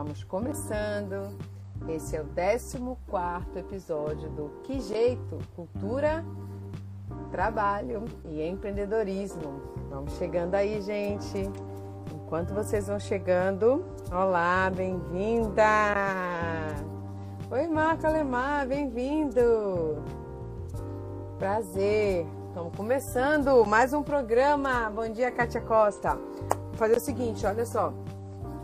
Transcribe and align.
Estamos 0.00 0.24
começando. 0.24 1.36
Esse 1.86 2.16
é 2.16 2.22
o 2.22 2.26
14 2.34 2.78
episódio 3.58 4.30
do 4.30 4.48
Que 4.62 4.80
Jeito? 4.80 5.36
Cultura, 5.54 6.24
Trabalho 7.30 8.04
e 8.24 8.40
Empreendedorismo. 8.42 9.60
Vamos 9.90 10.14
chegando 10.14 10.54
aí, 10.54 10.80
gente. 10.80 11.50
Enquanto 12.14 12.54
vocês 12.54 12.86
vão 12.86 12.98
chegando, 12.98 13.84
olá, 14.10 14.72
bem-vinda! 14.74 15.62
Oi, 17.50 17.66
Marco 17.68 18.06
Alemar, 18.06 18.66
bem-vindo! 18.66 20.02
Prazer! 21.38 22.26
Estamos 22.48 22.74
começando 22.74 23.66
mais 23.66 23.92
um 23.92 24.02
programa. 24.02 24.88
Bom 24.88 25.10
dia, 25.10 25.30
Kátia 25.30 25.60
Costa. 25.60 26.14
Vou 26.14 26.74
fazer 26.76 26.96
o 26.96 27.00
seguinte, 27.00 27.44
olha 27.44 27.66
só. 27.66 27.92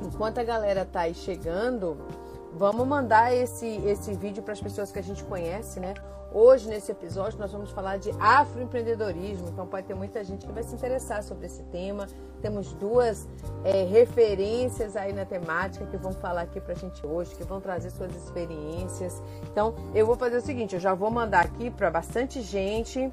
Enquanto 0.02 0.38
a 0.38 0.45
galera 0.45 0.84
tá 0.84 1.00
aí 1.00 1.14
chegando, 1.14 1.96
vamos 2.54 2.87
mandar 2.87 3.34
esse, 3.34 3.66
esse 3.87 4.14
vídeo 4.14 4.42
para 4.42 4.52
as 4.52 4.60
pessoas 4.60 4.92
que 4.92 4.98
a 4.98 5.02
gente 5.02 5.24
conhece, 5.24 5.80
né? 5.80 5.95
Hoje, 6.38 6.68
nesse 6.68 6.92
episódio, 6.92 7.38
nós 7.38 7.50
vamos 7.50 7.70
falar 7.70 7.96
de 7.96 8.10
afroempreendedorismo. 8.20 9.48
Então, 9.48 9.66
pode 9.66 9.86
ter 9.86 9.95
muita 9.95 10.22
gente 10.22 10.45
que 10.45 10.52
vai 10.52 10.62
se 10.62 10.74
interessar 10.74 11.22
sobre 11.22 11.46
esse 11.46 11.62
tema. 11.62 12.06
Temos 12.42 12.74
duas 12.74 13.26
é, 13.64 13.84
referências 13.84 14.96
aí 14.96 15.14
na 15.14 15.24
temática 15.24 15.86
que 15.86 15.96
vão 15.96 16.12
falar 16.12 16.42
aqui 16.42 16.60
para 16.60 16.74
a 16.74 16.76
gente 16.76 17.06
hoje, 17.06 17.34
que 17.34 17.42
vão 17.42 17.59
trazer 17.59 17.88
suas 17.88 18.14
experiências. 18.14 19.22
Então, 19.50 19.74
eu 19.95 20.04
vou 20.04 20.14
fazer 20.14 20.36
o 20.36 20.40
seguinte: 20.42 20.74
eu 20.74 20.80
já 20.80 20.92
vou 20.92 21.10
mandar 21.10 21.42
aqui 21.42 21.70
para 21.70 21.90
bastante 21.90 22.42
gente. 22.42 23.10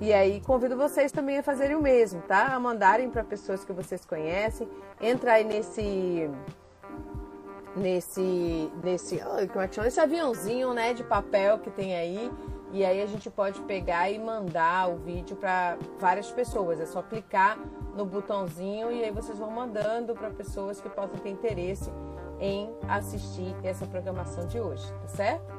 E 0.00 0.12
aí 0.12 0.40
convido 0.40 0.76
vocês 0.76 1.12
também 1.12 1.38
a 1.38 1.44
fazerem 1.44 1.76
o 1.76 1.80
mesmo, 1.80 2.22
tá? 2.22 2.56
A 2.56 2.58
mandarem 2.58 3.08
para 3.08 3.22
pessoas 3.22 3.64
que 3.64 3.72
vocês 3.72 4.04
conhecem. 4.04 4.68
Entra 5.00 5.34
aí 5.34 5.44
nesse 5.44 6.28
nesse 7.76 8.68
nesse, 8.82 9.18
como 9.52 9.60
é 9.60 9.68
que 9.68 9.76
chama? 9.76 9.86
Esse 9.86 10.00
aviãozinho, 10.00 10.74
né, 10.74 10.92
de 10.92 11.04
papel 11.04 11.60
que 11.60 11.70
tem 11.70 11.96
aí. 11.96 12.32
E 12.74 12.84
aí 12.84 13.00
a 13.00 13.06
gente 13.06 13.30
pode 13.30 13.60
pegar 13.60 14.10
e 14.10 14.18
mandar 14.18 14.90
o 14.90 14.96
vídeo 14.96 15.36
para 15.36 15.78
várias 15.96 16.32
pessoas. 16.32 16.80
É 16.80 16.86
só 16.86 17.02
clicar 17.02 17.56
no 17.96 18.04
botãozinho 18.04 18.90
e 18.90 19.04
aí 19.04 19.12
vocês 19.12 19.38
vão 19.38 19.48
mandando 19.48 20.12
para 20.12 20.28
pessoas 20.30 20.80
que 20.80 20.88
possam 20.88 21.16
ter 21.20 21.30
interesse 21.30 21.88
em 22.40 22.68
assistir 22.88 23.54
essa 23.62 23.86
programação 23.86 24.48
de 24.48 24.58
hoje, 24.58 24.84
tá 25.02 25.06
certo? 25.06 25.54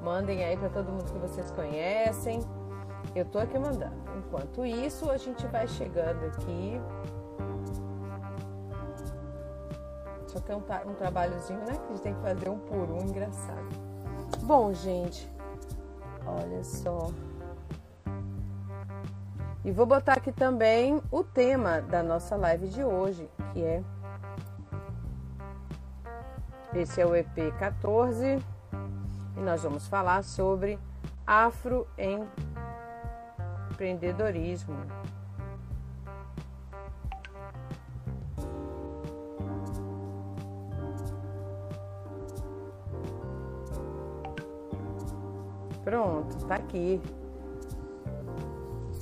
Mandem 0.00 0.42
aí 0.42 0.56
para 0.56 0.70
todo 0.70 0.90
mundo 0.90 1.04
que 1.04 1.18
vocês 1.18 1.50
conhecem. 1.50 2.40
Eu 3.14 3.26
tô 3.26 3.38
aqui 3.38 3.58
mandando. 3.58 3.96
Enquanto 4.16 4.64
isso, 4.64 5.10
a 5.10 5.18
gente 5.18 5.46
vai 5.48 5.68
chegando 5.68 6.24
aqui. 6.24 6.80
Só 10.28 10.40
tem 10.40 10.56
um, 10.56 10.90
um 10.90 10.94
trabalhozinho, 10.94 11.60
né? 11.60 11.76
Que 11.76 11.84
a 11.84 11.88
gente 11.88 12.00
tem 12.00 12.14
que 12.14 12.22
fazer 12.22 12.48
um 12.48 12.58
por 12.58 12.90
um, 12.90 13.02
engraçado. 13.02 13.68
Bom, 14.44 14.72
gente, 14.72 15.30
olha 16.26 16.62
só. 16.62 17.10
E 19.64 19.72
vou 19.72 19.86
botar 19.86 20.14
aqui 20.14 20.30
também 20.30 21.00
o 21.10 21.24
tema 21.24 21.80
da 21.80 22.02
nossa 22.02 22.36
live 22.36 22.68
de 22.68 22.84
hoje, 22.84 23.28
que 23.52 23.62
é. 23.62 23.82
Esse 26.74 27.00
é 27.00 27.06
o 27.06 27.14
EP 27.14 27.52
14 27.58 28.38
e 29.36 29.40
nós 29.40 29.62
vamos 29.62 29.86
falar 29.86 30.22
sobre 30.22 30.78
afro 31.26 31.86
Pronto, 45.84 46.44
tá 46.46 46.56
aqui. 46.56 47.00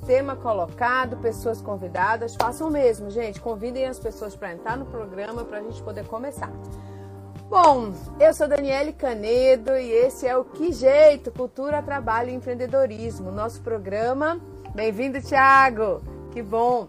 Tema 0.04 0.34
colocado, 0.34 1.16
pessoas 1.18 1.62
convidadas. 1.62 2.34
Façam 2.34 2.68
o 2.68 2.70
mesmo, 2.70 3.08
gente. 3.08 3.40
Convidem 3.40 3.86
as 3.86 3.98
pessoas 4.00 4.34
para 4.34 4.52
entrar 4.52 4.76
no 4.76 4.86
programa 4.86 5.44
para 5.44 5.58
a 5.58 5.62
gente 5.62 5.80
poder 5.82 6.04
começar. 6.06 6.50
Bom, 7.48 7.92
eu 8.18 8.34
sou 8.34 8.48
Daniele 8.48 8.92
Canedo 8.92 9.76
e 9.76 9.90
esse 9.92 10.26
é 10.26 10.36
o 10.36 10.44
Que 10.44 10.72
Jeito 10.72 11.30
Cultura, 11.30 11.82
Trabalho 11.82 12.30
e 12.30 12.34
Empreendedorismo, 12.34 13.30
nosso 13.30 13.60
programa 13.60 14.40
Bem-vindo, 14.74 15.20
Thiago! 15.20 16.00
Que 16.32 16.42
bom! 16.42 16.88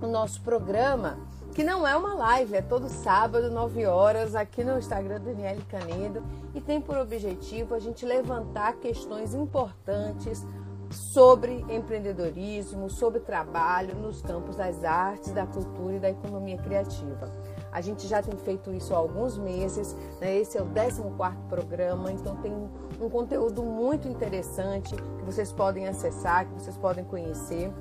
O 0.00 0.06
nosso 0.06 0.40
programa, 0.42 1.18
que 1.54 1.62
não 1.62 1.86
é 1.86 1.96
uma 1.96 2.14
live, 2.14 2.56
é 2.56 2.62
todo 2.62 2.88
sábado, 2.88 3.48
9 3.48 3.86
horas, 3.86 4.34
aqui 4.34 4.64
no 4.64 4.76
Instagram 4.76 5.20
do 5.20 5.26
Daniele 5.26 5.62
Canedo, 5.68 6.20
e 6.52 6.60
tem 6.60 6.80
por 6.80 6.96
objetivo 6.96 7.76
a 7.76 7.78
gente 7.78 8.04
levantar 8.04 8.74
questões 8.74 9.34
importantes 9.34 10.44
sobre 10.90 11.64
empreendedorismo, 11.68 12.90
sobre 12.90 13.20
trabalho 13.20 13.94
nos 13.94 14.20
campos 14.20 14.56
das 14.56 14.82
artes, 14.82 15.30
da 15.32 15.46
cultura 15.46 15.94
e 15.94 16.00
da 16.00 16.10
economia 16.10 16.58
criativa. 16.58 17.32
A 17.70 17.80
gente 17.80 18.06
já 18.08 18.20
tem 18.20 18.36
feito 18.38 18.72
isso 18.72 18.92
há 18.92 18.98
alguns 18.98 19.38
meses, 19.38 19.94
né? 20.20 20.36
esse 20.36 20.58
é 20.58 20.62
o 20.62 20.66
14 20.66 21.02
programa, 21.48 22.10
então 22.10 22.36
tem 22.36 22.52
um 23.00 23.08
conteúdo 23.08 23.62
muito 23.62 24.08
interessante 24.08 24.94
que 24.94 25.24
vocês 25.24 25.52
podem 25.52 25.86
acessar, 25.86 26.46
que 26.46 26.54
vocês 26.54 26.76
podem 26.76 27.04
conhecer. 27.04 27.72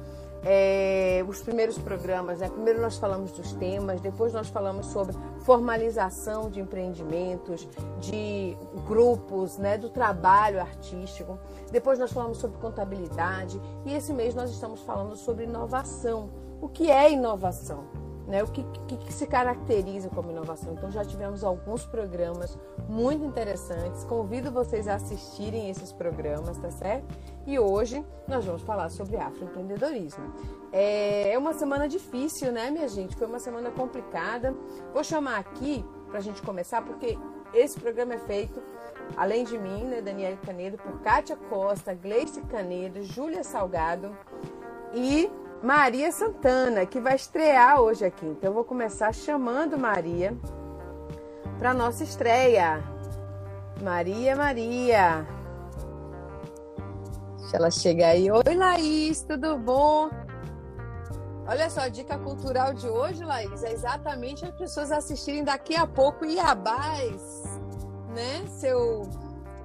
É, 0.45 1.23
os 1.27 1.41
primeiros 1.41 1.77
programas, 1.77 2.39
né? 2.39 2.49
primeiro 2.49 2.81
nós 2.81 2.97
falamos 2.97 3.31
dos 3.31 3.53
temas, 3.53 4.01
depois 4.01 4.33
nós 4.33 4.49
falamos 4.49 4.87
sobre 4.87 5.15
formalização 5.39 6.49
de 6.49 6.59
empreendimentos, 6.59 7.67
de 7.99 8.57
grupos, 8.85 9.57
né? 9.57 9.77
do 9.77 9.89
trabalho 9.89 10.59
artístico, 10.59 11.39
depois 11.71 11.97
nós 11.97 12.11
falamos 12.11 12.39
sobre 12.39 12.57
contabilidade 12.57 13.61
e 13.85 13.93
esse 13.93 14.11
mês 14.11 14.35
nós 14.35 14.51
estamos 14.51 14.81
falando 14.81 15.15
sobre 15.15 15.45
inovação. 15.45 16.29
O 16.61 16.67
que 16.67 16.91
é 16.91 17.11
inovação? 17.11 17.83
Né, 18.25 18.41
o 18.41 18.47
que, 18.47 18.63
que, 18.87 18.95
que, 18.95 19.11
se 19.11 19.27
caracteriza 19.27 20.09
como 20.09 20.31
inovação. 20.31 20.71
Então, 20.71 20.89
já 20.89 21.03
tivemos 21.03 21.43
alguns 21.43 21.85
programas 21.85 22.57
muito 22.87 23.25
interessantes. 23.25 24.05
Convido 24.05 24.49
vocês 24.49 24.87
a 24.87 24.95
assistirem 24.95 25.69
esses 25.69 25.91
programas, 25.91 26.57
tá 26.57 26.71
certo? 26.71 27.13
E 27.45 27.59
hoje 27.59 28.03
nós 28.27 28.45
vamos 28.45 28.61
falar 28.61 28.89
sobre 28.89 29.17
afroempreendedorismo. 29.17 30.33
É, 30.71 31.33
é 31.33 31.37
uma 31.37 31.53
semana 31.53 31.87
difícil, 31.87 32.51
né, 32.51 32.71
minha 32.71 32.87
gente? 32.87 33.15
Foi 33.15 33.27
uma 33.27 33.39
semana 33.39 33.69
complicada. 33.69 34.55
Vou 34.93 35.03
chamar 35.03 35.39
aqui 35.39 35.85
para 36.07 36.19
a 36.19 36.21
gente 36.21 36.41
começar, 36.41 36.81
porque 36.81 37.17
esse 37.53 37.79
programa 37.79 38.13
é 38.13 38.19
feito, 38.19 38.61
além 39.17 39.43
de 39.43 39.57
mim, 39.57 39.83
né, 39.83 40.01
Daniela 40.01 40.37
Canedo, 40.37 40.77
por 40.77 40.99
Kátia 41.01 41.35
Costa, 41.49 41.93
Gleice 41.93 42.41
Canedo, 42.43 43.03
Júlia 43.03 43.43
Salgado 43.43 44.15
e 44.93 45.29
Maria 45.61 46.11
Santana, 46.11 46.85
que 46.85 46.99
vai 46.99 47.15
estrear 47.15 47.81
hoje 47.81 48.05
aqui. 48.05 48.25
Então 48.25 48.49
eu 48.49 48.53
vou 48.53 48.63
começar 48.63 49.13
chamando 49.13 49.77
Maria 49.77 50.33
para 51.59 51.73
nossa 51.73 52.03
estreia. 52.03 52.81
Maria, 53.81 54.35
Maria. 54.35 55.42
Deixa 57.53 57.57
ela 57.57 57.69
chegar 57.71 58.07
aí. 58.07 58.31
Oi, 58.31 58.55
Laís, 58.55 59.21
tudo 59.21 59.59
bom? 59.59 60.09
Olha 61.45 61.69
só, 61.69 61.81
a 61.81 61.87
dica 61.87 62.17
cultural 62.17 62.73
de 62.73 62.87
hoje, 62.87 63.23
Laís, 63.23 63.63
é 63.63 63.71
exatamente 63.71 64.43
as 64.43 64.55
pessoas 64.55 64.91
assistirem 64.91 65.43
daqui 65.43 65.75
a 65.75 65.85
pouco 65.85 66.25
Iabás, 66.25 67.43
né? 68.15 68.43
Seu 68.47 69.03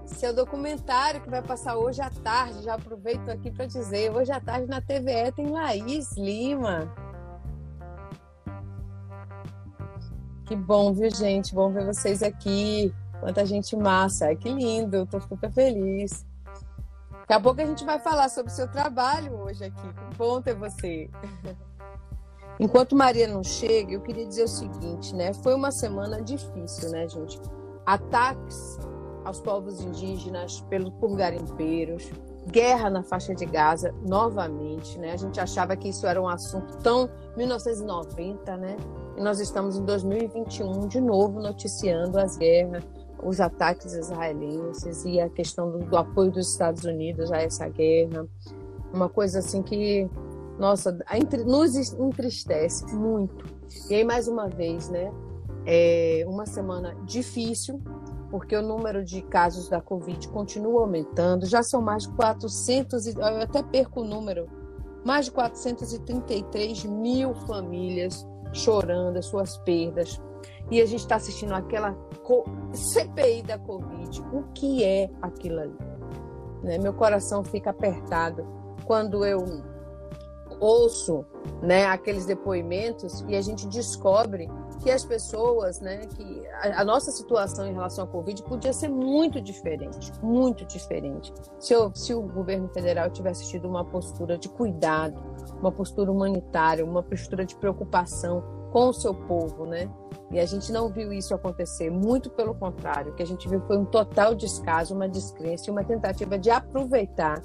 seu 0.04 0.34
documentário 0.34 1.21
que 1.22 1.31
vai 1.31 1.41
passar 1.41 1.76
hoje 1.76 2.03
à 2.03 2.11
tarde. 2.11 2.62
Já 2.62 2.75
aproveito 2.75 3.31
aqui 3.31 3.50
para 3.50 3.64
dizer, 3.64 4.14
hoje 4.14 4.32
à 4.32 4.41
tarde 4.41 4.67
na 4.67 4.82
TVE 4.82 5.32
tem 5.34 5.46
Laís 5.46 6.12
Lima. 6.14 6.93
Que 10.44 10.55
bom, 10.56 10.93
viu, 10.93 11.11
gente? 11.11 11.55
Bom 11.55 11.70
ver 11.73 11.87
vocês 11.87 12.23
aqui. 12.23 12.93
Quanta 13.20 13.46
gente 13.46 13.75
massa. 13.76 14.34
que 14.34 14.49
lindo, 14.50 15.06
tô 15.06 15.20
super 15.20 15.50
feliz. 15.50 16.27
Daqui 17.28 17.40
a 17.40 17.40
pouco 17.40 17.60
a 17.60 17.66
gente 17.66 17.84
vai 17.84 17.98
falar 17.98 18.30
sobre 18.30 18.50
o 18.50 18.54
seu 18.54 18.66
trabalho 18.66 19.34
hoje 19.42 19.62
aqui. 19.62 19.82
Que 19.82 20.16
bom 20.16 20.40
ter 20.40 20.54
você. 20.54 21.10
Enquanto 22.58 22.96
Maria 22.96 23.28
não 23.28 23.44
chega, 23.44 23.92
eu 23.92 24.00
queria 24.00 24.26
dizer 24.26 24.44
o 24.44 24.48
seguinte, 24.48 25.14
né? 25.14 25.34
Foi 25.34 25.54
uma 25.54 25.70
semana 25.70 26.22
difícil, 26.22 26.90
né, 26.90 27.06
gente? 27.06 27.38
Ataques 27.84 28.78
aos 29.26 29.42
povos 29.42 29.78
indígenas 29.82 30.62
pelo, 30.70 30.90
por 30.92 31.14
garimpeiros, 31.16 32.10
guerra 32.46 32.88
na 32.88 33.02
faixa 33.02 33.34
de 33.34 33.44
Gaza 33.44 33.94
novamente, 34.06 34.98
né? 34.98 35.12
A 35.12 35.16
gente 35.19 35.38
achava 35.38 35.76
que 35.76 35.90
isso 35.90 36.06
era 36.06 36.20
um 36.20 36.28
assunto 36.28 36.78
tão 36.78 37.10
1990, 37.36 38.56
né? 38.56 38.74
E 39.19 39.20
nós 39.20 39.38
estamos 39.38 39.76
em 39.76 39.84
2021 39.84 40.88
de 40.88 40.98
novo 40.98 41.40
noticiando 41.40 42.19
as 42.19 42.38
guerras, 42.38 42.82
os 43.23 43.41
ataques 43.41 43.93
israelenses 43.94 45.05
e 45.05 45.20
a 45.20 45.29
questão 45.29 45.70
do, 45.70 45.79
do 45.79 45.97
apoio 45.97 46.31
dos 46.31 46.50
Estados 46.50 46.85
Unidos 46.85 47.31
a 47.32 47.38
essa 47.38 47.69
guerra. 47.69 48.26
Uma 48.93 49.09
coisa 49.09 49.41
assim 49.41 49.62
que, 49.62 50.09
nossa, 50.59 50.97
nos 51.47 51.93
entristece 51.93 52.87
muito. 52.94 53.44
E 53.91 53.94
aí 53.94 54.05
mais 54.05 54.29
uma 54.29 54.49
vez, 54.49 54.88
né? 54.88 55.12
É 55.67 56.25
uma 56.26 56.47
semana 56.47 56.97
difícil, 57.05 57.82
porque 58.31 58.56
o 58.56 58.62
número 58.62 59.05
de 59.05 59.20
casos 59.23 59.69
da 59.69 59.81
Covid 59.81 60.29
continua 60.29 60.82
aumentando. 60.82 61.44
Já 61.44 61.62
são 61.62 61.82
mais 61.82 62.05
de 62.05 62.11
400, 62.15 63.06
eu 63.06 63.23
até 63.43 63.62
perco 63.62 64.00
o 64.00 64.05
número, 64.05 64.47
mais 65.05 65.26
de 65.26 65.32
433 65.32 66.85
mil 66.85 67.35
famílias 67.35 68.26
chorando 68.53 69.19
as 69.19 69.26
suas 69.26 69.59
perdas. 69.59 70.20
E 70.70 70.81
a 70.81 70.87
gente 70.87 71.00
está 71.00 71.17
assistindo 71.17 71.55
aquela 71.55 71.97
CPI 72.73 73.43
da 73.43 73.59
Covid. 73.59 74.20
O 74.32 74.43
que 74.55 74.85
é 74.85 75.11
aquilo 75.23 75.61
ali? 75.61 75.79
Né? 76.62 76.79
Meu 76.79 76.93
coração 76.93 77.43
fica 77.43 77.70
apertado 77.70 78.47
quando 78.85 79.25
eu 79.25 79.44
ouço 80.61 81.25
né, 81.62 81.87
aqueles 81.87 82.26
depoimentos 82.26 83.25
e 83.29 83.37
a 83.37 83.41
gente 83.41 83.67
descobre 83.69 84.50
que 84.82 84.91
as 84.91 85.05
pessoas, 85.05 85.81
né, 85.81 86.06
que 86.06 86.47
a, 86.62 86.85
nossa 86.85 87.11
situação 87.11 87.67
em 87.67 87.73
relação 87.73 88.05
à 88.05 88.06
Covid 88.06 88.43
podia 88.44 88.73
ser 88.73 88.88
muito 88.88 89.41
diferente, 89.41 90.12
muito 90.23 90.65
diferente. 90.65 91.32
Se, 91.59 91.73
eu, 91.73 91.93
se 91.94 92.15
o 92.15 92.23
governo 92.23 92.69
federal 92.69 93.11
tivesse 93.11 93.49
tido 93.49 93.69
uma 93.69 93.85
postura 93.85 94.38
de 94.38 94.49
cuidado, 94.49 95.20
uma 95.61 95.73
postura 95.73 96.11
humanitária, 96.11 96.85
uma 96.85 97.03
postura 97.03 97.44
de 97.44 97.56
preocupação 97.56 98.43
com 98.70 98.88
o 98.88 98.93
seu 98.93 99.15
povo, 99.15 99.67
né? 99.67 99.91
E 100.30 100.38
a 100.38 100.44
gente 100.44 100.70
não 100.70 100.88
viu 100.88 101.12
isso 101.12 101.34
acontecer, 101.34 101.90
muito 101.90 102.28
pelo 102.30 102.54
contrário, 102.54 103.12
o 103.12 103.14
que 103.14 103.22
a 103.22 103.26
gente 103.26 103.48
viu 103.48 103.60
foi 103.62 103.78
um 103.78 103.84
total 103.84 104.34
descaso, 104.34 104.94
uma 104.94 105.08
descrença 105.08 105.64
e 105.69 105.70
uma 105.70 105.82
tentativa 105.82 106.38
de 106.38 106.50
aproveitar 106.50 107.40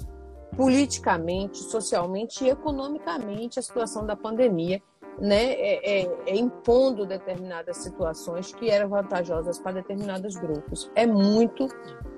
politicamente, 0.54 1.58
socialmente 1.58 2.44
e 2.44 2.50
economicamente 2.50 3.58
a 3.58 3.62
situação 3.62 4.06
da 4.06 4.14
pandemia, 4.14 4.82
né, 5.18 5.52
é, 5.52 6.02
é, 6.02 6.16
é 6.26 6.36
impondo 6.36 7.06
determinadas 7.06 7.78
situações 7.78 8.52
que 8.52 8.68
eram 8.68 8.88
vantajosas 8.88 9.58
para 9.58 9.72
determinados 9.72 10.36
grupos. 10.36 10.90
É 10.94 11.06
muito 11.06 11.68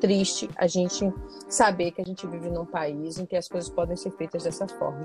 triste 0.00 0.48
a 0.56 0.66
gente 0.66 1.12
saber 1.48 1.92
que 1.92 2.00
a 2.00 2.04
gente 2.04 2.26
vive 2.26 2.50
num 2.50 2.64
país 2.64 3.18
em 3.18 3.26
que 3.26 3.36
as 3.36 3.48
coisas 3.48 3.70
podem 3.70 3.96
ser 3.96 4.10
feitas 4.12 4.44
dessa 4.44 4.66
forma. 4.66 5.04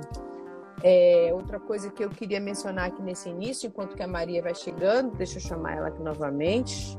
É, 0.83 1.29
outra 1.33 1.59
coisa 1.59 1.91
que 1.91 2.03
eu 2.03 2.09
queria 2.09 2.39
mencionar 2.39 2.87
aqui 2.87 3.01
nesse 3.01 3.29
início, 3.29 3.67
enquanto 3.67 3.95
que 3.95 4.01
a 4.01 4.07
Maria 4.07 4.41
vai 4.41 4.55
chegando, 4.55 5.15
deixa 5.15 5.37
eu 5.37 5.41
chamar 5.41 5.77
ela 5.77 5.87
aqui 5.89 6.01
novamente, 6.01 6.97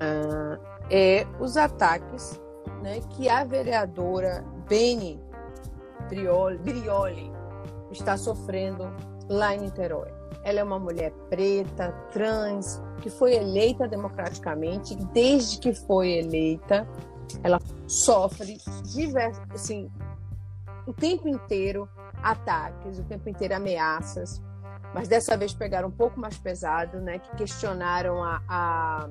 ah, 0.00 0.58
é 0.90 1.26
os 1.38 1.56
ataques 1.56 2.40
né, 2.82 3.00
que 3.10 3.28
a 3.28 3.44
vereadora 3.44 4.44
Beni 4.68 5.20
Brioli, 6.08 6.58
Brioli 6.58 7.32
está 7.90 8.16
sofrendo 8.16 8.90
lá 9.28 9.54
em 9.54 9.60
Niterói. 9.60 10.08
Ela 10.44 10.60
é 10.60 10.64
uma 10.64 10.78
mulher 10.78 11.12
preta, 11.28 11.92
trans, 12.12 12.80
que 13.02 13.10
foi 13.10 13.34
eleita 13.34 13.86
democraticamente. 13.86 14.94
Desde 15.12 15.58
que 15.58 15.74
foi 15.74 16.18
eleita, 16.18 16.88
ela 17.42 17.58
sofre 17.86 18.58
diversos, 18.84 19.42
assim, 19.50 19.90
o 20.88 20.92
tempo 20.92 21.28
inteiro 21.28 21.88
ataques, 22.22 22.98
o 22.98 23.04
tempo 23.04 23.28
inteiro 23.28 23.54
ameaças. 23.54 24.42
Mas 24.94 25.06
dessa 25.06 25.36
vez 25.36 25.52
pegaram 25.52 25.88
um 25.88 25.92
pouco 25.92 26.18
mais 26.18 26.38
pesado, 26.38 26.98
né? 27.00 27.18
Que 27.18 27.36
questionaram 27.36 28.24
a, 28.24 28.42
a, 28.48 29.08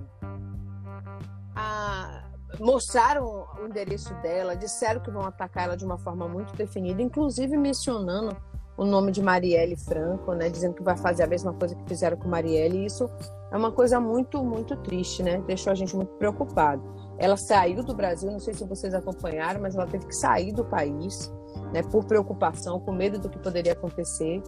a 1.56 2.24
mostraram 2.60 3.46
o 3.62 3.68
endereço 3.68 4.14
dela, 4.16 4.56
disseram 4.56 5.02
que 5.02 5.12
vão 5.12 5.22
atacar 5.24 5.66
ela 5.66 5.78
de 5.78 5.86
uma 5.86 5.98
forma 5.98 6.28
muito 6.28 6.56
definida, 6.56 7.02
inclusive 7.02 7.56
mencionando 7.58 8.36
o 8.78 8.86
nome 8.86 9.12
de 9.12 9.22
Marielle 9.22 9.76
Franco, 9.76 10.34
né, 10.34 10.50
dizendo 10.50 10.76
que 10.76 10.84
vai 10.84 10.96
fazer 10.96 11.24
a 11.24 11.28
mesma 11.28 11.52
coisa 11.54 11.76
que 11.76 11.84
fizeram 11.88 12.16
com 12.16 12.28
Marielle, 12.28 12.78
e 12.78 12.86
isso 12.86 13.10
é 13.52 13.58
uma 13.58 13.72
coisa 13.72 14.00
muito, 14.00 14.44
muito 14.44 14.78
triste, 14.78 15.24
né, 15.24 15.44
deixou 15.48 15.72
a 15.72 15.76
gente 15.76 15.96
muito 15.96 16.14
preocupado. 16.14 16.82
Ela 17.18 17.36
saiu 17.36 17.84
do 17.84 17.96
Brasil, 17.96 18.32
não 18.32 18.40
sei 18.40 18.54
se 18.54 18.64
vocês 18.64 18.94
acompanharam, 18.94 19.60
mas 19.60 19.76
ela 19.76 19.88
teve 19.88 20.06
que 20.06 20.16
sair 20.16 20.54
do 20.54 20.64
país, 20.64 21.34
né, 21.74 21.82
por 21.84 22.06
preocupação, 22.06 22.80
com 22.80 22.92
medo 22.92 23.20
do 23.20 23.30
que 23.30 23.38
poderia 23.38 23.74
acontecer, 23.74 24.42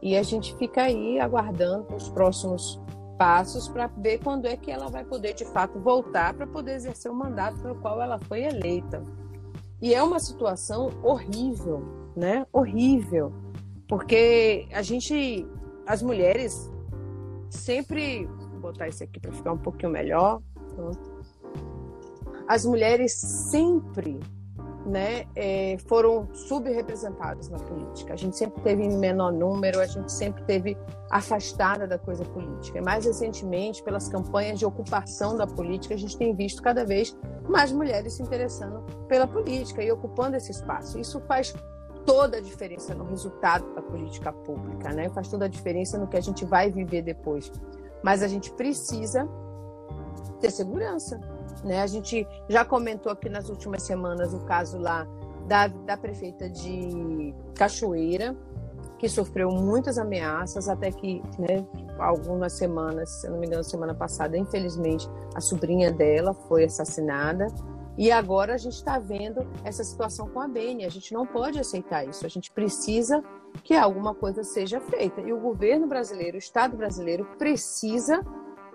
e 0.00 0.16
a 0.16 0.22
gente 0.22 0.54
fica 0.56 0.82
aí 0.82 1.18
aguardando 1.18 1.94
os 1.94 2.08
próximos 2.08 2.80
passos 3.18 3.68
para 3.68 3.88
ver 3.88 4.18
quando 4.18 4.46
é 4.46 4.56
que 4.56 4.70
ela 4.70 4.88
vai 4.88 5.04
poder 5.04 5.34
de 5.34 5.44
fato 5.44 5.78
voltar 5.80 6.34
para 6.34 6.46
poder 6.46 6.76
exercer 6.76 7.10
o 7.10 7.14
mandato 7.14 7.60
pelo 7.60 7.74
qual 7.76 8.00
ela 8.00 8.18
foi 8.18 8.44
eleita. 8.44 9.02
E 9.82 9.92
é 9.92 10.02
uma 10.02 10.20
situação 10.20 10.90
horrível, 11.02 11.82
né? 12.16 12.46
Horrível, 12.52 13.32
porque 13.88 14.68
a 14.72 14.82
gente, 14.82 15.46
as 15.86 16.02
mulheres, 16.02 16.70
sempre 17.50 18.26
vou 18.26 18.60
botar 18.60 18.88
isso 18.88 19.02
aqui 19.02 19.18
para 19.18 19.32
ficar 19.32 19.52
um 19.52 19.58
pouquinho 19.58 19.90
melhor. 19.90 20.40
Pronto. 20.74 21.18
As 22.46 22.64
mulheres 22.64 23.12
sempre 23.12 24.20
né, 24.88 25.26
é, 25.36 25.76
foram 25.86 26.26
subrepresentados 26.34 27.48
na 27.48 27.58
política. 27.58 28.14
A 28.14 28.16
gente 28.16 28.36
sempre 28.36 28.60
teve 28.62 28.82
em 28.82 28.96
menor 28.96 29.32
número, 29.32 29.80
a 29.80 29.86
gente 29.86 30.10
sempre 30.10 30.42
teve 30.44 30.76
afastada 31.10 31.86
da 31.86 31.98
coisa 31.98 32.24
política. 32.24 32.78
E 32.78 32.80
mais 32.80 33.04
recentemente, 33.04 33.82
pelas 33.82 34.08
campanhas 34.08 34.58
de 34.58 34.66
ocupação 34.66 35.36
da 35.36 35.46
política, 35.46 35.94
a 35.94 35.98
gente 35.98 36.16
tem 36.16 36.34
visto 36.34 36.62
cada 36.62 36.84
vez 36.84 37.16
mais 37.48 37.70
mulheres 37.70 38.14
se 38.14 38.22
interessando 38.22 38.82
pela 39.06 39.26
política 39.26 39.82
e 39.82 39.92
ocupando 39.92 40.36
esse 40.36 40.50
espaço. 40.50 40.98
Isso 40.98 41.20
faz 41.20 41.54
toda 42.04 42.38
a 42.38 42.40
diferença 42.40 42.94
no 42.94 43.04
resultado 43.04 43.74
da 43.74 43.82
política 43.82 44.32
pública, 44.32 44.92
né? 44.92 45.10
Faz 45.10 45.28
toda 45.28 45.44
a 45.44 45.48
diferença 45.48 45.98
no 45.98 46.06
que 46.06 46.16
a 46.16 46.22
gente 46.22 46.44
vai 46.44 46.70
viver 46.70 47.02
depois. 47.02 47.52
Mas 48.02 48.22
a 48.22 48.28
gente 48.28 48.50
precisa 48.52 49.28
ter 50.40 50.50
segurança, 50.50 51.20
né? 51.62 51.82
A 51.82 51.86
gente 51.86 52.26
já 52.48 52.64
comentou 52.64 53.10
aqui 53.12 53.28
nas 53.28 53.48
últimas 53.48 53.82
semanas 53.82 54.32
o 54.32 54.40
caso 54.40 54.78
lá 54.78 55.06
da, 55.46 55.68
da 55.68 55.96
prefeita 55.96 56.48
de 56.48 57.34
Cachoeira, 57.54 58.36
que 58.98 59.08
sofreu 59.08 59.50
muitas 59.50 59.96
ameaças, 59.96 60.68
até 60.68 60.90
que, 60.90 61.22
né, 61.38 61.66
algumas 61.98 62.52
semanas, 62.54 63.08
se 63.20 63.28
não 63.28 63.38
me 63.38 63.46
engano, 63.46 63.62
semana 63.62 63.94
passada, 63.94 64.36
infelizmente, 64.36 65.08
a 65.34 65.40
sobrinha 65.40 65.90
dela 65.90 66.34
foi 66.34 66.64
assassinada. 66.64 67.46
E 67.96 68.12
agora 68.12 68.54
a 68.54 68.56
gente 68.56 68.74
está 68.74 68.98
vendo 68.98 69.44
essa 69.64 69.82
situação 69.82 70.28
com 70.28 70.40
a 70.40 70.46
Beni. 70.46 70.84
A 70.84 70.88
gente 70.88 71.12
não 71.12 71.26
pode 71.26 71.58
aceitar 71.58 72.06
isso. 72.06 72.24
A 72.24 72.28
gente 72.28 72.50
precisa 72.52 73.22
que 73.64 73.74
alguma 73.74 74.14
coisa 74.14 74.44
seja 74.44 74.80
feita. 74.80 75.20
E 75.20 75.32
o 75.32 75.40
governo 75.40 75.88
brasileiro, 75.88 76.36
o 76.36 76.38
Estado 76.38 76.76
brasileiro, 76.76 77.24
precisa 77.36 78.24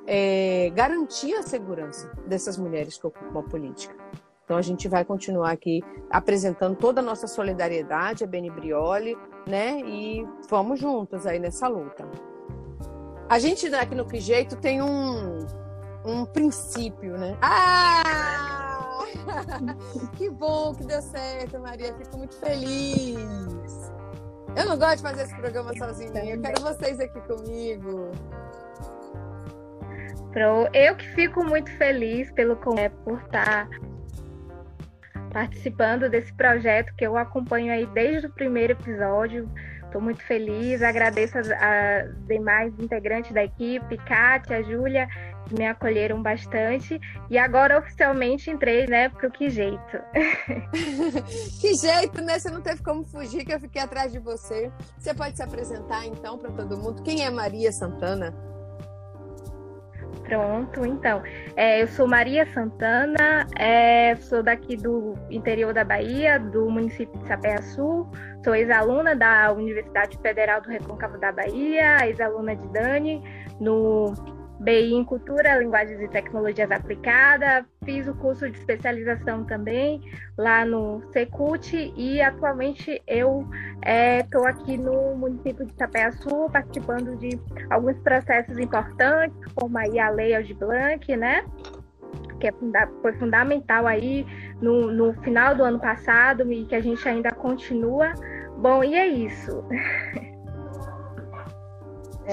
é, 0.08 0.72
garantir 0.76 1.34
a 1.36 1.44
segurança 1.44 2.12
dessas 2.28 2.58
mulheres 2.58 2.98
que 2.98 3.08
ocupam 3.08 3.40
a 3.40 3.44
política. 3.44 3.96
Então 4.44 4.58
a 4.58 4.62
gente 4.62 4.88
vai 4.88 5.06
continuar 5.06 5.52
aqui 5.52 5.82
apresentando 6.10 6.76
toda 6.76 7.00
a 7.00 7.04
nossa 7.04 7.28
solidariedade 7.28 8.24
a 8.24 8.28
Beni 8.28 8.50
Brioli, 8.50 9.18
né? 9.48 9.80
E 9.80 10.28
vamos 10.50 10.80
juntas 10.80 11.26
aí 11.26 11.40
nessa 11.40 11.68
luta. 11.68 12.06
A 13.30 13.40
gente 13.40 13.70
né, 13.70 13.80
aqui 13.80 13.96
no 13.96 14.06
Que 14.06 14.20
Jeito 14.20 14.58
tem 14.58 14.82
um, 14.82 15.40
um 16.06 16.26
princípio, 16.26 17.18
né? 17.18 17.38
Ah! 17.42 18.04
que 20.18 20.30
bom 20.30 20.76
que 20.76 20.86
deu 20.86 21.02
certo, 21.02 21.60
Maria. 21.60 21.96
Fico 21.96 22.18
muito 22.18 22.36
feliz. 22.36 23.92
Eu 24.56 24.66
não 24.66 24.78
gosto 24.78 24.98
de 24.98 25.02
fazer 25.04 25.24
esse 25.24 25.36
programa 25.36 25.76
sozinha. 25.76 26.26
Eu 26.26 26.42
quero 26.42 26.62
vocês 26.62 27.00
aqui 27.00 27.20
comigo. 27.22 28.12
Eu 30.74 30.96
que 30.96 31.08
fico 31.10 31.44
muito 31.44 31.70
feliz 31.78 32.32
pelo 32.32 32.58
é, 32.78 32.90
por 32.90 33.20
estar 33.22 33.68
participando 35.32 36.10
desse 36.10 36.32
projeto 36.34 36.94
que 36.96 37.06
eu 37.06 37.18
acompanho 37.18 37.74
aí 37.74 37.86
desde 37.88 38.28
o 38.28 38.32
primeiro 38.32 38.74
episódio. 38.74 39.50
Estou 39.84 40.02
muito 40.02 40.24
feliz, 40.24 40.82
agradeço 40.82 41.38
as, 41.38 41.52
as, 41.52 42.26
demais 42.26 42.74
integrantes 42.80 43.32
da 43.32 43.44
equipe, 43.44 43.98
Kátia, 43.98 44.64
Júlia, 44.64 45.08
que 45.46 45.54
me 45.54 45.68
acolheram 45.68 46.22
bastante. 46.22 47.00
E 47.30 47.38
agora 47.38 47.78
oficialmente 47.78 48.50
entrei, 48.50 48.88
né, 48.88 49.10
para 49.10 49.28
o 49.28 49.32
Que 49.32 49.52
Jeito. 49.52 50.00
que 51.62 51.76
jeito, 51.76 52.24
né? 52.24 52.40
Você 52.40 52.50
não 52.50 52.62
teve 52.62 52.82
como 52.82 53.04
fugir, 53.06 53.46
que 53.46 53.54
eu 53.54 53.60
fiquei 53.60 53.82
atrás 53.84 54.12
de 54.12 54.18
você. 54.18 54.72
Você 54.98 55.14
pode 55.14 55.36
se 55.36 55.44
apresentar 55.44 56.08
então 56.08 56.40
para 56.40 56.52
todo 56.52 56.76
mundo? 56.78 57.04
Quem 57.04 57.24
é 57.24 57.30
Maria 57.30 57.72
Santana? 57.72 58.53
Pronto, 60.24 60.86
então. 60.86 61.22
É, 61.56 61.82
eu 61.82 61.88
sou 61.88 62.08
Maria 62.08 62.46
Santana, 62.54 63.46
é, 63.58 64.16
sou 64.16 64.42
daqui 64.42 64.78
do 64.78 65.16
interior 65.30 65.74
da 65.74 65.84
Bahia, 65.84 66.40
do 66.40 66.70
município 66.70 67.20
de 67.20 67.28
Sapé-Sul. 67.28 68.08
Sou 68.44 68.56
ex-aluna 68.56 69.16
da 69.16 69.52
Universidade 69.52 70.18
Federal 70.22 70.62
do 70.62 70.70
Recôncavo 70.70 71.18
da 71.18 71.32
Bahia, 71.32 72.08
ex-aluna 72.08 72.56
de 72.56 72.68
Dani, 72.70 73.22
no 73.60 74.14
BI 74.64 74.94
em 74.94 75.04
Cultura, 75.04 75.58
Linguagens 75.58 76.00
e 76.00 76.08
Tecnologias 76.08 76.72
Aplicadas, 76.72 77.66
fiz 77.84 78.08
o 78.08 78.14
curso 78.16 78.50
de 78.50 78.58
especialização 78.58 79.44
também 79.44 80.02
lá 80.38 80.66
no 80.66 81.04
Secult 81.12 81.74
e 81.74 82.22
atualmente 82.22 83.02
eu 83.06 83.46
estou 84.22 84.48
é, 84.48 84.52
aqui 84.52 84.78
no 84.78 85.16
município 85.16 85.66
de 85.66 85.74
Itapéaçu 85.74 86.50
participando 86.50 87.18
de 87.18 87.38
alguns 87.70 87.98
processos 88.00 88.58
importantes, 88.58 89.38
como 89.54 89.78
aí 89.78 90.00
a 90.00 90.10
Lei 90.10 90.34
Aldir 90.34 90.56
Blanc, 90.56 91.16
né? 91.18 91.44
que 92.40 92.48
é 92.48 92.52
funda 92.52 92.90
foi 93.02 93.14
fundamental 93.14 93.88
aí 93.88 94.26
no, 94.62 94.92
no 94.92 95.14
final 95.22 95.56
do 95.56 95.64
ano 95.64 95.80
passado 95.80 96.52
e 96.52 96.66
que 96.66 96.76
a 96.76 96.82
gente 96.82 97.08
ainda 97.08 97.32
continua. 97.32 98.14
Bom, 98.58 98.84
e 98.84 98.96
é 98.96 99.08
isso. 99.08 99.64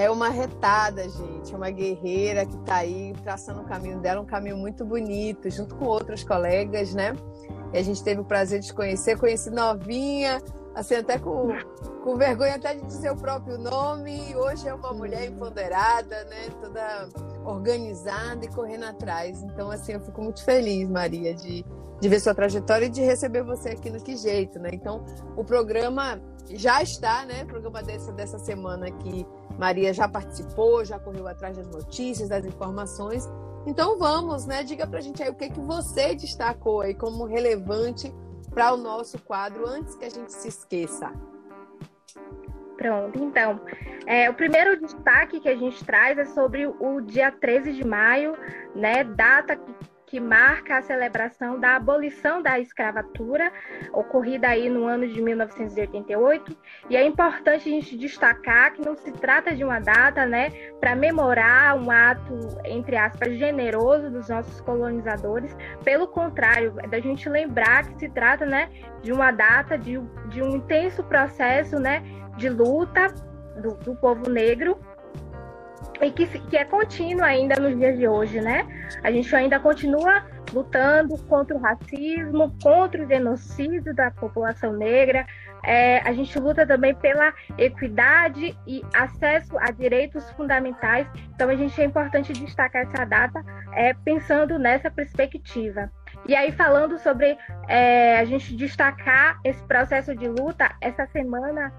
É 0.01 0.09
uma 0.09 0.29
retada, 0.29 1.07
gente, 1.07 1.55
uma 1.55 1.69
guerreira 1.69 2.43
que 2.43 2.55
está 2.55 2.77
aí 2.77 3.13
traçando 3.23 3.61
o 3.61 3.65
caminho 3.65 3.99
dela, 3.99 4.19
um 4.19 4.25
caminho 4.25 4.57
muito 4.57 4.83
bonito, 4.83 5.47
junto 5.47 5.75
com 5.75 5.85
outros 5.85 6.23
colegas, 6.23 6.91
né? 6.95 7.13
E 7.71 7.77
a 7.77 7.83
gente 7.83 8.03
teve 8.03 8.19
o 8.19 8.25
prazer 8.25 8.61
de 8.61 8.73
conhecer, 8.73 9.15
conheci 9.19 9.51
novinha, 9.51 10.41
assim, 10.73 10.95
até 10.95 11.19
com, 11.19 11.49
com 12.03 12.15
vergonha 12.15 12.55
até 12.55 12.73
de 12.73 12.83
dizer 12.83 13.11
o 13.11 13.15
próprio 13.15 13.59
nome. 13.59 14.35
Hoje 14.35 14.67
é 14.67 14.73
uma 14.73 14.91
mulher 14.91 15.29
empoderada, 15.29 16.23
né? 16.23 16.49
Toda 16.59 17.07
organizada 17.45 18.43
e 18.43 18.47
correndo 18.47 18.85
atrás. 18.85 19.43
Então, 19.43 19.69
assim, 19.69 19.91
eu 19.91 19.99
fico 19.99 20.19
muito 20.19 20.43
feliz, 20.43 20.89
Maria, 20.89 21.35
de, 21.35 21.63
de 21.99 22.09
ver 22.09 22.19
sua 22.19 22.33
trajetória 22.33 22.87
e 22.87 22.89
de 22.89 23.01
receber 23.01 23.43
você 23.43 23.69
aqui 23.69 23.91
no 23.91 24.01
Que 24.01 24.17
Jeito, 24.17 24.57
né? 24.57 24.71
Então, 24.73 25.05
o 25.37 25.43
programa 25.43 26.19
já 26.49 26.81
está, 26.81 27.23
né? 27.23 27.43
O 27.43 27.47
programa 27.47 27.83
dessa, 27.83 28.11
dessa 28.11 28.39
semana 28.39 28.87
aqui, 28.87 29.25
Maria 29.61 29.93
já 29.93 30.07
participou, 30.07 30.83
já 30.83 30.97
correu 30.97 31.27
atrás 31.27 31.55
das 31.55 31.67
notícias, 31.67 32.29
das 32.29 32.43
informações. 32.43 33.29
Então 33.67 33.99
vamos, 33.99 34.47
né? 34.47 34.63
Diga 34.63 34.87
pra 34.87 34.99
gente 34.99 35.21
aí 35.21 35.29
o 35.29 35.35
que, 35.35 35.51
que 35.51 35.59
você 35.59 36.15
destacou 36.15 36.81
aí 36.81 36.95
como 36.95 37.25
relevante 37.25 38.11
para 38.49 38.73
o 38.73 38.77
nosso 38.77 39.19
quadro 39.19 39.67
antes 39.67 39.93
que 39.93 40.05
a 40.05 40.09
gente 40.09 40.33
se 40.33 40.47
esqueça. 40.47 41.13
Pronto, 42.75 43.19
então, 43.19 43.61
é, 44.07 44.27
o 44.27 44.33
primeiro 44.33 44.81
destaque 44.81 45.39
que 45.39 45.47
a 45.47 45.55
gente 45.55 45.85
traz 45.85 46.17
é 46.17 46.25
sobre 46.25 46.65
o 46.65 46.99
dia 46.99 47.31
13 47.31 47.73
de 47.73 47.85
maio, 47.85 48.35
né, 48.73 49.03
data 49.03 49.55
que 49.55 49.71
que 50.11 50.19
marca 50.19 50.77
a 50.77 50.81
celebração 50.81 51.57
da 51.57 51.77
abolição 51.77 52.41
da 52.41 52.59
escravatura, 52.59 53.49
ocorrida 53.93 54.49
aí 54.49 54.69
no 54.69 54.85
ano 54.85 55.07
de 55.07 55.21
1988. 55.21 56.53
E 56.89 56.97
é 56.97 57.05
importante 57.05 57.69
a 57.69 57.71
gente 57.71 57.97
destacar 57.97 58.73
que 58.73 58.85
não 58.85 58.93
se 58.93 59.09
trata 59.13 59.55
de 59.55 59.63
uma 59.63 59.79
data, 59.79 60.25
né, 60.25 60.49
para 60.81 60.97
memorar 60.97 61.77
um 61.77 61.89
ato, 61.89 62.37
entre 62.65 62.97
aspas, 62.97 63.37
generoso 63.37 64.11
dos 64.11 64.27
nossos 64.27 64.59
colonizadores. 64.59 65.55
Pelo 65.81 66.05
contrário, 66.05 66.73
é 66.83 66.87
da 66.89 66.99
gente 66.99 67.29
lembrar 67.29 67.87
que 67.87 67.97
se 67.97 68.09
trata, 68.09 68.45
né, 68.45 68.69
de 69.01 69.13
uma 69.13 69.31
data 69.31 69.77
de, 69.77 69.97
de 70.27 70.43
um 70.43 70.57
intenso 70.57 71.01
processo, 71.05 71.79
né, 71.79 72.03
de 72.35 72.49
luta 72.49 73.07
do, 73.61 73.75
do 73.75 73.95
povo 73.95 74.29
negro 74.29 74.77
e 76.01 76.11
que, 76.11 76.25
que 76.25 76.57
é 76.57 76.65
contínuo 76.65 77.23
ainda 77.23 77.55
nos 77.59 77.77
dias 77.77 77.97
de 77.97 78.07
hoje, 78.07 78.41
né? 78.41 78.65
A 79.03 79.11
gente 79.11 79.33
ainda 79.35 79.59
continua 79.59 80.23
lutando 80.51 81.17
contra 81.25 81.55
o 81.55 81.59
racismo, 81.59 82.55
contra 82.61 83.03
o 83.03 83.07
genocídio 83.07 83.93
da 83.93 84.11
população 84.11 84.73
negra. 84.73 85.25
É, 85.63 85.99
a 85.99 86.11
gente 86.11 86.37
luta 86.39 86.65
também 86.65 86.95
pela 86.95 87.33
equidade 87.57 88.57
e 88.65 88.81
acesso 88.95 89.57
a 89.59 89.71
direitos 89.71 90.29
fundamentais. 90.31 91.07
Então, 91.35 91.49
a 91.49 91.55
gente 91.55 91.79
é 91.79 91.85
importante 91.85 92.33
destacar 92.33 92.81
essa 92.81 93.05
data 93.05 93.43
é, 93.73 93.93
pensando 93.93 94.57
nessa 94.57 94.89
perspectiva. 94.89 95.91
E 96.27 96.35
aí, 96.35 96.51
falando 96.51 96.97
sobre 96.97 97.37
é, 97.67 98.19
a 98.19 98.25
gente 98.25 98.55
destacar 98.55 99.39
esse 99.43 99.63
processo 99.63 100.15
de 100.15 100.27
luta, 100.27 100.71
essa 100.81 101.05
semana 101.07 101.71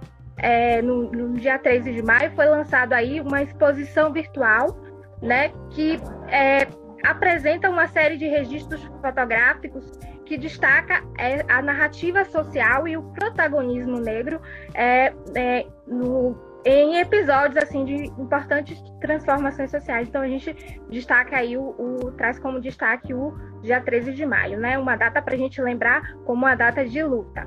é, 0.42 0.82
no, 0.82 1.10
no, 1.10 1.34
dia 1.34 1.58
13 1.58 1.92
de 1.92 2.02
maio, 2.02 2.32
foi 2.32 2.46
lançado 2.46 2.92
aí 2.92 3.20
uma 3.20 3.42
exposição 3.42 4.12
virtual, 4.12 4.76
né, 5.22 5.52
que 5.70 5.98
é, 6.28 6.66
apresenta 7.04 7.70
uma 7.70 7.86
série 7.86 8.16
de 8.16 8.26
registros 8.26 8.82
fotográficos 9.00 9.90
que 10.26 10.36
destaca 10.36 11.02
é, 11.18 11.44
a 11.48 11.62
narrativa 11.62 12.24
social 12.24 12.88
e 12.88 12.96
o 12.96 13.02
protagonismo 13.12 14.00
negro 14.00 14.40
é, 14.74 15.12
é, 15.34 15.66
no, 15.86 16.36
em 16.64 16.98
episódios 16.98 17.56
assim 17.56 17.84
de 17.84 18.04
importantes 18.20 18.82
transformações 19.00 19.70
sociais. 19.70 20.08
Então 20.08 20.22
a 20.22 20.28
gente 20.28 20.54
destaca 20.88 21.36
aí 21.36 21.56
o, 21.56 21.74
o 21.78 22.12
traz 22.12 22.38
como 22.38 22.60
destaque 22.60 23.12
o 23.12 23.32
dia 23.62 23.80
13 23.80 24.12
de 24.12 24.24
maio, 24.24 24.58
né? 24.58 24.78
Uma 24.78 24.96
data 24.96 25.20
para 25.20 25.34
a 25.34 25.38
gente 25.38 25.60
lembrar 25.60 26.14
como 26.24 26.44
uma 26.44 26.54
data 26.54 26.84
de 26.84 27.02
luta. 27.02 27.46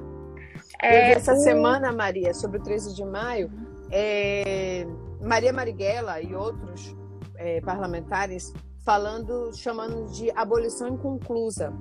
É, 0.82 1.12
essa 1.14 1.34
o... 1.34 1.38
semana, 1.38 1.92
Maria, 1.92 2.34
sobre 2.34 2.60
o 2.60 2.64
13 2.64 2.94
de 2.94 3.04
maio, 3.04 3.52
é, 3.92 4.86
Maria 5.22 5.54
Marighella 5.54 6.22
e 6.22 6.36
outros 6.36 6.96
é, 7.38 7.62
parlamentares 7.62 8.54
falando, 8.84 9.52
chamando 9.56 10.06
de 10.12 10.32
abolição 10.32 10.88
inconclusa. 10.88 11.74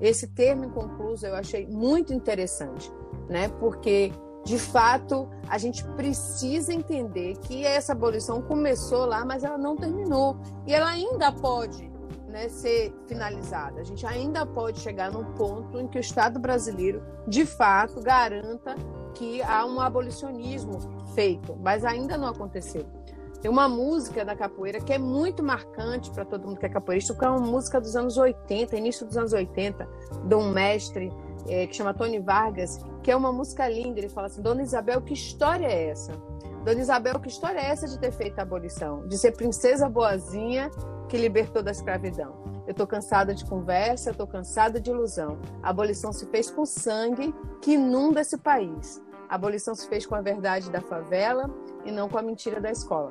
Esse 0.00 0.26
termo 0.28 0.64
inconclusa 0.64 1.28
eu 1.28 1.34
achei 1.34 1.66
muito 1.66 2.14
interessante, 2.14 2.90
né? 3.28 3.48
Porque 3.60 4.10
de 4.44 4.58
fato 4.58 5.28
a 5.48 5.58
gente 5.58 5.84
precisa 5.88 6.72
entender 6.72 7.36
que 7.40 7.66
essa 7.66 7.92
abolição 7.92 8.40
começou 8.40 9.04
lá, 9.04 9.24
mas 9.24 9.44
ela 9.44 9.58
não 9.58 9.76
terminou 9.76 10.38
e 10.66 10.72
ela 10.72 10.88
ainda 10.88 11.30
pode 11.30 11.89
né, 12.30 12.48
ser 12.48 12.94
finalizada. 13.06 13.80
A 13.80 13.84
gente 13.84 14.06
ainda 14.06 14.46
pode 14.46 14.80
chegar 14.80 15.12
num 15.12 15.24
ponto 15.34 15.78
em 15.78 15.86
que 15.86 15.98
o 15.98 16.00
Estado 16.00 16.38
brasileiro, 16.38 17.02
de 17.26 17.44
fato, 17.44 18.00
garanta 18.00 18.74
que 19.14 19.42
há 19.42 19.66
um 19.66 19.80
abolicionismo 19.80 20.78
feito, 21.14 21.56
mas 21.60 21.84
ainda 21.84 22.16
não 22.16 22.28
aconteceu. 22.28 22.86
Tem 23.40 23.50
uma 23.50 23.68
música 23.68 24.24
da 24.24 24.36
capoeira 24.36 24.80
que 24.80 24.92
é 24.92 24.98
muito 24.98 25.42
marcante 25.42 26.10
para 26.10 26.24
todo 26.24 26.46
mundo 26.46 26.58
que 26.58 26.66
é 26.66 26.68
capoeirista, 26.68 27.14
que 27.14 27.24
é 27.24 27.28
uma 27.28 27.40
música 27.40 27.80
dos 27.80 27.96
anos 27.96 28.18
80, 28.18 28.76
início 28.76 29.06
dos 29.06 29.16
anos 29.16 29.32
80, 29.32 29.88
de 30.24 30.34
um 30.34 30.50
mestre 30.50 31.10
é, 31.48 31.66
que 31.66 31.74
chama 31.74 31.94
Tony 31.94 32.20
Vargas, 32.20 32.78
que 33.02 33.10
é 33.10 33.16
uma 33.16 33.32
música 33.32 33.66
linda. 33.66 33.98
Ele 33.98 34.10
fala 34.10 34.26
assim: 34.26 34.42
Dona 34.42 34.62
Isabel, 34.62 35.00
que 35.00 35.14
história 35.14 35.66
é 35.66 35.88
essa? 35.88 36.12
Dona 36.64 36.80
Isabel, 36.80 37.18
que 37.18 37.28
história 37.28 37.58
é 37.58 37.70
essa 37.70 37.88
de 37.88 37.98
ter 37.98 38.12
feito 38.12 38.38
a 38.38 38.42
abolição? 38.42 39.06
De 39.06 39.16
ser 39.16 39.32
princesa 39.32 39.88
boazinha 39.88 40.70
que 41.08 41.16
libertou 41.16 41.62
da 41.62 41.70
escravidão. 41.70 42.62
Eu 42.66 42.72
estou 42.72 42.86
cansada 42.86 43.34
de 43.34 43.44
conversa, 43.46 44.10
eu 44.10 44.12
estou 44.12 44.26
cansada 44.26 44.78
de 44.78 44.90
ilusão. 44.90 45.38
A 45.62 45.70
abolição 45.70 46.12
se 46.12 46.26
fez 46.26 46.50
com 46.50 46.66
sangue 46.66 47.34
que 47.62 47.72
inunda 47.72 48.20
esse 48.20 48.36
país. 48.36 49.02
A 49.28 49.36
abolição 49.36 49.74
se 49.74 49.88
fez 49.88 50.04
com 50.04 50.14
a 50.14 50.20
verdade 50.20 50.70
da 50.70 50.82
favela 50.82 51.48
e 51.84 51.90
não 51.90 52.08
com 52.08 52.18
a 52.18 52.22
mentira 52.22 52.60
da 52.60 52.70
escola. 52.70 53.10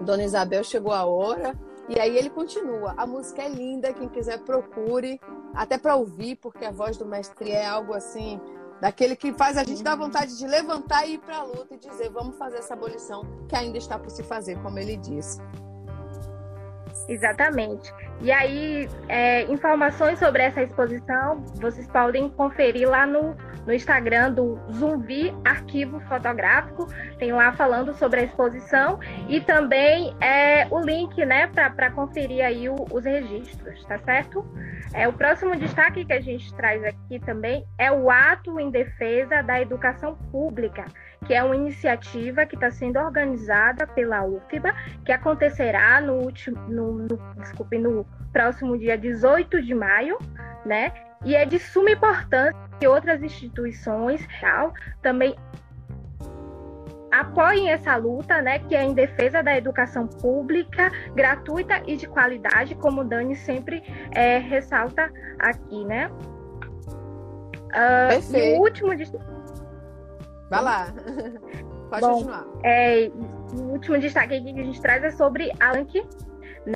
Dona 0.00 0.22
Isabel 0.22 0.62
chegou 0.62 0.92
a 0.92 1.04
hora 1.04 1.58
e 1.88 1.98
aí 1.98 2.16
ele 2.16 2.30
continua. 2.30 2.94
A 2.96 3.04
música 3.04 3.42
é 3.42 3.48
linda, 3.48 3.92
quem 3.92 4.08
quiser 4.08 4.38
procure, 4.44 5.20
até 5.52 5.76
para 5.76 5.96
ouvir, 5.96 6.36
porque 6.36 6.64
a 6.64 6.70
voz 6.70 6.96
do 6.96 7.04
mestre 7.04 7.50
é 7.50 7.66
algo 7.66 7.92
assim, 7.92 8.40
daquele 8.80 9.14
que 9.14 9.32
faz 9.32 9.56
a 9.56 9.64
gente 9.64 9.82
dar 9.82 9.96
vontade 9.96 10.36
de 10.38 10.46
levantar 10.46 11.06
e 11.06 11.14
ir 11.14 11.18
para 11.18 11.36
a 11.36 11.42
luta 11.42 11.74
e 11.74 11.78
dizer: 11.78 12.10
vamos 12.10 12.36
fazer 12.36 12.58
essa 12.58 12.74
abolição 12.74 13.22
que 13.48 13.54
ainda 13.54 13.78
está 13.78 13.98
por 13.98 14.10
se 14.10 14.22
fazer, 14.22 14.58
como 14.62 14.78
ele 14.78 14.96
disse. 14.96 15.40
Exatamente. 17.08 17.92
E 18.20 18.30
aí, 18.30 18.88
é, 19.08 19.42
informações 19.44 20.18
sobre 20.18 20.42
essa 20.42 20.62
exposição 20.62 21.42
vocês 21.56 21.86
podem 21.88 22.28
conferir 22.30 22.88
lá 22.88 23.06
no, 23.06 23.36
no 23.66 23.72
Instagram 23.72 24.32
do 24.32 24.58
Zumbi 24.72 25.34
Arquivo 25.44 26.00
Fotográfico. 26.00 26.86
Tem 27.18 27.32
lá 27.32 27.52
falando 27.52 27.94
sobre 27.94 28.20
a 28.20 28.22
exposição 28.24 28.98
e 29.28 29.40
também 29.40 30.14
é, 30.20 30.66
o 30.70 30.80
link 30.80 31.24
né, 31.24 31.46
para 31.46 31.90
conferir 31.90 32.44
aí 32.44 32.68
o, 32.68 32.76
os 32.90 33.04
registros, 33.04 33.84
tá 33.84 33.98
certo? 33.98 34.44
É, 34.92 35.06
o 35.06 35.12
próximo 35.12 35.56
destaque 35.56 36.04
que 36.04 36.12
a 36.12 36.20
gente 36.20 36.52
traz 36.54 36.82
aqui 36.84 37.20
também 37.20 37.64
é 37.78 37.90
o 37.92 38.10
ato 38.10 38.58
em 38.58 38.70
defesa 38.70 39.42
da 39.42 39.60
educação 39.60 40.16
pública 40.30 40.84
que 41.26 41.34
é 41.34 41.42
uma 41.42 41.54
iniciativa 41.54 42.46
que 42.46 42.54
está 42.54 42.70
sendo 42.70 42.98
organizada 42.98 43.86
pela 43.86 44.24
UFBA, 44.24 44.74
que 45.04 45.12
acontecerá 45.12 46.00
no 46.00 46.14
último, 46.14 46.58
no, 46.68 46.92
no, 46.92 47.34
desculpe, 47.36 47.78
no 47.78 48.06
próximo 48.32 48.78
dia 48.78 48.96
18 48.96 49.62
de 49.62 49.74
maio, 49.74 50.18
né? 50.64 50.92
E 51.24 51.34
é 51.34 51.44
de 51.44 51.58
suma 51.58 51.90
importância 51.90 52.56
que 52.78 52.86
outras 52.86 53.22
instituições 53.22 54.26
tal, 54.40 54.72
também 55.02 55.36
apoiem 57.10 57.70
essa 57.70 57.96
luta, 57.96 58.40
né, 58.40 58.60
que 58.60 58.74
é 58.74 58.84
em 58.84 58.94
defesa 58.94 59.42
da 59.42 59.56
educação 59.56 60.06
pública, 60.06 60.90
gratuita 61.14 61.82
e 61.86 61.96
de 61.96 62.06
qualidade, 62.06 62.74
como 62.76 63.02
o 63.02 63.04
Dani 63.04 63.34
sempre 63.34 63.82
é, 64.12 64.38
ressalta 64.38 65.12
aqui, 65.38 65.84
né? 65.84 66.10
Uh, 67.70 68.36
e 68.36 68.56
o 68.56 68.60
último 68.60 68.92
Vai 70.50 70.62
lá. 70.62 70.86
Pode 71.90 72.00
Bom, 72.00 72.12
continuar. 72.14 72.46
É, 72.64 73.10
o 73.52 73.72
último 73.72 73.98
destaque 73.98 74.40
que 74.40 74.60
a 74.60 74.64
gente 74.64 74.80
traz 74.80 75.02
é 75.02 75.10
sobre 75.10 75.50
Alan, 75.60 75.84
né, 76.66 76.74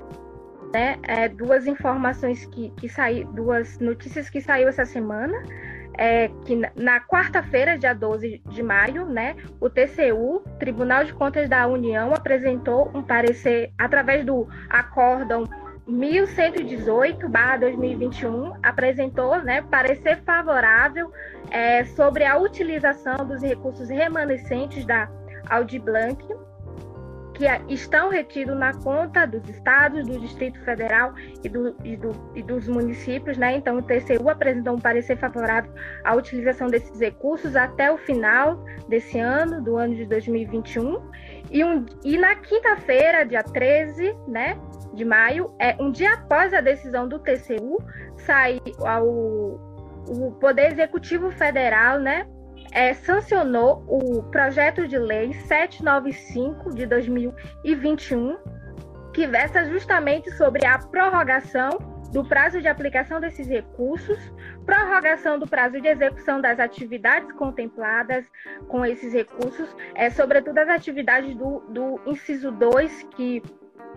é, 0.75 1.29
duas 1.29 1.67
informações 1.67 2.45
que, 2.47 2.71
que 2.71 2.89
saí, 2.89 3.25
duas 3.25 3.79
notícias 3.79 4.29
que 4.29 4.41
saiu 4.41 4.69
essa 4.69 4.85
semana. 4.85 5.41
É, 5.97 6.29
que 6.45 6.57
na, 6.57 6.73
na 6.75 7.01
quarta-feira, 7.01 7.79
dia 7.79 7.95
12 7.95 8.43
de 8.49 8.63
maio, 8.65 9.07
né, 9.07 9.37
o 9.61 9.71
TCU, 9.71 10.43
Tribunal 10.59 11.05
de 11.05 11.13
Contas 11.13 11.49
da 11.49 11.69
União, 11.69 12.13
apresentou 12.13 12.91
um 12.93 13.01
parecer 13.01 13.73
através 13.79 14.25
do 14.25 14.49
acórdão 14.69 15.49
1118/2021 15.89 18.59
apresentou, 18.63 19.43
né, 19.43 19.63
parecer 19.71 20.23
favorável 20.25 21.13
é, 21.51 21.85
sobre 21.85 22.25
a 22.25 22.39
utilização 22.39 23.27
dos 23.27 23.43
recursos 23.43 23.91
remanescentes 23.91 24.87
da 24.87 25.11
Audi 25.51 25.79
Blanc 25.79 26.17
que 27.35 27.45
estão 27.69 28.11
retidos 28.11 28.57
na 28.57 28.73
conta 28.73 29.27
dos 29.27 29.47
estados, 29.49 30.07
do 30.07 30.19
Distrito 30.21 30.59
Federal 30.65 31.13
e, 31.43 31.49
do, 31.49 31.77
e, 31.85 31.97
do, 31.97 32.13
e, 32.35 32.43
dos 32.43 32.69
municípios, 32.69 33.37
né? 33.37 33.57
Então, 33.57 33.79
o 33.79 33.83
TCU 33.83 34.31
apresentou 34.31 34.75
um 34.75 34.79
parecer 34.79 35.19
favorável 35.19 35.73
à 36.05 36.15
utilização 36.15 36.69
desses 36.69 36.99
recursos 36.99 37.57
até 37.57 37.91
o 37.91 37.99
final 37.99 38.65
desse 38.89 39.19
ano, 39.19 39.61
do 39.61 39.77
ano 39.77 39.97
de 39.97 40.07
2021. 40.07 41.03
E, 41.51 41.65
um, 41.65 41.85
e 42.05 42.17
na 42.17 42.37
quinta-feira, 42.37 43.25
dia 43.25 43.43
13, 43.43 44.17
né, 44.29 44.57
de 44.95 45.05
maio, 45.05 45.53
é 45.59 45.77
um 45.81 45.91
dia 45.91 46.15
após 46.15 46.55
a 46.55 46.61
decisão 46.61 47.09
do 47.09 47.19
TCU, 47.19 47.79
sai 48.17 48.61
ao, 48.81 49.07
o 49.07 50.37
Poder 50.41 50.73
Executivo 50.73 51.31
Federal, 51.33 51.99
né, 51.99 52.27
é, 52.75 52.93
sancionou 52.93 53.85
o 53.87 54.25
projeto 54.25 54.87
de 54.87 54.99
lei 54.99 55.33
795 55.33 56.75
de 56.75 56.85
2021, 56.87 58.37
que 59.13 59.27
versa 59.29 59.65
justamente 59.67 60.31
sobre 60.33 60.67
a 60.67 60.77
prorrogação 60.79 61.79
do 62.13 62.25
prazo 62.25 62.61
de 62.61 62.69
aplicação 62.69 63.21
desses 63.21 63.49
recursos, 63.49 64.19
prorrogação 64.67 65.39
do 65.39 65.47
prazo 65.47 65.81
de 65.81 65.89
execução 65.89 66.41
das 66.41 66.59
atividades 66.59 67.31
contempladas 67.33 68.27
com 68.69 68.85
esses 68.85 69.13
recursos, 69.13 69.69
é, 69.95 70.11
sobretudo 70.11 70.59
as 70.59 70.69
atividades 70.69 71.35
do, 71.37 71.61
do 71.69 72.01
inciso 72.07 72.51
2, 72.51 73.05
que 73.17 73.43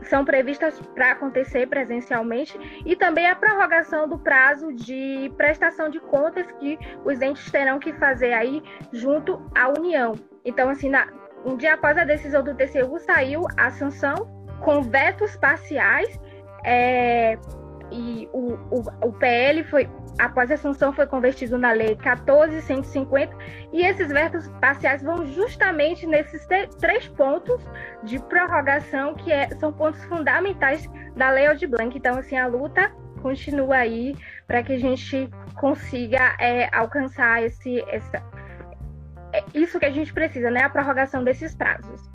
são 0.03 0.23
previstas 0.23 0.79
para 0.93 1.11
acontecer 1.11 1.67
presencialmente 1.67 2.57
e 2.85 2.95
também 2.95 3.27
a 3.27 3.35
prorrogação 3.35 4.07
do 4.07 4.17
prazo 4.17 4.73
de 4.73 5.31
prestação 5.37 5.89
de 5.89 5.99
contas 5.99 6.49
que 6.53 6.77
os 7.03 7.21
entes 7.21 7.49
terão 7.51 7.79
que 7.79 7.93
fazer 7.93 8.33
aí 8.33 8.63
junto 8.91 9.41
à 9.55 9.67
União. 9.69 10.15
Então, 10.45 10.69
assim, 10.69 10.89
na, 10.89 11.07
um 11.45 11.57
dia 11.57 11.73
após 11.73 11.97
a 11.97 12.03
decisão 12.03 12.43
do 12.43 12.55
TCU, 12.55 12.99
saiu 12.99 13.45
a 13.57 13.69
sanção 13.71 14.15
com 14.61 14.81
vetos 14.81 15.35
parciais 15.37 16.19
é, 16.63 17.37
e 17.91 18.27
o, 18.33 18.53
o, 18.71 19.07
o 19.07 19.13
PL 19.13 19.63
foi 19.63 19.89
após 20.19 20.51
a 20.51 20.57
sanção 20.57 20.91
foi 20.91 21.05
convertido 21.05 21.57
na 21.57 21.71
lei 21.71 21.95
14150 21.95 23.35
e 23.71 23.85
esses 23.85 24.09
vetos 24.09 24.47
parciais 24.59 25.03
vão 25.03 25.25
justamente 25.25 26.05
nesses 26.05 26.45
três 26.79 27.07
pontos 27.09 27.61
de 28.03 28.19
prorrogação 28.19 29.15
que 29.15 29.31
é, 29.31 29.49
são 29.57 29.71
pontos 29.71 30.03
fundamentais 30.05 30.89
da 31.15 31.29
lei 31.29 31.47
Aldir 31.47 31.69
Blanc. 31.69 31.95
Então, 31.97 32.17
assim, 32.17 32.37
a 32.37 32.47
luta 32.47 32.91
continua 33.21 33.77
aí 33.77 34.15
para 34.45 34.63
que 34.63 34.73
a 34.73 34.79
gente 34.79 35.29
consiga 35.55 36.35
é, 36.39 36.69
alcançar 36.75 37.43
esse, 37.43 37.81
essa, 37.89 38.23
é 39.33 39.43
isso 39.53 39.79
que 39.79 39.85
a 39.85 39.91
gente 39.91 40.13
precisa, 40.13 40.49
né? 40.49 40.63
A 40.63 40.69
prorrogação 40.69 41.23
desses 41.23 41.55
prazos. 41.55 42.09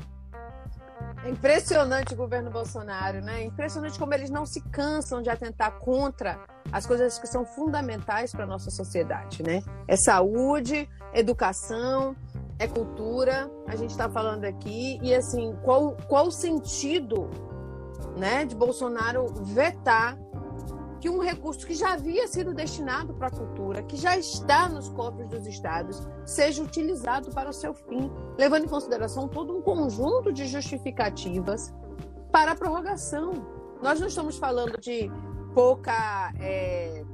É 1.24 1.30
impressionante 1.30 2.14
o 2.14 2.16
governo 2.16 2.50
Bolsonaro, 2.50 3.20
né? 3.20 3.42
É 3.42 3.44
impressionante 3.44 3.98
como 3.98 4.12
eles 4.12 4.28
não 4.28 4.44
se 4.44 4.60
cansam 4.60 5.22
de 5.22 5.30
atentar 5.30 5.78
contra 5.78 6.40
as 6.72 6.84
coisas 6.84 7.18
que 7.18 7.28
são 7.28 7.44
fundamentais 7.44 8.32
para 8.32 8.42
a 8.42 8.46
nossa 8.46 8.70
sociedade, 8.70 9.42
né? 9.42 9.62
É 9.86 9.96
saúde, 9.96 10.88
educação, 11.14 12.16
é 12.58 12.66
cultura, 12.66 13.50
a 13.68 13.76
gente 13.76 13.90
está 13.90 14.08
falando 14.08 14.44
aqui, 14.44 14.98
e 15.02 15.14
assim, 15.14 15.56
qual, 15.62 15.96
qual 16.08 16.26
o 16.26 16.32
sentido 16.32 17.30
né, 18.16 18.44
de 18.44 18.54
Bolsonaro 18.54 19.26
vetar 19.44 20.18
que 21.02 21.10
um 21.10 21.18
recurso 21.18 21.66
que 21.66 21.74
já 21.74 21.94
havia 21.94 22.28
sido 22.28 22.54
destinado 22.54 23.12
para 23.12 23.26
a 23.26 23.30
cultura, 23.30 23.82
que 23.82 23.96
já 23.96 24.16
está 24.16 24.68
nos 24.68 24.88
cofres 24.88 25.28
dos 25.28 25.48
estados, 25.48 26.06
seja 26.24 26.62
utilizado 26.62 27.32
para 27.32 27.50
o 27.50 27.52
seu 27.52 27.74
fim, 27.74 28.08
levando 28.38 28.66
em 28.66 28.68
consideração 28.68 29.26
todo 29.26 29.52
um 29.52 29.60
conjunto 29.60 30.32
de 30.32 30.46
justificativas 30.46 31.74
para 32.30 32.52
a 32.52 32.54
prorrogação. 32.54 33.32
Nós 33.82 33.98
não 33.98 34.06
estamos 34.06 34.38
falando 34.38 34.80
de 34.80 35.10
pouca. 35.52 36.32
É, 36.38 37.04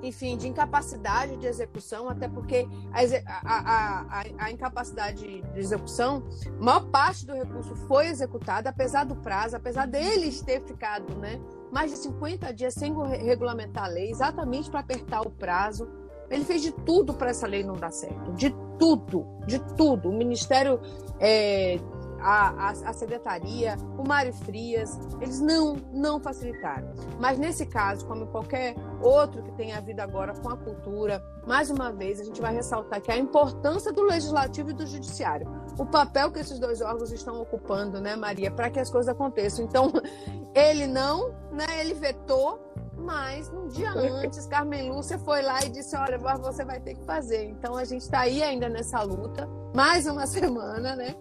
enfim, 0.00 0.36
de 0.36 0.46
incapacidade 0.46 1.36
de 1.36 1.48
execução, 1.48 2.08
até 2.08 2.28
porque 2.28 2.68
a, 2.92 3.00
a, 3.44 4.20
a, 4.20 4.24
a, 4.38 4.50
incapacidade 4.52 5.42
de 5.42 5.58
execução, 5.58 6.22
maior 6.60 6.86
parte 6.86 7.26
do 7.26 7.34
recurso 7.34 7.74
foi 7.88 8.06
executada, 8.06 8.70
apesar 8.70 9.02
do 9.02 9.16
prazo, 9.16 9.56
apesar 9.56 9.88
deles 9.88 10.40
ter 10.40 10.62
ficado 10.62 11.16
né, 11.16 11.40
mais 11.70 11.90
de 11.90 11.98
50 11.98 12.52
dias 12.52 12.74
sem 12.74 12.94
regulamentar 13.24 13.84
a 13.84 13.88
lei, 13.88 14.10
exatamente 14.10 14.70
para 14.70 14.80
apertar 14.80 15.22
o 15.22 15.30
prazo. 15.30 15.88
Ele 16.30 16.44
fez 16.44 16.62
de 16.62 16.72
tudo 16.72 17.14
para 17.14 17.30
essa 17.30 17.46
lei 17.46 17.62
não 17.64 17.74
dar 17.74 17.90
certo, 17.90 18.32
de 18.32 18.54
tudo, 18.78 19.26
de 19.46 19.58
tudo. 19.76 20.10
O 20.10 20.12
Ministério, 20.12 20.80
é, 21.18 21.78
a, 22.20 22.48
a, 22.48 22.70
a, 22.70 22.92
Secretaria, 22.92 23.76
o 23.96 24.06
Mário 24.06 24.32
Frias, 24.32 24.98
eles 25.20 25.40
não, 25.40 25.76
não 25.92 26.20
facilitaram. 26.20 26.92
Mas 27.18 27.38
nesse 27.38 27.66
caso, 27.66 28.06
como 28.06 28.26
qualquer 28.26 28.74
outro 29.00 29.42
que 29.42 29.52
tenha 29.52 29.78
havido 29.78 30.00
agora 30.02 30.34
com 30.34 30.48
a 30.48 30.56
cultura, 30.56 31.22
mais 31.46 31.70
uma 31.70 31.92
vez 31.92 32.20
a 32.20 32.24
gente 32.24 32.40
vai 32.40 32.54
ressaltar 32.54 33.00
que 33.00 33.10
a 33.10 33.16
importância 33.16 33.92
do 33.92 34.02
Legislativo 34.02 34.70
e 34.70 34.72
do 34.72 34.86
Judiciário, 34.86 35.48
o 35.78 35.86
papel 35.86 36.30
que 36.30 36.40
esses 36.40 36.58
dois 36.58 36.80
órgãos 36.80 37.12
estão 37.12 37.40
ocupando, 37.40 38.00
né, 38.00 38.16
Maria, 38.16 38.50
para 38.50 38.70
que 38.70 38.80
as 38.80 38.90
coisas 38.90 39.08
aconteçam. 39.08 39.64
Então, 39.64 39.92
ele 40.54 40.86
não, 40.86 41.30
né, 41.52 41.80
ele 41.80 41.94
vetou, 41.94 42.68
mas 42.98 43.48
um 43.50 43.68
dia 43.68 43.90
antes, 43.94 44.46
Carmen 44.46 44.90
Lúcia 44.90 45.18
foi 45.18 45.42
lá 45.42 45.64
e 45.64 45.68
disse: 45.68 45.96
Olha, 45.96 46.18
você 46.18 46.64
vai 46.64 46.80
ter 46.80 46.94
que 46.94 47.04
fazer. 47.04 47.44
Então 47.44 47.76
a 47.76 47.84
gente 47.84 48.02
está 48.02 48.20
aí 48.20 48.42
ainda 48.42 48.68
nessa 48.68 49.02
luta, 49.02 49.48
mais 49.74 50.06
uma 50.06 50.26
semana, 50.28 50.96
né? 50.96 51.14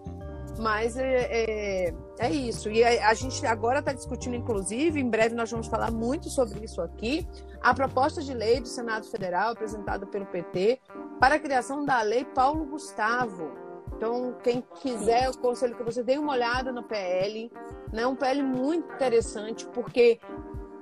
Mas 0.58 0.98
é, 0.98 1.28
é, 1.30 1.94
é 2.20 2.32
isso. 2.32 2.70
E 2.70 2.84
a, 2.84 3.10
a 3.10 3.14
gente 3.14 3.46
agora 3.46 3.80
está 3.80 3.94
discutindo, 3.94 4.36
inclusive, 4.36 5.00
em 5.00 5.10
breve 5.10 5.36
nós 5.36 5.52
vamos 5.52 5.68
falar 5.68 5.92
muito 5.92 6.30
sobre 6.30 6.64
isso 6.64 6.82
aqui, 6.82 7.28
a 7.62 7.74
proposta 7.74 8.22
de 8.22 8.34
lei 8.34 8.60
do 8.60 8.68
Senado 8.68 9.06
Federal, 9.08 9.52
apresentada 9.52 10.06
pelo 10.06 10.26
PT, 10.26 10.80
para 11.20 11.36
a 11.36 11.40
criação 11.40 11.86
da 11.86 12.02
lei 12.02 12.26
Paulo 12.26 12.66
Gustavo. 12.66 13.52
Então, 13.96 14.36
quem 14.44 14.64
quiser, 14.82 15.26
eu 15.26 15.32
aconselho 15.32 15.76
que 15.76 15.84
você 15.84 16.04
dê 16.04 16.18
uma 16.18 16.34
olhada 16.34 16.72
no 16.72 16.84
PL. 16.84 17.52
Né? 17.92 18.06
Um 18.06 18.16
PL 18.16 18.44
muito 18.44 18.94
interessante, 18.94 19.66
porque 19.68 20.20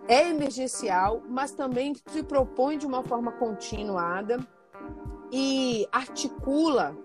é 0.08 0.30
emergencial, 0.30 1.24
mas 1.28 1.52
também 1.52 1.94
se 2.08 2.24
propõe 2.24 2.78
de 2.78 2.86
uma 2.86 3.04
forma 3.04 3.32
continuada 3.34 4.40
e 5.32 5.88
articula 5.92 6.96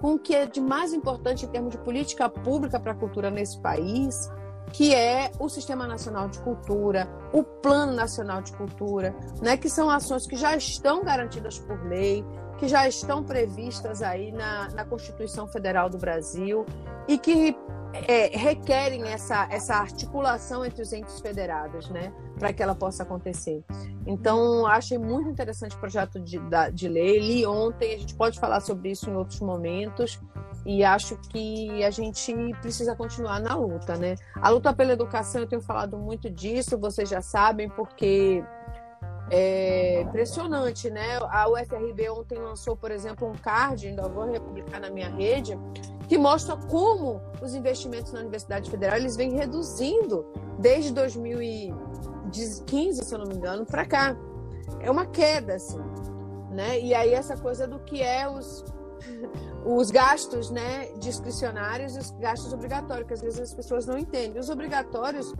com 0.00 0.14
o 0.14 0.18
que 0.18 0.34
é 0.34 0.46
de 0.46 0.60
mais 0.60 0.92
importante 0.92 1.44
em 1.44 1.48
termos 1.48 1.72
de 1.72 1.78
política 1.78 2.28
pública 2.28 2.78
para 2.78 2.92
a 2.92 2.94
cultura 2.94 3.30
nesse 3.30 3.58
país, 3.60 4.30
que 4.72 4.94
é 4.94 5.30
o 5.38 5.48
Sistema 5.48 5.86
Nacional 5.86 6.28
de 6.28 6.38
Cultura, 6.40 7.08
o 7.32 7.44
Plano 7.44 7.92
Nacional 7.92 8.42
de 8.42 8.52
Cultura, 8.52 9.14
né, 9.40 9.56
que 9.56 9.68
são 9.70 9.88
ações 9.88 10.26
que 10.26 10.36
já 10.36 10.56
estão 10.56 11.04
garantidas 11.04 11.58
por 11.58 11.80
lei, 11.86 12.24
que 12.64 12.68
já 12.68 12.88
estão 12.88 13.22
previstas 13.22 14.00
aí 14.00 14.32
na, 14.32 14.70
na 14.70 14.84
Constituição 14.86 15.46
Federal 15.46 15.90
do 15.90 15.98
Brasil 15.98 16.64
e 17.06 17.18
que 17.18 17.54
é, 18.08 18.34
requerem 18.34 19.02
essa, 19.04 19.46
essa 19.50 19.74
articulação 19.74 20.64
entre 20.64 20.80
os 20.80 20.90
entes 20.90 21.20
federados, 21.20 21.90
né, 21.90 22.10
para 22.38 22.54
que 22.54 22.62
ela 22.62 22.74
possa 22.74 23.02
acontecer. 23.02 23.62
Então, 24.06 24.66
achei 24.66 24.96
muito 24.96 25.28
interessante 25.28 25.76
o 25.76 25.78
projeto 25.78 26.18
de, 26.18 26.40
de 26.72 26.88
lei. 26.88 27.18
Li 27.20 27.46
ontem, 27.46 27.94
a 27.94 27.98
gente 27.98 28.14
pode 28.14 28.40
falar 28.40 28.60
sobre 28.60 28.90
isso 28.90 29.10
em 29.10 29.14
outros 29.14 29.40
momentos, 29.40 30.18
e 30.64 30.82
acho 30.82 31.18
que 31.28 31.84
a 31.84 31.90
gente 31.90 32.34
precisa 32.62 32.96
continuar 32.96 33.38
na 33.38 33.54
luta, 33.54 33.96
né? 33.96 34.14
A 34.36 34.48
luta 34.48 34.72
pela 34.72 34.94
educação, 34.94 35.42
eu 35.42 35.46
tenho 35.46 35.60
falado 35.60 35.98
muito 35.98 36.30
disso, 36.30 36.78
vocês 36.78 37.10
já 37.10 37.20
sabem, 37.20 37.68
porque 37.68 38.42
é 39.30 40.02
impressionante, 40.02 40.90
né? 40.90 41.18
A 41.30 41.48
UFRB 41.48 42.10
ontem 42.10 42.38
lançou, 42.38 42.76
por 42.76 42.90
exemplo, 42.90 43.28
um 43.28 43.32
card, 43.32 43.88
ainda 43.88 44.08
vou 44.08 44.30
republicar 44.30 44.80
na 44.80 44.90
minha 44.90 45.08
rede, 45.08 45.58
que 46.08 46.18
mostra 46.18 46.56
como 46.56 47.20
os 47.40 47.54
investimentos 47.54 48.12
na 48.12 48.20
Universidade 48.20 48.70
Federal 48.70 48.98
eles 48.98 49.16
vêm 49.16 49.32
reduzindo 49.32 50.26
desde 50.58 50.92
2015, 50.92 53.04
se 53.04 53.14
eu 53.14 53.18
não 53.18 53.26
me 53.26 53.34
engano, 53.34 53.64
para 53.64 53.84
cá. 53.84 54.16
É 54.80 54.90
uma 54.90 55.06
queda, 55.06 55.54
assim. 55.54 55.80
Né? 56.50 56.80
E 56.80 56.94
aí 56.94 57.12
essa 57.12 57.36
coisa 57.36 57.66
do 57.66 57.80
que 57.80 58.02
é 58.02 58.28
os, 58.28 58.64
os 59.64 59.90
gastos 59.90 60.50
né, 60.50 60.88
discricionários 60.98 61.96
e 61.96 61.98
os 61.98 62.10
gastos 62.12 62.52
obrigatórios, 62.52 63.06
que 63.06 63.14
às 63.14 63.22
vezes 63.22 63.40
as 63.40 63.54
pessoas 63.54 63.86
não 63.86 63.98
entendem. 63.98 64.38
Os 64.38 64.50
obrigatórios, 64.50 65.34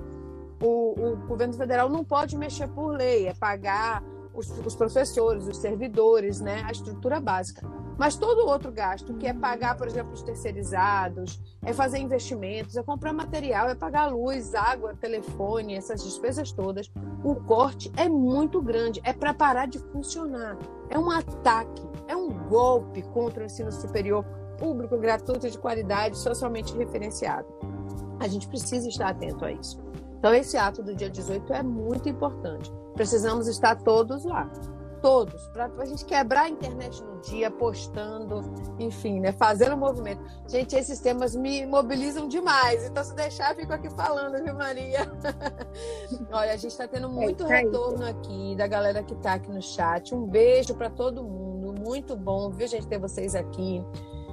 o, 0.65 1.13
o 1.13 1.17
governo 1.27 1.55
federal 1.55 1.89
não 1.89 2.05
pode 2.05 2.37
mexer 2.37 2.69
por 2.69 2.97
lei, 2.97 3.29
é 3.29 3.35
pagar 3.35 4.03
os, 4.35 4.51
os, 4.65 4.75
professores, 4.75 5.47
os 5.47 5.59
servidores, 5.59 6.41
né, 6.41 6.63
a 6.65 6.73
estrutura 6.73 7.21
básica. 7.21 7.67
Mas 7.97 8.17
todo 8.17 8.49
outro 8.49 8.73
gasto, 8.73 9.15
que 9.15 9.27
é 9.27 9.33
pagar, 9.33 9.77
por 9.77 9.87
exemplo, 9.87 10.13
os 10.13 10.23
terceirizados, 10.23 11.41
é 11.63 11.73
fazer 11.73 11.99
investimentos, 11.99 12.77
é 12.77 12.83
comprar 12.83 13.13
material, 13.13 13.69
é 13.69 13.75
pagar 13.75 14.09
luz, 14.09 14.53
água, 14.55 14.97
telefone, 14.97 15.77
essas 15.77 16.03
despesas 16.03 16.51
todas, 16.51 16.91
o 17.23 17.37
corte 17.37 17.93
é 17.97 18.09
muito 18.09 18.61
grande, 18.61 19.01
é 19.05 19.13
para 19.13 19.33
parar 19.33 19.67
de 19.67 19.79
funcionar. 19.79 20.59
É 20.91 20.99
um 20.99 21.09
ataque, 21.09 21.83
é 22.09 22.17
um 22.17 22.31
golpe 22.49 23.03
contra 23.03 23.45
o 23.45 23.47
ensino 23.47 23.71
superior 23.71 24.25
público, 24.59 24.99
gratuito, 24.99 25.49
de 25.49 25.59
qualidade, 25.59 26.19
socialmente 26.19 26.77
referenciado. 26.77 27.47
A 28.19 28.27
gente 28.27 28.49
precisa 28.49 28.89
estar 28.89 29.09
atento 29.09 29.45
a 29.45 29.53
isso. 29.53 29.81
Então, 30.25 30.35
esse 30.35 30.57
ato 30.57 30.83
do 30.83 30.95
dia 30.95 31.11
18 31.11 31.53
é 31.53 31.63
muito 31.63 32.09
importante. 32.09 32.73
Precisamos 32.95 33.47
estar 33.47 33.77
todos 33.77 34.25
lá. 34.25 34.51
Todos. 35.03 35.47
Para 35.49 35.67
a 35.67 35.85
gente 35.85 36.03
quebrar 36.07 36.45
a 36.45 36.49
internet 36.49 37.05
no 37.05 37.21
dia, 37.21 37.51
postando, 37.51 38.41
enfim, 38.79 39.21
né? 39.21 39.33
Fazendo 39.33 39.77
movimento. 39.77 40.25
Gente, 40.49 40.75
esses 40.77 40.99
temas 40.99 41.37
me 41.37 41.67
mobilizam 41.67 42.27
demais. 42.27 42.87
Então, 42.87 43.05
se 43.05 43.15
deixar, 43.15 43.51
eu 43.51 43.57
fico 43.57 43.75
aqui 43.75 43.91
falando, 43.91 44.43
viu, 44.43 44.55
Maria? 44.55 45.01
Olha, 46.33 46.55
a 46.55 46.57
gente 46.57 46.73
está 46.73 46.89
tendo 46.89 47.11
muito 47.11 47.45
é 47.45 47.61
retorno 47.61 48.07
aqui 48.07 48.57
da 48.57 48.67
galera 48.67 49.03
que 49.03 49.13
está 49.13 49.35
aqui 49.35 49.51
no 49.51 49.61
chat. 49.61 50.15
Um 50.15 50.27
beijo 50.27 50.75
para 50.75 50.89
todo 50.89 51.23
mundo. 51.23 51.79
Muito 51.79 52.17
bom, 52.17 52.49
viu, 52.49 52.67
gente, 52.67 52.87
ter 52.87 52.99
vocês 52.99 53.35
aqui. 53.35 53.85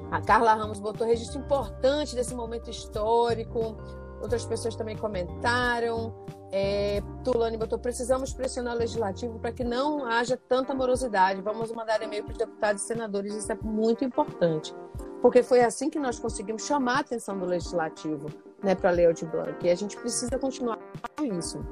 A 0.09 0.21
Carla 0.21 0.53
Ramos 0.53 0.79
botou 0.79 1.05
registro 1.05 1.39
importante 1.39 2.15
desse 2.15 2.33
momento 2.33 2.69
histórico 2.69 3.75
outras 4.21 4.45
pessoas 4.45 4.75
também 4.75 4.95
comentaram. 4.95 6.13
É, 6.51 7.01
Tulane 7.23 7.57
botou: 7.57 7.79
precisamos 7.79 8.33
pressionar 8.33 8.75
o 8.75 8.77
legislativo 8.77 9.39
para 9.39 9.51
que 9.51 9.63
não 9.63 10.05
haja 10.05 10.37
tanta 10.37 10.73
morosidade. 10.73 11.41
Vamos 11.41 11.71
mandar 11.71 12.01
e-mail 12.01 12.23
para 12.23 12.31
os 12.33 12.37
deputados 12.37 12.83
e 12.83 12.85
senadores, 12.85 13.33
isso 13.33 13.51
é 13.51 13.57
muito 13.61 14.03
importante. 14.03 14.75
Porque 15.21 15.43
foi 15.43 15.61
assim 15.61 15.89
que 15.89 15.99
nós 15.99 16.19
conseguimos 16.19 16.65
chamar 16.65 16.97
a 16.97 16.99
atenção 17.01 17.37
do 17.37 17.45
legislativo 17.45 18.27
né, 18.63 18.75
para 18.75 18.89
a 18.89 18.93
Lei 18.93 19.05
Blanc. 19.13 19.65
E 19.65 19.69
a 19.69 19.75
gente 19.75 19.95
precisa 19.97 20.37
continuar 20.39 20.79
com 21.17 21.25
isso. 21.25 21.63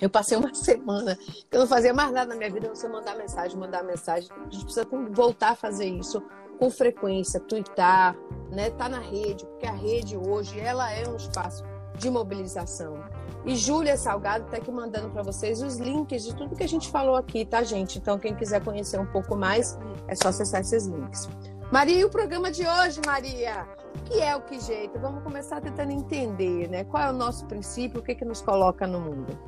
Eu 0.00 0.10
passei 0.10 0.36
uma 0.36 0.52
semana 0.54 1.16
que 1.16 1.46
eu 1.52 1.60
não 1.60 1.66
fazia 1.66 1.92
mais 1.92 2.10
nada 2.10 2.30
na 2.30 2.36
minha 2.36 2.50
vida, 2.50 2.68
você 2.68 2.88
mandar 2.88 3.14
mensagem, 3.14 3.58
mandar 3.58 3.84
mensagem. 3.84 4.30
A 4.32 4.50
gente 4.50 4.64
precisa 4.64 4.86
voltar 5.10 5.50
a 5.50 5.54
fazer 5.54 5.86
isso 5.86 6.22
com 6.58 6.70
frequência, 6.70 7.38
twittar, 7.38 8.16
né? 8.50 8.70
Tá 8.70 8.88
na 8.88 8.98
rede, 8.98 9.46
porque 9.46 9.66
a 9.66 9.72
rede 9.72 10.16
hoje 10.16 10.58
ela 10.58 10.90
é 10.90 11.06
um 11.08 11.14
espaço 11.14 11.62
de 11.98 12.08
mobilização. 12.08 13.04
E 13.44 13.56
Júlia 13.56 13.96
Salgado 13.96 14.44
está 14.44 14.56
aqui 14.56 14.70
mandando 14.70 15.10
para 15.10 15.22
vocês 15.22 15.62
os 15.62 15.76
links 15.76 16.24
de 16.24 16.34
tudo 16.34 16.56
que 16.56 16.62
a 16.62 16.68
gente 16.68 16.90
falou 16.90 17.16
aqui, 17.16 17.44
tá, 17.44 17.62
gente? 17.62 17.98
Então, 17.98 18.18
quem 18.18 18.34
quiser 18.34 18.62
conhecer 18.62 18.98
um 18.98 19.06
pouco 19.06 19.36
mais, 19.36 19.78
é 20.06 20.14
só 20.14 20.28
acessar 20.28 20.60
esses 20.60 20.86
links. 20.86 21.28
Maria, 21.70 22.00
e 22.00 22.04
o 22.04 22.10
programa 22.10 22.50
de 22.50 22.66
hoje, 22.66 23.00
Maria? 23.04 23.66
O 23.96 24.02
que 24.04 24.20
é 24.20 24.34
o 24.34 24.40
que 24.42 24.60
jeito? 24.60 24.98
Vamos 24.98 25.22
começar 25.22 25.60
tentando 25.60 25.92
entender, 25.92 26.68
né? 26.68 26.84
Qual 26.84 27.02
é 27.02 27.10
o 27.10 27.12
nosso 27.12 27.46
princípio, 27.46 28.00
o 28.00 28.02
que, 28.02 28.14
que 28.14 28.24
nos 28.24 28.40
coloca 28.40 28.86
no 28.86 29.00
mundo? 29.00 29.38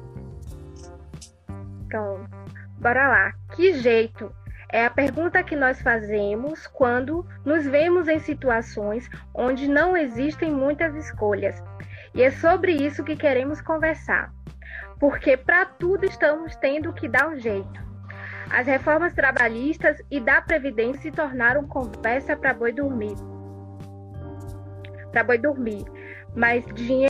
Então, 1.86 2.26
bora 2.78 3.08
lá. 3.08 3.32
Que 3.54 3.74
jeito? 3.74 4.30
É 4.72 4.84
a 4.84 4.90
pergunta 4.90 5.42
que 5.42 5.56
nós 5.56 5.82
fazemos 5.82 6.66
quando 6.68 7.26
nos 7.44 7.64
vemos 7.64 8.06
em 8.06 8.20
situações 8.20 9.10
onde 9.34 9.66
não 9.66 9.96
existem 9.96 10.52
muitas 10.52 10.94
escolhas 10.94 11.60
e 12.14 12.22
é 12.22 12.30
sobre 12.30 12.72
isso 12.72 13.04
que 13.04 13.16
queremos 13.16 13.60
conversar. 13.60 14.32
Porque 14.98 15.36
para 15.36 15.64
tudo 15.64 16.04
estamos 16.04 16.54
tendo 16.56 16.92
que 16.92 17.08
dar 17.08 17.28
um 17.28 17.38
jeito. 17.38 17.80
As 18.50 18.66
reformas 18.66 19.14
trabalhistas 19.14 19.96
e 20.10 20.20
da 20.20 20.42
Previdência 20.42 21.02
se 21.02 21.10
tornaram 21.12 21.66
conversa 21.66 22.36
para 22.36 22.52
boi 22.52 22.72
dormir. 22.72 23.14
Para 25.12 25.24
boi 25.24 25.38
dormir. 25.38 25.84
Mais, 26.34 26.64
dinhe 26.74 27.08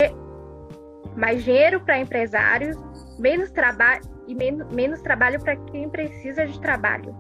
mais 1.17 1.43
dinheiro 1.43 1.81
para 1.81 1.99
empresários, 1.99 2.77
menos 3.19 3.51
trabalho 3.51 4.03
e 4.27 4.35
men 4.35 4.59
menos 4.73 5.01
trabalho 5.03 5.41
para 5.41 5.57
quem 5.57 5.89
precisa 5.89 6.47
de 6.47 6.61
trabalho. 6.61 7.15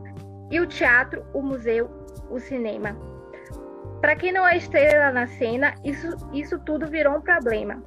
E 0.50 0.60
o 0.60 0.66
teatro, 0.66 1.24
o 1.32 1.42
museu, 1.42 1.90
o 2.30 2.38
cinema. 2.38 3.09
Para 4.00 4.16
quem 4.16 4.32
não 4.32 4.46
é 4.46 4.56
estrela 4.56 5.12
na 5.12 5.26
cena, 5.26 5.74
isso, 5.84 6.08
isso 6.32 6.58
tudo 6.60 6.86
virou 6.86 7.16
um 7.16 7.20
problema. 7.20 7.82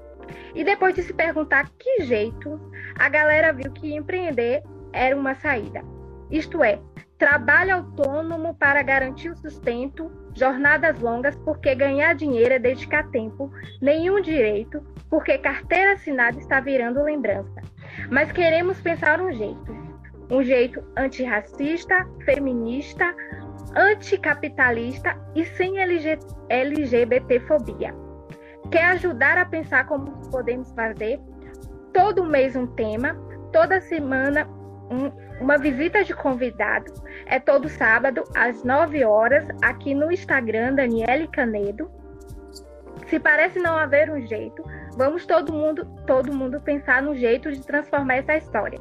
E 0.56 0.64
depois 0.64 0.96
de 0.96 1.04
se 1.04 1.14
perguntar 1.14 1.70
que 1.80 2.04
jeito, 2.04 2.60
a 2.98 3.10
galera 3.10 3.52
viu 3.52 3.72
que 3.72 3.94
empreender 3.96 4.64
era 4.92 5.16
uma 5.16 5.36
saída. 5.36 5.82
Isto 6.30 6.64
é, 6.64 6.80
trabalho 7.18 7.76
autônomo 7.76 8.54
para 8.56 8.82
garantir 8.84 9.30
o 9.30 9.36
sustento, 9.36 10.12
jornadas 10.36 11.00
longas 11.00 11.36
porque 11.38 11.74
ganhar 11.74 12.14
dinheiro 12.14 12.54
é 12.54 12.60
dedicar 12.60 13.10
tempo, 13.10 13.52
nenhum 13.82 14.22
direito, 14.22 14.86
porque 15.10 15.38
carteira 15.38 15.94
assinada 15.94 16.38
está 16.38 16.60
virando 16.60 17.04
lembrança. 17.04 17.62
Mas 18.10 18.32
queremos 18.32 18.80
pensar 18.82 19.22
um 19.22 19.32
jeito, 19.32 19.96
um 20.30 20.44
jeito 20.44 20.84
antirracista, 20.98 22.08
feminista, 22.26 23.16
anticapitalista 23.76 25.18
e 25.36 25.46
sem 25.46 25.80
LG, 25.80 26.20
LGBTfobia. 26.50 27.94
Quer 28.72 28.86
ajudar 28.86 29.38
a 29.38 29.46
pensar 29.46 29.86
como 29.88 30.12
podemos 30.30 30.72
fazer? 30.72 31.20
Todo 31.94 32.26
mês 32.26 32.56
um 32.56 32.66
tema, 32.66 33.16
toda 33.52 33.80
semana 33.82 34.48
um, 34.90 35.12
uma 35.42 35.58
visita 35.58 36.04
de 36.04 36.14
convidado. 36.14 36.92
É 37.26 37.40
todo 37.40 37.70
sábado 37.70 38.24
às 38.36 38.64
9 38.64 39.04
horas 39.04 39.48
aqui 39.62 39.94
no 39.94 40.12
Instagram 40.12 40.76
Daniele 40.76 41.28
Canedo. 41.28 41.90
Se 43.08 43.20
parece 43.20 43.60
não 43.60 43.78
haver 43.78 44.10
um 44.10 44.26
jeito, 44.26 44.64
vamos 44.98 45.26
todo 45.26 45.54
mundo, 45.54 45.86
todo 46.08 46.34
mundo 46.34 46.62
pensar 46.62 47.02
no 47.02 47.16
jeito 47.16 47.52
de 47.52 47.62
transformar 47.62 48.16
essa 48.16 48.38
história. 48.38 48.80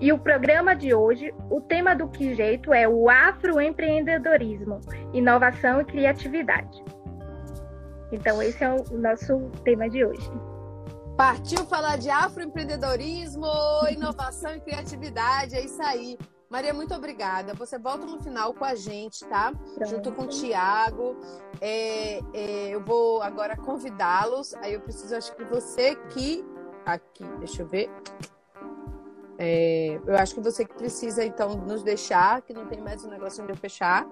E 0.00 0.12
o 0.12 0.18
programa 0.18 0.74
de 0.74 0.94
hoje, 0.94 1.34
o 1.50 1.60
tema 1.60 1.94
do 1.94 2.08
Que 2.08 2.34
Jeito 2.34 2.72
é 2.72 2.88
o 2.88 3.10
afroempreendedorismo, 3.10 4.80
inovação 5.12 5.82
e 5.82 5.84
criatividade. 5.84 6.82
Então, 8.10 8.42
esse 8.42 8.64
é 8.64 8.72
o 8.72 8.96
nosso 8.96 9.50
tema 9.62 9.90
de 9.90 10.02
hoje. 10.02 10.30
Partiu 11.18 11.66
falar 11.66 11.98
de 11.98 12.08
afroempreendedorismo, 12.08 13.46
inovação 13.90 14.54
e 14.54 14.60
criatividade, 14.60 15.54
é 15.54 15.64
isso 15.64 15.82
aí. 15.82 16.16
Maria, 16.48 16.72
muito 16.72 16.94
obrigada. 16.94 17.52
Você 17.54 17.78
volta 17.78 18.06
no 18.06 18.20
final 18.22 18.54
com 18.54 18.64
a 18.64 18.74
gente, 18.74 19.22
tá? 19.26 19.52
Pronto. 19.52 19.86
Junto 19.86 20.12
com 20.12 20.22
o 20.22 20.26
Tiago. 20.26 21.14
É, 21.60 22.18
é, 22.32 22.68
eu 22.70 22.82
vou 22.82 23.22
agora 23.22 23.54
convidá-los. 23.54 24.54
Aí 24.54 24.72
eu 24.72 24.80
preciso, 24.80 25.14
acho 25.14 25.36
que 25.36 25.44
você 25.44 25.94
que. 26.08 26.44
Aqui, 26.86 27.22
deixa 27.38 27.62
eu 27.62 27.68
ver. 27.68 27.88
É, 29.42 29.98
eu 30.06 30.16
acho 30.16 30.34
que 30.34 30.40
você 30.42 30.66
que 30.66 30.74
precisa, 30.74 31.24
então, 31.24 31.56
nos 31.56 31.82
deixar, 31.82 32.42
que 32.42 32.52
não 32.52 32.66
tem 32.66 32.78
mais 32.78 33.02
um 33.06 33.08
negócio 33.08 33.42
de 33.42 33.50
eu 33.50 33.56
fechar. 33.56 34.06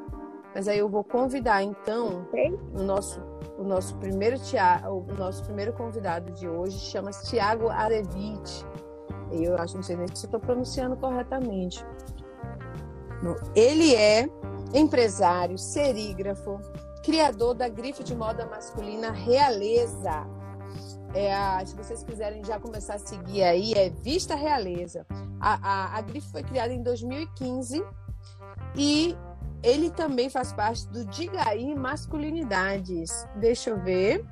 Mas 0.54 0.66
aí 0.66 0.78
eu 0.78 0.88
vou 0.88 1.04
convidar, 1.04 1.62
então, 1.62 2.26
o 2.74 2.82
nosso, 2.82 3.20
o 3.58 3.62
nosso 3.62 3.94
primeiro 3.98 4.38
Tiago, 4.38 5.04
o 5.06 5.14
nosso 5.14 5.44
primeiro 5.44 5.74
convidado 5.74 6.32
de 6.32 6.48
hoje 6.48 6.78
chama-se 6.78 7.28
Tiago 7.28 7.68
Arevite. 7.68 8.64
Eu 9.30 9.58
acho, 9.58 9.76
não 9.76 9.82
sei 9.82 9.96
nem 9.96 10.08
se 10.08 10.24
estou 10.24 10.40
pronunciando 10.40 10.96
corretamente. 10.96 11.84
Ele 13.54 13.94
é 13.94 14.30
empresário, 14.72 15.58
serígrafo, 15.58 16.58
criador 17.04 17.52
da 17.52 17.68
grife 17.68 18.02
de 18.02 18.16
moda 18.16 18.46
masculina 18.46 19.10
Realeza. 19.10 20.26
É 21.14 21.34
a, 21.34 21.64
se 21.64 21.74
vocês 21.74 22.02
quiserem 22.02 22.44
já 22.44 22.60
começar 22.60 22.94
a 22.94 22.98
seguir 22.98 23.42
aí, 23.42 23.72
é 23.72 23.88
Vista 23.88 24.34
Realeza. 24.34 25.06
A, 25.40 25.54
a, 25.54 25.98
a 25.98 26.00
grife 26.02 26.30
foi 26.30 26.42
criada 26.42 26.72
em 26.72 26.82
2015 26.82 27.84
e 28.76 29.16
ele 29.62 29.90
também 29.90 30.28
faz 30.28 30.52
parte 30.52 30.86
do 30.88 31.04
Diga 31.06 31.48
aí 31.48 31.74
Masculinidades. 31.74 33.26
Deixa 33.36 33.70
eu 33.70 33.80
ver. 33.80 34.24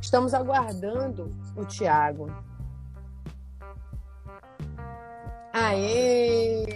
Estamos 0.00 0.34
aguardando 0.34 1.30
o 1.56 1.64
Tiago. 1.64 2.26
Aê! 5.52 6.66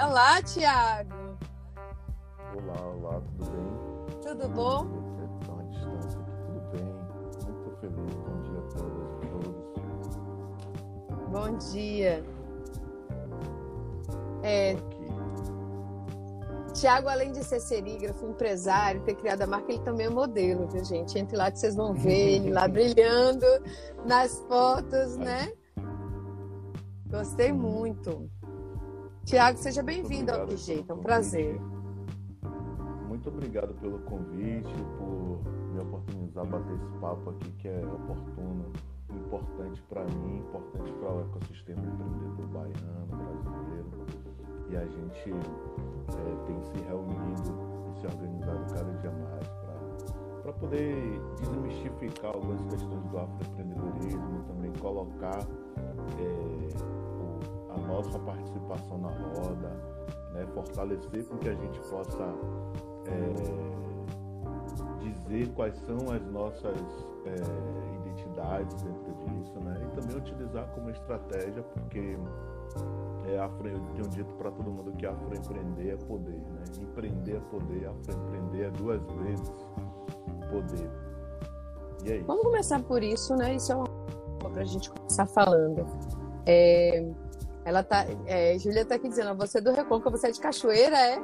Olá, 0.00 0.40
Tiago! 0.42 1.38
Olá, 2.54 2.80
olá, 2.80 3.20
tudo 3.20 3.50
bem? 3.50 4.20
Tudo 4.22 4.48
bom? 4.48 4.97
Bom 11.30 11.56
dia. 11.58 12.24
É, 14.42 14.76
Tiago, 16.78 17.08
além 17.08 17.32
de 17.32 17.42
ser 17.42 17.58
serígrafo, 17.58 18.24
empresário, 18.24 19.02
ter 19.02 19.14
criado 19.16 19.42
a 19.42 19.46
marca, 19.46 19.72
ele 19.72 19.82
também 19.82 20.06
é 20.06 20.10
modelo, 20.10 20.68
viu, 20.68 20.84
gente? 20.84 21.18
Entre 21.18 21.36
lá 21.36 21.50
que 21.50 21.58
vocês 21.58 21.74
vão 21.74 21.92
ver 21.92 22.36
ele 22.36 22.52
lá 22.52 22.66
brilhando 22.68 23.46
nas 24.06 24.38
fotos, 24.46 25.16
né? 25.16 25.52
Gostei 27.10 27.52
muito. 27.52 28.30
Tiago, 29.24 29.58
seja 29.58 29.82
bem-vindo 29.82 30.30
ao 30.32 30.46
Que 30.46 30.56
Jeito, 30.56 30.92
é 30.92 30.94
um 30.94 31.00
prazer. 31.00 31.60
Muito 33.08 33.28
obrigado 33.28 33.74
pelo 33.74 33.98
convite, 34.00 34.72
por 34.98 35.40
me 35.72 35.80
oportunizar 35.80 36.46
bater 36.46 36.76
esse 36.76 36.98
papo 37.00 37.30
aqui 37.30 37.50
que 37.52 37.68
é 37.68 37.80
oportuno, 37.86 38.72
importante 39.14 39.82
para 39.88 40.04
mim, 40.04 40.38
importante 40.38 40.92
para 40.92 41.12
o 41.12 41.20
ecossistema 41.20 41.82
empreendedor 41.82 42.46
baiano, 42.48 43.06
brasileiro. 43.06 43.88
E 44.70 44.76
a 44.76 44.84
gente 44.84 45.30
é, 45.30 46.46
tem 46.46 46.62
se 46.62 46.84
reunido 46.84 47.56
e 47.90 48.00
se 48.00 48.06
organizado 48.06 48.74
cada 48.74 48.92
dia 48.98 49.10
mais 49.10 49.58
para 50.48 50.52
poder 50.60 51.20
desmistificar 51.38 52.34
algumas 52.34 52.62
questões 52.62 53.04
do 53.10 53.18
afroempreendedorismo, 53.18 54.44
também 54.46 54.72
colocar 54.80 55.46
é, 56.16 56.68
a 57.74 57.78
nossa 57.86 58.18
participação 58.18 58.96
na 58.98 59.08
roda, 59.08 59.68
né, 60.32 60.46
fortalecer 60.54 61.26
com 61.26 61.36
que 61.36 61.50
a 61.50 61.54
gente 61.54 61.78
possa 61.80 62.34
é, 63.06 63.87
dizer 65.00 65.48
quais 65.54 65.74
são 65.86 66.10
as 66.12 66.24
nossas 66.26 66.80
é, 67.26 67.96
identidades 67.96 68.74
dentro 68.82 69.14
disso, 69.26 69.60
né, 69.60 69.80
e 69.84 70.00
também 70.00 70.16
utilizar 70.16 70.66
como 70.74 70.90
estratégia, 70.90 71.62
porque 71.62 72.16
é, 73.26 73.38
afro, 73.38 73.68
eu 73.68 73.80
tenho 73.94 74.08
dito 74.08 74.32
para 74.34 74.50
todo 74.50 74.70
mundo 74.70 74.92
que 74.92 75.06
afroempreender 75.06 75.94
é 75.94 75.96
poder, 75.96 76.38
né? 76.38 76.64
Empreender 76.80 77.36
é 77.36 77.40
poder, 77.50 77.86
afroempreender 77.88 78.66
é 78.66 78.70
duas 78.70 79.02
vezes 79.02 79.52
poder. 80.50 80.90
E 82.04 82.12
é 82.12 82.16
isso. 82.16 82.26
Vamos 82.26 82.42
começar 82.42 82.82
por 82.82 83.02
isso, 83.02 83.36
né? 83.36 83.56
Isso 83.56 83.72
é 83.72 83.76
uma 83.76 83.88
para 84.38 84.62
a 84.62 84.64
gente 84.64 84.90
começar 84.90 85.26
falando. 85.26 85.86
É, 86.46 87.06
ela 87.64 87.82
tá, 87.82 88.06
é, 88.26 88.58
Júlia 88.58 88.82
está 88.82 88.94
aqui 88.94 89.08
dizendo, 89.08 89.36
você 89.36 89.58
é 89.58 89.60
do 89.60 89.72
Recôncavo, 89.72 90.16
você 90.16 90.28
é 90.28 90.30
de 90.30 90.40
Cachoeira, 90.40 90.96
é? 90.96 91.22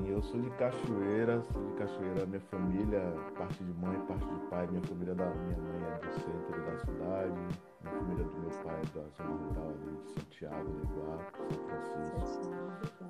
Sim, 0.00 0.08
eu 0.08 0.22
sou 0.22 0.40
de 0.40 0.48
Cachoeira, 0.50 1.42
sou 1.52 1.62
de 1.62 1.72
Cachoeira, 1.74 2.24
minha 2.26 2.40
família, 2.40 3.02
parte 3.36 3.62
de 3.62 3.72
mãe, 3.74 3.98
parte 4.06 4.24
de 4.24 4.40
pai, 4.48 4.66
minha 4.68 4.82
família 4.82 5.14
da 5.14 5.26
minha 5.26 5.58
mãe 5.58 5.82
é 5.82 6.06
do 6.06 6.12
centro 6.14 6.64
da 6.64 6.78
cidade, 6.78 7.40
minha 7.82 7.94
família 7.98 8.24
do 8.24 8.40
meu 8.40 8.50
pai 8.64 8.80
é 8.80 8.98
da 8.98 9.04
zona 9.10 9.36
rural 9.36 9.68
ali 9.68 9.96
de 9.98 10.08
Santiago, 10.12 10.70
Iguape, 10.84 11.36
São 11.84 12.10
Francisco, 12.10 12.50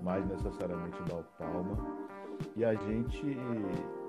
mais 0.03 0.27
necessariamente 0.27 1.03
da 1.05 1.15
Alpalma. 1.15 1.77
E 2.57 2.65
a 2.65 2.75
gente 2.75 3.37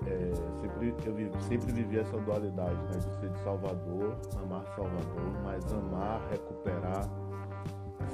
é, 0.06 0.32
sempre, 0.60 0.94
eu 1.06 1.40
sempre 1.42 1.72
vivi 1.72 1.98
essa 2.00 2.16
dualidade, 2.18 2.74
né? 2.74 2.98
De 2.98 3.20
ser 3.20 3.28
de 3.28 3.38
Salvador, 3.42 4.16
amar 4.42 4.64
Salvador, 4.74 5.42
mas 5.44 5.72
amar, 5.72 6.20
recuperar, 6.30 7.08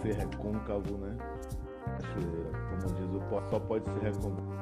ser 0.02 0.14
recôncavo, 0.14 0.98
né? 0.98 1.16
Como 2.68 2.94
diz 2.94 3.07
só 3.50 3.60
pode 3.60 3.84
ser 3.84 4.00
recôncavo 4.00 4.58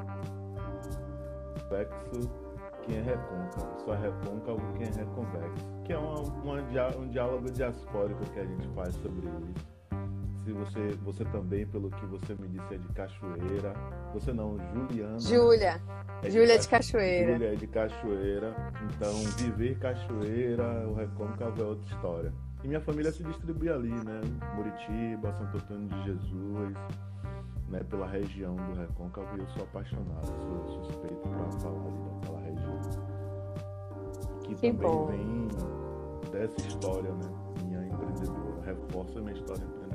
quem 2.83 2.99
é 2.99 3.03
recôncavo, 3.03 3.81
só 3.85 3.95
é 3.95 3.99
recôncavo 3.99 4.73
quem 4.75 4.87
é 4.87 4.91
reconvexo. 4.91 5.67
Que 5.85 5.93
é 5.93 5.99
uma, 5.99 6.21
uma, 6.21 6.61
um 6.97 7.09
diálogo 7.09 7.51
diaspórico 7.51 8.25
que 8.31 8.39
a 8.39 8.45
gente 8.45 8.69
faz 8.69 8.95
sobre 8.95 9.27
isso 9.27 9.77
se 10.47 10.53
você, 10.53 10.97
você 11.03 11.25
também, 11.25 11.67
pelo 11.67 11.91
que 11.91 12.07
você 12.07 12.35
me 12.35 12.47
disse, 12.47 12.75
é 12.75 12.79
de 12.79 12.89
Cachoeira. 12.91 13.75
Você 14.15 14.33
não, 14.33 14.57
Juliana. 14.73 15.19
Júlia. 15.19 15.83
É 16.23 16.31
Júlia 16.31 16.55
é 16.55 16.59
de 16.59 16.69
Cachoeira. 16.69 17.33
Júlia 17.33 17.53
é 17.53 17.55
de 17.57 17.67
Cachoeira. 17.67 18.73
Então, 18.85 19.13
viver 19.39 19.77
Cachoeira, 19.81 20.89
o 20.89 20.95
Recôncavo 20.95 21.61
é 21.61 21.65
outra 21.65 21.93
história. 21.93 22.33
E 22.63 22.69
minha 22.69 22.81
família 22.81 23.11
se 23.11 23.25
distribui 23.25 23.69
ali, 23.69 23.91
né? 23.91 24.21
Muritiba, 24.55 25.33
Santo 25.33 25.57
Antônio 25.57 25.89
de 25.89 26.05
Jesus, 26.05 26.77
né? 27.69 27.81
Pela 27.89 28.07
região 28.07 28.55
do 28.57 28.79
Recôncavo. 28.79 29.37
E 29.37 29.41
eu 29.41 29.49
sou 29.49 29.63
apaixonado, 29.63 30.27
sou 30.27 30.85
suspeito 30.85 31.29
para 31.29 31.61
falar 31.61 31.87
ali 31.87 31.99
daquela 32.21 32.41
região. 32.41 32.81
Que, 34.43 34.55
que 34.55 34.73
também 34.73 34.91
bom. 34.91 35.07
vem 35.07 35.49
dessa 36.31 36.67
história, 36.67 37.13
né? 37.13 37.31
Minha 37.65 37.87
empreendedora. 37.87 38.63
Reforça 38.65 39.21
minha 39.21 39.33
história 39.33 39.63
empreendedora 39.63 39.87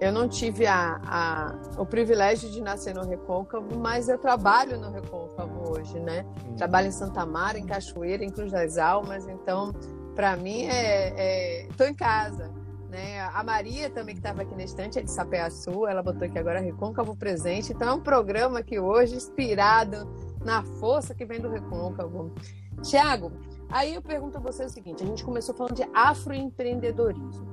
eu 0.00 0.10
não 0.10 0.26
tive 0.26 0.66
a, 0.66 0.98
a, 1.04 1.54
o 1.76 1.84
privilégio 1.84 2.50
de 2.50 2.60
nascer 2.62 2.94
no 2.94 3.06
Recôncavo, 3.06 3.78
mas 3.78 4.08
eu 4.08 4.16
trabalho 4.16 4.80
no 4.80 4.90
Recôncavo 4.90 5.72
hoje, 5.72 6.00
né? 6.00 6.24
Trabalho 6.56 6.88
em 6.88 6.92
Santa 6.92 7.26
Mara, 7.26 7.58
em 7.58 7.66
Cachoeira, 7.66 8.24
em 8.24 8.30
Cruz 8.30 8.50
das 8.50 8.78
Almas, 8.78 9.28
então, 9.28 9.74
para 10.14 10.36
mim, 10.36 10.62
é, 10.62 11.66
estou 11.66 11.86
é, 11.86 11.90
em 11.90 11.94
casa. 11.94 12.50
Né? 12.90 13.20
A 13.20 13.44
Maria 13.44 13.88
também, 13.88 14.16
que 14.16 14.20
estava 14.20 14.42
aqui 14.42 14.54
na 14.54 14.64
estante, 14.64 14.98
é 14.98 15.02
de 15.02 15.10
Sapé-Açu, 15.10 15.86
ela 15.86 16.02
botou 16.02 16.26
aqui 16.26 16.36
agora 16.36 16.58
Recôncavo 16.58 17.14
Presente. 17.14 17.72
Então, 17.72 17.88
é 17.88 17.92
um 17.92 18.00
programa 18.00 18.62
que 18.62 18.80
hoje, 18.80 19.14
inspirado 19.14 20.12
na 20.44 20.64
força 20.64 21.14
que 21.14 21.24
vem 21.24 21.40
do 21.40 21.48
Recôncavo. 21.48 22.34
Tiago, 22.82 23.30
aí 23.70 23.94
eu 23.94 24.02
pergunto 24.02 24.38
a 24.38 24.40
você 24.40 24.64
o 24.64 24.68
seguinte: 24.68 25.04
a 25.04 25.06
gente 25.06 25.24
começou 25.24 25.54
falando 25.54 25.76
de 25.76 25.84
afroempreendedorismo. 25.94 27.48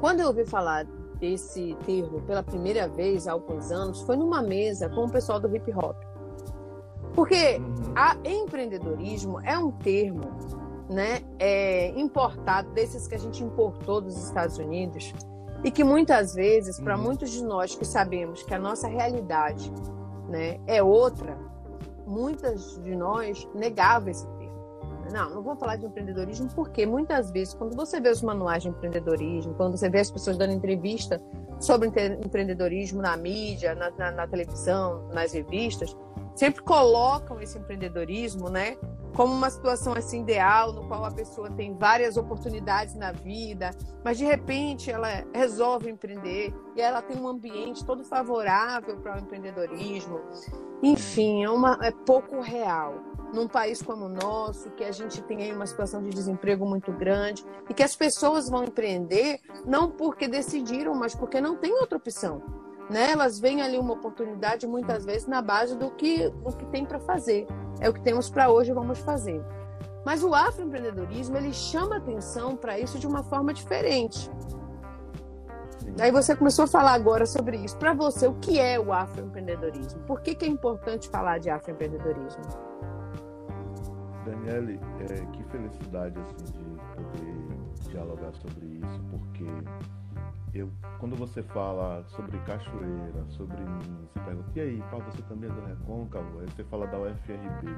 Quando 0.00 0.20
eu 0.20 0.26
ouvi 0.26 0.44
falar 0.44 0.84
esse 1.20 1.76
termo 1.86 2.20
pela 2.22 2.42
primeira 2.42 2.88
vez 2.88 3.26
há 3.26 3.32
alguns 3.32 3.70
anos 3.70 4.02
foi 4.02 4.16
numa 4.16 4.42
mesa 4.42 4.88
com 4.88 5.04
o 5.04 5.10
pessoal 5.10 5.38
do 5.38 5.54
hip 5.54 5.72
hop. 5.72 5.96
Porque 7.14 7.58
uhum. 7.58 7.92
a 7.94 8.16
empreendedorismo 8.24 9.40
é 9.40 9.56
um 9.56 9.70
termo 9.70 10.36
né, 10.94 11.20
é, 11.38 11.88
importado, 11.98 12.70
desses 12.70 13.06
que 13.08 13.14
a 13.14 13.18
gente 13.18 13.42
importou 13.42 14.00
dos 14.00 14.16
Estados 14.16 14.56
Unidos, 14.58 15.12
e 15.62 15.70
que 15.70 15.82
muitas 15.82 16.34
vezes, 16.34 16.78
para 16.78 16.96
uhum. 16.96 17.02
muitos 17.02 17.30
de 17.30 17.42
nós 17.42 17.74
que 17.74 17.84
sabemos 17.84 18.42
que 18.42 18.54
a 18.54 18.58
nossa 18.58 18.86
realidade 18.86 19.72
né, 20.28 20.60
é 20.66 20.82
outra, 20.82 21.36
muitas 22.06 22.80
de 22.82 22.94
nós 22.94 23.48
negavam 23.54 24.10
esse 24.10 24.26
não, 25.12 25.30
não 25.30 25.42
vou 25.42 25.56
falar 25.56 25.76
de 25.76 25.86
empreendedorismo 25.86 26.48
porque 26.54 26.86
muitas 26.86 27.30
vezes, 27.30 27.54
quando 27.54 27.76
você 27.76 28.00
vê 28.00 28.08
os 28.08 28.22
manuais 28.22 28.62
de 28.62 28.68
empreendedorismo, 28.68 29.54
quando 29.54 29.76
você 29.76 29.88
vê 29.88 30.00
as 30.00 30.10
pessoas 30.10 30.36
dando 30.36 30.52
entrevista 30.52 31.20
sobre 31.60 31.88
empreendedorismo 32.24 33.00
na 33.00 33.16
mídia, 33.16 33.74
na, 33.74 33.90
na, 33.90 34.10
na 34.10 34.26
televisão, 34.26 35.08
nas 35.12 35.32
revistas, 35.32 35.96
sempre 36.34 36.62
colocam 36.62 37.40
esse 37.40 37.58
empreendedorismo, 37.58 38.48
né, 38.48 38.76
como 39.14 39.32
uma 39.32 39.48
situação 39.48 39.94
assim 39.94 40.20
ideal, 40.22 40.72
no 40.72 40.86
qual 40.88 41.04
a 41.04 41.10
pessoa 41.10 41.48
tem 41.50 41.74
várias 41.74 42.16
oportunidades 42.16 42.94
na 42.94 43.12
vida, 43.12 43.70
mas 44.04 44.18
de 44.18 44.24
repente 44.24 44.90
ela 44.90 45.08
resolve 45.32 45.88
empreender 45.88 46.52
e 46.76 46.80
ela 46.80 47.00
tem 47.00 47.16
um 47.16 47.28
ambiente 47.28 47.84
todo 47.84 48.04
favorável 48.04 48.96
para 48.98 49.16
o 49.16 49.18
empreendedorismo. 49.20 50.20
Enfim, 50.82 51.44
é, 51.44 51.50
uma, 51.50 51.78
é 51.80 51.90
pouco 51.90 52.40
real 52.40 52.96
num 53.32 53.48
país 53.48 53.80
como 53.80 54.04
o 54.04 54.08
nosso, 54.08 54.70
que 54.72 54.84
a 54.84 54.92
gente 54.92 55.22
tem 55.22 55.42
aí 55.42 55.52
uma 55.52 55.66
situação 55.66 56.02
de 56.02 56.10
desemprego 56.10 56.66
muito 56.66 56.92
grande 56.92 57.44
e 57.68 57.74
que 57.74 57.82
as 57.82 57.96
pessoas 57.96 58.48
vão 58.48 58.64
empreender 58.64 59.40
não 59.64 59.90
porque 59.90 60.28
decidiram, 60.28 60.94
mas 60.94 61.14
porque 61.14 61.40
não 61.40 61.56
tem 61.56 61.72
outra 61.72 61.98
opção. 61.98 62.42
Né? 62.90 63.12
Elas 63.12 63.38
veem 63.38 63.62
ali 63.62 63.78
uma 63.78 63.94
oportunidade 63.94 64.66
muitas 64.66 65.04
vezes 65.04 65.26
na 65.26 65.40
base 65.40 65.76
do 65.76 65.90
que, 65.90 66.28
do 66.28 66.56
que 66.56 66.66
tem 66.66 66.84
para 66.84 67.00
fazer. 67.00 67.46
É 67.80 67.88
o 67.88 67.92
que 67.92 68.00
temos 68.00 68.28
para 68.30 68.50
hoje, 68.50 68.72
vamos 68.72 68.98
fazer. 68.98 69.42
Mas 70.04 70.22
o 70.22 70.34
afroempreendedorismo 70.34 71.36
ele 71.36 71.52
chama 71.52 71.96
atenção 71.96 72.56
para 72.56 72.78
isso 72.78 72.98
de 72.98 73.06
uma 73.06 73.22
forma 73.22 73.54
diferente. 73.54 74.30
Aí 76.00 76.10
você 76.10 76.34
começou 76.34 76.64
a 76.64 76.68
falar 76.68 76.92
agora 76.92 77.24
sobre 77.24 77.56
isso. 77.56 77.76
Para 77.78 77.94
você, 77.94 78.26
o 78.26 78.34
que 78.34 78.58
é 78.58 78.78
o 78.78 78.92
afroempreendedorismo? 78.92 80.00
Por 80.00 80.20
que, 80.20 80.34
que 80.34 80.44
é 80.44 80.48
importante 80.48 81.08
falar 81.08 81.38
de 81.38 81.48
afroempreendedorismo? 81.48 82.42
Daniele, 84.24 84.80
é, 85.00 85.26
que 85.32 85.44
felicidade 85.44 86.18
assim 86.18 86.52
de 86.52 86.64
poder 86.94 87.90
dialogar 87.90 88.32
sobre 88.34 88.66
isso, 88.66 89.00
porque 89.10 89.44
eu, 90.54 90.70
quando 90.98 91.16
você 91.16 91.42
fala 91.42 92.04
sobre 92.08 92.38
cachoeira, 92.40 93.24
sobre 93.30 93.56
mim, 93.56 94.08
você 94.08 94.20
pergunta, 94.20 94.50
e 94.54 94.60
aí, 94.60 94.82
pá, 94.90 94.98
você 94.98 95.20
também 95.22 95.50
é 95.50 95.52
do 95.52 95.60
Recôncavo? 95.66 96.40
Aí 96.40 96.46
você 96.46 96.62
fala 96.64 96.86
da 96.86 96.98
UFRB, 96.98 97.76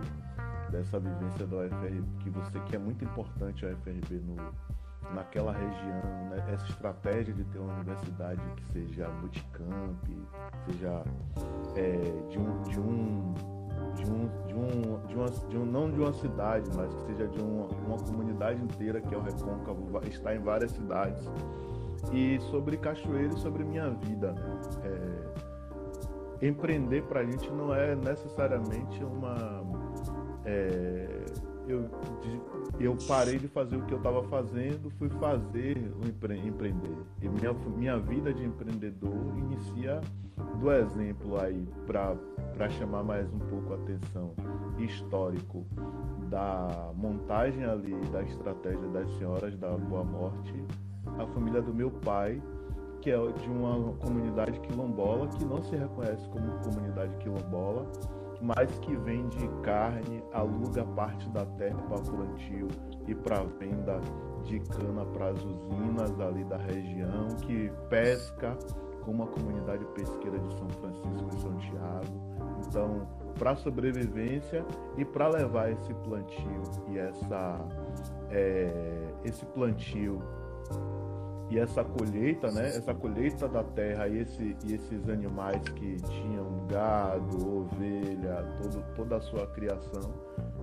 dessa 0.70 1.00
vivência 1.00 1.46
da 1.46 1.56
UFRB, 1.56 2.04
que 2.20 2.30
você 2.30 2.60
que 2.60 2.76
é 2.76 2.78
muito 2.78 3.04
importante 3.04 3.64
a 3.64 3.70
UFRB 3.70 4.20
no, 4.20 4.36
naquela 5.14 5.52
região, 5.52 6.28
né? 6.30 6.44
essa 6.52 6.66
estratégia 6.66 7.32
de 7.32 7.44
ter 7.44 7.58
uma 7.58 7.72
universidade 7.74 8.42
que 8.56 8.64
seja 8.66 9.08
multicamp, 9.08 10.04
seja 10.66 11.02
é, 11.76 12.28
de 12.28 12.38
um, 12.38 12.62
de 12.62 12.80
um 12.80 13.34
de 13.94 14.10
um, 14.10 14.28
de 14.46 14.54
um, 14.54 15.06
de 15.06 15.14
uma, 15.14 15.30
de 15.48 15.56
um, 15.56 15.64
não 15.64 15.90
de 15.90 16.00
uma 16.00 16.12
cidade, 16.12 16.68
mas 16.76 16.94
que 16.94 17.06
seja 17.06 17.26
de 17.28 17.40
uma, 17.40 17.66
uma 17.86 17.96
comunidade 17.96 18.62
inteira 18.62 19.00
que 19.00 19.14
é 19.14 19.16
o 19.16 19.22
Recôncavo, 19.22 20.00
está 20.06 20.34
em 20.34 20.38
várias 20.38 20.72
cidades. 20.72 21.26
E 22.12 22.38
sobre 22.50 22.76
cachoeira 22.76 23.34
e 23.34 23.38
sobre 23.38 23.64
minha 23.64 23.90
vida, 23.90 24.32
né? 24.32 24.60
É, 24.84 26.46
empreender 26.46 27.04
gente 27.24 27.50
não 27.50 27.74
é 27.74 27.94
necessariamente 27.96 29.02
uma, 29.02 29.62
é, 30.44 31.24
eu 31.66 31.88
eu 32.78 32.96
parei 33.08 33.38
de 33.38 33.48
fazer 33.48 33.76
o 33.76 33.82
que 33.86 33.94
eu 33.94 33.98
estava 33.98 34.22
fazendo, 34.24 34.90
fui 34.98 35.08
fazer 35.08 35.78
o 36.02 36.06
empre 36.06 36.38
empreender. 36.38 36.96
E 37.22 37.28
minha, 37.28 37.52
minha 37.52 37.98
vida 37.98 38.32
de 38.34 38.44
empreendedor 38.44 39.16
inicia 39.38 40.00
do 40.60 40.70
exemplo 40.70 41.40
aí, 41.40 41.66
para 41.86 42.68
chamar 42.70 43.02
mais 43.02 43.32
um 43.32 43.38
pouco 43.38 43.72
a 43.72 43.76
atenção, 43.76 44.34
histórico 44.78 45.64
da 46.28 46.92
montagem 46.94 47.64
ali 47.64 47.94
da 48.12 48.22
estratégia 48.22 48.88
das 48.88 49.08
senhoras 49.16 49.56
da 49.56 49.70
Boa 49.76 50.04
Morte, 50.04 50.54
a 51.18 51.26
família 51.26 51.62
do 51.62 51.72
meu 51.72 51.90
pai, 51.90 52.40
que 53.00 53.10
é 53.10 53.16
de 53.16 53.48
uma 53.48 53.92
comunidade 53.98 54.58
quilombola 54.60 55.28
que 55.28 55.44
não 55.44 55.62
se 55.62 55.76
reconhece 55.76 56.28
como 56.28 56.58
comunidade 56.60 57.14
quilombola, 57.18 57.86
mas 58.40 58.70
que 58.80 58.94
vende 58.96 59.48
carne, 59.62 60.22
aluga 60.32 60.84
parte 60.84 61.28
da 61.30 61.46
terra 61.46 61.78
para 61.88 61.98
plantio 62.00 62.68
e 63.06 63.14
para 63.14 63.42
venda 63.58 64.00
de 64.44 64.60
cana 64.60 65.04
para 65.06 65.30
as 65.30 65.42
usinas 65.42 66.20
ali 66.20 66.44
da 66.44 66.58
região, 66.58 67.28
que 67.42 67.70
pesca 67.88 68.56
como 69.04 69.22
a 69.22 69.26
comunidade 69.28 69.84
pesqueira 69.94 70.38
de 70.38 70.52
São 70.58 70.68
Francisco 70.68 71.28
e 71.32 71.40
São 71.40 71.56
Tiago. 71.58 72.36
Então, 72.66 73.08
para 73.38 73.54
sobrevivência 73.54 74.64
e 74.96 75.04
para 75.04 75.28
levar 75.28 75.70
esse 75.70 75.94
plantio 75.94 76.62
e 76.88 76.98
essa 76.98 77.58
é, 78.30 79.06
esse 79.24 79.46
plantio 79.46 80.20
e 81.48 81.58
essa 81.58 81.84
colheita, 81.84 82.50
né? 82.50 82.68
Essa 82.68 82.92
colheita 82.94 83.48
da 83.48 83.62
terra 83.62 84.08
e, 84.08 84.18
esse, 84.18 84.56
e 84.64 84.74
esses 84.74 85.08
animais 85.08 85.62
que 85.70 85.96
tinham 85.96 86.66
gado, 86.66 87.60
ovelha, 87.60 88.42
todo, 88.60 88.84
toda 88.94 89.16
a 89.16 89.20
sua 89.20 89.46
criação, 89.48 90.12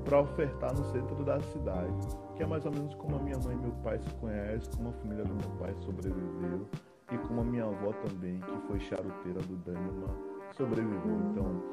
para 0.03 0.19
ofertar 0.19 0.73
no 0.75 0.83
centro 0.91 1.23
da 1.23 1.39
cidade, 1.39 1.93
que 2.35 2.43
é 2.43 2.45
mais 2.45 2.65
ou 2.65 2.71
menos 2.71 2.93
como 2.95 3.15
a 3.15 3.19
minha 3.19 3.37
mãe 3.43 3.55
e 3.55 3.59
meu 3.59 3.71
pai 3.83 3.97
se 3.99 4.13
conhecem, 4.15 4.69
como 4.75 4.89
a 4.89 4.93
família 4.93 5.23
do 5.23 5.33
meu 5.33 5.49
pai 5.57 5.73
sobreviveu 5.85 6.67
e 7.11 7.17
como 7.19 7.41
a 7.41 7.43
minha 7.43 7.65
avó 7.65 7.93
também, 8.07 8.39
que 8.39 8.67
foi 8.67 8.79
charuteira 8.81 9.39
do 9.41 9.55
Dânima, 9.57 10.07
sobreviveu. 10.51 11.19
Então, 11.31 11.63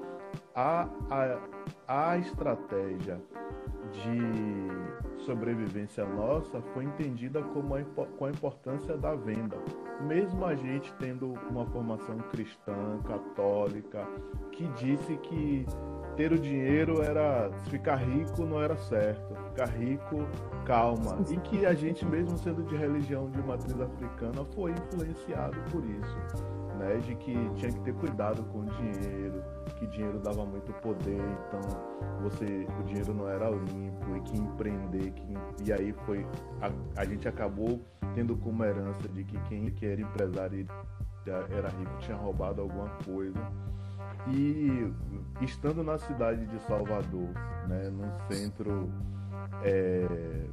a, 0.55 0.89
a, 1.11 2.11
a 2.13 2.19
estratégia 2.19 3.21
de 3.93 5.25
sobrevivência 5.25 6.05
nossa 6.07 6.61
foi 6.75 6.85
entendida 6.85 7.43
como 7.43 7.75
a, 7.75 7.83
com 7.83 8.25
a 8.25 8.31
importância 8.31 8.97
da 8.97 9.15
venda. 9.15 9.57
Mesmo 10.07 10.45
a 10.45 10.55
gente 10.55 10.93
tendo 10.99 11.35
uma 11.51 11.67
formação 11.67 12.19
cristã, 12.31 12.99
católica, 13.07 14.07
que 14.53 14.67
disse 14.69 15.17
que 15.19 15.67
ter 16.17 16.33
o 16.33 16.39
dinheiro 16.39 17.03
era 17.03 17.51
ficar 17.69 17.97
rico 17.97 18.45
não 18.45 18.61
era 18.61 18.77
certo, 18.77 19.35
ficar 19.51 19.69
rico 19.69 20.27
calma 20.65 21.19
e 21.31 21.37
que 21.39 21.65
a 21.65 21.75
gente 21.75 22.05
mesmo 22.05 22.37
sendo 22.39 22.63
de 22.65 22.77
religião 22.77 23.31
de 23.31 23.43
matriz 23.43 23.81
africana 23.81 24.45
foi 24.55 24.73
influenciado 24.73 25.59
por 25.71 25.85
isso, 25.85 26.17
né, 26.81 26.97
de 26.97 27.15
que 27.17 27.35
tinha 27.57 27.71
que 27.71 27.81
ter 27.81 27.95
cuidado 27.95 28.43
com 28.45 28.61
o 28.61 28.65
dinheiro, 28.65 29.45
que 29.79 29.87
dinheiro 29.87 30.19
dava 30.19 30.47
muito 30.47 30.73
poder, 30.81 31.21
então 31.47 31.61
você 32.23 32.67
o 32.81 32.83
dinheiro 32.85 33.13
não 33.13 33.29
era 33.29 33.51
limpo 33.51 34.17
e 34.17 34.21
que 34.23 34.39
empreender, 34.39 35.11
que, 35.11 35.35
e 35.63 35.73
aí 35.73 35.93
foi 36.07 36.27
a, 36.63 37.01
a 37.03 37.05
gente 37.05 37.29
acabou 37.29 37.85
tendo 38.15 38.35
como 38.37 38.65
herança 38.65 39.07
de 39.09 39.23
que 39.25 39.39
quem 39.41 39.71
que 39.71 39.85
era 39.85 40.01
empresário 40.01 40.67
era 41.27 41.69
rico 41.69 41.99
tinha 42.01 42.17
roubado 42.17 42.63
alguma 42.63 42.89
coisa. 43.05 43.39
E 44.29 44.91
estando 45.43 45.85
na 45.85 45.99
cidade 45.99 46.47
de 46.47 46.59
Salvador, 46.63 47.29
né, 47.69 47.91
num 47.91 48.11
centro 48.29 48.91
é, 49.63 50.47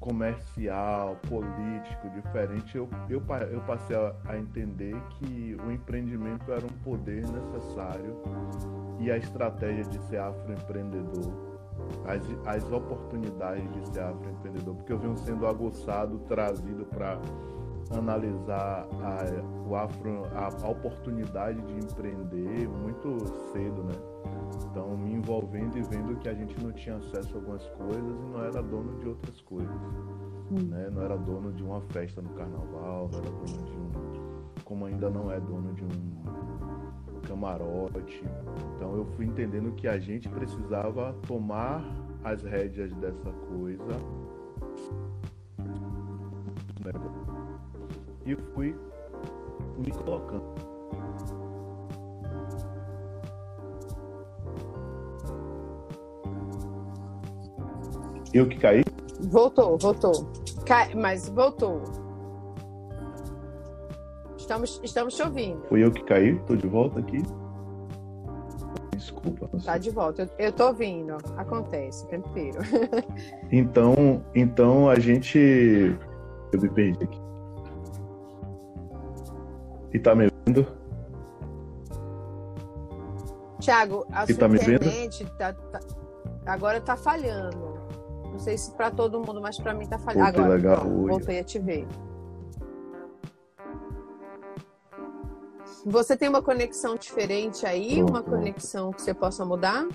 comercial, 0.00 1.16
político, 1.28 2.08
diferente, 2.10 2.76
eu, 2.76 2.88
eu, 3.08 3.22
eu 3.52 3.60
passei 3.60 3.94
a, 3.94 4.14
a, 4.24 4.38
entender 4.38 4.96
que 5.10 5.56
o 5.64 5.70
empreendimento 5.70 6.50
era 6.50 6.64
um 6.64 6.82
poder 6.82 7.22
necessário 7.28 8.16
e 8.98 9.10
a 9.10 9.18
estratégia 9.18 9.84
de 9.84 10.02
ser 10.04 10.18
afroempreendedor, 10.18 11.32
as, 12.06 12.22
as 12.46 12.72
oportunidades 12.72 13.70
de 13.74 13.88
ser 13.92 14.00
afroempreendedor, 14.00 14.74
porque 14.74 14.92
eu 14.92 14.98
venho 14.98 15.16
sendo 15.18 15.46
aguçado, 15.46 16.18
trazido 16.20 16.86
para 16.86 17.20
analisar 17.90 18.86
a, 19.02 19.68
o 19.68 19.74
afro, 19.74 20.22
a, 20.34 20.48
a, 20.64 20.70
oportunidade 20.70 21.60
de 21.62 21.74
empreender 21.74 22.68
muito 22.68 23.18
cedo, 23.52 23.82
né? 23.82 23.94
Então, 24.70 24.96
me 24.96 25.14
envolvendo 25.14 25.76
e 25.76 25.82
vendo 25.82 26.16
que 26.16 26.28
a 26.28 26.34
gente 26.34 26.58
não 26.62 26.72
tinha 26.72 26.96
acesso 26.96 27.34
a 27.34 27.38
algumas 27.38 27.66
coisas 27.70 28.20
e 28.20 28.32
não 28.32 28.44
era 28.44 28.62
dono 28.62 28.98
de 28.98 29.08
outras 29.08 29.40
coisas, 29.42 29.74
hum. 30.50 30.68
né? 30.68 30.88
Não 30.90 31.02
era 31.02 31.16
dono 31.16 31.52
de 31.52 31.62
uma 31.62 31.80
festa 31.92 32.22
no 32.22 32.30
carnaval, 32.30 33.08
não 33.12 33.18
era 33.18 33.30
dono 33.30 33.64
de 33.64 33.72
um, 33.72 33.90
como 34.64 34.86
ainda 34.86 35.10
não 35.10 35.30
é 35.30 35.40
dono 35.40 35.72
de 35.74 35.84
um 35.84 37.20
camarote. 37.26 38.24
Então, 38.76 38.96
eu 38.96 39.04
fui 39.16 39.26
entendendo 39.26 39.72
que 39.72 39.88
a 39.88 39.98
gente 39.98 40.28
precisava 40.28 41.12
tomar 41.26 41.84
as 42.22 42.42
rédeas 42.42 42.92
dessa 42.94 43.30
coisa 43.48 43.98
né? 46.84 46.92
E 48.32 48.36
fui 48.54 48.76
me 49.78 49.90
colocando. 49.90 50.44
Eu 58.32 58.48
que 58.48 58.58
caí? 58.58 58.82
Voltou, 59.28 59.76
voltou. 59.76 60.30
Cai, 60.64 60.94
mas 60.94 61.28
voltou. 61.28 61.82
Estamos, 64.36 64.80
estamos 64.84 65.14
te 65.14 65.22
ouvindo. 65.22 65.62
Fui 65.68 65.84
eu 65.84 65.90
que 65.90 66.04
caí? 66.04 66.38
Tô 66.46 66.54
de 66.54 66.66
volta 66.66 67.00
aqui. 67.00 67.22
Desculpa. 68.96 69.50
Tá 69.64 69.78
de 69.78 69.90
volta. 69.90 70.22
Eu, 70.22 70.46
eu 70.46 70.52
tô 70.52 70.68
ouvindo. 70.68 71.16
Acontece, 71.36 72.06
tranquilo. 72.08 72.58
então, 73.50 74.24
então 74.34 74.88
a 74.88 74.98
gente. 74.98 75.38
Eu 76.52 76.60
me 76.60 76.68
perdi 76.68 77.04
aqui. 77.04 77.19
E 79.92 79.98
tá 79.98 80.14
me 80.14 80.28
vendo? 80.46 80.66
Tiago, 83.60 84.06
a 84.10 84.24
e 84.24 84.34
sua 84.34 84.48
tá 84.48 84.54
internet 84.54 85.24
tá, 85.38 85.52
tá, 85.52 85.80
agora 86.46 86.80
tá 86.80 86.96
falhando. 86.96 87.78
Não 88.32 88.38
sei 88.38 88.56
se 88.56 88.72
para 88.72 88.90
todo 88.90 89.18
mundo, 89.18 89.40
mas 89.40 89.58
para 89.58 89.74
mim 89.74 89.86
tá 89.86 89.98
falhando. 89.98 90.32
Pô, 90.32 90.40
agora, 90.40 90.54
legal. 90.54 90.84
voltei 90.84 91.40
a 91.40 91.44
te 91.44 91.58
ver. 91.58 91.86
Você 95.84 96.16
tem 96.16 96.28
uma 96.28 96.42
conexão 96.42 96.94
diferente 96.96 97.66
aí? 97.66 97.96
Pronto. 97.96 98.10
Uma 98.10 98.22
conexão 98.22 98.92
que 98.92 99.02
você 99.02 99.14
possa 99.14 99.44
mudar? 99.44 99.86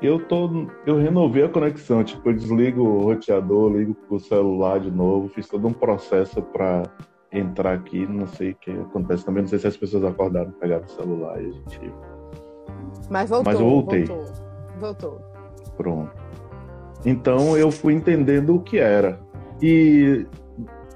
Eu 0.00 0.26
tô, 0.26 0.50
eu 0.86 0.98
renovei 0.98 1.42
a 1.42 1.48
conexão, 1.48 2.04
tipo, 2.04 2.28
eu 2.28 2.34
desligo 2.34 2.82
o 2.82 3.00
roteador, 3.00 3.72
ligo 3.72 3.96
o 4.10 4.18
celular 4.20 4.78
de 4.78 4.90
novo, 4.90 5.28
fiz 5.28 5.48
todo 5.48 5.66
um 5.66 5.72
processo 5.72 6.42
para 6.42 6.82
entrar 7.32 7.74
aqui, 7.74 8.06
não 8.06 8.26
sei 8.26 8.52
o 8.52 8.54
que 8.56 8.70
acontece 8.70 9.24
também, 9.24 9.42
não 9.42 9.48
sei 9.48 9.58
se 9.58 9.66
as 9.66 9.76
pessoas 9.76 10.04
acordaram, 10.04 10.50
pegaram 10.52 10.84
o 10.84 10.88
celular 10.88 11.42
e 11.42 11.48
a 11.48 11.52
gente. 11.52 11.92
Mas 13.10 13.30
voltou. 13.30 13.52
Mas 13.52 13.60
eu 13.60 13.68
voltei. 13.68 14.04
Voltou. 14.04 14.34
voltou. 14.78 15.20
Pronto. 15.76 16.12
Então 17.04 17.56
eu 17.56 17.70
fui 17.70 17.94
entendendo 17.94 18.56
o 18.56 18.60
que 18.60 18.78
era. 18.78 19.20
E 19.60 20.26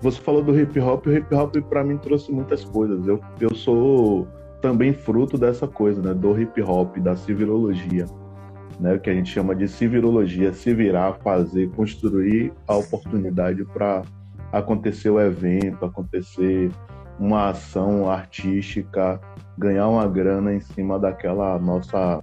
você 0.01 0.21
falou 0.21 0.43
do 0.43 0.59
hip 0.59 0.79
hop, 0.81 1.07
o 1.07 1.13
hip 1.13 1.35
hop 1.35 1.57
para 1.69 1.85
mim 1.85 1.99
trouxe 1.99 2.33
muitas 2.33 2.65
coisas. 2.65 3.07
Eu, 3.07 3.21
eu 3.41 3.55
sou 3.55 4.27
também 4.61 4.93
fruto 4.93 5.39
dessa 5.39 5.67
coisa, 5.67 6.01
né? 6.03 6.15
Do 6.15 6.39
hip 6.41 6.61
hop, 6.63 6.97
da 6.99 7.17
civilologia. 7.17 8.07
Né, 8.79 8.95
o 8.95 9.01
que 9.01 9.11
a 9.11 9.15
gente 9.15 9.31
chama 9.31 9.55
de 9.55 9.69
civilologia, 9.69 10.55
se 10.55 10.73
virar, 10.73 11.19
fazer, 11.23 11.69
construir 11.73 12.51
a 12.67 12.77
oportunidade 12.77 13.63
para 13.67 14.03
acontecer 14.53 15.11
o 15.11 15.21
evento, 15.21 15.85
acontecer 15.85 16.71
uma 17.19 17.51
ação 17.51 18.11
artística, 18.11 19.21
ganhar 19.57 19.89
uma 19.89 20.07
grana 20.07 20.55
em 20.55 20.61
cima 20.61 20.99
daquela 20.99 21.59
nossa 21.59 22.23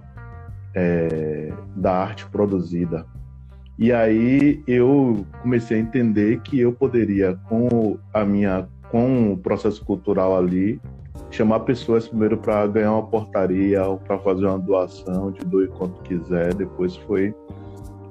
é, 0.74 1.52
da 1.76 1.92
arte 1.92 2.26
produzida. 2.26 3.06
E 3.78 3.92
aí 3.92 4.60
eu 4.66 5.24
comecei 5.40 5.76
a 5.76 5.80
entender 5.80 6.40
que 6.40 6.58
eu 6.58 6.72
poderia, 6.72 7.36
com 7.48 7.96
a 8.12 8.24
minha, 8.24 8.68
com 8.90 9.32
o 9.32 9.38
processo 9.38 9.84
cultural 9.84 10.36
ali, 10.36 10.80
chamar 11.30 11.60
pessoas 11.60 12.08
primeiro 12.08 12.36
para 12.36 12.66
ganhar 12.66 12.92
uma 12.92 13.06
portaria 13.06 13.84
ou 13.84 13.98
para 13.98 14.18
fazer 14.18 14.46
uma 14.46 14.58
doação 14.58 15.30
de 15.30 15.44
doe 15.44 15.68
quanto 15.68 16.02
quiser. 16.02 16.54
Depois 16.54 16.96
foi, 16.96 17.32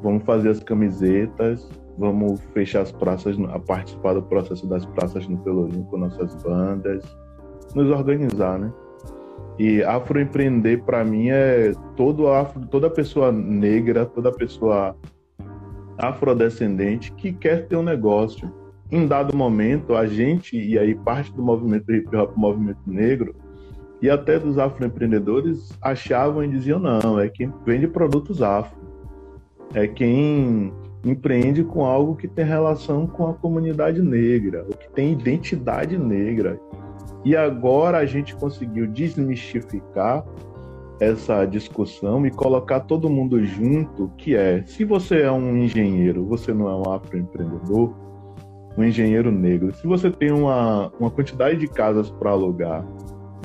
vamos 0.02 0.24
fazer 0.24 0.50
as 0.50 0.64
camisetas 0.64 1.68
vamos 1.98 2.40
fechar 2.54 2.82
as 2.82 2.92
praças, 2.92 3.38
a 3.50 3.60
participar 3.60 4.14
do 4.14 4.22
processo 4.22 4.68
das 4.68 4.86
praças 4.86 5.28
no 5.28 5.38
Pelourinho 5.38 5.84
com 5.86 5.98
nossas 5.98 6.36
bandas, 6.44 7.04
nos 7.74 7.90
organizar, 7.90 8.60
né? 8.60 8.72
E 9.60 9.84
afroempreender 9.84 10.84
para 10.84 11.04
mim 11.04 11.30
é 11.30 11.74
todo 11.96 12.28
afro, 12.28 12.66
toda 12.68 12.90
pessoa 12.90 13.32
negra, 13.32 14.06
toda 14.06 14.32
pessoa 14.32 14.96
afrodescendente 15.98 17.12
que 17.14 17.34
quer 17.34 17.68
ter 17.68 17.76
um 17.76 17.84
negócio. 17.84 18.54
Em 18.92 19.08
dado 19.08 19.36
momento, 19.36 19.96
a 19.96 20.06
gente, 20.06 20.58
e 20.58 20.78
aí 20.78 20.94
parte 20.96 21.34
do 21.34 21.42
movimento 21.42 21.92
hip 21.92 22.16
hop, 22.16 22.38
movimento 22.38 22.80
negro, 22.86 23.36
e 24.02 24.10
até 24.10 24.40
dos 24.40 24.60
afroempreendedores 24.60 25.78
achavam 25.82 26.44
e 26.44 26.48
diziam: 26.48 26.80
não, 26.80 27.20
é 27.20 27.28
quem 27.28 27.52
vende 27.66 27.88
produtos 27.88 28.42
afro, 28.42 28.78
é 29.74 29.88
quem 29.88 30.72
empreende 31.10 31.64
com 31.64 31.86
algo 31.86 32.16
que 32.16 32.28
tem 32.28 32.46
relação 32.46 33.08
com 33.08 33.28
a 33.28 33.34
comunidade 33.34 34.02
negra, 34.02 34.66
o 34.70 34.76
que 34.76 34.90
tem 34.92 35.14
identidade 35.14 35.98
negra. 35.98 36.60
E 37.24 37.36
agora 37.36 37.98
a 37.98 38.06
gente 38.06 38.36
conseguiu 38.36 38.88
desmistificar 38.88 40.26
essa 41.00 41.46
discussão 41.46 42.26
e 42.26 42.32
colocar 42.32 42.82
todo 42.82 43.10
mundo 43.10 43.44
junto, 43.46 44.12
que 44.18 44.36
é, 44.36 44.64
se 44.66 44.84
você 44.84 45.22
é 45.22 45.32
um 45.32 45.58
engenheiro, 45.58 46.26
você 46.26 46.54
não 46.54 46.70
é 46.70 46.76
um 46.76 46.94
afroempreendedor, 46.94 47.94
um 48.78 48.84
engenheiro 48.84 49.32
negro, 49.32 49.74
se 49.76 49.86
você 49.88 50.10
tem 50.10 50.32
uma, 50.32 50.92
uma 51.00 51.10
quantidade 51.10 51.58
de 51.60 51.68
casas 51.68 52.10
para 52.10 52.32
alugar, 52.32 52.86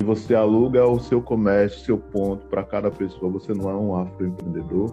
e 0.00 0.04
você 0.04 0.34
aluga 0.34 0.86
o 0.86 0.98
seu 0.98 1.20
comércio, 1.20 1.84
seu 1.84 1.98
ponto 1.98 2.46
para 2.46 2.62
cada 2.62 2.90
pessoa, 2.90 3.30
você 3.30 3.52
não 3.52 3.70
é 3.70 3.74
um 3.74 3.96
afroempreendedor. 3.96 4.92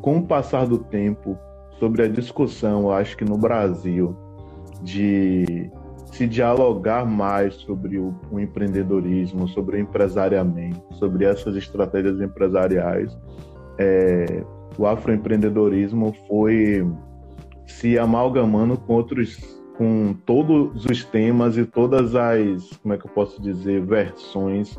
Com 0.00 0.18
o 0.18 0.26
passar 0.26 0.66
do 0.66 0.78
tempo, 0.78 1.36
sobre 1.78 2.02
a 2.02 2.08
discussão, 2.08 2.90
acho 2.90 3.16
que 3.16 3.24
no 3.24 3.36
Brasil, 3.36 4.16
de 4.82 5.70
se 6.12 6.26
dialogar 6.26 7.04
mais 7.04 7.54
sobre 7.54 7.98
o, 7.98 8.14
o, 8.30 8.40
empreendedorismo, 8.40 9.48
sobre 9.48 9.76
o 9.76 9.80
empresariamento, 9.80 10.82
sobre 10.94 11.24
essas 11.24 11.56
estratégias 11.56 12.20
empresariais, 12.20 13.16
é, 13.78 14.44
o 14.76 14.86
afroempreendedorismo 14.86 16.14
foi 16.26 16.86
se 17.66 17.98
amalgamando 17.98 18.76
com 18.76 18.94
outros, 18.94 19.36
com 19.76 20.14
todos 20.24 20.84
os 20.86 21.04
temas 21.04 21.56
e 21.56 21.64
todas 21.64 22.14
as, 22.14 22.76
como 22.82 22.94
é 22.94 22.98
que 22.98 23.06
eu 23.06 23.10
posso 23.10 23.40
dizer, 23.40 23.82
versões 23.82 24.78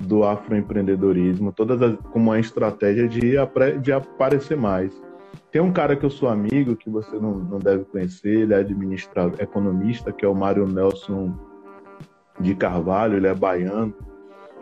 do 0.00 0.24
afroempreendedorismo, 0.24 1.52
todas 1.52 1.82
as, 1.82 1.96
como 2.12 2.30
uma 2.30 2.40
estratégia 2.40 3.06
de, 3.06 3.34
de 3.82 3.92
aparecer 3.92 4.56
mais. 4.56 4.92
Tem 5.50 5.60
um 5.60 5.72
cara 5.72 5.96
que 5.96 6.04
eu 6.04 6.10
sou 6.10 6.28
amigo, 6.28 6.76
que 6.76 6.88
você 6.88 7.16
não, 7.16 7.34
não 7.34 7.58
deve 7.58 7.84
conhecer, 7.84 8.40
ele 8.40 8.54
é 8.54 8.58
administrador, 8.58 9.40
economista, 9.40 10.12
que 10.12 10.24
é 10.24 10.28
o 10.28 10.34
Mário 10.34 10.66
Nelson 10.66 11.34
de 12.38 12.54
Carvalho, 12.54 13.16
ele 13.16 13.26
é 13.26 13.34
baiano. 13.34 13.94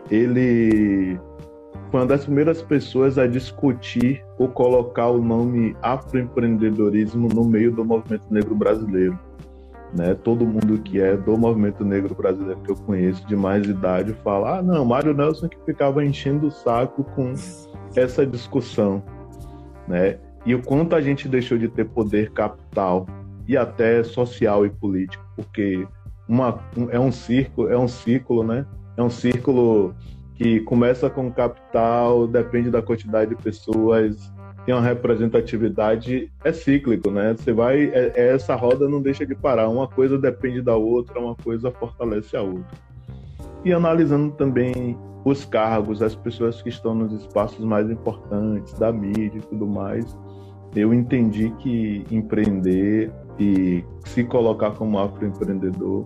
Ele 0.09 1.19
foi 1.91 2.01
uma 2.01 2.05
das 2.05 2.25
primeiras 2.25 2.61
pessoas 2.61 3.17
a 3.17 3.27
discutir 3.27 4.23
ou 4.37 4.47
colocar 4.47 5.09
o 5.09 5.21
nome 5.21 5.75
afroempreendedorismo 5.81 7.27
no 7.29 7.43
meio 7.45 7.71
do 7.71 7.83
movimento 7.85 8.25
negro 8.31 8.55
brasileiro. 8.55 9.17
Né? 9.95 10.13
Todo 10.13 10.45
mundo 10.45 10.79
que 10.83 11.01
é 11.01 11.17
do 11.17 11.35
movimento 11.35 11.83
negro 11.83 12.13
brasileiro 12.13 12.61
que 12.61 12.71
eu 12.71 12.75
conheço 12.75 13.25
de 13.27 13.35
mais 13.35 13.67
idade 13.67 14.13
fala: 14.23 14.59
ah, 14.59 14.61
não, 14.61 14.85
Mário 14.85 15.13
Nelson 15.13 15.49
que 15.49 15.57
ficava 15.65 16.05
enchendo 16.05 16.47
o 16.47 16.51
saco 16.51 17.03
com 17.15 17.33
essa 17.95 18.25
discussão. 18.25 19.01
Né? 19.87 20.19
E 20.45 20.55
o 20.55 20.61
quanto 20.61 20.95
a 20.95 21.01
gente 21.01 21.27
deixou 21.27 21.57
de 21.57 21.67
ter 21.67 21.85
poder 21.85 22.31
capital 22.31 23.07
e 23.47 23.57
até 23.57 24.03
social 24.03 24.65
e 24.65 24.69
político, 24.69 25.23
porque 25.35 25.87
uma, 26.27 26.59
um, 26.77 26.89
é 26.91 26.99
um 26.99 27.11
círculo, 27.11 27.69
é 27.69 27.77
um 27.77 27.87
ciclo, 27.87 28.43
né? 28.43 28.65
É 28.95 29.01
um 29.01 29.09
círculo 29.09 29.95
que 30.35 30.59
começa 30.61 31.09
com 31.09 31.31
capital, 31.31 32.27
depende 32.27 32.69
da 32.69 32.81
quantidade 32.81 33.35
de 33.35 33.41
pessoas, 33.41 34.31
tem 34.65 34.75
uma 34.75 34.83
representatividade, 34.83 36.31
é 36.43 36.53
cíclico, 36.53 37.09
né? 37.09 37.35
Você 37.35 37.51
vai, 37.51 37.85
é, 37.85 38.13
é 38.15 38.35
essa 38.35 38.55
roda 38.55 38.87
não 38.87 39.01
deixa 39.01 39.25
de 39.25 39.33
parar, 39.35 39.67
uma 39.67 39.87
coisa 39.87 40.17
depende 40.17 40.61
da 40.61 40.75
outra, 40.75 41.19
uma 41.19 41.35
coisa 41.35 41.71
fortalece 41.71 42.37
a 42.37 42.41
outra. 42.41 42.77
E 43.65 43.73
analisando 43.73 44.31
também 44.31 44.95
os 45.25 45.43
cargos, 45.43 46.01
as 46.01 46.15
pessoas 46.15 46.61
que 46.61 46.69
estão 46.69 46.93
nos 46.93 47.11
espaços 47.13 47.65
mais 47.65 47.89
importantes 47.89 48.73
da 48.73 48.91
mídia 48.91 49.39
e 49.39 49.41
tudo 49.41 49.67
mais, 49.67 50.15
eu 50.75 50.93
entendi 50.93 51.49
que 51.59 52.05
empreender 52.11 53.11
e 53.39 53.83
se 54.05 54.23
colocar 54.23 54.71
como 54.71 54.99
afroempreendedor 54.99 56.03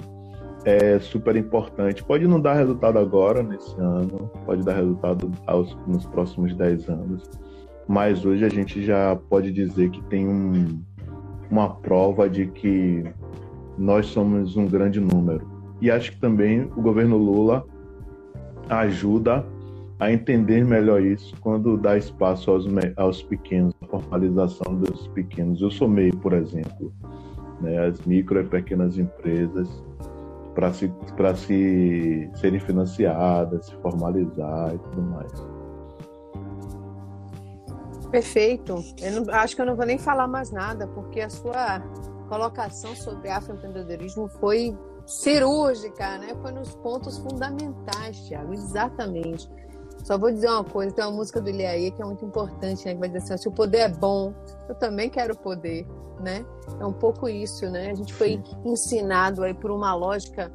é 0.66 1.00
super 1.00 1.36
importante. 1.36 2.04
Pode 2.04 2.28
não 2.28 2.40
dar 2.40 2.54
resultado 2.54 2.98
agora, 2.98 3.44
nesse 3.44 3.76
ano, 3.80 4.32
pode 4.46 4.64
dar 4.64 4.76
resultado 4.76 5.30
aos, 5.46 5.76
nos 5.86 6.06
próximos 6.06 6.56
10 6.56 6.90
anos, 6.90 7.30
mas 7.88 8.26
hoje 8.26 8.46
a 8.46 8.50
gente 8.50 8.84
já 8.86 9.16
pode 9.30 9.52
dizer 9.52 9.90
que 9.90 10.02
tem 10.04 10.28
um, 10.28 10.82
uma 11.52 11.76
prova 11.76 12.30
de 12.30 12.48
que 12.48 13.04
nós 13.78 14.06
somos 14.06 14.56
um 14.56 14.66
grande 14.66 15.02
número. 15.02 15.52
E 15.82 15.92
acho 15.92 16.12
que 16.12 16.18
também 16.18 16.62
o 16.78 16.82
governo 16.82 17.18
Lula 17.18 17.66
ajuda 18.70 19.46
a 20.04 20.12
entender 20.12 20.66
melhor 20.66 21.02
isso 21.02 21.36
quando 21.40 21.78
dá 21.78 21.98
espaço 21.98 22.52
aos, 22.52 22.66
aos 22.98 23.24
pequenos, 23.24 23.74
a 23.82 23.88
formalização 23.88 24.76
dos 24.76 25.08
pequenos. 25.10 25.62
Eu 25.62 25.72
sou 25.72 25.88
MEI, 25.88 26.12
por 26.12 26.34
exemplo, 26.34 26.94
né, 27.62 27.88
as 27.88 28.02
micro 28.02 28.40
e 28.40 28.44
pequenas 28.44 28.98
empresas 28.98 29.68
para 30.54 30.74
se, 30.74 30.92
se 31.36 32.30
serem 32.36 32.60
financiadas, 32.60 33.66
se 33.68 33.76
formalizar 33.78 34.76
e 34.76 34.78
tudo 34.78 35.02
mais. 35.02 35.32
Perfeito. 38.12 38.84
Eu 39.02 39.22
não, 39.22 39.34
acho 39.34 39.56
que 39.56 39.62
eu 39.62 39.66
não 39.66 39.76
vou 39.76 39.86
nem 39.86 39.98
falar 39.98 40.28
mais 40.28 40.52
nada, 40.52 40.86
porque 40.88 41.20
a 41.20 41.30
sua 41.30 41.80
colocação 42.30 42.96
sobre 42.96 43.30
afroempreendedorismo 43.30 44.28
foi 44.28 44.78
cirúrgica, 45.06 46.18
né? 46.20 46.36
Foi 46.42 46.52
nos 46.52 46.76
pontos 46.76 47.18
fundamentais, 47.18 48.18
Tiago, 48.28 48.54
exatamente. 48.54 49.50
Só 50.04 50.18
vou 50.18 50.32
dizer 50.32 50.50
uma 50.50 50.64
coisa, 50.64 50.94
tem 50.94 51.06
uma 51.06 51.14
música 51.14 51.40
do 51.40 51.50
Iliaê 51.50 51.92
que 51.92 52.02
é 52.02 52.06
muito 52.06 52.26
importante, 52.26 52.86
né? 52.86 52.94
Que 52.94 53.00
vai 53.00 53.10
dizer 53.10 53.20
assim, 53.20 53.38
se 53.38 53.48
o 53.48 53.52
poder 53.52 53.78
é 53.78 53.90
bom, 53.90 54.34
eu 54.68 54.76
também 54.76 55.10
quero 55.10 55.36
poder, 55.36 55.88
né? 56.20 56.46
É 56.80 56.86
um 56.86 56.94
pouco 56.94 57.28
isso, 57.30 57.70
né? 57.70 57.92
A 57.92 57.96
gente 57.96 58.14
foi 58.14 58.42
ensinado 58.66 59.44
aí 59.44 59.54
por 59.54 59.72
uma 59.72 59.96
lógica, 59.96 60.52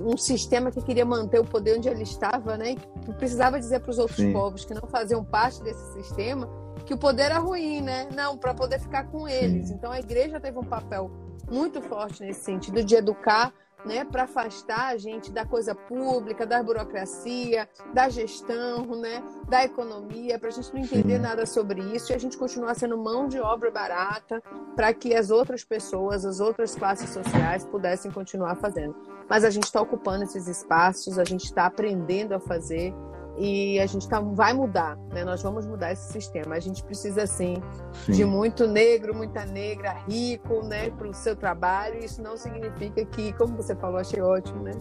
um 0.00 0.16
sistema 0.16 0.70
que 0.70 0.80
queria 0.82 1.04
manter 1.04 1.38
o 1.38 1.44
poder 1.44 1.76
onde 1.76 1.88
ele 1.88 2.02
estava, 2.02 2.56
né? 2.56 2.74
E 3.08 3.12
precisava 3.14 3.58
dizer 3.58 3.80
para 3.80 3.90
os 3.90 3.98
outros 3.98 4.18
Sim. 4.18 4.32
povos 4.32 4.64
que 4.64 4.74
não 4.74 4.88
faziam 4.88 5.22
parte 5.24 5.62
desse 5.62 5.92
sistema 5.92 6.48
que 6.84 6.94
o 6.94 6.98
poder 6.98 7.24
era 7.24 7.38
ruim, 7.38 7.80
né? 7.80 8.08
Não, 8.14 8.36
para 8.36 8.54
poder 8.54 8.80
ficar 8.80 9.04
com 9.04 9.28
eles. 9.28 9.68
Sim. 9.68 9.74
Então 9.74 9.92
a 9.92 10.00
igreja 10.00 10.40
teve 10.40 10.58
um 10.58 10.64
papel 10.64 11.10
muito 11.50 11.80
forte 11.82 12.22
nesse 12.22 12.44
sentido 12.44 12.82
de 12.82 12.94
educar 12.94 13.52
né, 13.84 14.04
para 14.04 14.24
afastar 14.24 14.88
a 14.88 14.96
gente 14.96 15.30
da 15.30 15.44
coisa 15.44 15.74
pública, 15.74 16.46
da 16.46 16.62
burocracia, 16.62 17.68
da 17.92 18.08
gestão, 18.08 18.84
né, 18.96 19.22
da 19.48 19.64
economia, 19.64 20.38
para 20.38 20.48
a 20.48 20.52
gente 20.52 20.72
não 20.72 20.80
entender 20.80 21.16
Sim. 21.16 21.22
nada 21.22 21.46
sobre 21.46 21.80
isso 21.94 22.12
e 22.12 22.14
a 22.14 22.18
gente 22.18 22.36
continuar 22.36 22.74
sendo 22.74 22.96
mão 22.96 23.28
de 23.28 23.38
obra 23.40 23.70
barata 23.70 24.42
para 24.76 24.92
que 24.92 25.14
as 25.14 25.30
outras 25.30 25.64
pessoas, 25.64 26.24
as 26.24 26.40
outras 26.40 26.74
classes 26.74 27.10
sociais 27.10 27.64
pudessem 27.64 28.10
continuar 28.10 28.56
fazendo. 28.56 28.94
Mas 29.28 29.44
a 29.44 29.50
gente 29.50 29.64
está 29.64 29.80
ocupando 29.80 30.24
esses 30.24 30.48
espaços, 30.48 31.18
a 31.18 31.24
gente 31.24 31.44
está 31.44 31.66
aprendendo 31.66 32.34
a 32.34 32.40
fazer 32.40 32.94
e 33.40 33.80
a 33.80 33.86
gente 33.86 34.06
tá, 34.06 34.20
vai 34.20 34.52
mudar, 34.52 34.98
né? 35.10 35.24
Nós 35.24 35.42
vamos 35.42 35.66
mudar 35.66 35.92
esse 35.92 36.12
sistema. 36.12 36.56
A 36.56 36.60
gente 36.60 36.84
precisa, 36.84 37.22
assim, 37.22 37.54
Sim. 38.04 38.12
de 38.12 38.24
muito 38.26 38.66
negro, 38.66 39.16
muita 39.16 39.46
negra, 39.46 39.96
rico, 40.06 40.62
né, 40.62 40.90
para 40.90 41.08
o 41.08 41.14
seu 41.14 41.34
trabalho. 41.34 42.04
Isso 42.04 42.22
não 42.22 42.36
significa 42.36 43.02
que, 43.06 43.32
como 43.32 43.56
você 43.56 43.74
falou, 43.74 43.98
achei 43.98 44.20
ótimo, 44.20 44.62
né? 44.62 44.72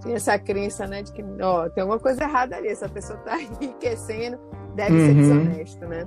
Tinha 0.00 0.14
essa 0.14 0.38
crença, 0.38 0.86
né, 0.86 1.02
de 1.02 1.12
que, 1.12 1.24
ó, 1.42 1.68
tem 1.68 1.82
alguma 1.82 1.98
coisa 1.98 2.22
errada 2.22 2.56
ali, 2.56 2.68
essa 2.68 2.88
pessoa 2.88 3.18
está 3.18 3.40
enriquecendo, 3.60 4.38
deve 4.76 4.92
uhum. 4.92 5.06
ser 5.06 5.14
desonesto, 5.14 5.86
né? 5.86 6.06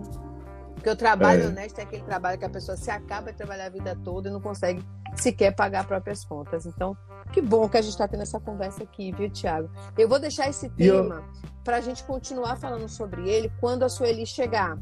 Porque 0.87 0.89
o 0.89 0.95
trabalho 0.95 1.43
é. 1.43 1.47
honesto 1.47 1.79
é 1.79 1.81
aquele 1.81 2.03
trabalho 2.03 2.39
que 2.39 2.45
a 2.45 2.49
pessoa 2.49 2.77
se 2.77 2.89
acaba 2.89 3.31
de 3.31 3.37
trabalhar 3.37 3.65
a 3.65 3.69
vida 3.69 3.97
toda 4.05 4.29
e 4.29 4.31
não 4.31 4.39
consegue 4.39 4.81
sequer 5.17 5.53
pagar 5.53 5.85
próprias 5.85 6.23
contas. 6.23 6.65
Então, 6.65 6.95
que 7.33 7.41
bom 7.41 7.67
que 7.67 7.75
a 7.75 7.81
gente 7.81 7.91
está 7.91 8.07
tendo 8.07 8.23
essa 8.23 8.39
conversa 8.39 8.83
aqui, 8.83 9.11
viu, 9.11 9.29
Tiago? 9.29 9.69
Eu 9.97 10.07
vou 10.07 10.17
deixar 10.17 10.47
esse 10.47 10.69
tema 10.69 11.15
eu... 11.15 11.23
para 11.61 11.77
a 11.77 11.81
gente 11.81 12.05
continuar 12.05 12.55
falando 12.55 12.87
sobre 12.87 13.29
ele 13.29 13.51
quando 13.59 13.83
a 13.83 13.89
Sueli 13.89 14.25
chegar. 14.25 14.77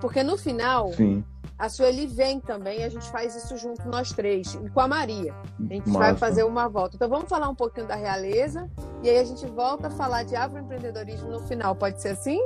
Porque 0.00 0.24
no 0.24 0.36
final, 0.36 0.92
Sim. 0.92 1.24
a 1.56 1.68
Sueli 1.68 2.08
vem 2.08 2.40
também, 2.40 2.82
a 2.82 2.88
gente 2.88 3.08
faz 3.12 3.36
isso 3.36 3.56
junto 3.56 3.88
nós 3.88 4.10
três, 4.10 4.54
e 4.54 4.68
com 4.70 4.80
a 4.80 4.88
Maria. 4.88 5.32
A 5.60 5.72
gente 5.72 5.88
Massa. 5.88 5.98
vai 6.00 6.16
fazer 6.16 6.42
uma 6.42 6.68
volta. 6.68 6.96
Então 6.96 7.08
vamos 7.08 7.28
falar 7.28 7.48
um 7.48 7.54
pouquinho 7.54 7.86
da 7.86 7.94
realeza 7.94 8.68
e 9.04 9.08
aí 9.08 9.18
a 9.18 9.24
gente 9.24 9.46
volta 9.46 9.86
a 9.86 9.90
falar 9.90 10.24
de 10.24 10.34
agroempreendedorismo 10.34 11.30
no 11.30 11.38
final. 11.46 11.76
Pode 11.76 12.02
ser 12.02 12.08
assim? 12.08 12.44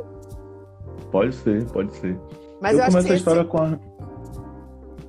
Pode 1.11 1.35
ser, 1.35 1.65
pode 1.71 1.91
ser. 1.97 2.19
Mas 2.61 2.77
eu, 2.77 2.85
eu 2.85 2.87
começo 2.87 3.13
a 3.13 3.17
história 3.17 3.45
com 3.45 3.59
a 3.59 3.79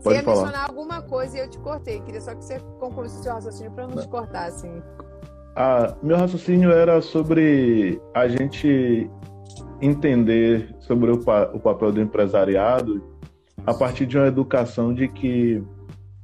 você 0.02 0.16
ia 0.16 0.24
falar. 0.24 0.44
mencionar 0.44 0.70
alguma 0.70 1.02
coisa 1.02 1.38
e 1.38 1.42
eu 1.42 1.50
te 1.50 1.60
cortei. 1.60 2.00
Queria 2.02 2.22
só 2.22 2.34
que 2.34 2.44
você 2.44 2.60
concluísse 2.80 3.20
o 3.20 3.24
seu 3.24 3.34
raciocínio 3.34 3.72
para 3.72 3.88
não 3.88 3.98
te 3.98 4.08
cortar, 4.08 4.46
assim. 4.46 4.82
Ah, 5.56 5.94
meu 6.02 6.18
raciocínio 6.18 6.72
era 6.72 7.02
sobre 7.02 8.02
a 8.14 8.28
gente 8.28 9.10
entender 9.82 10.74
sobre 10.80 11.12
o, 11.12 11.16
o 11.16 11.60
papel 11.60 11.92
do 11.92 12.02
empresariado 12.02 13.04
a 13.66 13.74
partir 13.74 14.06
de 14.06 14.18
uma 14.18 14.28
educação 14.28 14.94
de 14.94 15.08
que 15.08 15.62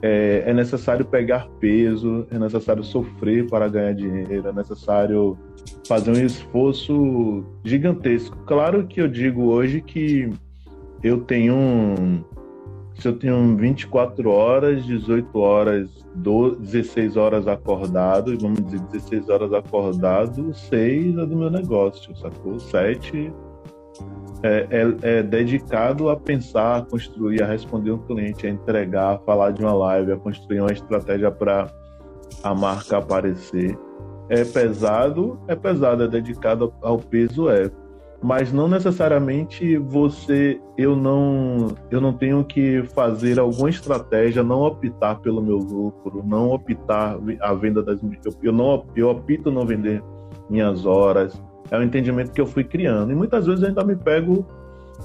é, 0.02 0.44
é, 0.46 0.54
necessário 0.54 1.06
pegar 1.06 1.48
peso, 1.60 2.28
é 2.32 2.38
necessário 2.38 2.84
sofrer 2.84 3.48
para 3.48 3.68
ganhar 3.68 3.94
dinheiro, 3.94 4.48
é 4.48 4.54
necessário 4.54 5.38
fazer 5.88 6.12
um 6.12 6.26
esforço 6.26 7.46
gigantesco. 7.64 8.38
Claro 8.46 8.88
que 8.88 9.02
eu 9.02 9.08
digo 9.08 9.44
hoje 9.46 9.82
que 9.82 10.30
eu 11.06 11.22
tenho 11.22 12.26
se 12.96 13.08
eu 13.08 13.18
tenho 13.20 13.56
24 13.58 14.30
horas, 14.30 14.86
18 14.86 15.38
horas, 15.38 15.90
12, 16.16 16.62
16 16.62 17.18
horas 17.18 17.48
acordado, 17.48 18.36
vamos 18.40 18.64
dizer 18.64 18.80
16 18.92 19.30
horas 19.30 19.54
acordado, 19.54 20.54
6 20.54 21.18
é 21.18 21.26
do 21.26 21.36
meu 21.36 21.52
negócio, 21.52 22.16
sacou? 22.16 22.58
7 22.58 23.34
é, 24.42 24.68
é, 24.72 25.18
é, 25.18 25.24
dedicado 25.24 26.10
a 26.10 26.16
pensar, 26.16 26.78
a 26.78 26.82
construir, 26.82 27.44
a 27.44 27.48
responder 27.48 27.92
um 27.92 28.00
cliente, 28.00 28.48
a 28.48 28.50
entregar, 28.50 29.16
a 29.16 29.20
falar 29.20 29.52
de 29.52 29.62
uma 29.62 29.74
live, 29.74 30.14
a 30.14 30.18
construir 30.18 30.62
uma 30.62 30.72
estratégia 30.72 31.30
para 31.30 31.68
a 32.44 32.56
marca 32.56 32.98
aparecer. 32.98 33.78
É 34.30 34.44
pesado, 34.44 35.38
é 35.48 35.56
pesado, 35.56 36.04
é 36.04 36.08
dedicado 36.08 36.74
ao 36.82 36.98
peso, 36.98 37.50
é. 37.50 37.70
Mas 38.26 38.52
não 38.52 38.68
necessariamente 38.68 39.78
você, 39.78 40.60
eu 40.76 40.96
não, 40.96 41.76
eu 41.92 42.02
não 42.02 42.12
tenho 42.12 42.44
que 42.44 42.82
fazer 42.96 43.38
alguma 43.38 43.70
estratégia, 43.70 44.42
não 44.42 44.64
optar 44.64 45.20
pelo 45.20 45.44
meu 45.44 45.58
lucro, 45.58 46.24
não 46.26 46.50
optar 46.50 47.20
a 47.40 47.54
venda 47.54 47.84
das, 47.84 48.00
eu, 48.42 48.52
não, 48.52 48.84
eu 48.96 49.10
opto 49.10 49.52
não 49.52 49.64
vender 49.64 50.02
minhas 50.50 50.88
horas, 50.88 51.40
é 51.70 51.78
o 51.78 51.84
entendimento 51.84 52.32
que 52.32 52.42
eu 52.42 52.48
fui 52.48 52.64
criando. 52.64 53.12
E 53.12 53.16
muitas 53.16 53.46
vezes 53.46 53.62
eu 53.62 53.68
ainda 53.68 53.84
me 53.84 53.96
pego 53.96 54.44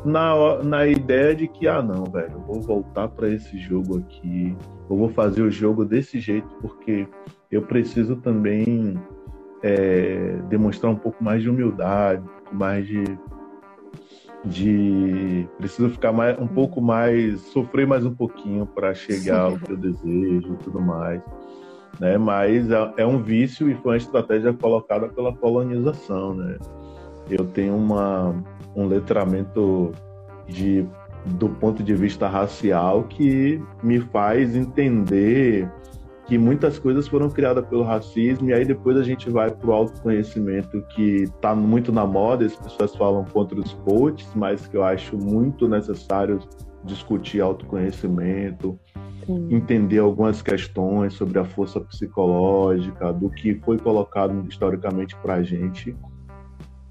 na, 0.03 0.63
na 0.63 0.87
ideia 0.87 1.35
de 1.35 1.47
que, 1.47 1.69
ah, 1.69 1.83
não, 1.83 2.05
velho, 2.05 2.33
eu 2.33 2.41
vou 2.41 2.63
voltar 2.63 3.07
para 3.09 3.29
esse 3.29 3.59
jogo 3.59 3.99
aqui, 3.99 4.57
eu 4.89 4.97
vou 4.97 5.11
fazer 5.11 5.43
o 5.43 5.51
jogo 5.51 5.85
desse 5.85 6.19
jeito, 6.19 6.49
porque 6.63 7.07
eu 7.51 7.61
preciso 7.61 8.17
também 8.17 8.99
é, 9.63 10.39
demonstrar 10.49 10.91
um 10.91 10.97
pouco 10.97 11.23
mais 11.23 11.43
de 11.43 11.51
humildade, 11.51 12.23
um 12.23 12.40
mais 12.53 12.87
de. 12.87 13.05
de 14.45 15.49
preciso 15.59 15.91
ficar 15.91 16.13
mais, 16.13 16.39
um 16.39 16.47
pouco 16.47 16.81
mais. 16.81 17.41
sofrer 17.53 17.87
mais 17.87 18.05
um 18.05 18.15
pouquinho 18.15 18.67
para 18.67 18.95
chegar 18.95 19.43
ao 19.43 19.59
que 19.59 19.73
eu 19.73 19.77
desejo 19.77 20.55
e 20.55 20.57
tudo 20.65 20.81
mais 20.81 21.23
né? 22.01 22.17
Mas 22.17 22.71
é, 22.71 22.93
é, 22.97 23.07
um 23.07 23.23
vício 23.23 23.71
e 23.71 23.75
foi 23.75 23.93
uma 23.93 23.97
estratégia 23.99 24.53
colocada 24.53 25.09
pela 25.09 25.35
colonização, 25.35 26.35
né? 26.35 26.57
Eu 27.29 27.45
tenho 27.45 27.77
uma, 27.77 28.35
um 28.75 28.87
letramento 28.87 29.93
de, 30.49 30.85
do 31.27 31.49
ponto 31.49 31.83
de 31.83 31.95
vista 31.95 32.27
racial 32.27 33.05
que 33.05 33.63
me 33.83 34.01
faz 34.01 34.57
entender 34.57 35.71
que 36.31 36.39
muitas 36.39 36.79
coisas 36.79 37.09
foram 37.09 37.29
criadas 37.29 37.67
pelo 37.67 37.83
racismo 37.83 38.49
e 38.51 38.53
aí 38.53 38.65
depois 38.65 38.97
a 38.97 39.03
gente 39.03 39.29
vai 39.29 39.51
para 39.51 39.69
o 39.69 39.73
autoconhecimento 39.73 40.81
que 40.95 41.25
está 41.25 41.57
muito 41.57 41.91
na 41.91 42.07
moda, 42.07 42.47
as 42.47 42.55
pessoas 42.55 42.95
falam 42.95 43.25
contra 43.25 43.59
os 43.59 43.73
coaches, 43.85 44.31
mas 44.37 44.65
que 44.69 44.77
eu 44.77 44.85
acho 44.85 45.19
muito 45.19 45.67
necessário 45.67 46.39
discutir 46.85 47.41
autoconhecimento, 47.41 48.79
Sim. 49.27 49.49
entender 49.51 49.99
algumas 49.99 50.41
questões 50.41 51.15
sobre 51.15 51.37
a 51.41 51.45
força 51.45 51.81
psicológica, 51.81 53.13
do 53.13 53.29
que 53.29 53.57
foi 53.65 53.77
colocado 53.77 54.47
historicamente 54.49 55.17
para 55.17 55.35
a 55.35 55.43
gente, 55.43 55.97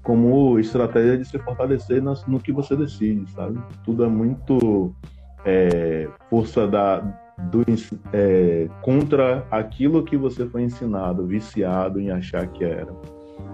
como 0.02 0.58
estratégia 0.58 1.16
de 1.16 1.24
se 1.24 1.38
fortalecer 1.38 2.02
no, 2.02 2.12
no, 2.28 2.38
que 2.38 2.52
você 2.52 2.76
decide, 2.76 3.30
sabe? 3.30 3.58
Tudo 3.86 4.04
é 4.04 4.08
muito 4.08 4.94
é, 5.46 6.10
força 6.28 6.68
da, 6.68 7.00
do, 7.50 7.64
é, 8.12 8.68
contra 8.82 9.46
aquilo 9.50 10.04
que 10.04 10.16
você 10.16 10.46
foi 10.46 10.62
ensinado, 10.62 11.26
viciado 11.26 12.00
em 12.00 12.10
achar 12.10 12.46
que 12.46 12.64
era. 12.64 12.92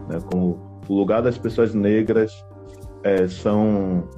Né? 0.08 0.18
Como 0.30 0.58
o 0.88 0.94
lugar 0.94 1.22
das 1.22 1.38
pessoas 1.38 1.74
negras 1.74 2.32
é, 3.02 3.26
são 3.28 4.08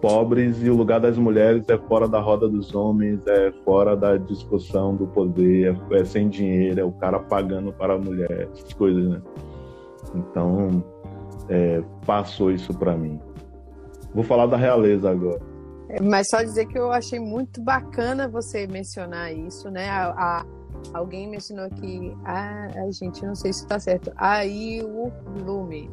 pobres 0.00 0.62
e 0.62 0.70
o 0.70 0.76
lugar 0.76 1.00
das 1.00 1.16
mulheres 1.16 1.68
é 1.68 1.78
fora 1.78 2.08
da 2.08 2.20
roda 2.20 2.48
dos 2.48 2.74
homens, 2.74 3.20
é 3.26 3.52
fora 3.64 3.96
da 3.96 4.16
discussão 4.16 4.94
do 4.94 5.06
poder, 5.06 5.76
é, 5.90 6.00
é 6.00 6.04
sem 6.04 6.28
dinheiro, 6.28 6.80
é 6.80 6.84
o 6.84 6.92
cara 6.92 7.18
pagando 7.18 7.72
para 7.72 7.94
a 7.94 7.98
mulher, 7.98 8.48
essas 8.52 8.72
coisas, 8.72 9.08
né? 9.08 9.22
Então, 10.14 10.84
é, 11.48 11.82
passou 12.04 12.50
isso 12.50 12.72
para 12.74 12.96
mim. 12.96 13.18
Vou 14.14 14.24
falar 14.24 14.46
da 14.46 14.56
realeza 14.56 15.10
agora. 15.10 15.40
Mas 16.02 16.28
só 16.28 16.42
dizer 16.42 16.66
que 16.66 16.78
eu 16.78 16.90
achei 16.90 17.18
muito 17.20 17.62
bacana 17.62 18.28
você 18.28 18.66
mencionar 18.66 19.32
isso, 19.32 19.70
né? 19.70 19.88
A, 19.88 20.10
a 20.10 20.46
alguém 20.92 21.28
mencionou 21.28 21.66
aqui, 21.66 22.16
ah, 22.24 22.68
a 22.74 22.90
gente 22.90 23.24
não 23.24 23.34
sei 23.34 23.52
se 23.52 23.62
está 23.62 23.78
certo, 23.78 24.12
aí 24.16 24.82
o 24.82 25.12
Lume. 25.44 25.90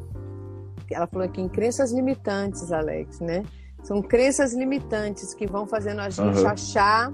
Ela 0.90 1.06
falou 1.06 1.26
aqui 1.26 1.40
em 1.40 1.48
crenças 1.48 1.92
limitantes, 1.92 2.70
Alex, 2.70 3.20
né? 3.20 3.42
São 3.82 4.02
crenças 4.02 4.54
limitantes 4.54 5.34
que 5.34 5.46
vão 5.46 5.66
fazendo 5.66 6.00
a 6.00 6.10
gente 6.10 6.38
uhum. 6.38 6.48
achar, 6.48 7.12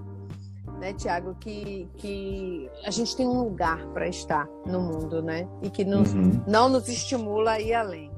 né, 0.78 0.92
Tiago, 0.92 1.34
que, 1.40 1.88
que 1.96 2.70
a 2.84 2.90
gente 2.90 3.16
tem 3.16 3.26
um 3.26 3.42
lugar 3.42 3.84
para 3.88 4.08
estar 4.08 4.48
no 4.66 4.80
mundo, 4.80 5.22
né? 5.22 5.48
E 5.62 5.70
que 5.70 5.84
nos, 5.84 6.12
uhum. 6.12 6.42
não 6.46 6.68
nos 6.68 6.88
estimula 6.88 7.52
a 7.52 7.60
ir 7.60 7.74
além. 7.74 8.10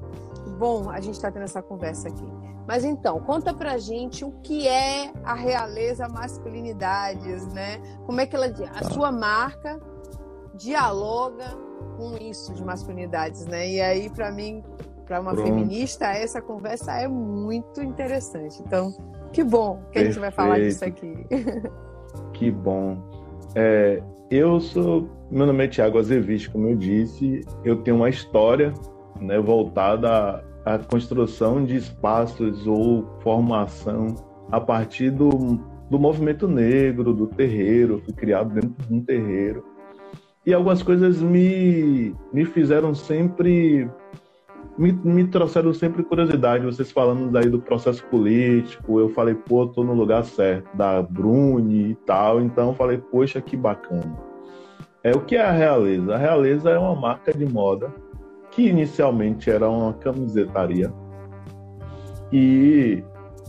Bom, 0.57 0.89
a 0.89 0.99
gente 0.99 1.15
está 1.15 1.31
tendo 1.31 1.43
essa 1.43 1.61
conversa 1.61 2.09
aqui. 2.09 2.42
Mas 2.67 2.83
então, 2.83 3.19
conta 3.19 3.53
pra 3.53 3.77
gente 3.77 4.23
o 4.23 4.31
que 4.41 4.67
é 4.67 5.11
a 5.23 5.33
realeza 5.33 6.07
masculinidades, 6.07 7.45
né? 7.47 7.81
Como 8.05 8.21
é 8.21 8.25
que 8.25 8.35
ela 8.35 8.45
a 8.45 8.49
tá. 8.49 8.89
sua 8.89 9.11
marca 9.11 9.79
dialoga 10.55 11.45
com 11.97 12.15
isso 12.17 12.53
de 12.53 12.63
masculinidades, 12.63 13.45
né? 13.45 13.69
E 13.69 13.81
aí 13.81 14.09
para 14.09 14.31
mim 14.31 14.63
para 15.05 15.19
uma 15.19 15.33
Pronto. 15.33 15.47
feminista, 15.47 16.05
essa 16.05 16.41
conversa 16.41 16.93
é 16.93 17.07
muito 17.07 17.81
interessante. 17.81 18.61
Então, 18.65 18.93
que 19.31 19.43
bom 19.43 19.77
que 19.91 19.99
Perfeito. 19.99 19.99
a 19.99 20.05
gente 20.05 20.19
vai 20.19 20.31
falar 20.31 20.59
disso 20.59 20.85
aqui. 20.85 21.13
Que 22.33 22.51
bom. 22.51 22.97
É, 23.55 24.01
eu 24.29 24.59
sou, 24.59 25.09
meu 25.31 25.47
nome 25.47 25.65
é 25.65 25.67
Tiago 25.67 25.97
Azeviche, 25.97 26.49
como 26.49 26.69
eu 26.69 26.75
disse, 26.75 27.41
eu 27.63 27.77
tenho 27.77 27.97
uma 27.97 28.09
história 28.09 28.71
né, 29.19 29.39
voltada 29.39 30.09
à, 30.09 30.43
à 30.65 30.77
construção 30.77 31.63
de 31.65 31.75
espaços 31.75 32.65
ou 32.67 33.05
formação 33.21 34.15
a 34.51 34.59
partir 34.59 35.09
do, 35.09 35.29
do 35.89 35.99
movimento 35.99 36.47
negro, 36.47 37.13
do 37.13 37.27
terreiro, 37.27 38.01
fui 38.05 38.13
criado 38.13 38.53
dentro 38.53 38.73
de 38.87 38.93
um 38.93 39.03
terreiro. 39.03 39.65
E 40.45 40.53
algumas 40.53 40.83
coisas 40.83 41.21
me, 41.21 42.13
me 42.33 42.45
fizeram 42.45 42.93
sempre 42.93 43.89
me, 44.77 44.91
me 44.91 45.25
trouxeram 45.25 45.73
sempre 45.73 46.03
curiosidade. 46.03 46.65
Vocês 46.65 46.91
falando 46.91 47.35
aí 47.37 47.49
do 47.49 47.61
processo 47.61 48.03
político, 48.05 48.99
eu 48.99 49.09
falei, 49.09 49.35
pô, 49.35 49.67
tô 49.67 49.83
no 49.83 49.93
lugar 49.93 50.23
certo, 50.25 50.75
da 50.75 51.01
Bruni 51.01 51.91
e 51.91 51.95
tal. 51.95 52.41
Então 52.41 52.73
falei, 52.73 52.97
poxa, 52.97 53.41
que 53.41 53.55
bacana. 53.55 54.17
É 55.03 55.11
o 55.11 55.21
que 55.21 55.35
é 55.35 55.41
a 55.41 55.51
Realeza? 55.51 56.15
A 56.15 56.17
Realeza 56.17 56.69
é 56.69 56.79
uma 56.79 56.95
marca 56.95 57.33
de 57.33 57.45
moda 57.45 57.93
que 58.55 58.67
inicialmente 58.67 59.49
era 59.49 59.69
uma 59.69 59.93
camisetaria. 59.93 60.91
E 62.31 63.03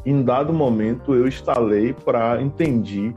em 0.05 0.22
dado 0.22 0.52
momento 0.52 1.14
eu 1.14 1.26
instalei 1.26 1.92
para 1.92 2.40
entendi 2.40 3.14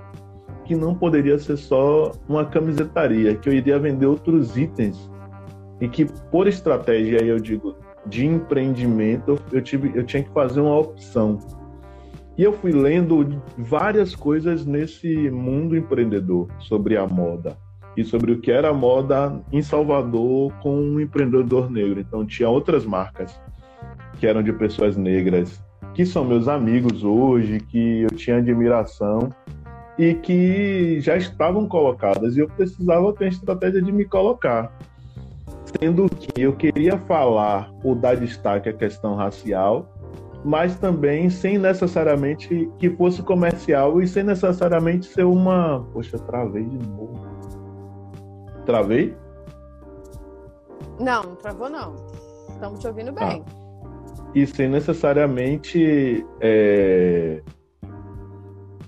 que 0.65 0.75
não 0.75 0.93
poderia 0.93 1.37
ser 1.39 1.57
só 1.57 2.11
uma 2.27 2.45
camisetaria, 2.45 3.35
que 3.35 3.47
eu 3.47 3.53
iria 3.53 3.79
vender 3.79 4.05
outros 4.05 4.57
itens 4.57 5.09
e 5.79 5.87
que 5.87 6.05
por 6.29 6.47
estratégia 6.47 7.23
eu 7.23 7.39
digo 7.39 7.75
de 8.05 8.25
empreendimento, 8.25 9.37
eu, 9.51 9.61
tive, 9.61 9.91
eu 9.95 10.03
tinha 10.03 10.23
que 10.23 10.31
fazer 10.31 10.61
uma 10.61 10.77
opção. 10.77 11.39
E 12.37 12.43
eu 12.43 12.53
fui 12.53 12.71
lendo 12.71 13.41
várias 13.57 14.15
coisas 14.15 14.65
nesse 14.65 15.29
mundo 15.29 15.75
empreendedor 15.75 16.47
sobre 16.59 16.95
a 16.97 17.07
moda 17.07 17.57
e 17.97 18.03
sobre 18.03 18.31
o 18.31 18.39
que 18.39 18.51
era 18.51 18.71
moda 18.71 19.41
em 19.51 19.61
Salvador 19.61 20.53
com 20.61 20.79
um 20.79 20.99
empreendedor 20.99 21.69
negro. 21.69 21.99
Então 21.99 22.23
tinha 22.25 22.47
outras 22.47 22.85
marcas 22.85 23.37
que 24.19 24.27
eram 24.27 24.43
de 24.43 24.53
pessoas 24.53 24.95
negras, 24.95 25.59
que 25.93 26.05
são 26.05 26.23
meus 26.23 26.47
amigos 26.47 27.03
hoje, 27.03 27.59
que 27.59 28.03
eu 28.03 28.09
tinha 28.11 28.37
admiração 28.37 29.29
e 29.97 30.13
que 30.13 31.01
já 31.01 31.17
estavam 31.17 31.67
colocadas 31.67 32.37
e 32.37 32.39
eu 32.39 32.47
precisava 32.47 33.11
ter 33.13 33.25
a 33.25 33.29
estratégia 33.29 33.81
de 33.81 33.91
me 33.91 34.05
colocar 34.05 34.71
sendo 35.79 36.07
que 36.09 36.41
eu 36.41 36.53
queria 36.53 36.97
falar 36.97 37.71
ou 37.83 37.95
dar 37.95 38.15
destaque 38.15 38.69
à 38.69 38.73
questão 38.73 39.15
racial, 39.15 39.89
mas 40.43 40.77
também 40.77 41.29
sem 41.29 41.57
necessariamente 41.57 42.69
que 42.79 42.89
fosse 42.91 43.21
comercial 43.21 44.01
e 44.01 44.07
sem 44.07 44.23
necessariamente 44.23 45.07
ser 45.07 45.25
uma. 45.25 45.85
Poxa, 45.91 46.17
travei 46.17 46.63
de 46.63 46.87
novo. 46.87 47.26
Travei? 48.67 49.15
Não, 50.99 51.23
não 51.23 51.35
travou 51.37 51.69
não. 51.69 51.95
Estamos 52.49 52.81
te 52.81 52.87
ouvindo 52.87 53.13
bem. 53.13 53.41
Ah. 53.47 54.31
E 54.35 54.45
sem 54.45 54.67
necessariamente 54.67 56.25
é... 56.41 57.41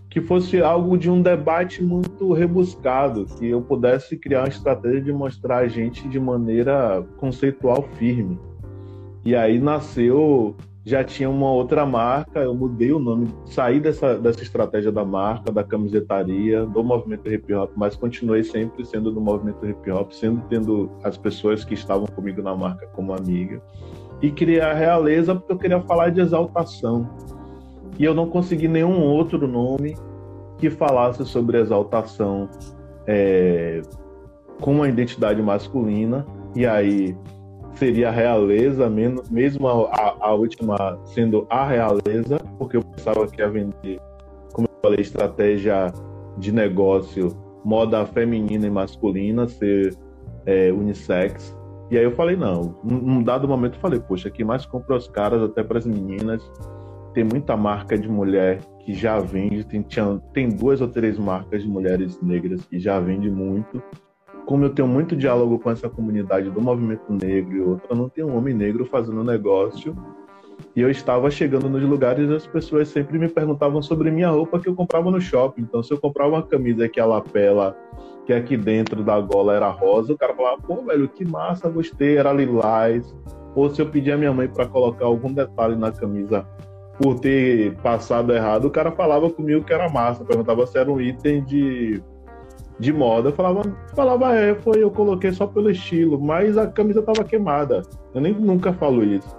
que 0.10 0.20
fosse 0.20 0.62
algo 0.62 0.98
de 0.98 1.10
um 1.10 1.22
debate 1.22 1.82
muito 1.82 2.34
rebuscado, 2.34 3.26
que 3.38 3.48
eu 3.48 3.62
pudesse 3.62 4.18
criar 4.18 4.42
uma 4.42 4.50
estratégia 4.50 5.02
de 5.02 5.14
mostrar 5.14 5.60
a 5.60 5.68
gente 5.70 6.10
de 6.10 6.20
maneira 6.20 7.02
conceitual 7.16 7.84
firme. 7.98 8.38
E 9.24 9.34
aí 9.34 9.60
nasceu, 9.60 10.58
já 10.90 11.04
tinha 11.04 11.30
uma 11.30 11.52
outra 11.52 11.86
marca, 11.86 12.40
eu 12.40 12.54
mudei 12.56 12.92
o 12.92 12.98
nome, 12.98 13.28
saí 13.46 13.80
dessa, 13.80 14.18
dessa 14.18 14.42
estratégia 14.42 14.92
da 14.92 15.06
marca, 15.06 15.52
da 15.52 15.64
camisetaria, 15.64 16.66
do 16.66 16.84
movimento 16.84 17.32
hip 17.32 17.54
hop, 17.54 17.72
mas 17.76 17.96
continuei 17.96 18.44
sempre 18.44 18.84
sendo 18.84 19.12
do 19.12 19.22
movimento 19.22 19.64
hip 19.68 19.92
hop, 19.92 20.12
sendo 20.12 20.42
tendo 20.50 20.90
as 21.04 21.16
pessoas 21.16 21.64
que 21.64 21.76
estavam 21.76 22.08
comigo 22.08 22.42
na 22.42 22.56
marca 22.56 22.88
como 22.88 23.14
amiga. 23.14 23.62
E 24.20 24.32
criar 24.32 24.72
a 24.72 24.74
realeza 24.74 25.36
porque 25.36 25.54
eu 25.54 25.58
queria 25.58 25.80
falar 25.82 26.10
de 26.10 26.22
exaltação 26.22 27.08
e 28.00 28.04
eu 28.04 28.16
não 28.16 28.28
consegui 28.28 28.68
nenhum 28.68 29.00
outro 29.04 29.48
nome 29.48 29.96
que 30.58 30.72
falasse 30.72 31.24
sobre 31.24 31.60
exaltação 31.60 32.50
é, 33.06 33.84
com 34.60 34.74
uma 34.74 34.90
identidade 34.90 35.42
masculina, 35.42 36.26
e 36.56 36.66
aí 36.66 37.16
seria 37.76 38.10
a 38.10 38.12
realeza, 38.12 38.90
mesmo 38.90 39.68
a, 39.68 40.16
a, 40.20 40.34
última 40.34 41.00
sendo 41.06 41.46
a 41.50 41.66
realeza, 41.66 42.40
porque 42.58 42.78
eu 42.78 42.84
pensava 42.84 43.28
que 43.28 43.42
ia 43.42 43.50
vender, 43.50 44.00
como 44.54 44.68
eu 44.68 44.82
falei, 44.82 45.00
estratégia 45.00 45.92
de 46.38 46.52
negócio, 46.52 47.30
moda 47.64 48.06
feminina 48.06 48.68
e 48.68 48.70
masculina, 48.70 49.48
ser 49.48 49.96
é, 50.46 50.72
unissex. 50.72 51.58
E 51.92 51.98
aí 51.98 52.04
eu 52.04 52.12
falei, 52.12 52.36
não, 52.36 52.76
num 52.84 53.24
dado 53.24 53.48
momento 53.48 53.76
eu 53.76 53.80
falei, 53.80 54.00
poxa, 54.00 54.28
aqui 54.28 54.44
mais 54.44 54.66
compra 54.66 54.96
os 54.96 55.08
caras, 55.08 55.42
até 55.42 55.64
para 55.64 55.80
as 55.80 55.86
meninas, 55.86 56.42
tem 57.14 57.24
muita 57.24 57.58
marca 57.58 57.98
de 57.98 58.08
mulher 58.08 58.60
que 58.86 58.94
já 58.94 59.20
vende, 59.20 59.64
tem, 59.66 59.86
tem 60.34 60.50
duas 60.50 60.82
ou 60.82 60.88
três 60.88 61.18
marcas 61.18 61.64
de 61.64 61.68
mulheres 61.68 62.20
negras 62.22 62.64
que 62.66 62.80
já 62.80 63.00
vende 63.00 63.30
muito. 63.30 63.82
Como 64.50 64.66
eu 64.66 64.72
tenho 64.72 64.88
muito 64.88 65.16
diálogo 65.16 65.60
com 65.60 65.70
essa 65.70 65.88
comunidade 65.88 66.50
do 66.50 66.60
movimento 66.60 67.14
negro 67.14 67.56
e 67.56 67.62
outra, 67.62 67.96
não 67.96 68.10
tem 68.10 68.24
um 68.24 68.36
homem 68.36 68.52
negro 68.52 68.84
fazendo 68.84 69.24
negócio. 69.24 69.96
E 70.76 70.82
eu 70.82 70.90
estava 70.90 71.30
chegando 71.30 71.70
nos 71.70 71.84
lugares 71.84 72.28
e 72.28 72.34
as 72.34 72.48
pessoas 72.48 72.88
sempre 72.88 73.20
me 73.20 73.30
perguntavam 73.30 73.80
sobre 73.80 74.10
minha 74.10 74.28
roupa 74.28 74.60
que 74.60 74.68
eu 74.68 74.74
comprava 74.74 75.12
no 75.12 75.22
shopping. 75.22 75.62
Então, 75.62 75.84
se 75.84 75.94
eu 75.94 76.00
comprava 76.00 76.32
uma 76.32 76.42
camisa 76.42 76.90
que 76.90 77.00
a 77.00 77.06
lapela, 77.06 77.78
que 78.26 78.34
aqui 78.34 78.58
dentro 78.58 79.04
da 79.04 79.20
gola 79.22 79.54
era 79.54 79.70
rosa, 79.70 80.14
o 80.14 80.18
cara 80.18 80.34
falava, 80.34 80.60
pô, 80.64 80.82
velho, 80.82 81.08
que 81.08 81.24
massa, 81.24 81.70
gostei, 81.70 82.18
era 82.18 82.34
lilás. 82.34 83.16
Ou 83.54 83.70
se 83.70 83.80
eu 83.80 83.86
pedia 83.86 84.16
a 84.16 84.18
minha 84.18 84.34
mãe 84.34 84.48
para 84.48 84.66
colocar 84.66 85.06
algum 85.06 85.32
detalhe 85.32 85.76
na 85.76 85.92
camisa 85.92 86.44
por 87.00 87.20
ter 87.20 87.76
passado 87.84 88.34
errado, 88.34 88.66
o 88.66 88.72
cara 88.72 88.92
falava 88.92 89.30
comigo 89.30 89.64
que 89.64 89.72
era 89.72 89.88
massa, 89.90 90.26
perguntava 90.26 90.66
se 90.66 90.76
era 90.76 90.92
um 90.92 91.00
item 91.00 91.44
de, 91.44 92.02
de 92.80 92.94
moda. 92.94 93.30
Eu 93.30 93.34
falava, 93.34 93.62
falava, 93.94 94.36
é, 94.36 94.56
foi, 94.56 94.82
eu 94.82 94.90
coloquei 94.90 95.32
só 95.32 95.46
pelo 95.46 95.70
estilo, 95.70 96.20
mas 96.20 96.58
a 96.58 96.68
camisa 96.68 97.02
tava 97.02 97.24
queimada. 97.24 97.82
Eu 98.14 98.22
nem 98.22 98.34
nunca 98.34 98.72
falo 98.74 99.04
isso. 99.04 99.38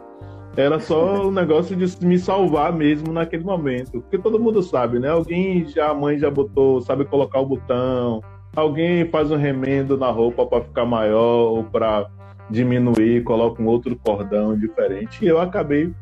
Era 0.56 0.78
só 0.78 1.26
um 1.26 1.30
negócio 1.32 1.74
de 1.74 2.06
me 2.06 2.18
salvar 2.18 2.72
mesmo 2.72 3.12
naquele 3.12 3.44
momento. 3.44 4.00
Porque 4.02 4.18
todo 4.18 4.38
mundo 4.38 4.62
sabe, 4.62 4.98
né? 4.98 5.08
Alguém 5.08 5.66
já, 5.66 5.90
a 5.90 5.94
mãe 5.94 6.18
já 6.18 6.30
botou, 6.30 6.80
sabe 6.82 7.04
colocar 7.04 7.40
o 7.40 7.46
botão. 7.46 8.22
Alguém 8.54 9.08
faz 9.08 9.30
um 9.30 9.36
remendo 9.36 9.96
na 9.96 10.10
roupa 10.10 10.44
para 10.44 10.64
ficar 10.64 10.84
maior 10.84 11.52
ou 11.52 11.64
para 11.64 12.10
diminuir, 12.50 13.22
coloca 13.22 13.62
um 13.62 13.66
outro 13.66 13.96
cordão 13.96 14.58
diferente. 14.58 15.24
E 15.24 15.28
eu 15.28 15.40
acabei 15.40 15.94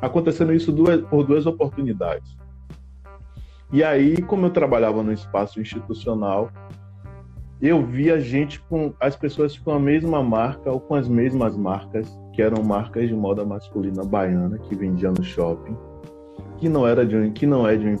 acontecendo 0.00 0.52
isso 0.52 0.72
duas, 0.72 1.00
por 1.02 1.24
duas 1.24 1.46
oportunidades. 1.46 2.36
E 3.72 3.84
aí, 3.84 4.20
como 4.22 4.46
eu 4.46 4.50
trabalhava 4.50 5.02
no 5.02 5.12
espaço 5.12 5.60
institucional, 5.60 6.50
eu 7.60 7.84
via 7.84 8.18
gente 8.18 8.60
com 8.62 8.94
as 8.98 9.14
pessoas 9.14 9.58
com 9.58 9.70
a 9.70 9.78
mesma 9.78 10.22
marca 10.22 10.70
ou 10.70 10.80
com 10.80 10.94
as 10.94 11.06
mesmas 11.06 11.56
marcas, 11.56 12.08
que 12.32 12.40
eram 12.40 12.62
marcas 12.62 13.08
de 13.08 13.14
moda 13.14 13.44
masculina 13.44 14.02
baiana 14.02 14.58
que 14.58 14.74
vendiam 14.74 15.12
no 15.12 15.22
shopping, 15.22 15.76
que 16.56 16.68
não 16.68 16.86
era 16.86 17.04
de 17.04 17.16
um, 17.16 17.32
que 17.32 17.46
não 17.46 17.68
é 17.68 17.76
de 17.76 17.86
um 17.86 17.96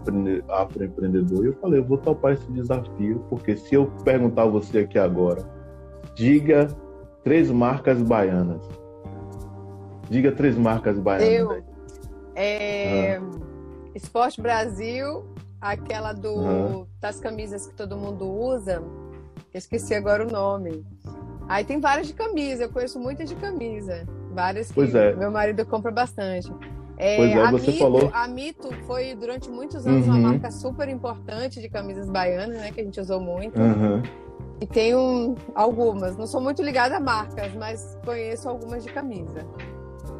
afroempreendedor. 0.48 1.44
E 1.44 1.48
eu 1.48 1.52
falei, 1.60 1.80
eu 1.80 1.84
vou 1.84 1.98
topar 1.98 2.32
esse 2.32 2.50
desafio, 2.52 3.24
porque 3.28 3.56
se 3.56 3.74
eu 3.74 3.86
perguntar 4.02 4.44
a 4.44 4.46
você 4.46 4.80
aqui 4.80 4.98
agora, 4.98 5.42
diga 6.14 6.68
três 7.22 7.50
marcas 7.50 8.00
baianas. 8.02 8.66
Diga 10.08 10.32
três 10.32 10.56
marcas 10.56 10.98
baianas. 10.98 11.32
Eu, 11.32 11.62
é, 12.34 13.16
ah. 13.16 13.20
Esporte 13.94 14.40
Brasil, 14.40 15.24
aquela 15.60 16.12
do, 16.12 16.86
das 17.00 17.20
camisas 17.20 17.66
que 17.66 17.74
todo 17.74 17.96
mundo 17.96 18.26
usa. 18.26 18.82
Esqueci 19.52 19.94
agora 19.94 20.26
o 20.26 20.30
nome. 20.30 20.84
Aí 21.48 21.64
tem 21.64 21.80
várias 21.80 22.06
de 22.06 22.14
camisa, 22.14 22.64
eu 22.64 22.68
conheço 22.68 22.98
muitas 22.98 23.28
de 23.28 23.34
camisa. 23.34 24.06
Várias 24.32 24.68
que 24.68 24.74
pois 24.74 24.94
é. 24.94 25.14
meu 25.14 25.30
marido 25.30 25.66
compra 25.66 25.90
bastante. 25.90 26.52
É, 26.96 27.16
pois 27.16 27.30
é, 27.30 27.50
você 27.50 27.66
Mito, 27.72 27.78
falou. 27.78 28.10
A 28.12 28.28
Mito 28.28 28.68
foi 28.86 29.14
durante 29.14 29.48
muitos 29.48 29.86
anos 29.86 30.06
uhum. 30.06 30.14
uma 30.14 30.30
marca 30.32 30.50
super 30.50 30.88
importante 30.88 31.60
de 31.60 31.68
camisas 31.68 32.08
baianas, 32.08 32.56
né? 32.56 32.70
Que 32.70 32.82
a 32.82 32.84
gente 32.84 33.00
usou 33.00 33.20
muito. 33.20 33.58
Uhum. 33.58 34.02
E 34.60 34.66
tenho 34.66 35.34
algumas. 35.54 36.16
Não 36.16 36.26
sou 36.26 36.40
muito 36.40 36.62
ligada 36.62 36.98
a 36.98 37.00
marcas, 37.00 37.54
mas 37.54 37.98
conheço 38.04 38.48
algumas 38.48 38.84
de 38.84 38.92
camisa. 38.92 39.46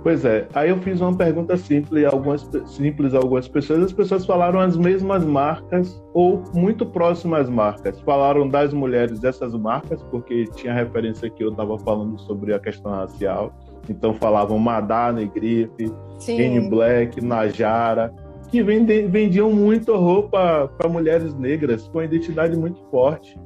Pois 0.02 0.24
é, 0.24 0.48
aí 0.54 0.70
eu 0.70 0.78
fiz 0.78 1.00
uma 1.02 1.14
pergunta 1.14 1.56
simples, 1.58 2.06
algumas, 2.06 2.48
simples 2.64 3.14
a 3.14 3.18
algumas 3.18 3.46
pessoas, 3.46 3.84
as 3.84 3.92
pessoas 3.92 4.24
falaram 4.24 4.58
as 4.58 4.74
mesmas 4.74 5.22
marcas 5.22 6.02
ou 6.14 6.42
muito 6.54 6.86
próximas 6.86 7.50
marcas. 7.50 8.00
Falaram 8.00 8.48
das 8.48 8.72
mulheres 8.72 9.20
dessas 9.20 9.52
marcas, 9.54 10.02
porque 10.04 10.46
tinha 10.56 10.72
referência 10.72 11.28
que 11.28 11.44
eu 11.44 11.50
estava 11.50 11.78
falando 11.80 12.18
sobre 12.20 12.54
a 12.54 12.58
questão 12.58 12.92
racial. 12.92 13.52
Então 13.90 14.14
falavam 14.14 14.58
Madonna, 14.58 15.24
Grife, 15.26 15.92
N 16.26 16.70
Black, 16.70 17.22
Najara, 17.22 18.10
que 18.50 18.62
vendiam 18.62 19.52
muito 19.52 19.94
roupa 19.94 20.72
para 20.78 20.88
mulheres 20.88 21.34
negras 21.34 21.86
com 21.88 22.02
identidade 22.02 22.56
muito 22.56 22.82
forte. 22.90 23.38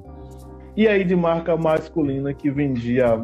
E 0.77 0.87
aí 0.87 1.05
de 1.05 1.17
marca 1.17 1.57
masculina 1.57 2.33
que 2.33 2.49
vendia 2.51 3.21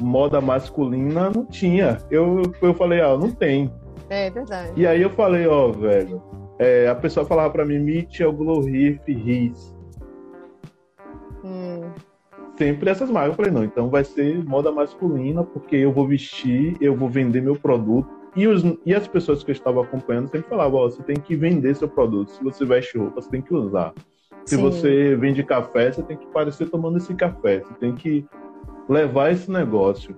moda 0.00 0.40
masculina 0.40 1.30
não 1.30 1.44
tinha. 1.44 1.98
Eu, 2.10 2.42
eu 2.60 2.74
falei, 2.74 3.00
ó, 3.00 3.14
ah, 3.14 3.18
não 3.18 3.30
tem. 3.30 3.70
É 4.08 4.30
verdade. 4.30 4.72
E 4.76 4.86
aí 4.86 5.02
eu 5.02 5.10
falei, 5.10 5.46
ó, 5.46 5.68
oh, 5.68 5.72
velho, 5.72 6.22
é, 6.58 6.88
a 6.88 6.94
pessoa 6.94 7.24
falava 7.24 7.50
pra 7.50 7.64
mim, 7.64 7.78
Mitchell, 7.78 8.32
Glow 8.32 8.62
Riff, 8.62 9.12
Riz. 9.12 9.76
Hum. 11.44 11.90
Sempre 12.56 12.90
essas 12.90 13.10
marcas. 13.10 13.30
Eu 13.30 13.36
falei, 13.36 13.50
não, 13.50 13.64
então 13.64 13.88
vai 13.88 14.04
ser 14.04 14.44
moda 14.44 14.70
masculina, 14.70 15.44
porque 15.44 15.76
eu 15.76 15.92
vou 15.92 16.06
vestir, 16.06 16.76
eu 16.80 16.94
vou 16.94 17.08
vender 17.08 17.40
meu 17.40 17.56
produto. 17.56 18.08
E, 18.36 18.46
os, 18.46 18.62
e 18.84 18.94
as 18.94 19.08
pessoas 19.08 19.42
que 19.42 19.50
eu 19.50 19.54
estava 19.54 19.82
acompanhando 19.82 20.30
sempre 20.30 20.48
falavam, 20.48 20.80
ó, 20.80 20.86
oh, 20.86 20.90
você 20.90 21.02
tem 21.02 21.16
que 21.16 21.34
vender 21.34 21.74
seu 21.74 21.88
produto. 21.88 22.30
Se 22.30 22.42
você 22.42 22.64
veste 22.64 22.98
roupa, 22.98 23.20
você 23.20 23.30
tem 23.30 23.42
que 23.42 23.54
usar. 23.54 23.92
Se 24.44 24.56
Sim. 24.56 24.62
você 24.62 25.16
vende 25.16 25.42
café, 25.42 25.92
você 25.92 26.02
tem 26.02 26.16
que 26.16 26.26
parecer 26.26 26.68
tomando 26.68 26.98
esse 26.98 27.14
café. 27.14 27.60
Você 27.60 27.74
tem 27.74 27.94
que 27.94 28.26
levar 28.90 29.30
esse 29.30 29.48
negócio. 29.48 30.16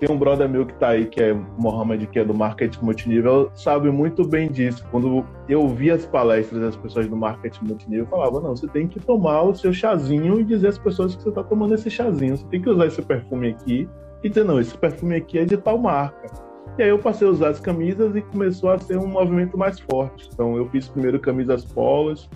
Tem 0.00 0.10
um 0.10 0.18
brother 0.18 0.48
meu 0.48 0.66
que 0.66 0.74
tá 0.74 0.88
aí, 0.88 1.06
que 1.06 1.22
é 1.22 1.32
Mohamed, 1.32 2.08
que 2.08 2.18
é 2.18 2.24
do 2.24 2.34
marketing 2.34 2.84
multinível, 2.84 3.50
sabe 3.54 3.88
muito 3.88 4.26
bem 4.26 4.50
disso. 4.50 4.84
Quando 4.90 5.24
eu 5.48 5.68
vi 5.68 5.92
as 5.92 6.04
palestras 6.04 6.60
das 6.60 6.74
pessoas 6.74 7.06
do 7.06 7.16
marketing 7.16 7.66
multinível, 7.66 8.04
eu 8.04 8.10
falava, 8.10 8.40
não, 8.40 8.56
você 8.56 8.66
tem 8.66 8.88
que 8.88 8.98
tomar 8.98 9.42
o 9.42 9.54
seu 9.54 9.72
chazinho 9.72 10.40
e 10.40 10.44
dizer 10.44 10.68
às 10.68 10.78
pessoas 10.78 11.14
que 11.14 11.22
você 11.22 11.28
está 11.28 11.44
tomando 11.44 11.74
esse 11.74 11.88
chazinho. 11.88 12.36
Você 12.36 12.46
tem 12.46 12.60
que 12.60 12.68
usar 12.68 12.86
esse 12.86 13.00
perfume 13.00 13.50
aqui 13.50 13.88
e 14.24 14.28
dizer, 14.28 14.44
não, 14.44 14.58
esse 14.58 14.76
perfume 14.76 15.14
aqui 15.14 15.38
é 15.38 15.44
de 15.44 15.56
tal 15.56 15.78
marca. 15.78 16.32
E 16.78 16.82
aí 16.82 16.88
eu 16.88 16.98
passei 16.98 17.28
a 17.28 17.30
usar 17.30 17.50
as 17.50 17.60
camisas 17.60 18.16
e 18.16 18.22
começou 18.22 18.70
a 18.70 18.78
ser 18.78 18.98
um 18.98 19.06
movimento 19.06 19.56
mais 19.56 19.78
forte. 19.78 20.28
Então 20.32 20.56
eu 20.56 20.68
fiz 20.70 20.88
primeiro 20.88 21.20
camisas 21.20 21.64
polos, 21.64 22.28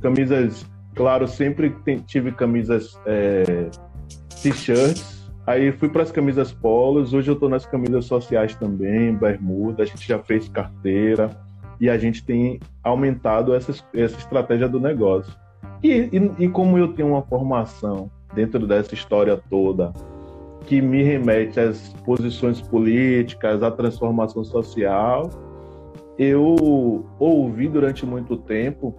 camisas, 0.00 0.66
claro, 0.96 1.28
sempre 1.28 1.76
tive 2.06 2.32
camisas 2.32 2.98
é, 3.06 3.68
t-shirts. 4.42 5.18
Aí 5.46 5.72
fui 5.72 5.88
para 5.88 6.02
as 6.02 6.12
camisas 6.12 6.52
polos. 6.52 7.14
Hoje 7.14 7.30
eu 7.30 7.34
estou 7.34 7.48
nas 7.48 7.64
camisas 7.64 8.04
sociais 8.04 8.54
também, 8.54 9.14
bermuda. 9.14 9.82
A 9.82 9.86
gente 9.86 10.06
já 10.06 10.18
fez 10.18 10.48
carteira 10.48 11.30
e 11.80 11.88
a 11.88 11.96
gente 11.96 12.24
tem 12.24 12.60
aumentado 12.82 13.54
essa, 13.54 13.72
essa 13.94 14.18
estratégia 14.18 14.68
do 14.68 14.80
negócio. 14.80 15.32
E, 15.82 15.90
e, 15.90 16.44
e 16.44 16.48
como 16.48 16.76
eu 16.76 16.88
tenho 16.92 17.08
uma 17.08 17.22
formação 17.22 18.10
dentro 18.34 18.66
dessa 18.66 18.94
história 18.94 19.40
toda 19.48 19.92
que 20.66 20.82
me 20.82 21.02
remete 21.02 21.58
às 21.58 21.94
posições 22.04 22.60
políticas, 22.60 23.62
à 23.62 23.70
transformação 23.70 24.44
social, 24.44 25.30
eu 26.18 27.06
ouvi 27.18 27.68
durante 27.68 28.04
muito 28.04 28.36
tempo 28.36 28.94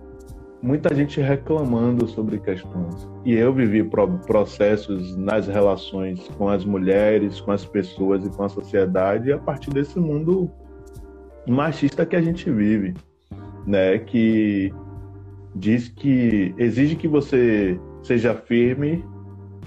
muita 0.61 0.93
gente 0.93 1.21
reclamando 1.21 2.07
sobre 2.07 2.39
questões. 2.39 3.09
E 3.25 3.33
eu 3.33 3.53
vivi 3.53 3.83
processos 4.25 5.15
nas 5.15 5.47
relações 5.47 6.19
com 6.37 6.49
as 6.49 6.65
mulheres, 6.65 7.39
com 7.39 7.51
as 7.51 7.65
pessoas 7.65 8.25
e 8.25 8.29
com 8.29 8.43
a 8.43 8.49
sociedade 8.49 9.31
a 9.31 9.37
partir 9.37 9.69
desse 9.69 9.99
mundo 9.99 10.51
machista 11.47 12.05
que 12.05 12.15
a 12.15 12.21
gente 12.21 12.49
vive, 12.51 12.93
né? 13.65 13.97
Que 13.97 14.73
diz 15.55 15.87
que 15.87 16.53
exige 16.57 16.95
que 16.95 17.07
você 17.07 17.79
seja 18.03 18.33
firme 18.33 19.03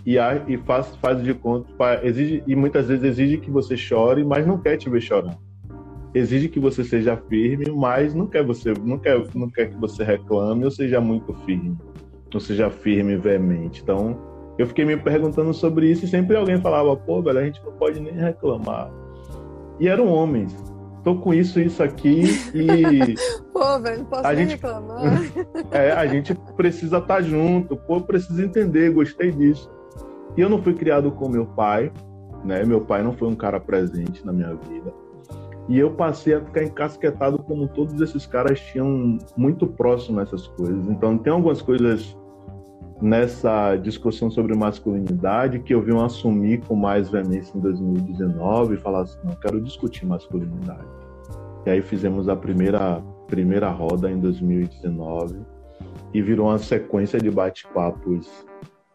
e, 0.04 0.16
e 0.48 0.56
faz, 0.58 0.94
faz 0.96 1.22
de 1.22 1.34
conta, 1.34 1.70
exige, 2.02 2.42
e 2.46 2.54
muitas 2.54 2.88
vezes 2.88 3.04
exige 3.04 3.38
que 3.38 3.50
você 3.50 3.76
chore, 3.76 4.24
mas 4.24 4.46
não 4.46 4.58
quer 4.58 4.76
te 4.76 4.88
ver 4.90 5.00
chorar. 5.00 5.38
Exige 6.14 6.48
que 6.48 6.60
você 6.60 6.84
seja 6.84 7.16
firme, 7.16 7.70
mas 7.70 8.14
não 8.14 8.26
quer 8.26 8.44
você, 8.44 8.74
não 8.84 8.98
quer, 8.98 9.22
não 9.34 9.48
quer 9.48 9.70
que 9.70 9.76
você 9.76 10.04
reclame 10.04 10.64
ou 10.64 10.70
seja 10.70 11.00
muito 11.00 11.32
firme, 11.46 11.76
ou 12.32 12.40
seja 12.40 12.70
firme 12.70 13.14
e 13.14 13.16
veemente. 13.16 13.82
Então, 13.82 14.18
eu 14.58 14.66
fiquei 14.66 14.84
me 14.84 14.96
perguntando 14.96 15.54
sobre 15.54 15.90
isso 15.90 16.04
e 16.04 16.08
sempre 16.08 16.36
alguém 16.36 16.60
falava, 16.60 16.94
pô, 16.94 17.22
velho, 17.22 17.38
a 17.38 17.44
gente 17.44 17.64
não 17.64 17.72
pode 17.72 17.98
nem 17.98 18.12
reclamar. 18.12 18.90
E 19.80 19.88
eram 19.88 20.06
homens. 20.06 20.54
Tô 21.02 21.16
com 21.16 21.34
isso, 21.34 21.58
isso 21.58 21.82
aqui 21.82 22.24
e. 22.54 23.16
pô, 23.52 23.80
velho, 23.80 24.00
não 24.00 24.04
posso 24.04 24.26
a 24.26 24.32
nem 24.32 24.48
gente... 24.48 24.60
reclamar. 24.60 25.22
é, 25.72 25.92
a 25.92 26.06
gente 26.06 26.34
precisa 26.56 26.98
estar 26.98 27.16
tá 27.16 27.22
junto, 27.22 27.76
pô, 27.76 28.00
precisa 28.00 28.44
entender, 28.44 28.92
gostei 28.92 29.32
disso. 29.32 29.70
E 30.36 30.40
eu 30.40 30.48
não 30.48 30.62
fui 30.62 30.74
criado 30.74 31.10
com 31.10 31.28
meu 31.28 31.46
pai, 31.46 31.90
né? 32.44 32.64
Meu 32.64 32.82
pai 32.82 33.02
não 33.02 33.12
foi 33.12 33.28
um 33.28 33.34
cara 33.34 33.58
presente 33.58 34.24
na 34.24 34.32
minha 34.32 34.54
vida. 34.54 34.92
E 35.68 35.78
eu 35.78 35.92
passei 35.92 36.34
a 36.34 36.40
ficar 36.40 36.64
encasquetado 36.64 37.38
como 37.38 37.68
todos 37.68 38.00
esses 38.00 38.26
caras 38.26 38.60
tinham 38.60 39.18
muito 39.36 39.66
próximo 39.66 40.20
essas 40.20 40.46
coisas. 40.48 40.88
Então 40.88 41.16
tem 41.16 41.32
algumas 41.32 41.62
coisas 41.62 42.16
nessa 43.00 43.76
discussão 43.76 44.30
sobre 44.30 44.56
masculinidade 44.56 45.60
que 45.60 45.74
eu 45.74 45.82
vim 45.82 45.96
assumir 45.98 46.60
com 46.66 46.74
mais 46.74 47.08
veemência 47.08 47.56
em 47.56 47.60
2019 47.60 48.74
e 48.74 48.76
falar 48.76 49.02
assim, 49.02 49.18
não 49.24 49.34
quero 49.34 49.60
discutir 49.60 50.06
masculinidade. 50.06 50.86
E 51.66 51.70
aí 51.70 51.82
fizemos 51.82 52.28
a 52.28 52.36
primeira 52.36 53.02
primeira 53.28 53.70
roda 53.70 54.10
em 54.10 54.20
2019 54.20 55.40
e 56.12 56.20
virou 56.20 56.48
uma 56.48 56.58
sequência 56.58 57.18
de 57.18 57.30
bate-papos 57.30 58.28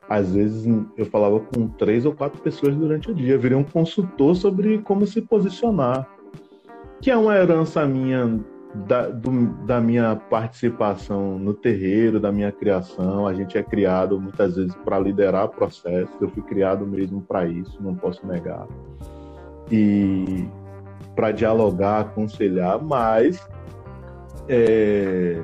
às 0.09 0.33
vezes 0.33 0.65
eu 0.95 1.05
falava 1.05 1.39
com 1.39 1.67
três 1.67 2.05
ou 2.05 2.13
quatro 2.13 2.41
pessoas 2.41 2.75
durante 2.75 3.11
o 3.11 3.13
dia, 3.13 3.37
virei 3.37 3.57
um 3.57 3.63
consultor 3.63 4.35
sobre 4.35 4.77
como 4.79 5.05
se 5.05 5.21
posicionar, 5.21 6.07
que 7.01 7.11
é 7.11 7.17
uma 7.17 7.35
herança 7.35 7.85
minha 7.85 8.39
da, 8.87 9.07
do, 9.07 9.47
da 9.65 9.79
minha 9.79 10.15
participação 10.15 11.39
no 11.39 11.53
terreiro, 11.53 12.19
da 12.19 12.31
minha 12.31 12.51
criação. 12.51 13.27
A 13.27 13.33
gente 13.33 13.57
é 13.57 13.63
criado 13.63 14.19
muitas 14.19 14.55
vezes 14.55 14.75
para 14.83 14.99
liderar 14.99 15.49
processos, 15.49 16.15
eu 16.21 16.29
fui 16.29 16.43
criado 16.43 16.85
mesmo 16.85 17.21
para 17.21 17.45
isso, 17.45 17.81
não 17.81 17.95
posso 17.95 18.25
negar. 18.25 18.67
E 19.71 20.47
para 21.15 21.31
dialogar, 21.31 22.01
aconselhar, 22.01 22.81
mas 22.83 23.47
é, 24.47 25.41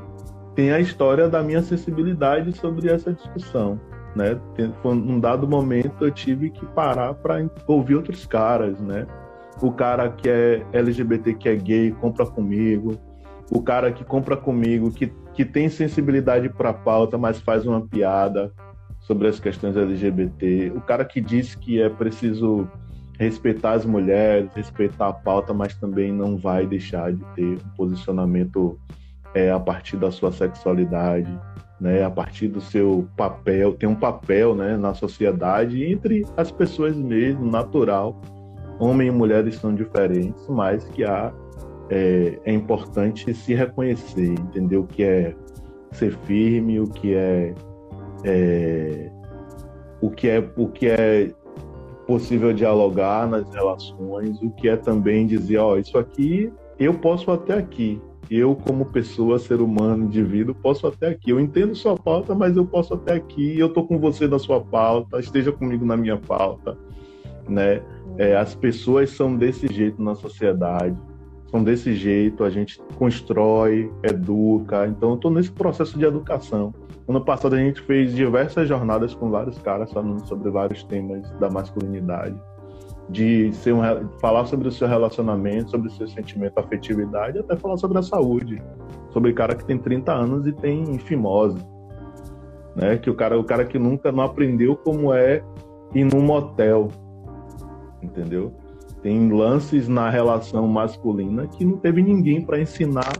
tem 0.56 0.72
a 0.72 0.80
história 0.80 1.28
da 1.28 1.42
minha 1.42 1.62
sensibilidade 1.62 2.56
sobre 2.58 2.90
essa 2.90 3.12
discussão 3.12 3.80
né? 4.16 4.40
Num 4.84 5.20
dado 5.20 5.48
momento 5.48 6.06
eu 6.06 6.12
tive 6.12 6.50
que 6.50 6.66
parar 6.68 7.14
para 7.16 7.46
ouvir 7.68 7.96
outros 7.96 8.26
caras, 8.26 8.80
né? 8.80 9.08
O 9.64 9.72
cara 9.72 10.10
que 10.10 10.28
é 10.28 10.66
LGBT, 10.74 11.36
que 11.36 11.48
é 11.48 11.56
gay, 11.56 11.92
compra 11.92 12.26
comigo. 12.26 13.00
O 13.50 13.62
cara 13.62 13.94
que 13.94 14.04
compra 14.04 14.36
comigo, 14.36 14.92
que, 14.92 15.08
que 15.34 15.46
tem 15.46 15.70
sensibilidade 15.70 16.50
para 16.50 16.74
pauta, 16.74 17.18
mas 17.18 17.40
faz 17.40 17.66
uma 17.66 17.80
piada 17.80 18.52
sobre 19.00 19.30
as 19.30 19.40
questões 19.40 19.78
LGBT. 19.78 20.74
O 20.76 20.82
cara 20.82 21.06
que 21.06 21.22
diz 21.22 21.56
que 21.56 21.82
é 21.82 21.88
preciso 21.88 22.68
respeitar 23.18 23.72
as 23.72 23.86
mulheres, 23.86 24.54
respeitar 24.54 25.08
a 25.08 25.14
pauta, 25.14 25.54
mas 25.54 25.74
também 25.76 26.12
não 26.12 26.36
vai 26.36 26.68
deixar 26.68 27.14
de 27.14 27.24
ter 27.34 27.58
um 27.66 27.70
posicionamento 27.78 28.78
é, 29.34 29.50
a 29.50 29.60
partir 29.62 29.96
da 29.96 30.12
sua 30.12 30.34
sexualidade 30.34 31.40
né, 31.80 32.04
a 32.04 32.10
partir 32.10 32.48
do 32.48 32.62
seu 32.62 33.08
papel, 33.18 33.74
tem 33.74 33.90
um 33.90 33.96
papel 33.96 34.56
né, 34.56 34.78
na 34.78 34.94
sociedade 34.94 35.84
entre 35.84 36.26
as 36.38 36.52
pessoas 36.52 36.96
mesmo, 36.96 37.50
natural. 37.50 38.22
Homem 38.80 39.08
e 39.08 39.12
mulheres 39.12 39.56
são 39.56 39.74
diferentes, 39.74 40.48
mas 40.48 40.84
que 40.86 41.04
há, 41.04 41.32
é, 41.90 42.40
é 42.44 42.54
importante 42.54 43.34
se 43.34 43.54
reconhecer, 43.54 44.32
entender 44.32 44.78
o 44.78 44.86
que 44.86 45.04
é 45.04 45.36
ser 45.92 46.18
firme, 46.26 46.80
o 46.80 46.88
que 46.88 47.14
é, 47.14 47.54
é 48.24 49.12
o 50.02 50.10
que 50.10 50.28
é 50.28 50.44
o 50.58 50.68
que 50.68 50.88
é 50.88 51.32
possível 52.06 52.52
dialogar 52.52 53.28
nas 53.30 53.48
relações, 53.54 54.42
o 54.42 54.50
que 54.52 54.68
é 54.68 54.76
também 54.76 55.26
dizer, 55.26 55.58
ó, 55.58 55.74
oh, 55.74 55.78
isso 55.78 55.98
aqui 55.98 56.52
eu 56.78 56.94
posso 56.94 57.32
até 57.32 57.54
aqui, 57.54 58.02
eu, 58.30 58.56
como 58.56 58.86
pessoa, 58.86 59.38
ser 59.38 59.62
humano, 59.62 60.06
indivíduo, 60.06 60.56
posso 60.56 60.88
até 60.88 61.10
aqui. 61.10 61.30
Eu 61.30 61.40
entendo 61.40 61.76
sua 61.76 61.96
pauta, 61.96 62.34
mas 62.34 62.56
eu 62.56 62.66
posso 62.66 62.94
até 62.94 63.14
aqui. 63.14 63.60
Eu 63.60 63.68
estou 63.68 63.86
com 63.86 64.00
você 64.00 64.28
na 64.28 64.40
sua 64.40 64.60
pauta, 64.62 65.20
esteja 65.20 65.52
comigo 65.52 65.86
na 65.86 65.98
minha 65.98 66.18
pauta. 66.18 66.78
Né? 67.48 67.82
É, 68.18 68.36
as 68.36 68.54
pessoas 68.54 69.10
são 69.10 69.36
desse 69.36 69.68
jeito 69.68 70.02
na 70.02 70.16
sociedade, 70.16 70.96
são 71.50 71.64
desse 71.64 71.94
jeito, 71.94 72.44
a 72.44 72.50
gente 72.50 72.80
constrói, 72.96 73.92
educa. 74.04 74.88
Então, 74.88 75.10
eu 75.10 75.16
estou 75.16 75.32
nesse 75.32 75.52
processo 75.52 75.98
de 75.98 76.06
educação. 76.06 76.74
Ano 77.08 77.24
passado, 77.24 77.56
a 77.56 77.60
gente 77.60 77.82
fez 77.82 78.16
diversas 78.16 78.68
jornadas 78.68 79.14
com 79.14 79.30
vários 79.30 79.58
caras 79.60 79.92
falando 79.92 80.26
sobre 80.26 80.50
vários 80.50 80.84
temas 80.84 81.30
da 81.40 81.50
masculinidade 81.50 82.36
de 83.10 83.52
ser 83.54 83.74
um, 83.74 83.82
falar 84.20 84.46
sobre 84.46 84.68
o 84.68 84.72
seu 84.72 84.88
relacionamento, 84.88 85.72
sobre 85.72 85.88
o 85.88 85.92
seu 85.92 86.08
sentimento, 86.08 86.58
afetividade, 86.58 87.40
até 87.40 87.56
falar 87.56 87.78
sobre 87.78 87.98
a 87.98 88.02
saúde, 88.02 88.62
sobre 89.12 89.34
cara 89.34 89.56
que 89.56 89.66
tem 89.66 89.78
30 89.78 90.12
anos 90.12 90.48
e 90.48 90.54
tem 90.54 90.98
fimose, 91.00 91.60
né? 92.76 92.98
Que 92.98 93.10
o 93.10 93.16
cara, 93.16 93.38
o 93.38 93.44
cara 93.44 93.66
que 93.66 93.78
nunca 93.78 94.12
não 94.12 94.24
aprendeu 94.24 94.76
como 94.76 95.14
é 95.14 95.44
ir 95.94 96.06
num 96.06 96.22
motel, 96.22 96.90
entendeu? 98.04 98.54
Tem 99.02 99.32
lances 99.32 99.88
na 99.88 100.10
relação 100.10 100.68
masculina 100.68 101.48
que 101.48 101.66
não 101.66 101.78
teve 101.78 102.02
ninguém 102.02 102.42
para 102.42 102.60
ensinar 102.60 103.12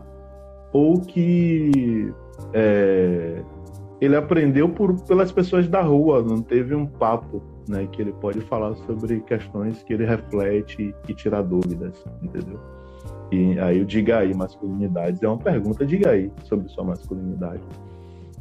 ou 0.72 1.00
que 1.00 2.12
é, 2.52 3.42
ele 4.00 4.16
aprendeu 4.16 4.68
por, 4.68 4.98
pelas 5.04 5.30
pessoas 5.30 5.68
da 5.68 5.80
rua, 5.82 6.22
não 6.22 6.42
teve 6.42 6.74
um 6.74 6.86
papo 6.86 7.42
né, 7.68 7.86
que 7.90 8.02
ele 8.02 8.12
pode 8.12 8.40
falar 8.42 8.74
sobre 8.76 9.20
questões 9.20 9.82
que 9.82 9.92
ele 9.92 10.04
reflete 10.04 10.94
e 11.08 11.14
tira 11.14 11.42
dúvidas, 11.42 12.04
entendeu? 12.22 12.58
E 13.30 13.58
aí 13.58 13.80
o 13.80 13.84
diga 13.84 14.18
aí, 14.18 14.34
masculinidades, 14.34 15.22
é 15.22 15.28
uma 15.28 15.38
pergunta, 15.38 15.86
diga 15.86 16.10
aí 16.10 16.30
sobre 16.44 16.68
sua 16.68 16.84
masculinidade. 16.84 17.62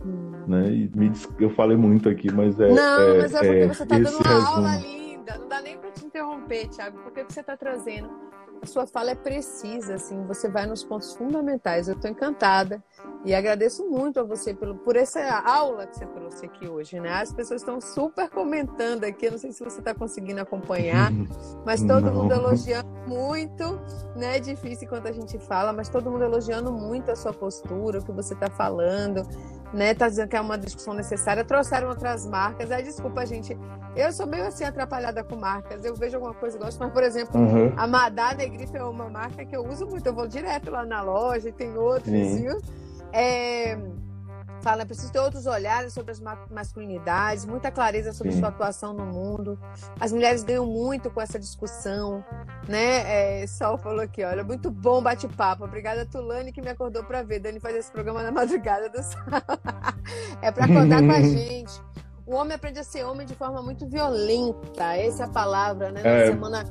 Hum. 0.06 0.32
Né? 0.48 0.74
E 0.74 0.92
me, 0.96 1.12
eu 1.40 1.50
falei 1.52 1.78
muito 1.78 2.10
aqui, 2.10 2.32
mas 2.32 2.60
é. 2.60 2.70
Não, 2.70 3.02
é, 3.02 3.18
mas 3.20 3.34
é 3.34 3.38
porque 3.38 3.56
é, 3.56 3.68
você 3.68 3.84
está 3.84 3.98
dando 3.98 4.10
uma 4.10 4.34
resumo. 4.34 4.68
aula 4.68 5.03
não 5.38 5.48
dá 5.48 5.62
nem 5.62 5.78
para 5.78 5.92
te 5.92 6.06
interromper, 6.06 6.68
Thiago, 6.70 7.00
porque 7.00 7.24
você 7.24 7.40
está 7.40 7.56
trazendo 7.58 8.10
a 8.64 8.66
sua 8.66 8.88
fala 8.88 9.12
é 9.12 9.16
precisa, 9.16 9.96
assim, 9.96 10.26
você 10.26 10.48
vai 10.48 10.66
nos 10.66 10.86
pontos 10.86 11.14
fundamentais. 11.14 11.90
Eu 11.90 11.96
estou 11.96 12.10
encantada 12.10 12.82
e 13.26 13.36
agradeço 13.36 13.86
muito 13.90 14.22
a 14.22 14.24
você 14.24 14.54
por, 14.54 14.74
por 14.76 14.96
essa 14.96 15.22
aula 15.46 15.86
que 15.86 15.98
você 15.98 16.06
trouxe 16.06 16.46
aqui 16.46 16.68
hoje, 16.70 16.98
né? 16.98 17.12
As 17.12 17.34
pessoas 17.34 17.62
estão 17.62 17.82
super 17.82 18.30
comentando 18.30 19.04
aqui, 19.04 19.26
eu 19.26 19.32
não 19.32 19.38
sei 19.38 19.52
se 19.52 19.62
você 19.62 19.80
está 19.80 19.94
conseguindo 19.94 20.40
acompanhar, 20.40 21.12
mas 21.66 21.82
todo 21.82 22.06
não. 22.06 22.14
mundo 22.14 22.34
elogiando 22.34 22.88
muito, 23.06 23.82
né? 24.16 24.38
É 24.38 24.40
difícil 24.40 24.86
enquanto 24.86 25.08
a 25.08 25.12
gente 25.12 25.38
fala, 25.40 25.74
mas 25.74 25.90
todo 25.90 26.10
mundo 26.10 26.24
elogiando 26.24 26.72
muito 26.72 27.12
a 27.12 27.18
sua 27.18 27.34
postura, 27.34 28.00
o 28.00 28.06
que 28.06 28.14
você 28.14 28.34
está 28.34 28.50
falando 28.50 29.28
né? 29.74 29.94
Tá 29.94 30.08
dizendo 30.08 30.30
que 30.30 30.36
é 30.36 30.42
uma 30.42 30.58
discussão 30.58 30.94
necessária. 30.94 31.44
Trouxeram 31.44 31.90
outras 31.90 32.26
marcas. 32.26 32.72
Aí, 32.72 32.84
desculpa, 32.84 33.26
gente. 33.26 33.58
Eu 33.96 34.12
sou 34.12 34.26
meio 34.26 34.46
assim 34.46 34.64
atrapalhada 34.64 35.24
com 35.24 35.36
marcas. 35.36 35.84
Eu 35.84 35.96
vejo 35.96 36.16
alguma 36.16 36.34
coisa 36.34 36.58
e 36.58 36.60
gosto, 36.60 36.80
mas, 36.80 36.92
por 36.92 37.04
exemplo, 37.04 37.40
uhum. 37.40 37.74
a 37.76 37.86
Madá 37.88 38.34
Negrife 38.34 38.76
é 38.76 38.84
uma 38.84 39.10
marca 39.10 39.46
que 39.46 39.56
eu 39.56 39.68
uso 39.68 39.86
muito. 39.86 40.06
Eu 40.06 40.14
vou 40.14 40.28
direto 40.28 40.72
lá 40.72 40.86
na 40.86 41.02
loja 41.02 41.50
e 41.50 41.52
tem 41.52 41.76
outros, 41.78 42.12
viu? 42.12 42.60
É 43.12 43.78
fala, 44.64 44.86
preciso 44.86 45.12
ter 45.12 45.20
outros 45.20 45.46
olhares 45.46 45.94
sobre 45.94 46.14
as 46.14 46.22
masculinidades, 46.50 47.46
muita 47.46 47.70
clareza 47.70 48.14
sobre 48.14 48.32
Sim. 48.32 48.40
sua 48.40 48.48
atuação 48.48 48.94
no 48.94 49.06
mundo. 49.06 49.60
As 50.00 50.14
mulheres 50.14 50.42
ganham 50.42 50.66
muito 50.66 51.12
com 51.12 51.22
essa 51.22 51.38
discussão, 51.38 52.24
né? 52.68 53.42
É, 53.42 53.46
Sol 53.46 53.78
falou 53.78 54.00
aqui, 54.00 54.24
olha, 54.24 54.44
muito 54.44 54.72
bom 54.72 55.04
bate-papo. 55.04 55.66
Obrigada, 55.66 56.06
Tulane, 56.06 56.54
que 56.54 56.62
me 56.62 56.70
acordou 56.70 57.04
para 57.04 57.22
ver. 57.22 57.40
Dani 57.40 57.60
faz 57.60 57.76
esse 57.76 57.92
programa 57.92 58.24
na 58.24 58.32
madrugada 58.34 58.90
do 58.90 59.04
sábado. 59.04 59.60
é 60.42 60.50
para 60.50 60.66
acordar 60.66 61.02
com 61.02 61.12
a 61.12 61.22
gente. 61.22 61.82
O 62.26 62.36
homem 62.36 62.56
aprende 62.56 62.80
a 62.80 62.84
ser 62.86 63.04
homem 63.04 63.28
de 63.28 63.36
forma 63.36 63.62
muito 63.62 63.86
violenta. 63.86 64.96
Essa 64.96 65.24
é 65.24 65.26
a 65.26 65.30
palavra, 65.30 65.92
né? 65.92 66.02
Na 66.02 66.10
é, 66.10 66.28
semana 66.28 66.64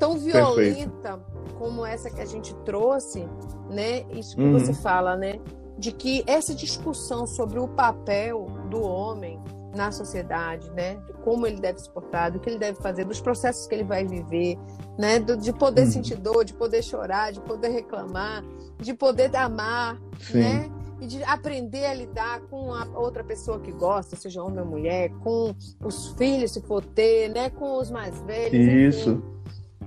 tão 0.00 0.18
violenta 0.18 1.16
perfeito. 1.16 1.54
como 1.58 1.86
essa 1.86 2.10
que 2.10 2.20
a 2.20 2.26
gente 2.26 2.52
trouxe, 2.64 3.26
né? 3.70 4.02
Isso 4.10 4.34
que 4.34 4.42
uhum. 4.42 4.58
você 4.58 4.74
fala, 4.74 5.16
né? 5.16 5.38
De 5.78 5.92
que 5.92 6.24
essa 6.26 6.54
discussão 6.54 7.26
sobre 7.26 7.58
o 7.58 7.68
papel 7.68 8.46
do 8.70 8.82
homem 8.82 9.40
na 9.74 9.92
sociedade, 9.92 10.70
né, 10.70 10.96
de 11.06 11.12
como 11.22 11.46
ele 11.46 11.60
deve 11.60 11.78
se 11.78 11.90
portar, 11.90 12.32
do 12.32 12.40
que 12.40 12.48
ele 12.48 12.58
deve 12.58 12.80
fazer, 12.80 13.04
dos 13.04 13.20
processos 13.20 13.66
que 13.66 13.74
ele 13.74 13.84
vai 13.84 14.06
viver, 14.06 14.58
né, 14.98 15.18
de 15.18 15.52
poder 15.52 15.82
uhum. 15.82 15.90
sentir 15.90 16.16
dor, 16.16 16.44
de 16.44 16.54
poder 16.54 16.82
chorar, 16.82 17.30
de 17.30 17.40
poder 17.40 17.68
reclamar, 17.68 18.42
de 18.78 18.94
poder 18.94 19.36
amar, 19.36 20.00
Sim. 20.18 20.38
né, 20.38 20.70
e 21.00 21.06
de 21.06 21.22
aprender 21.24 21.84
a 21.84 21.94
lidar 21.94 22.40
com 22.42 22.72
a 22.72 22.86
outra 22.94 23.22
pessoa 23.22 23.60
que 23.60 23.70
gosta, 23.72 24.16
seja 24.16 24.42
homem 24.42 24.60
ou 24.60 24.66
mulher, 24.66 25.10
com 25.22 25.54
os 25.84 26.08
filhos, 26.12 26.52
se 26.52 26.62
for 26.62 26.82
ter, 26.82 27.28
né? 27.28 27.50
Com 27.50 27.78
os 27.78 27.90
mais 27.90 28.18
velhos. 28.22 28.96
Isso. 28.96 29.10
Enfim. 29.10 29.36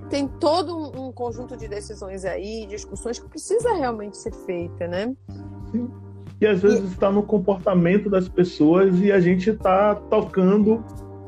Tem 0.08 0.28
todo 0.28 0.76
um, 0.76 1.06
um 1.06 1.12
conjunto 1.12 1.56
de 1.56 1.68
decisões 1.68 2.24
aí, 2.24 2.66
discussões 2.66 3.18
que 3.18 3.28
precisa 3.28 3.72
realmente 3.74 4.16
ser 4.16 4.32
feita, 4.32 4.86
né? 4.88 5.14
Sim. 5.72 5.88
E 6.40 6.46
às 6.46 6.62
vezes 6.62 6.80
e... 6.80 6.84
está 6.86 7.10
no 7.10 7.22
comportamento 7.22 8.08
das 8.08 8.28
pessoas 8.28 8.98
e 9.00 9.12
a 9.12 9.20
gente 9.20 9.50
está 9.50 9.94
tocando 9.94 10.82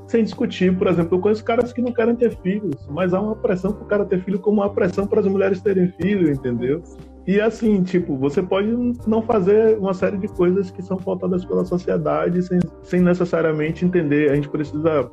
sem 0.06 0.24
discutir. 0.24 0.76
Por 0.76 0.86
exemplo, 0.86 1.16
eu 1.16 1.20
conheço 1.20 1.44
caras 1.44 1.72
que 1.72 1.80
não 1.80 1.92
querem 1.92 2.14
ter 2.14 2.36
filhos, 2.38 2.86
mas 2.90 3.12
há 3.14 3.20
uma 3.20 3.36
pressão 3.36 3.72
para 3.72 3.82
o 3.82 3.86
cara 3.86 4.04
ter 4.04 4.22
filho 4.22 4.38
como 4.38 4.60
uma 4.60 4.70
pressão 4.70 5.06
para 5.06 5.20
as 5.20 5.26
mulheres 5.26 5.60
terem 5.60 5.88
filho, 6.00 6.30
entendeu? 6.30 6.82
E 7.26 7.40
assim, 7.40 7.82
tipo, 7.82 8.16
você 8.16 8.42
pode 8.42 8.68
não 9.06 9.22
fazer 9.22 9.78
uma 9.78 9.94
série 9.94 10.18
de 10.18 10.28
coisas 10.28 10.70
que 10.70 10.82
são 10.82 10.96
pautadas 10.96 11.44
pela 11.44 11.64
sociedade 11.64 12.42
sem, 12.42 12.58
sem 12.82 13.00
necessariamente 13.00 13.84
entender. 13.84 14.30
A 14.30 14.34
gente 14.34 14.48
precisa 14.48 15.08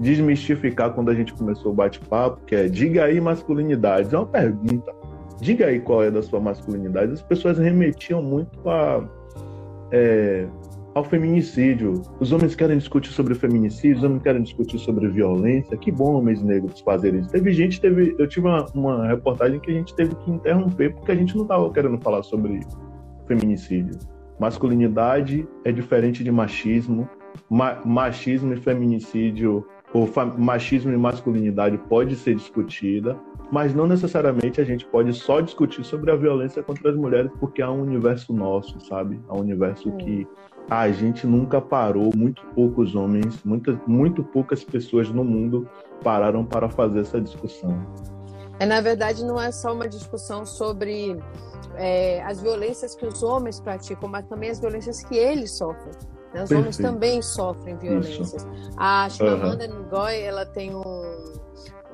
desmistificar 0.00 0.92
quando 0.92 1.10
a 1.10 1.14
gente 1.14 1.34
começou 1.34 1.72
o 1.72 1.74
bate-papo, 1.74 2.40
que 2.46 2.54
é 2.54 2.68
diga 2.68 3.04
aí 3.04 3.20
masculinidade. 3.20 4.14
É 4.14 4.18
uma 4.18 4.26
pergunta. 4.26 4.92
Diga 5.40 5.66
aí 5.66 5.80
qual 5.80 6.02
é 6.02 6.10
da 6.10 6.22
sua 6.22 6.40
masculinidade. 6.40 7.12
As 7.12 7.22
pessoas 7.22 7.58
remetiam 7.58 8.22
muito 8.22 8.68
a 8.68 9.04
é, 9.92 10.46
ao 10.94 11.04
feminicídio. 11.04 12.02
Os 12.20 12.32
homens 12.32 12.54
querem 12.54 12.76
discutir 12.76 13.12
sobre 13.12 13.34
feminicídio, 13.34 13.98
os 13.98 14.04
homens 14.04 14.22
querem 14.22 14.42
discutir 14.42 14.78
sobre 14.78 15.08
violência. 15.08 15.76
Que 15.76 15.90
bom 15.90 16.14
homens 16.14 16.42
negros 16.42 16.80
fazerem 16.80 17.20
isso. 17.20 17.30
Teve 17.30 17.52
gente, 17.52 17.80
teve, 17.80 18.14
eu 18.18 18.28
tive 18.28 18.46
uma, 18.46 18.66
uma 18.74 19.06
reportagem 19.06 19.60
que 19.60 19.70
a 19.70 19.74
gente 19.74 19.94
teve 19.94 20.14
que 20.16 20.30
interromper 20.30 20.94
porque 20.94 21.12
a 21.12 21.14
gente 21.14 21.34
não 21.36 21.42
estava 21.42 21.70
querendo 21.72 21.98
falar 21.98 22.22
sobre 22.22 22.60
feminicídio. 23.26 23.98
Masculinidade 24.38 25.46
é 25.64 25.72
diferente 25.72 26.22
de 26.22 26.30
machismo. 26.30 27.08
Ma 27.48 27.80
machismo 27.84 28.52
e 28.52 28.56
feminicídio, 28.56 29.64
ou 29.92 30.08
machismo 30.36 30.92
e 30.92 30.96
masculinidade 30.96 31.78
pode 31.88 32.16
ser 32.16 32.34
discutida, 32.34 33.18
mas 33.50 33.74
não 33.74 33.86
necessariamente 33.86 34.60
a 34.60 34.64
gente 34.64 34.84
pode 34.86 35.12
só 35.12 35.40
discutir 35.40 35.84
sobre 35.84 36.10
a 36.10 36.16
violência 36.16 36.62
contra 36.62 36.90
as 36.90 36.96
mulheres 36.96 37.30
porque 37.38 37.62
há 37.62 37.70
um 37.70 37.82
universo 37.82 38.32
nosso, 38.32 38.78
sabe? 38.80 39.20
Há 39.28 39.34
um 39.34 39.40
universo 39.40 39.90
que 39.92 40.26
a 40.70 40.90
gente 40.90 41.26
nunca 41.26 41.60
parou, 41.60 42.10
muito 42.14 42.44
poucos 42.54 42.94
homens, 42.94 43.42
muitas, 43.44 43.78
muito 43.86 44.22
poucas 44.22 44.62
pessoas 44.62 45.08
no 45.08 45.24
mundo 45.24 45.68
pararam 46.04 46.44
para 46.44 46.68
fazer 46.68 47.00
essa 47.00 47.20
discussão. 47.20 47.86
É, 48.60 48.66
na 48.66 48.80
verdade, 48.80 49.24
não 49.24 49.40
é 49.40 49.50
só 49.52 49.72
uma 49.72 49.88
discussão 49.88 50.44
sobre 50.44 51.16
é, 51.76 52.22
as 52.24 52.40
violências 52.40 52.94
que 52.94 53.06
os 53.06 53.22
homens 53.22 53.60
praticam, 53.60 54.08
mas 54.08 54.26
também 54.26 54.50
as 54.50 54.60
violências 54.60 55.02
que 55.02 55.16
eles 55.16 55.52
sofrem. 55.52 55.92
Né? 56.34 56.42
Os 56.42 56.48
Perfeito. 56.48 56.60
homens 56.60 56.76
também 56.76 57.22
sofrem 57.22 57.76
violências. 57.76 58.34
Isso. 58.34 58.46
A 58.76 59.08
Chimamanda 59.08 59.66
uhum. 59.66 59.84
Ngozi, 59.84 60.20
ela 60.20 60.44
tem 60.44 60.74
um, 60.74 60.82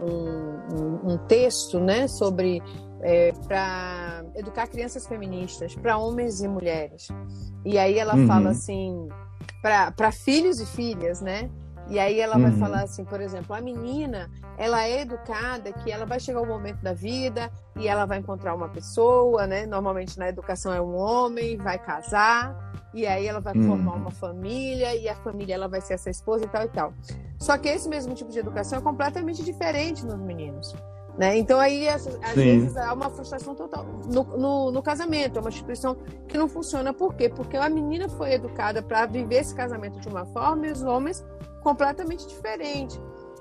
um, 0.01 0.54
um, 0.73 1.19
texto 1.27 1.79
né, 1.79 2.09
sobre 2.09 2.63
é, 3.03 3.33
para 3.47 4.25
educar 4.35 4.67
crianças 4.67 5.07
feministas, 5.07 5.75
para 5.75 5.97
homens 5.97 6.41
e 6.41 6.49
mulheres. 6.49 7.09
E 7.65 7.79
aí 7.79 7.99
ela 7.99 8.17
uhum. 8.17 8.27
fala 8.27 8.51
assim, 8.51 9.09
para 9.63 10.13
filhos 10.13 10.61
e 10.61 10.67
filhas, 10.67 11.21
né? 11.21 11.51
E 11.89 11.99
aí 11.99 12.19
ela 12.19 12.39
vai 12.39 12.51
uhum. 12.51 12.59
falar 12.59 12.83
assim, 12.83 13.05
por 13.05 13.21
exemplo, 13.21 13.55
a 13.55 13.61
menina, 13.61 14.31
ela 14.57 14.85
é 14.85 15.03
educada 15.03 15.73
que 15.73 15.91
ela 15.91 16.07
vai 16.07 16.19
chegar 16.19 16.41
um 16.41 16.47
momento 16.47 16.81
da 16.81 16.95
vida 16.95 17.51
e 17.77 17.87
ela 17.87 18.07
vai 18.07 18.19
encontrar 18.19 18.55
uma 18.55 18.69
pessoa, 18.69 19.47
né? 19.47 19.67
Normalmente 19.67 20.19
na 20.19 20.29
educação 20.29 20.73
é 20.73 20.81
um 20.81 20.97
homem, 20.97 21.57
vai 21.59 21.79
casar 21.79 22.57
e 22.95 23.07
aí 23.07 23.27
ela 23.27 23.41
vai 23.41 23.55
uhum. 23.55 23.67
formar 23.67 23.95
uma 23.95 24.11
família 24.11 24.95
e 24.95 25.09
a 25.09 25.15
família 25.17 25.55
ela 25.55 25.69
vai 25.69 25.81
ser 25.81 25.95
essa 25.95 26.09
esposa 26.09 26.45
e 26.45 26.49
tal 26.49 26.63
e 26.65 26.69
tal. 26.69 26.95
Só 27.39 27.59
que 27.59 27.69
esse 27.69 27.89
mesmo 27.89 28.15
tipo 28.15 28.31
de 28.31 28.39
educação 28.39 28.79
é 28.79 28.83
completamente 28.83 29.43
diferente 29.43 30.07
nos 30.07 30.19
meninos. 30.19 30.75
Né? 31.17 31.39
Então 31.39 31.61
aí 31.61 31.89
às, 31.89 32.07
vezes 32.35 32.77
há 32.77 32.93
uma 32.93 33.09
frustração 33.09 33.55
total 33.55 33.87
no, 34.13 34.25
no, 34.37 34.73
no, 34.73 34.83
casamento, 34.83 35.39
é 35.39 35.41
uma 35.41 35.49
instituição 35.49 35.97
que 36.27 36.37
não 36.37 36.49
funciona. 36.49 36.93
Por 36.93 37.15
quê? 37.15 37.29
Porque 37.29 37.57
a 37.57 37.69
menina 37.69 38.09
foi 38.09 38.33
educada 38.33 38.83
para 38.83 39.07
viver 39.07 39.37
esse 39.37 39.55
casamento 39.55 40.01
de 40.01 40.09
uma 40.09 40.27
forma 40.27 40.67
e 40.67 40.73
os 40.73 40.83
homens 40.83 41.25
completamente 41.63 42.27
diferente. 42.27 43.01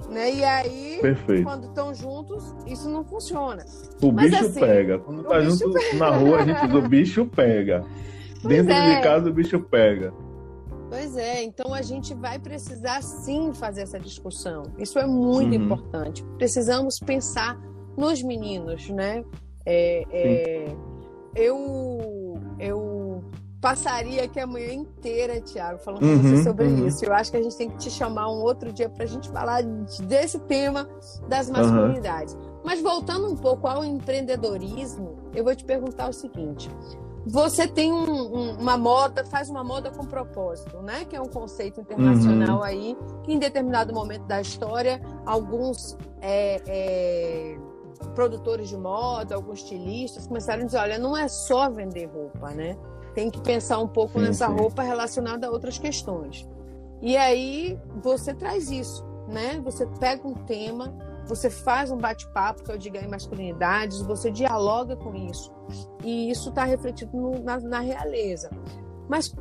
Né? 0.09 0.35
E 0.35 0.43
aí, 0.43 0.99
Perfeito. 1.01 1.43
quando 1.43 1.67
estão 1.67 1.93
juntos, 1.93 2.53
isso 2.67 2.89
não 2.89 3.03
funciona. 3.03 3.65
O 4.01 4.11
Mas, 4.11 4.29
bicho 4.29 4.45
assim, 4.45 4.59
pega. 4.59 4.99
Quando 4.99 5.23
tá 5.23 5.41
junto 5.41 5.71
pega. 5.71 5.97
na 5.97 6.09
rua, 6.09 6.37
a 6.39 6.45
gente 6.45 6.75
o 6.75 6.81
bicho 6.87 7.25
pega. 7.25 7.83
Pois 8.43 8.57
Dentro 8.57 8.73
é. 8.73 8.95
de 8.97 9.01
casa 9.01 9.29
o 9.29 9.33
bicho 9.33 9.57
pega. 9.61 10.13
Pois 10.93 11.17
é, 11.17 11.41
então 11.41 11.73
a 11.73 11.81
gente 11.81 12.13
vai 12.13 12.37
precisar 12.37 13.01
sim 13.01 13.51
fazer 13.51 13.81
essa 13.81 13.99
discussão. 13.99 14.61
Isso 14.77 14.99
é 14.99 15.07
muito 15.07 15.55
uhum. 15.55 15.63
importante. 15.63 16.23
Precisamos 16.37 16.99
pensar 16.99 17.59
nos 17.97 18.21
meninos, 18.21 18.87
né? 18.89 19.25
É, 19.65 20.03
é, 20.11 20.75
eu, 21.35 22.39
eu 22.59 23.23
passaria 23.59 24.25
aqui 24.25 24.39
a 24.39 24.45
manhã 24.45 24.71
inteira, 24.71 25.41
Tiago, 25.41 25.79
falando 25.79 26.03
uhum, 26.03 26.21
com 26.21 26.29
você 26.29 26.43
sobre 26.43 26.65
uhum. 26.67 26.85
isso. 26.85 27.03
Eu 27.03 27.13
acho 27.13 27.31
que 27.31 27.37
a 27.37 27.41
gente 27.41 27.57
tem 27.57 27.71
que 27.71 27.77
te 27.77 27.89
chamar 27.89 28.29
um 28.29 28.43
outro 28.43 28.71
dia 28.71 28.87
para 28.87 29.05
a 29.05 29.07
gente 29.07 29.29
falar 29.29 29.63
desse 29.63 30.37
tema 30.41 30.87
das 31.27 31.49
masculinidades. 31.49 32.37
Mas 32.63 32.79
voltando 32.79 33.27
um 33.31 33.35
pouco 33.35 33.65
ao 33.67 33.83
empreendedorismo, 33.83 35.17
eu 35.33 35.43
vou 35.43 35.55
te 35.55 35.65
perguntar 35.65 36.07
o 36.07 36.13
seguinte: 36.13 36.69
você 37.25 37.67
tem 37.67 37.91
um, 37.91 38.11
um, 38.11 38.59
uma 38.59 38.77
moda, 38.77 39.25
faz 39.25 39.49
uma 39.49 39.63
moda 39.63 39.89
com 39.89 40.05
propósito, 40.05 40.81
né? 40.81 41.05
Que 41.05 41.15
é 41.15 41.21
um 41.21 41.27
conceito 41.27 41.79
internacional 41.79 42.57
uhum. 42.57 42.63
aí, 42.63 42.97
que 43.23 43.33
em 43.33 43.39
determinado 43.39 43.93
momento 43.93 44.25
da 44.25 44.41
história, 44.41 45.01
alguns 45.25 45.97
é, 46.21 46.61
é, 46.67 47.57
produtores 48.13 48.67
de 48.67 48.77
moda, 48.77 49.35
alguns 49.35 49.59
estilistas 49.59 50.27
começaram 50.27 50.63
a 50.63 50.65
dizer, 50.65 50.77
olha, 50.77 50.97
não 50.97 51.15
é 51.15 51.27
só 51.27 51.69
vender 51.69 52.05
roupa, 52.07 52.51
né? 52.51 52.77
Tem 53.15 53.29
que 53.29 53.39
pensar 53.41 53.79
um 53.79 53.87
pouco 53.87 54.19
sim, 54.19 54.25
nessa 54.25 54.47
sim. 54.47 54.53
roupa 54.53 54.83
relacionada 54.83 55.47
a 55.47 55.49
outras 55.49 55.77
questões. 55.77 56.47
E 57.01 57.15
aí 57.15 57.79
você 58.01 58.33
traz 58.33 58.69
isso, 58.69 59.05
né? 59.27 59.61
Você 59.63 59.85
pega 59.99 60.27
um 60.27 60.33
tema 60.33 60.93
você 61.25 61.49
faz 61.49 61.91
um 61.91 61.97
bate-papo, 61.97 62.63
que 62.63 62.71
eu 62.71 62.77
digo 62.77 62.97
em 62.97 63.07
masculinidades, 63.07 64.01
você 64.01 64.29
dialoga 64.29 64.95
com 64.95 65.15
isso. 65.15 65.53
E 66.03 66.29
isso 66.29 66.49
está 66.49 66.63
refletido 66.63 67.15
no, 67.15 67.39
na, 67.43 67.59
na 67.59 67.79
realeza. 67.79 68.49
Mas 69.07 69.33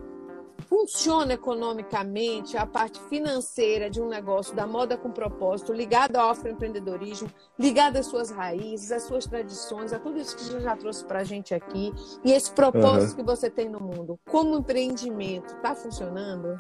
funciona 0.73 1.35
economicamente 1.35 2.57
a 2.57 2.65
parte 2.65 2.99
financeira 3.09 3.91
de 3.91 4.01
um 4.01 4.09
negócio 4.09 4.55
da 4.55 4.67
moda 4.67 4.97
com 4.97 5.11
propósito, 5.11 5.73
ligado 5.73 6.17
ao 6.17 6.31
afroempreendedorismo, 6.31 7.29
ligado 7.59 7.99
às 7.99 8.07
suas 8.07 8.31
raízes, 8.31 8.91
às 8.91 9.03
suas 9.03 9.27
tradições, 9.27 9.93
a 9.93 9.99
tudo 9.99 10.19
isso 10.19 10.37
que 10.37 10.45
você 10.45 10.61
já 10.61 10.77
trouxe 10.77 11.05
para 11.05 11.21
a 11.21 11.25
gente 11.25 11.55
aqui, 11.55 11.93
e 12.25 12.33
esse 12.33 12.51
propósito 12.53 13.11
uhum. 13.11 13.17
que 13.17 13.23
você 13.23 13.51
tem 13.51 13.69
no 13.69 13.81
mundo, 13.81 14.19
como 14.31 14.57
empreendimento, 14.57 15.55
está 15.55 15.75
funcionando? 15.75 16.57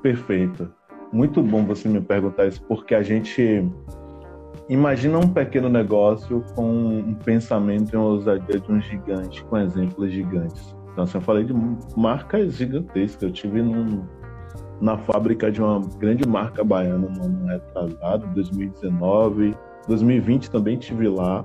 Perfeito. 0.00 0.72
Muito 1.12 1.42
bom 1.42 1.64
você 1.64 1.88
me 1.88 2.00
perguntar 2.00 2.46
isso, 2.46 2.62
porque 2.64 2.94
a 2.94 3.02
gente 3.02 3.68
Imagina 4.68 5.18
um 5.18 5.28
pequeno 5.28 5.68
negócio 5.68 6.42
com 6.54 6.98
um 6.98 7.14
pensamento 7.14 7.92
e 7.92 7.96
uma 7.96 8.06
ousadia 8.06 8.58
de 8.58 8.72
um 8.72 8.80
gigante, 8.80 9.44
com 9.44 9.58
exemplos 9.58 10.10
gigantes. 10.10 10.74
Então, 10.92 11.04
assim, 11.04 11.18
eu 11.18 11.22
falei 11.22 11.44
de 11.44 11.54
marcas 11.96 12.54
gigantescas. 12.54 13.22
Eu 13.22 13.32
tive 13.32 13.60
num, 13.60 14.04
na 14.80 14.96
fábrica 14.96 15.52
de 15.52 15.60
uma 15.60 15.80
grande 15.98 16.26
marca 16.26 16.64
baiana 16.64 17.08
no 17.08 17.24
ano 17.24 17.46
retrasado, 17.46 18.26
2019. 18.28 19.54
2020 19.86 20.50
também 20.50 20.78
tive 20.78 21.08
lá. 21.08 21.44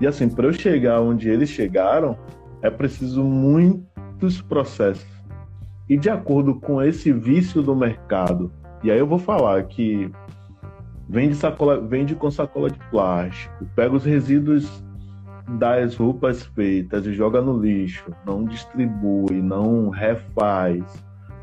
E 0.00 0.06
assim, 0.06 0.28
para 0.28 0.46
eu 0.46 0.52
chegar 0.52 1.00
onde 1.00 1.28
eles 1.28 1.48
chegaram, 1.48 2.16
é 2.62 2.70
preciso 2.70 3.24
muitos 3.24 4.40
processos. 4.42 5.08
E 5.88 5.96
de 5.96 6.08
acordo 6.08 6.54
com 6.54 6.80
esse 6.80 7.12
vício 7.12 7.62
do 7.62 7.74
mercado, 7.74 8.52
e 8.84 8.92
aí 8.92 8.98
eu 8.98 9.06
vou 9.06 9.18
falar 9.18 9.64
que 9.64 10.10
vende, 11.08 11.34
sacola, 11.34 11.80
vende 11.80 12.14
com 12.14 12.30
sacola 12.30 12.70
de 12.70 12.78
plástico, 12.90 13.66
pega 13.74 13.96
os 13.96 14.04
resíduos 14.04 14.84
das 15.58 15.96
roupas 15.96 16.44
feitas 16.44 17.06
e 17.06 17.14
joga 17.14 17.40
no 17.40 17.58
lixo, 17.58 18.04
não 18.26 18.44
distribui, 18.44 19.40
não 19.40 19.88
refaz, 19.88 20.84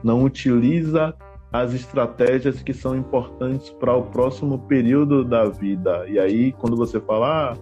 não 0.03 0.23
utiliza 0.23 1.15
as 1.51 1.73
estratégias 1.73 2.61
que 2.61 2.73
são 2.73 2.95
importantes 2.95 3.69
para 3.71 3.95
o 3.95 4.03
próximo 4.03 4.59
período 4.67 5.23
da 5.23 5.45
vida. 5.45 6.05
E 6.07 6.19
aí, 6.19 6.51
quando 6.51 6.75
você 6.75 6.99
fala 6.99 7.53
ah, 7.53 7.57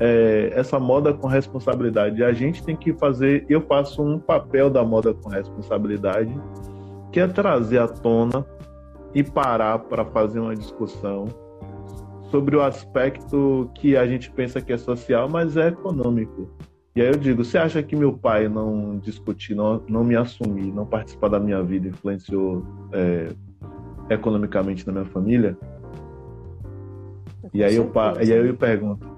é, 0.00 0.52
essa 0.54 0.78
moda 0.78 1.14
com 1.14 1.28
responsabilidade, 1.28 2.22
a 2.22 2.32
gente 2.32 2.62
tem 2.62 2.76
que 2.76 2.92
fazer. 2.94 3.46
Eu 3.48 3.60
faço 3.62 4.02
um 4.02 4.18
papel 4.18 4.68
da 4.68 4.84
moda 4.84 5.14
com 5.14 5.30
responsabilidade, 5.30 6.34
que 7.12 7.20
é 7.20 7.26
trazer 7.26 7.78
à 7.78 7.88
tona 7.88 8.44
e 9.14 9.22
parar 9.22 9.78
para 9.78 10.04
fazer 10.04 10.40
uma 10.40 10.54
discussão 10.54 11.26
sobre 12.30 12.56
o 12.56 12.62
aspecto 12.62 13.70
que 13.74 13.96
a 13.96 14.06
gente 14.06 14.30
pensa 14.30 14.60
que 14.60 14.72
é 14.72 14.78
social, 14.78 15.28
mas 15.28 15.56
é 15.56 15.68
econômico. 15.68 16.48
E 16.94 17.00
aí 17.00 17.08
eu 17.08 17.16
digo, 17.16 17.44
você 17.44 17.58
acha 17.58 17.82
que 17.82 17.94
meu 17.94 18.12
pai 18.12 18.48
não 18.48 18.98
discutir, 18.98 19.54
não, 19.54 19.82
não 19.88 20.04
me 20.04 20.16
assumir, 20.16 20.72
não 20.72 20.86
participar 20.86 21.28
da 21.28 21.40
minha 21.40 21.62
vida 21.62 21.88
influenciou 21.88 22.64
é, 22.92 23.28
economicamente 24.08 24.86
na 24.86 24.92
minha 24.92 25.04
família? 25.04 25.56
E 27.52 27.64
aí, 27.64 27.76
eu, 27.76 27.90
e 28.22 28.32
aí 28.32 28.46
eu 28.48 28.56
pergunto, 28.56 29.08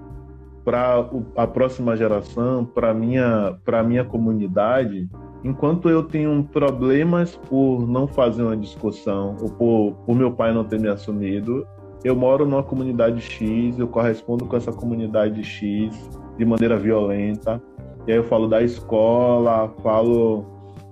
para 0.63 1.09
a 1.35 1.45
próxima 1.45 1.95
geração, 1.95 2.65
para 2.65 2.93
minha 2.93 3.57
para 3.65 3.83
minha 3.83 4.05
comunidade, 4.05 5.09
enquanto 5.43 5.89
eu 5.89 6.03
tenho 6.03 6.43
problemas 6.43 7.35
por 7.35 7.87
não 7.87 8.07
fazer 8.07 8.43
uma 8.43 8.55
discussão 8.55 9.35
ou 9.41 9.49
por, 9.49 9.93
por 10.05 10.15
meu 10.15 10.31
pai 10.31 10.53
não 10.53 10.63
ter 10.63 10.79
me 10.79 10.87
assumido, 10.87 11.67
eu 12.03 12.15
moro 12.15 12.45
numa 12.45 12.63
comunidade 12.63 13.21
X, 13.21 13.77
eu 13.77 13.87
correspondo 13.87 14.45
com 14.45 14.55
essa 14.55 14.71
comunidade 14.71 15.43
X 15.43 16.09
de 16.37 16.45
maneira 16.45 16.77
violenta. 16.77 17.61
E 18.05 18.11
aí 18.11 18.17
eu 18.17 18.23
falo 18.25 18.47
da 18.47 18.61
escola, 18.61 19.73
falo 19.81 20.45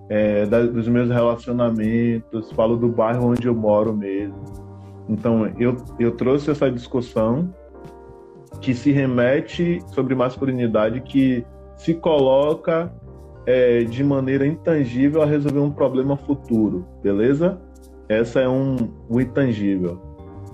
é, 0.10 0.46
da, 0.46 0.66
dos 0.66 0.88
meus 0.88 1.10
relacionamentos, 1.10 2.52
falo 2.52 2.78
do 2.78 2.88
bairro 2.88 3.32
onde 3.32 3.48
eu 3.48 3.56
moro 3.56 3.94
mesmo. 3.94 4.42
Então 5.10 5.48
eu, 5.60 5.76
eu 6.00 6.12
trouxe 6.12 6.52
essa 6.52 6.72
discussão 6.72 7.54
que 8.62 8.74
se 8.74 8.92
remete 8.92 9.82
sobre 9.88 10.16
masculinidade, 10.16 11.02
que 11.02 11.46
se 11.76 11.96
coloca 11.96 12.94
é, 13.52 13.84
de 13.84 14.02
maneira 14.02 14.48
intangível 14.48 15.22
a 15.22 15.26
resolver 15.26 15.60
um 15.60 15.72
problema 15.72 16.16
futuro, 16.16 16.88
beleza? 17.04 17.60
Essa 18.08 18.40
é 18.40 18.48
um, 18.48 18.78
um 19.10 19.20
intangível. 19.20 20.00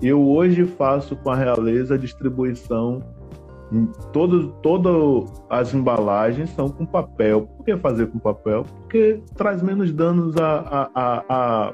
Eu 0.02 0.20
hoje 0.28 0.64
faço 0.64 1.14
com 1.14 1.30
a 1.30 1.36
realeza 1.36 1.94
a 1.94 1.98
distribuição 1.98 3.02
todo, 4.12 4.48
todas 4.62 5.30
as 5.48 5.72
embalagens 5.74 6.50
são 6.50 6.68
com 6.68 6.84
papel. 6.84 7.42
Por 7.56 7.64
que 7.64 7.76
fazer 7.76 8.08
com 8.08 8.18
papel? 8.18 8.64
Porque 8.80 9.22
traz 9.36 9.62
menos 9.62 9.92
danos 9.92 10.36
a, 10.36 10.90
a, 10.94 11.24
a, 11.28 11.72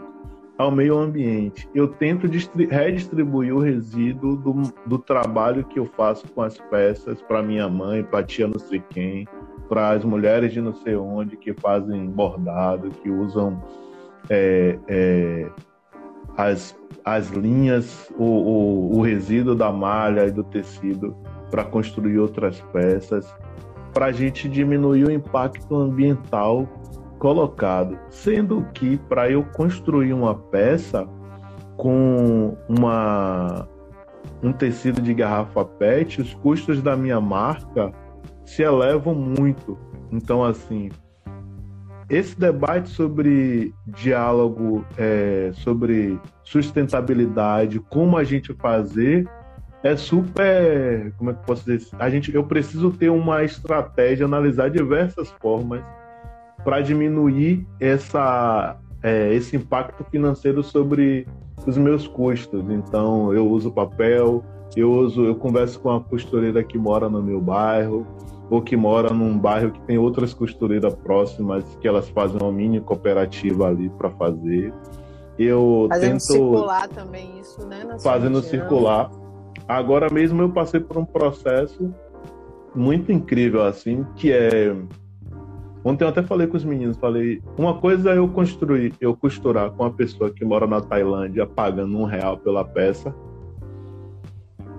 ao 0.58 0.70
meio 0.70 0.98
ambiente. 0.98 1.68
Eu 1.74 1.88
tento 1.88 2.26
redistribuir 2.70 3.54
o 3.54 3.60
resíduo 3.60 4.36
do, 4.36 4.52
do 4.86 4.98
trabalho 4.98 5.64
que 5.64 5.78
eu 5.78 5.86
faço 5.86 6.26
com 6.32 6.42
as 6.42 6.58
peças 6.70 7.22
para 7.22 7.42
minha 7.42 7.68
mãe, 7.68 8.02
para 8.02 8.24
tia 8.24 8.46
não 8.46 8.58
sei 8.58 8.82
quem, 8.90 9.26
para 9.68 9.90
as 9.90 10.04
mulheres 10.04 10.52
de 10.52 10.60
não 10.60 10.74
sei 10.74 10.96
onde 10.96 11.36
que 11.36 11.52
fazem 11.54 12.06
bordado, 12.06 12.90
que 12.90 13.10
usam 13.10 13.62
é, 14.28 14.78
é, 14.88 15.50
as, 16.36 16.76
as 17.04 17.30
linhas, 17.30 18.12
o, 18.18 18.24
o, 18.24 18.98
o 18.98 19.02
resíduo 19.02 19.54
da 19.54 19.70
malha 19.70 20.26
e 20.26 20.30
do 20.30 20.44
tecido 20.44 21.16
para 21.50 21.64
construir 21.64 22.18
outras 22.18 22.60
peças, 22.72 23.32
para 23.92 24.06
a 24.06 24.12
gente 24.12 24.48
diminuir 24.48 25.06
o 25.06 25.10
impacto 25.10 25.76
ambiental 25.76 26.68
colocado. 27.18 27.98
Sendo 28.10 28.66
que 28.74 28.96
para 28.96 29.30
eu 29.30 29.44
construir 29.44 30.12
uma 30.12 30.34
peça 30.34 31.08
com 31.76 32.56
uma, 32.68 33.68
um 34.42 34.52
tecido 34.52 35.00
de 35.00 35.14
garrafa 35.14 35.64
PET, 35.64 36.20
os 36.20 36.34
custos 36.34 36.82
da 36.82 36.96
minha 36.96 37.20
marca 37.20 37.92
se 38.44 38.62
elevam 38.62 39.14
muito. 39.14 39.78
Então, 40.10 40.44
assim, 40.44 40.90
esse 42.08 42.38
debate 42.38 42.90
sobre 42.90 43.74
diálogo, 43.86 44.84
é, 44.96 45.50
sobre 45.54 46.20
sustentabilidade, 46.42 47.80
como 47.80 48.16
a 48.16 48.24
gente 48.24 48.52
fazer, 48.54 49.26
é 49.82 49.96
super. 49.96 51.12
Como 51.18 51.30
é 51.30 51.34
que 51.34 51.46
posso 51.46 51.64
dizer? 51.64 51.88
A 51.98 52.10
gente, 52.10 52.34
eu 52.34 52.44
preciso 52.44 52.90
ter 52.90 53.10
uma 53.10 53.44
estratégia, 53.44 54.26
analisar 54.26 54.70
diversas 54.70 55.30
formas 55.40 55.82
para 56.62 56.80
diminuir 56.80 57.66
essa, 57.78 58.76
é, 59.02 59.32
esse 59.34 59.56
impacto 59.56 60.04
financeiro 60.10 60.62
sobre 60.62 61.26
os 61.66 61.76
meus 61.76 62.06
custos. 62.06 62.64
Então, 62.70 63.32
eu 63.32 63.46
uso 63.46 63.70
papel, 63.70 64.42
eu 64.76 64.90
uso, 64.90 65.24
eu 65.24 65.34
converso 65.34 65.78
com 65.80 65.90
a 65.90 66.00
costureira 66.00 66.64
que 66.64 66.78
mora 66.78 67.08
no 67.08 67.22
meu 67.22 67.40
bairro, 67.40 68.06
ou 68.50 68.60
que 68.60 68.76
mora 68.76 69.12
num 69.12 69.38
bairro 69.38 69.72
que 69.72 69.80
tem 69.82 69.98
outras 69.98 70.34
costureiras 70.34 70.94
próximas 70.94 71.64
que 71.80 71.88
elas 71.88 72.08
fazem 72.08 72.40
uma 72.40 72.52
mini 72.52 72.80
cooperativa 72.80 73.68
ali 73.68 73.88
para 73.90 74.10
fazer. 74.10 74.72
Eu 75.38 75.86
fazendo 75.88 76.10
tento 76.10 76.20
circular 76.20 76.88
também 76.88 77.40
isso, 77.40 77.66
né? 77.66 77.96
fazendo 78.02 78.40
região. 78.40 78.50
circular. 78.50 79.10
Agora 79.66 80.12
mesmo 80.12 80.42
eu 80.42 80.50
passei 80.50 80.80
por 80.80 80.98
um 80.98 81.04
processo 81.04 81.92
muito 82.74 83.10
incrível 83.10 83.62
assim, 83.62 84.04
que 84.16 84.30
é 84.30 84.74
Ontem 85.84 86.02
eu 86.02 86.08
até 86.08 86.22
falei 86.22 86.46
com 86.46 86.56
os 86.56 86.64
meninos, 86.64 86.96
falei, 86.96 87.42
uma 87.58 87.74
coisa 87.74 88.14
é 88.14 88.16
eu 88.16 88.26
construir, 88.26 88.94
eu 88.98 89.14
costurar 89.14 89.70
com 89.70 89.82
uma 89.82 89.92
pessoa 89.92 90.30
que 90.30 90.42
mora 90.42 90.66
na 90.66 90.80
Tailândia 90.80 91.46
pagando 91.46 91.94
um 91.98 92.04
real 92.04 92.38
pela 92.38 92.64
peça, 92.64 93.14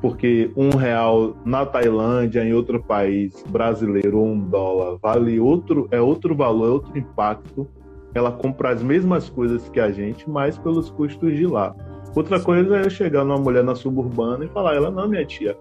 porque 0.01 0.51
um 0.55 0.69
real 0.69 1.35
na 1.45 1.65
Tailândia, 1.65 2.43
em 2.43 2.53
outro 2.53 2.81
país 2.83 3.43
brasileiro, 3.49 4.21
um 4.21 4.39
dólar, 4.39 4.97
vale 5.01 5.39
outro, 5.39 5.87
é 5.91 5.99
outro 5.99 6.35
valor, 6.35 6.67
é 6.67 6.71
outro 6.71 6.97
impacto. 6.97 7.67
Ela 8.13 8.31
compra 8.31 8.69
as 8.69 8.81
mesmas 8.81 9.29
coisas 9.29 9.67
que 9.69 9.79
a 9.79 9.91
gente, 9.91 10.29
mas 10.29 10.57
pelos 10.57 10.89
custos 10.89 11.35
de 11.35 11.45
lá. 11.45 11.75
Outra 12.15 12.39
coisa 12.39 12.77
é 12.77 12.85
eu 12.85 12.89
chegar 12.89 13.25
numa 13.25 13.37
mulher 13.37 13.63
na 13.63 13.75
suburbana 13.75 14.45
e 14.45 14.47
falar, 14.47 14.75
ela, 14.75 14.89
não, 14.89 15.07
minha 15.07 15.25
tia, 15.25 15.57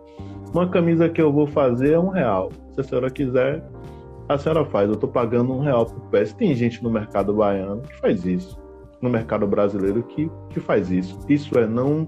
uma 0.53 0.69
camisa 0.69 1.09
que 1.09 1.21
eu 1.21 1.33
vou 1.33 1.49
fazer 1.49 1.95
é 1.95 1.99
um 1.99 2.11
real. 2.11 2.53
Se 2.73 2.81
a 2.81 2.85
senhora 2.85 3.11
quiser, 3.11 3.65
a 4.29 4.39
senhora 4.39 4.65
faz. 4.65 4.89
Eu 4.89 4.95
estou 4.95 5.09
pagando 5.09 5.53
um 5.53 5.61
real 5.61 5.87
por 5.87 6.01
peça. 6.11 6.35
Tem 6.37 6.55
gente 6.55 6.83
no 6.83 6.91
mercado 6.91 7.35
baiano 7.35 7.83
que 7.83 7.99
faz 7.99 8.25
isso. 8.25 8.57
No 9.03 9.11
mercado 9.11 9.47
brasileiro 9.47 10.03
que, 10.05 10.31
que 10.51 10.61
faz 10.61 10.91
isso. 10.91 11.19
Isso 11.29 11.59
é 11.59 11.67
não 11.67 12.07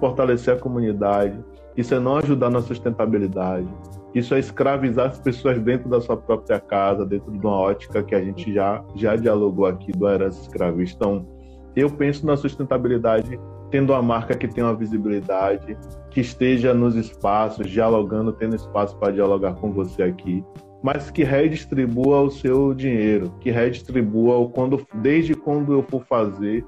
fortalecer 0.00 0.54
a 0.54 0.58
comunidade, 0.58 1.38
isso 1.76 1.94
é 1.94 2.00
não 2.00 2.16
ajudar 2.16 2.50
na 2.50 2.60
sustentabilidade. 2.60 3.66
Isso 4.14 4.34
é 4.34 4.38
escravizar 4.38 5.08
as 5.08 5.18
pessoas 5.18 5.58
dentro 5.58 5.88
da 5.88 6.00
sua 6.00 6.16
própria 6.16 6.60
casa, 6.60 7.06
dentro 7.06 7.32
de 7.32 7.38
uma 7.38 7.56
ótica 7.56 8.02
que 8.02 8.14
a 8.14 8.22
gente 8.22 8.52
já, 8.52 8.84
já 8.94 9.16
dialogou 9.16 9.64
aqui 9.64 9.90
do 9.92 10.08
herança 10.08 10.42
escravista. 10.42 10.96
Então, 10.96 11.26
eu 11.74 11.88
penso 11.88 12.26
na 12.26 12.36
sustentabilidade 12.36 13.40
tendo 13.70 13.94
uma 13.94 14.02
marca 14.02 14.36
que 14.36 14.46
tenha 14.46 14.66
uma 14.66 14.74
visibilidade, 14.74 15.78
que 16.10 16.20
esteja 16.20 16.74
nos 16.74 16.94
espaços, 16.94 17.70
dialogando, 17.70 18.30
tendo 18.32 18.54
espaço 18.54 18.94
para 18.98 19.14
dialogar 19.14 19.54
com 19.54 19.72
você 19.72 20.02
aqui, 20.02 20.44
mas 20.82 21.10
que 21.10 21.24
redistribua 21.24 22.20
o 22.20 22.30
seu 22.30 22.74
dinheiro, 22.74 23.32
que 23.40 23.50
redistribua 23.50 24.46
quando, 24.50 24.86
desde 24.96 25.34
quando 25.34 25.72
eu 25.72 25.82
for 25.84 26.04
fazer, 26.04 26.66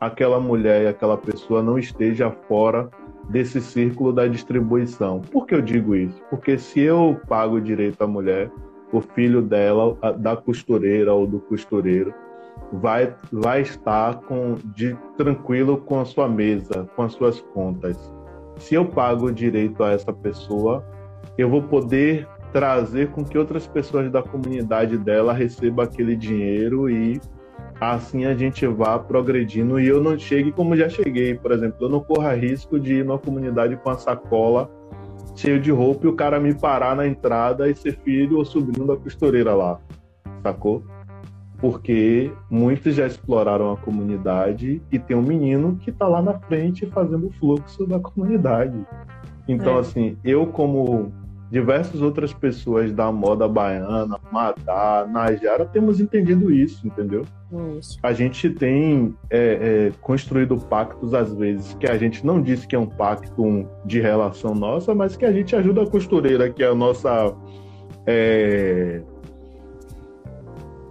aquela 0.00 0.40
mulher 0.40 0.84
e 0.84 0.86
aquela 0.86 1.18
pessoa 1.18 1.62
não 1.62 1.78
esteja 1.78 2.30
fora 2.48 2.88
desse 3.30 3.60
círculo 3.60 4.12
da 4.12 4.26
distribuição. 4.26 5.20
Por 5.20 5.46
que 5.46 5.54
eu 5.54 5.62
digo 5.62 5.94
isso? 5.94 6.20
Porque 6.28 6.58
se 6.58 6.80
eu 6.80 7.20
pago 7.28 7.60
direito 7.60 8.02
à 8.02 8.06
mulher, 8.06 8.50
o 8.92 9.00
filho 9.00 9.40
dela, 9.40 9.96
da 10.18 10.36
costureira 10.36 11.14
ou 11.14 11.26
do 11.26 11.38
costureiro, 11.38 12.12
vai, 12.72 13.14
vai 13.32 13.62
estar 13.62 14.16
com, 14.22 14.56
de, 14.74 14.96
tranquilo 15.16 15.78
com 15.78 16.00
a 16.00 16.04
sua 16.04 16.28
mesa, 16.28 16.88
com 16.96 17.02
as 17.02 17.12
suas 17.12 17.40
contas. 17.40 17.96
Se 18.58 18.74
eu 18.74 18.84
pago 18.84 19.32
direito 19.32 19.82
a 19.82 19.92
essa 19.92 20.12
pessoa, 20.12 20.84
eu 21.38 21.48
vou 21.48 21.62
poder 21.62 22.26
trazer 22.52 23.10
com 23.10 23.24
que 23.24 23.38
outras 23.38 23.66
pessoas 23.66 24.10
da 24.10 24.22
comunidade 24.22 24.98
dela 24.98 25.32
recebam 25.32 25.84
aquele 25.84 26.16
dinheiro 26.16 26.90
e 26.90 27.20
assim 27.80 28.26
a 28.26 28.34
gente 28.34 28.66
vá 28.66 28.98
progredindo 28.98 29.80
e 29.80 29.88
eu 29.88 30.02
não 30.02 30.18
chegue 30.18 30.52
como 30.52 30.76
já 30.76 30.88
cheguei, 30.88 31.34
por 31.34 31.50
exemplo, 31.50 31.86
eu 31.86 31.88
não 31.88 32.00
corra 32.00 32.34
risco 32.34 32.78
de 32.78 32.96
ir 32.96 33.04
numa 33.04 33.18
comunidade 33.18 33.76
com 33.76 33.90
a 33.90 33.96
sacola 33.96 34.70
cheio 35.34 35.58
de 35.58 35.70
roupa 35.70 36.06
e 36.06 36.08
o 36.08 36.14
cara 36.14 36.38
me 36.38 36.54
parar 36.54 36.94
na 36.94 37.06
entrada 37.06 37.68
e 37.68 37.74
ser 37.74 37.96
filho 38.04 38.36
ou 38.36 38.44
sobrinho 38.44 38.86
da 38.86 38.96
costureira 38.96 39.54
lá, 39.54 39.80
sacou? 40.42 40.84
Porque 41.58 42.30
muitos 42.50 42.94
já 42.94 43.06
exploraram 43.06 43.72
a 43.72 43.76
comunidade 43.76 44.82
e 44.90 44.98
tem 44.98 45.16
um 45.16 45.22
menino 45.22 45.76
que 45.76 45.92
tá 45.92 46.06
lá 46.06 46.22
na 46.22 46.38
frente 46.38 46.86
fazendo 46.86 47.28
o 47.28 47.32
fluxo 47.32 47.86
da 47.86 47.98
comunidade. 47.98 48.78
Então, 49.46 49.76
é. 49.76 49.80
assim, 49.80 50.16
eu 50.24 50.46
como 50.46 51.12
diversas 51.50 52.00
outras 52.00 52.32
pessoas 52.32 52.92
da 52.92 53.10
moda 53.10 53.48
baiana, 53.48 54.18
Madá, 54.30 55.06
Najara, 55.10 55.66
temos 55.66 56.00
entendido 56.00 56.52
isso, 56.52 56.86
entendeu? 56.86 57.24
Isso. 57.78 57.98
A 58.02 58.12
gente 58.12 58.48
tem 58.48 59.14
é, 59.28 59.38
é, 59.38 59.92
construído 60.00 60.56
pactos, 60.56 61.12
às 61.12 61.34
vezes, 61.34 61.74
que 61.74 61.90
a 61.90 61.98
gente 61.98 62.24
não 62.24 62.40
disse 62.40 62.68
que 62.68 62.76
é 62.76 62.78
um 62.78 62.86
pacto 62.86 63.68
de 63.84 64.00
relação 64.00 64.54
nossa, 64.54 64.94
mas 64.94 65.16
que 65.16 65.24
a 65.24 65.32
gente 65.32 65.56
ajuda 65.56 65.82
a 65.82 65.86
costureira, 65.86 66.48
que 66.48 66.62
é 66.62 66.68
a 66.68 66.74
nossa 66.74 67.34
é, 68.06 69.02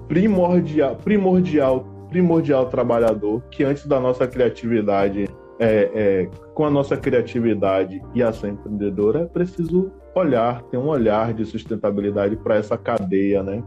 primordial, 0.10 0.98
primordial, 0.98 1.86
primordial 2.10 2.66
trabalhador, 2.66 3.42
que 3.50 3.64
antes 3.64 3.86
da 3.88 3.98
nossa 3.98 4.28
criatividade, 4.28 5.30
é, 5.58 5.92
é, 5.94 6.30
com 6.54 6.66
a 6.66 6.70
nossa 6.70 6.98
criatividade 6.98 8.02
e 8.14 8.22
ação 8.22 8.50
empreendedora, 8.50 9.22
é 9.22 9.26
preciso 9.26 9.90
olhar, 10.20 10.62
tem 10.64 10.80
um 10.80 10.88
olhar 10.88 11.34
de 11.34 11.46
sustentabilidade 11.46 12.36
para 12.36 12.56
essa 12.56 12.78
cadeia, 12.78 13.42
né? 13.44 13.64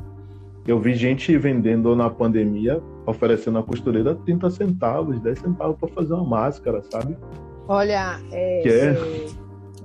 Eu 0.66 0.78
vi 0.78 0.94
gente 0.94 1.36
vendendo 1.36 1.96
na 1.96 2.08
pandemia, 2.08 2.80
oferecendo 3.04 3.58
a 3.58 3.62
costureira 3.62 4.14
30 4.14 4.50
centavos, 4.50 5.20
10 5.20 5.38
centavos 5.40 5.76
para 5.78 5.88
fazer 5.88 6.14
uma 6.14 6.24
máscara, 6.24 6.82
sabe? 6.90 7.16
Olha, 7.66 8.20
é, 8.30 8.60
que 8.62 8.68
é... 8.68 8.96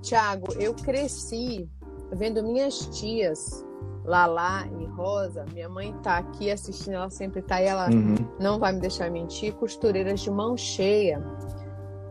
Tiago, 0.02 0.54
eu 0.60 0.74
cresci 0.74 1.68
vendo 2.14 2.44
minhas 2.44 2.88
tias, 2.98 3.66
Lala 4.06 4.68
e 4.80 4.86
Rosa, 4.86 5.46
minha 5.54 5.68
mãe 5.68 5.94
tá 6.02 6.18
aqui 6.18 6.50
assistindo, 6.50 6.94
ela 6.94 7.10
sempre 7.10 7.42
tá 7.42 7.62
e 7.62 7.66
ela 7.66 7.90
uhum. 7.90 8.16
não 8.40 8.58
vai 8.58 8.72
me 8.72 8.80
deixar 8.80 9.12
mentir, 9.12 9.54
costureiras 9.54 10.22
de 10.22 10.32
mão 10.32 10.56
cheia. 10.56 11.22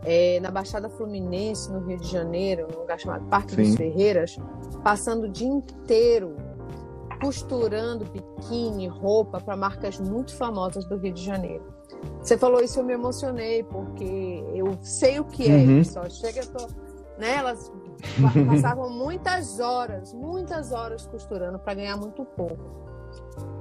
É, 0.09 0.39
na 0.41 0.53
Baixada 0.53 0.89
Fluminense, 0.89 1.71
no 1.71 1.81
Rio 1.81 1.99
de 1.99 2.09
Janeiro, 2.09 2.69
num 2.73 2.81
lugar 2.81 2.99
chamado 2.99 3.25
Parque 3.27 3.57
Sim. 3.57 3.63
dos 3.63 3.75
Ferreiras, 3.75 4.37
passando 4.85 5.25
o 5.25 5.29
dia 5.29 5.49
inteiro 5.49 6.37
costurando 7.21 8.05
biquíni, 8.05 8.87
roupa 8.87 9.41
para 9.41 9.57
marcas 9.57 9.99
muito 9.99 10.35
famosas 10.37 10.85
do 10.85 10.97
Rio 10.97 11.13
de 11.13 11.25
Janeiro. 11.25 11.65
Você 12.21 12.37
falou 12.37 12.63
isso, 12.63 12.81
eu 12.81 12.85
me 12.85 12.93
emocionei, 12.93 13.63
porque 13.65 14.45
eu 14.55 14.77
sei 14.81 15.19
o 15.19 15.25
que 15.25 15.51
é 15.51 15.57
uhum. 15.57 15.81
isso. 15.81 15.99
Chega, 16.11 16.41
eu 16.41 16.47
tô, 16.47 16.67
né, 17.19 17.37
elas 17.37 17.73
passavam 18.47 18.91
muitas 18.91 19.61
horas, 19.61 20.13
muitas 20.13 20.73
horas 20.73 21.07
costurando 21.07 21.59
para 21.59 21.75
ganhar 21.75 21.97
muito 21.97 22.25
pouco. 22.25 22.86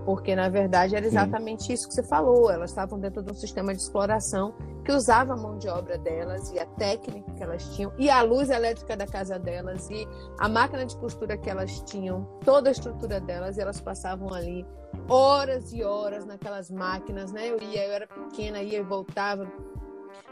Porque, 0.06 0.36
na 0.36 0.48
verdade, 0.48 0.96
era 0.96 1.06
exatamente 1.06 1.64
Sim. 1.64 1.74
isso 1.74 1.88
que 1.88 1.96
você 1.96 2.04
falou. 2.04 2.52
Elas 2.52 2.70
estavam 2.70 3.00
dentro 3.00 3.24
de 3.24 3.32
um 3.32 3.34
sistema 3.34 3.74
de 3.74 3.82
exploração 3.82 4.54
que 4.86 4.92
usava 4.92 5.34
a 5.34 5.36
mão 5.36 5.58
de 5.58 5.68
obra 5.68 5.98
delas 5.98 6.52
e 6.52 6.60
a 6.60 6.66
técnica 6.66 7.32
que 7.32 7.42
elas 7.42 7.76
tinham, 7.76 7.92
e 7.98 8.08
a 8.08 8.22
luz 8.22 8.52
elétrica 8.52 8.96
da 8.96 9.08
casa 9.08 9.40
delas, 9.40 9.90
e 9.90 10.08
a 10.40 10.48
máquina 10.48 10.86
de 10.86 10.96
costura 10.98 11.36
que 11.36 11.50
elas 11.50 11.82
tinham, 11.82 12.24
toda 12.46 12.70
a 12.70 12.72
estrutura 12.72 13.20
delas, 13.20 13.58
e 13.58 13.62
elas 13.62 13.82
passavam 13.82 14.32
ali 14.32 14.64
horas 15.10 15.74
e 15.74 15.84
horas 15.84 16.24
naquelas 16.24 16.70
máquinas, 16.70 17.32
né? 17.32 17.50
Eu 17.50 17.60
ia, 17.60 17.88
eu 17.88 17.94
era 17.94 18.06
pequena, 18.06 18.62
ia 18.62 18.78
e 18.78 18.84
voltava, 18.84 19.52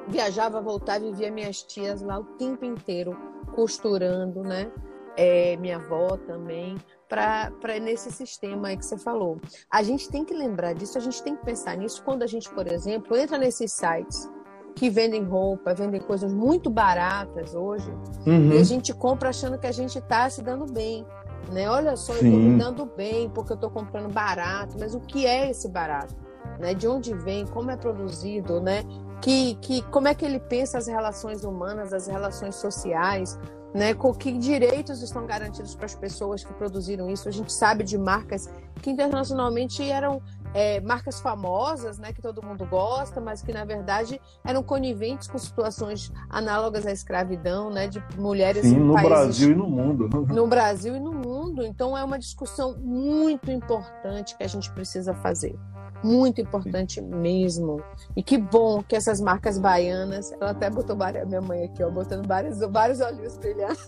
viajava, 0.08 0.62
voltava 0.62 1.04
e 1.04 1.12
via 1.12 1.32
minhas 1.32 1.64
tias 1.64 2.04
lá 2.04 2.20
o 2.20 2.24
tempo 2.24 2.64
inteiro 2.64 3.18
costurando, 3.56 4.44
né? 4.44 4.72
É, 5.18 5.58
minha 5.58 5.78
avó 5.78 6.16
também 6.18 6.76
para 7.14 7.80
nesse 7.80 8.12
sistema 8.12 8.70
aí 8.70 8.78
que 8.78 8.86
você 8.86 8.98
falou. 8.98 9.40
A 9.70 9.84
gente 9.84 10.10
tem 10.10 10.26
que 10.26 10.34
lembrar 10.34 10.74
disso, 10.74 10.98
a 10.98 11.02
gente 11.02 11.22
tem 11.22 11.36
que 11.36 11.46
pensar 11.46 11.78
nisso 11.78 12.02
quando 12.04 12.24
a 12.24 12.28
gente, 12.28 12.50
por 12.50 12.66
exemplo, 12.66 13.16
entra 13.16 13.38
nesses 13.38 13.72
sites 13.72 14.28
que 14.76 14.90
vendem 14.90 15.24
roupa, 15.24 15.76
vendem 15.76 16.02
coisas 16.02 16.34
muito 16.34 16.72
baratas 16.72 17.54
hoje, 17.54 17.92
uhum. 18.26 18.54
e 18.54 18.58
a 18.58 18.64
gente 18.64 18.92
compra 18.92 19.30
achando 19.30 19.60
que 19.60 19.68
a 19.68 19.72
gente 19.72 20.00
está 20.00 20.28
se 20.28 20.42
dando 20.42 20.66
bem. 20.66 21.06
Né? 21.52 21.70
Olha 21.70 21.96
só, 21.96 22.14
Sim. 22.14 22.26
eu 22.26 22.26
estou 22.26 22.40
me 22.40 22.58
dando 22.58 22.86
bem 22.86 23.30
porque 23.30 23.52
eu 23.52 23.56
estou 23.56 23.70
comprando 23.70 24.12
barato, 24.12 24.76
mas 24.80 24.96
o 24.96 25.00
que 25.00 25.28
é 25.28 25.52
esse 25.52 25.70
barato? 25.70 26.16
Né? 26.60 26.74
De 26.74 26.88
onde 26.88 27.14
vem, 27.14 27.46
como 27.46 27.70
é 27.70 27.78
produzido, 27.78 28.60
né? 28.60 28.84
Que, 29.22 29.56
que, 29.56 29.82
como 29.84 30.08
é 30.08 30.16
que 30.16 30.26
ele 30.26 30.40
pensa 30.40 30.80
as 30.80 30.88
relações 30.88 31.44
humanas, 31.44 31.94
as 31.94 32.08
relações 32.08 32.56
sociais, 32.56 33.38
né? 33.74 33.94
Com 33.94 34.14
que 34.14 34.32
direitos 34.38 35.02
estão 35.02 35.26
garantidos 35.26 35.76
para 35.76 35.86
as 35.86 35.96
pessoas 35.96 36.44
que 36.44 36.54
produziram 36.54 37.10
isso? 37.10 37.28
A 37.28 37.32
gente 37.32 37.52
sabe 37.52 37.84
de 37.84 37.98
marcas 37.98 38.50
que 38.82 38.90
internacionalmente 38.90 39.90
eram 39.90 40.22
é, 40.54 40.80
marcas 40.82 41.20
famosas, 41.20 41.98
né, 41.98 42.14
que 42.14 42.22
todo 42.22 42.46
mundo 42.46 42.66
gosta, 42.66 43.20
mas 43.20 43.42
que 43.42 43.52
na 43.52 43.66
verdade 43.66 44.22
eram 44.46 44.62
coniventes 44.62 45.28
com 45.28 45.38
situações 45.38 46.12
análogas 46.30 46.86
à 46.86 46.92
escravidão, 46.92 47.70
né, 47.72 47.88
de 47.88 48.04
mulheres 48.18 48.64
Sim, 48.64 48.78
no 48.78 48.94
países, 48.94 49.10
Brasil 49.10 49.52
e 49.52 49.56
no 49.56 49.68
mundo. 49.68 50.10
No 50.34 50.48
Brasil 50.48 50.96
e 50.96 51.00
no 51.00 51.14
mundo. 51.14 51.64
Então 51.64 51.98
é 51.98 52.04
uma 52.04 52.20
discussão 52.20 52.78
muito 52.78 53.50
importante 53.50 54.38
que 54.38 54.44
a 54.44 54.48
gente 54.48 54.72
precisa 54.72 55.14
fazer 55.14 55.58
muito 56.04 56.42
importante 56.42 57.02
mesmo. 57.02 57.82
E 58.16 58.22
que 58.22 58.38
bom 58.38 58.84
que 58.84 58.96
essas 58.96 59.22
marcas 59.22 59.58
baianas, 59.58 60.32
ela 60.34 60.52
até 60.52 60.70
botou 60.70 60.96
várias, 60.96 61.28
minha 61.28 61.42
mãe 61.42 61.64
aqui, 61.66 61.84
ó, 61.84 61.90
botando 61.90 62.28
vários, 62.28 62.60
vários 62.60 63.00
olhos 63.00 63.38
brilhando. 63.38 63.78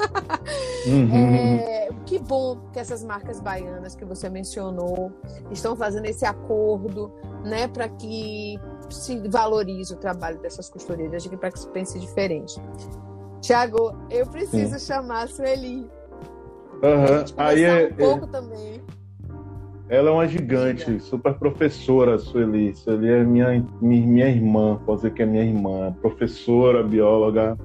Uhum. 0.87 1.15
É, 1.15 1.89
que 2.05 2.19
bom 2.19 2.59
que 2.71 2.77
essas 2.77 3.03
marcas 3.03 3.39
baianas 3.39 3.95
que 3.95 4.05
você 4.05 4.29
mencionou 4.29 5.11
estão 5.49 5.75
fazendo 5.75 6.05
esse 6.05 6.23
acordo, 6.23 7.11
né, 7.43 7.67
para 7.67 7.89
que 7.89 8.59
se 8.91 9.17
valorize 9.27 9.91
o 9.91 9.97
trabalho 9.97 10.37
dessas 10.37 10.69
costureiras, 10.69 11.25
para 11.25 11.49
que 11.49 11.59
se 11.59 11.67
pense 11.69 11.99
diferente. 11.99 12.61
Tiago, 13.41 13.95
eu 14.11 14.27
preciso 14.27 14.77
Sim. 14.77 14.85
chamar 14.85 15.23
a 15.23 15.27
Sueli. 15.27 15.89
Uhum. 16.83 17.25
Aí 17.35 17.63
é, 17.63 17.87
um 17.87 17.95
pouco 17.95 18.25
é... 18.25 18.27
também 18.27 18.83
ela 19.87 20.09
é 20.09 20.11
uma 20.11 20.27
gigante, 20.27 20.99
super 20.99 21.35
professora, 21.35 22.17
Sueli. 22.17 22.75
Sueli 22.75 23.09
é 23.09 23.23
minha, 23.23 23.65
minha 23.81 24.27
irmã, 24.27 24.79
pode 24.83 25.01
dizer 25.01 25.13
que 25.13 25.21
é 25.21 25.25
minha 25.25 25.43
irmã. 25.43 25.95
Professora, 26.01 26.81
bióloga, 26.81 27.57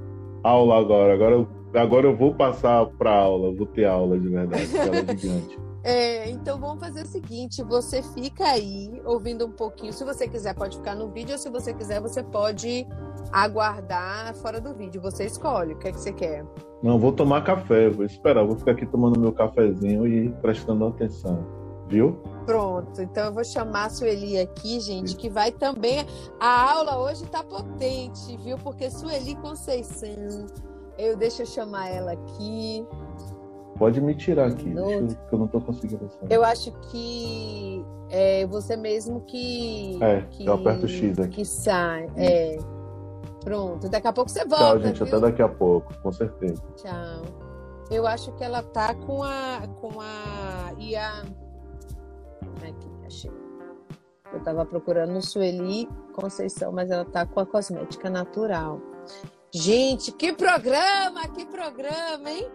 aula 0.43 0.79
agora. 0.79 1.15
Agora 1.15 1.35
eu, 1.35 1.49
agora 1.75 2.07
eu 2.07 2.15
vou 2.17 2.35
passar 2.35 2.85
para 2.87 3.11
aula, 3.11 3.55
vou 3.55 3.67
ter 3.67 3.87
aula 3.87 4.19
de 4.19 4.29
verdade, 4.29 4.77
ela 4.77 4.97
é 4.97 5.07
gigante. 5.17 5.59
É, 5.83 6.29
então 6.29 6.61
vamos 6.61 6.79
fazer 6.79 7.05
o 7.05 7.07
seguinte: 7.07 7.63
você 7.63 8.03
fica 8.03 8.45
aí 8.45 9.01
ouvindo 9.07 9.47
um 9.47 9.53
pouquinho. 9.53 9.91
Se 9.95 10.05
você 10.05 10.29
quiser, 10.29 10.55
pode 10.55 10.77
ficar 10.77 10.95
no 10.95 11.09
vídeo, 11.09 11.33
ou 11.33 11.39
se 11.39 11.49
você 11.49 11.73
quiser, 11.73 12.03
você 12.03 12.23
pode 12.23 12.87
aguardar 13.33 14.35
fora 14.35 14.61
do 14.61 14.75
vídeo. 14.75 15.01
Você 15.01 15.25
escolhe 15.25 15.73
o 15.73 15.79
que 15.79 15.89
é 15.89 15.93
que 15.93 15.99
você 15.99 16.13
quer. 16.13 16.45
Não, 16.83 16.99
vou 16.99 17.13
tomar 17.13 17.45
café, 17.45 17.89
vou 17.89 18.05
esperar, 18.05 18.45
vou 18.45 18.57
ficar 18.57 18.73
aqui 18.73 18.85
tomando 18.85 19.19
meu 19.19 19.33
cafezinho 19.33 20.07
e 20.07 20.29
prestando 20.43 20.87
atenção 20.87 21.60
viu? 21.91 22.17
Pronto, 22.47 23.03
então 23.03 23.27
eu 23.27 23.33
vou 23.33 23.45
chamar 23.45 23.87
a 23.87 23.91
Sueli 23.91 24.39
aqui, 24.39 24.81
gente, 24.81 25.17
que 25.17 25.29
vai 25.29 25.53
também. 25.53 26.07
A 26.39 26.73
aula 26.73 26.99
hoje 26.99 27.27
tá 27.27 27.43
potente, 27.43 28.37
viu? 28.39 28.57
Porque 28.59 28.91
Sueli 28.91 29.35
Conceição, 29.37 30.47
eu 30.97 31.17
deixo 31.17 31.43
eu 31.43 31.47
chamar 31.47 31.89
ela 31.89 32.13
aqui. 32.13 32.87
Pode 33.77 34.01
me 34.01 34.15
tirar 34.15 34.49
aqui, 34.49 34.71
eu, 34.71 35.07
que 35.07 35.33
eu 35.33 35.39
não 35.39 35.49
tô 35.49 35.61
conseguindo. 35.61 36.09
Saber. 36.11 36.35
Eu 36.35 36.45
acho 36.45 36.73
que 36.91 37.85
é 38.09 38.47
você 38.47 38.77
mesmo 38.77 39.21
que. 39.23 39.99
É, 40.03 40.23
que, 40.31 40.47
eu 40.47 40.55
aperto 40.55 40.87
o 40.87 40.89
X 40.89 41.19
aqui. 41.19 41.37
Que 41.37 41.45
sai. 41.45 42.09
É. 42.17 42.59
Pronto, 43.43 43.89
daqui 43.89 44.07
a 44.07 44.13
pouco 44.13 44.31
você 44.31 44.45
volta. 44.45 44.65
Tchau, 44.65 44.81
gente, 44.81 44.97
viu? 44.97 45.07
até 45.07 45.21
daqui 45.21 45.43
a 45.43 45.49
pouco, 45.49 45.95
com 46.03 46.13
certeza. 46.13 46.63
Tchau. 46.77 47.23
Eu 47.91 48.07
acho 48.07 48.33
que 48.33 48.45
ela 48.45 48.63
tá 48.63 48.95
com 48.95 49.23
a. 49.23 49.63
com 49.81 50.01
a. 50.01 50.73
e 50.79 50.95
a 50.95 51.25
Aqui, 52.69 53.07
achei. 53.07 53.33
Eu 54.33 54.41
tava 54.43 54.65
procurando 54.65 55.21
Sueli 55.21 55.89
Conceição, 56.13 56.73
mas 56.73 56.91
ela 56.91 57.05
tá 57.05 57.27
com 57.27 57.41
a 57.41 57.47
cosmética 57.47 58.09
natural. 58.09 58.81
Gente, 59.53 60.13
que 60.13 60.33
programa, 60.33 61.27
que 61.29 61.45
programa, 61.47 62.31
hein? 62.31 62.51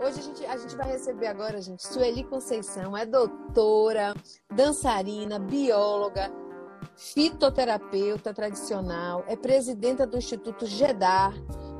Hoje 0.00 0.18
a 0.18 0.22
gente, 0.22 0.46
a 0.46 0.56
gente 0.56 0.74
vai 0.74 0.90
receber 0.90 1.28
agora, 1.28 1.62
gente, 1.62 1.86
Sueli 1.86 2.24
Conceição, 2.24 2.96
é 2.96 3.06
doutora, 3.06 4.14
dançarina, 4.52 5.38
bióloga, 5.38 6.32
fitoterapeuta 6.96 8.34
tradicional, 8.34 9.24
é 9.28 9.36
presidenta 9.36 10.04
do 10.04 10.18
Instituto 10.18 10.66
GEDAR 10.66 11.32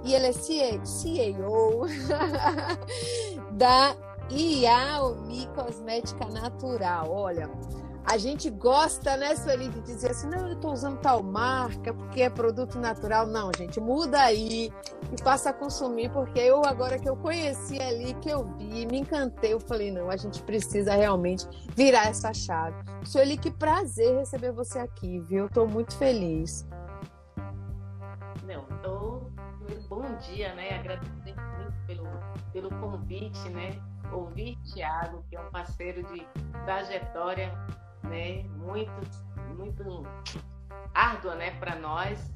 e 0.04 0.14
ela 0.14 0.26
é 0.26 0.32
CEO 0.32 1.86
da 3.52 3.96
Iaomi 4.34 5.46
Cosmética 5.54 6.24
Natural. 6.26 7.10
Olha, 7.10 7.50
a 8.04 8.18
gente 8.18 8.50
gosta, 8.50 9.16
né, 9.16 9.36
Sueli, 9.36 9.68
de 9.68 9.80
dizer 9.82 10.10
assim, 10.10 10.28
não, 10.28 10.48
eu 10.48 10.54
estou 10.54 10.72
usando 10.72 10.98
tal 10.98 11.22
marca 11.22 11.94
porque 11.94 12.22
é 12.22 12.30
produto 12.30 12.78
natural. 12.78 13.26
Não, 13.26 13.50
gente, 13.56 13.78
muda 13.80 14.20
aí 14.20 14.72
e 15.12 15.22
passa 15.22 15.50
a 15.50 15.52
consumir, 15.52 16.10
porque 16.10 16.38
eu, 16.38 16.64
agora 16.64 16.98
que 16.98 17.08
eu 17.08 17.16
conheci 17.16 17.80
ali, 17.80 18.14
que 18.14 18.28
eu 18.28 18.44
vi, 18.56 18.86
me 18.86 18.98
encantei, 18.98 19.52
eu 19.52 19.60
falei, 19.60 19.92
não, 19.92 20.10
a 20.10 20.16
gente 20.16 20.42
precisa 20.42 20.94
realmente 20.94 21.46
virar 21.76 22.06
essa 22.06 22.32
chave. 22.32 22.76
Sueli, 23.04 23.36
que 23.36 23.50
prazer 23.50 24.16
receber 24.18 24.52
você 24.52 24.78
aqui, 24.78 25.20
viu? 25.20 25.46
Estou 25.46 25.68
muito 25.68 25.96
feliz. 25.96 26.66
Não, 28.44 28.64
tô... 28.82 29.22
Bom 29.88 30.16
dia, 30.16 30.54
né? 30.54 30.78
Agradeço 30.78 31.12
muito 31.22 31.86
pelo, 31.86 32.08
pelo 32.52 32.70
convite, 32.80 33.48
né? 33.50 33.78
Ouvir 34.12 34.56
Tiago, 34.62 35.24
que 35.28 35.36
é 35.36 35.40
um 35.40 35.50
parceiro 35.50 36.02
de 36.04 36.26
trajetória, 36.64 37.52
né, 38.04 38.42
muito, 38.56 38.92
muito 39.56 40.02
árdua, 40.94 41.34
né, 41.34 41.52
para 41.52 41.76
nós, 41.76 42.32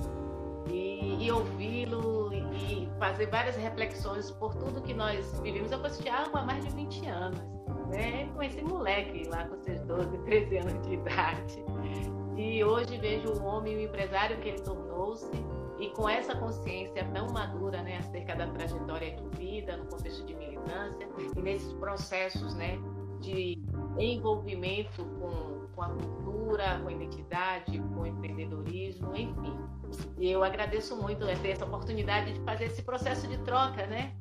e, 0.68 1.24
e 1.26 1.30
ouvi-lo 1.30 2.32
e 2.32 2.88
fazer 2.98 3.26
várias 3.26 3.56
reflexões 3.56 4.30
por 4.32 4.54
tudo 4.54 4.82
que 4.82 4.94
nós 4.94 5.38
vivemos. 5.40 5.70
Eu 5.70 5.78
conheci 5.80 6.02
Tiago 6.02 6.36
há 6.36 6.42
mais 6.42 6.64
de 6.64 6.70
20 6.74 7.06
anos, 7.06 7.40
né, 7.88 8.28
conheci 8.34 8.62
moleque 8.62 9.28
lá 9.28 9.46
com 9.46 9.56
seus 9.62 9.80
12, 9.82 10.18
13 10.18 10.58
anos 10.58 10.86
de 10.86 10.94
idade, 10.94 11.64
e 12.36 12.62
hoje 12.62 12.98
vejo 12.98 13.32
o 13.32 13.44
homem, 13.44 13.76
o 13.76 13.80
empresário 13.80 14.36
que 14.38 14.48
ele 14.48 14.60
tornou-se, 14.60 15.30
e 15.78 15.90
com 15.90 16.08
essa 16.08 16.34
consciência 16.34 17.04
tão 17.12 17.28
madura, 17.28 17.82
né, 17.82 17.98
acerca 17.98 18.34
da 18.34 18.46
trajetória 18.48 19.14
de 19.14 19.28
vida 19.36 19.76
no 19.76 19.86
contexto 19.86 20.24
de 20.24 20.34
militância 20.34 21.06
e 21.36 21.40
nesses 21.40 21.72
processos, 21.74 22.54
né, 22.54 22.78
de 23.20 23.62
envolvimento 23.98 25.04
com, 25.04 25.66
com 25.74 25.82
a 25.82 25.88
cultura, 25.88 26.80
com 26.80 26.88
a 26.88 26.92
identidade, 26.92 27.78
com 27.78 28.00
o 28.00 28.06
empreendedorismo, 28.06 29.14
enfim. 29.14 29.58
E 30.18 30.30
eu 30.30 30.42
agradeço 30.42 30.96
muito 30.96 31.24
né, 31.24 31.34
ter 31.36 31.50
essa 31.50 31.64
oportunidade 31.64 32.32
de 32.32 32.40
fazer 32.40 32.64
esse 32.64 32.82
processo 32.82 33.26
de 33.26 33.38
troca, 33.38 33.86
né? 33.86 34.14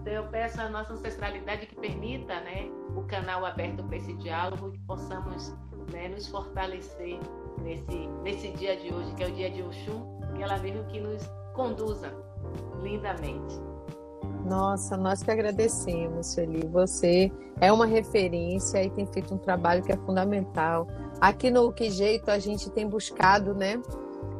Então 0.00 0.12
eu 0.12 0.24
peço 0.28 0.60
à 0.60 0.68
nossa 0.68 0.92
ancestralidade 0.92 1.66
que 1.66 1.74
permita, 1.76 2.40
né, 2.40 2.68
o 2.94 3.02
canal 3.02 3.44
aberto 3.44 3.84
para 3.84 3.96
esse 3.96 4.14
diálogo, 4.14 4.72
que 4.72 4.78
possamos 4.80 5.54
né, 5.92 6.08
nos 6.08 6.26
fortalecer 6.28 7.18
nesse, 7.62 8.06
nesse 8.22 8.50
dia 8.52 8.76
de 8.76 8.92
hoje, 8.92 9.14
que 9.14 9.22
é 9.22 9.28
o 9.28 9.32
dia 9.32 9.50
de 9.50 9.62
Oxum, 9.62 10.17
que 10.38 10.42
ela 10.44 10.56
mesmo 10.58 10.84
que 10.84 11.00
nos 11.00 11.28
conduza 11.52 12.14
lindamente. 12.80 13.60
Nossa, 14.44 14.96
nós 14.96 15.22
que 15.22 15.30
agradecemos, 15.30 16.34
Feli. 16.34 16.66
Você 16.68 17.30
é 17.60 17.72
uma 17.72 17.84
referência 17.84 18.82
e 18.82 18.88
tem 18.90 19.04
feito 19.04 19.34
um 19.34 19.38
trabalho 19.38 19.82
que 19.82 19.92
é 19.92 19.96
fundamental. 19.96 20.86
Aqui 21.20 21.50
no 21.50 21.72
Que 21.72 21.90
Jeito 21.90 22.30
a 22.30 22.38
gente 22.38 22.70
tem 22.70 22.88
buscado, 22.88 23.52
né, 23.52 23.82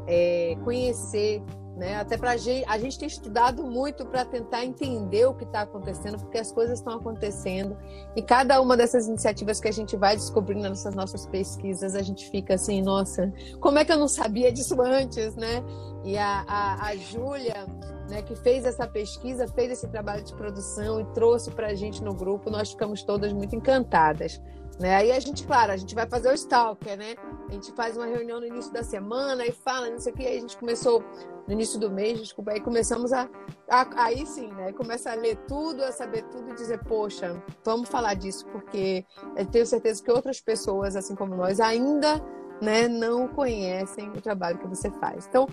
é, 0.07 0.57
conhecer 0.65 1.43
né? 1.79 1.97
Até 1.97 2.19
para 2.19 2.37
gente, 2.37 2.65
a 2.69 2.77
gente 2.79 2.99
tem 2.99 3.07
estudado 3.07 3.65
muito 3.65 4.05
para 4.05 4.25
tentar 4.25 4.65
entender 4.65 5.27
o 5.27 5.35
que 5.35 5.45
está 5.45 5.63
acontecendo, 5.63 6.19
porque 6.19 6.39
as 6.39 6.51
coisas 6.51 6.81
estão 6.81 6.95
acontecendo 6.95 7.77
e 8.17 8.21
cada 8.21 8.61
uma 8.61 8.77
dessas 8.77 9.07
iniciativas 9.07 9.61
que 9.61 9.69
a 9.69 9.73
gente 9.73 9.97
vai 9.97 10.17
descobrindo 10.17 10.69
nessas 10.69 10.95
nossas 10.95 11.27
pesquisas, 11.27 11.95
a 11.95 12.03
gente 12.03 12.29
fica 12.31 12.55
assim, 12.55 12.83
nossa, 12.83 13.33
como 13.61 13.79
é 13.79 13.85
que 13.85 13.93
eu 13.93 13.99
não 13.99 14.09
sabia 14.09 14.53
disso 14.53 14.81
antes, 14.83 15.37
né? 15.37 15.63
E 16.05 16.19
a, 16.19 16.45
a, 16.47 16.89
a 16.89 16.97
Júlia, 16.97 17.67
né, 18.11 18.23
que 18.23 18.35
fez 18.35 18.65
essa 18.65 18.87
pesquisa, 18.87 19.47
fez 19.49 19.71
esse 19.73 19.89
trabalho 19.89 20.25
de 20.25 20.35
produção 20.35 21.01
e 21.01 21.05
trouxe 21.07 21.51
para 21.51 21.69
a 21.69 21.75
gente 21.75 22.03
no 22.03 22.15
grupo, 22.15 22.51
nós 22.51 22.71
ficamos 22.71 23.03
todas 23.03 23.33
muito 23.33 23.55
encantadas. 23.55 24.41
Né? 24.79 24.95
Aí 24.95 25.11
a 25.11 25.19
gente, 25.19 25.45
claro, 25.45 25.73
a 25.73 25.77
gente 25.77 25.95
vai 25.95 26.09
fazer 26.09 26.31
o 26.31 26.35
stalker, 26.35 26.97
né? 26.97 27.17
A 27.49 27.53
gente 27.53 27.73
faz 27.73 27.97
uma 27.97 28.07
reunião 28.07 28.39
no 28.39 28.47
início 28.47 28.73
da 28.73 28.85
semana 28.85 29.45
e 29.45 29.51
fala 29.51 29.91
nisso 29.91 30.09
aqui, 30.09 30.25
aí 30.25 30.37
a 30.37 30.41
gente 30.41 30.57
começou 30.57 31.03
no 31.47 31.53
início 31.53 31.81
do 31.81 31.91
mês, 31.91 32.21
desculpa, 32.21 32.53
aí 32.53 32.61
começamos 32.61 33.13
a, 33.13 33.29
a, 33.69 34.05
aí 34.05 34.25
sim, 34.25 34.49
né? 34.53 34.73
Começa 34.73 35.11
a 35.11 35.15
ler 35.15 35.37
tudo, 35.49 35.83
a 35.83 35.91
saber 35.91 36.23
tudo 36.25 36.51
e 36.51 36.55
dizer, 36.55 36.79
poxa, 36.85 37.43
vamos 37.65 37.89
falar 37.89 38.15
disso, 38.15 38.47
porque 38.53 39.05
eu 39.37 39.47
tenho 39.47 39.67
certeza 39.67 40.03
que 40.03 40.13
outras 40.13 40.41
pessoas, 40.41 40.95
assim 40.95 41.17
como 41.17 41.35
nós, 41.35 41.59
ainda 41.59 42.23
né, 42.61 42.89
não 42.89 43.29
conhecem 43.29 44.11
o 44.11 44.21
trabalho 44.21 44.59
que 44.59 44.67
você 44.67 44.91
faz. 44.91 45.27
Então, 45.29 45.47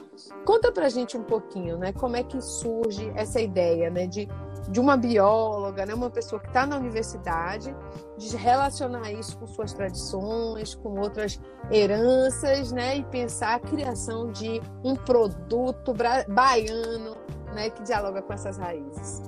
conta 0.45 0.71
pra 0.71 0.89
gente 0.89 1.17
um 1.17 1.23
pouquinho, 1.23 1.77
né? 1.77 1.93
Como 1.93 2.15
é 2.15 2.23
que 2.23 2.41
surge 2.41 3.11
essa 3.15 3.39
ideia, 3.39 3.89
né, 3.89 4.07
de 4.07 4.27
de 4.69 4.79
uma 4.79 4.97
bióloga, 4.97 5.85
né, 5.85 5.93
uma 5.93 6.09
pessoa 6.09 6.41
que 6.41 6.47
está 6.47 6.65
na 6.65 6.77
universidade, 6.77 7.75
de 8.17 8.35
relacionar 8.35 9.11
isso 9.11 9.37
com 9.37 9.45
suas 9.45 9.73
tradições, 9.73 10.75
com 10.75 10.99
outras 10.99 11.39
heranças, 11.71 12.71
né, 12.71 12.97
e 12.97 13.03
pensar 13.03 13.55
a 13.55 13.59
criação 13.59 14.31
de 14.31 14.61
um 14.83 14.95
produto 14.95 15.93
baiano, 16.27 17.15
né, 17.53 17.69
que 17.69 17.83
dialoga 17.83 18.21
com 18.21 18.33
essas 18.33 18.57
raízes. 18.57 19.21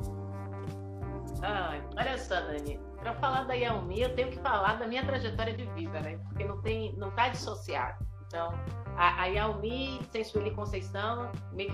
Ah, 1.43 1.79
olha 1.95 2.17
só, 2.17 2.41
Dani, 2.41 2.79
para 2.99 3.13
falar 3.15 3.43
da 3.43 3.53
Yaomi, 3.53 4.01
eu 4.01 4.15
tenho 4.15 4.29
que 4.29 4.39
falar 4.39 4.79
da 4.79 4.87
minha 4.87 5.05
trajetória 5.05 5.53
de 5.53 5.65
vida, 5.67 5.99
né, 6.01 6.17
porque 6.27 6.43
não 6.43 6.61
tem, 6.61 6.93
não 6.97 7.09
está 7.09 7.29
dissociado. 7.29 8.05
Então, 8.27 8.53
a, 8.97 9.21
a 9.21 9.25
Yaomi, 9.27 10.01
sem 10.11 10.23
Sueli 10.23 10.51
Conceição, 10.51 11.31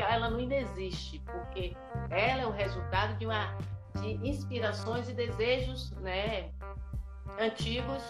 ela 0.08 0.30
não 0.30 0.38
ainda 0.38 0.56
existe, 0.56 1.20
porque 1.20 1.76
ela 2.10 2.41
é 2.44 2.45
o 2.45 2.52
resultado 2.52 3.18
de 3.18 3.26
uma 3.26 3.58
de 4.00 4.14
inspirações 4.28 5.10
e 5.10 5.14
desejos, 5.14 5.91
né, 5.98 6.52
antigos 7.40 8.04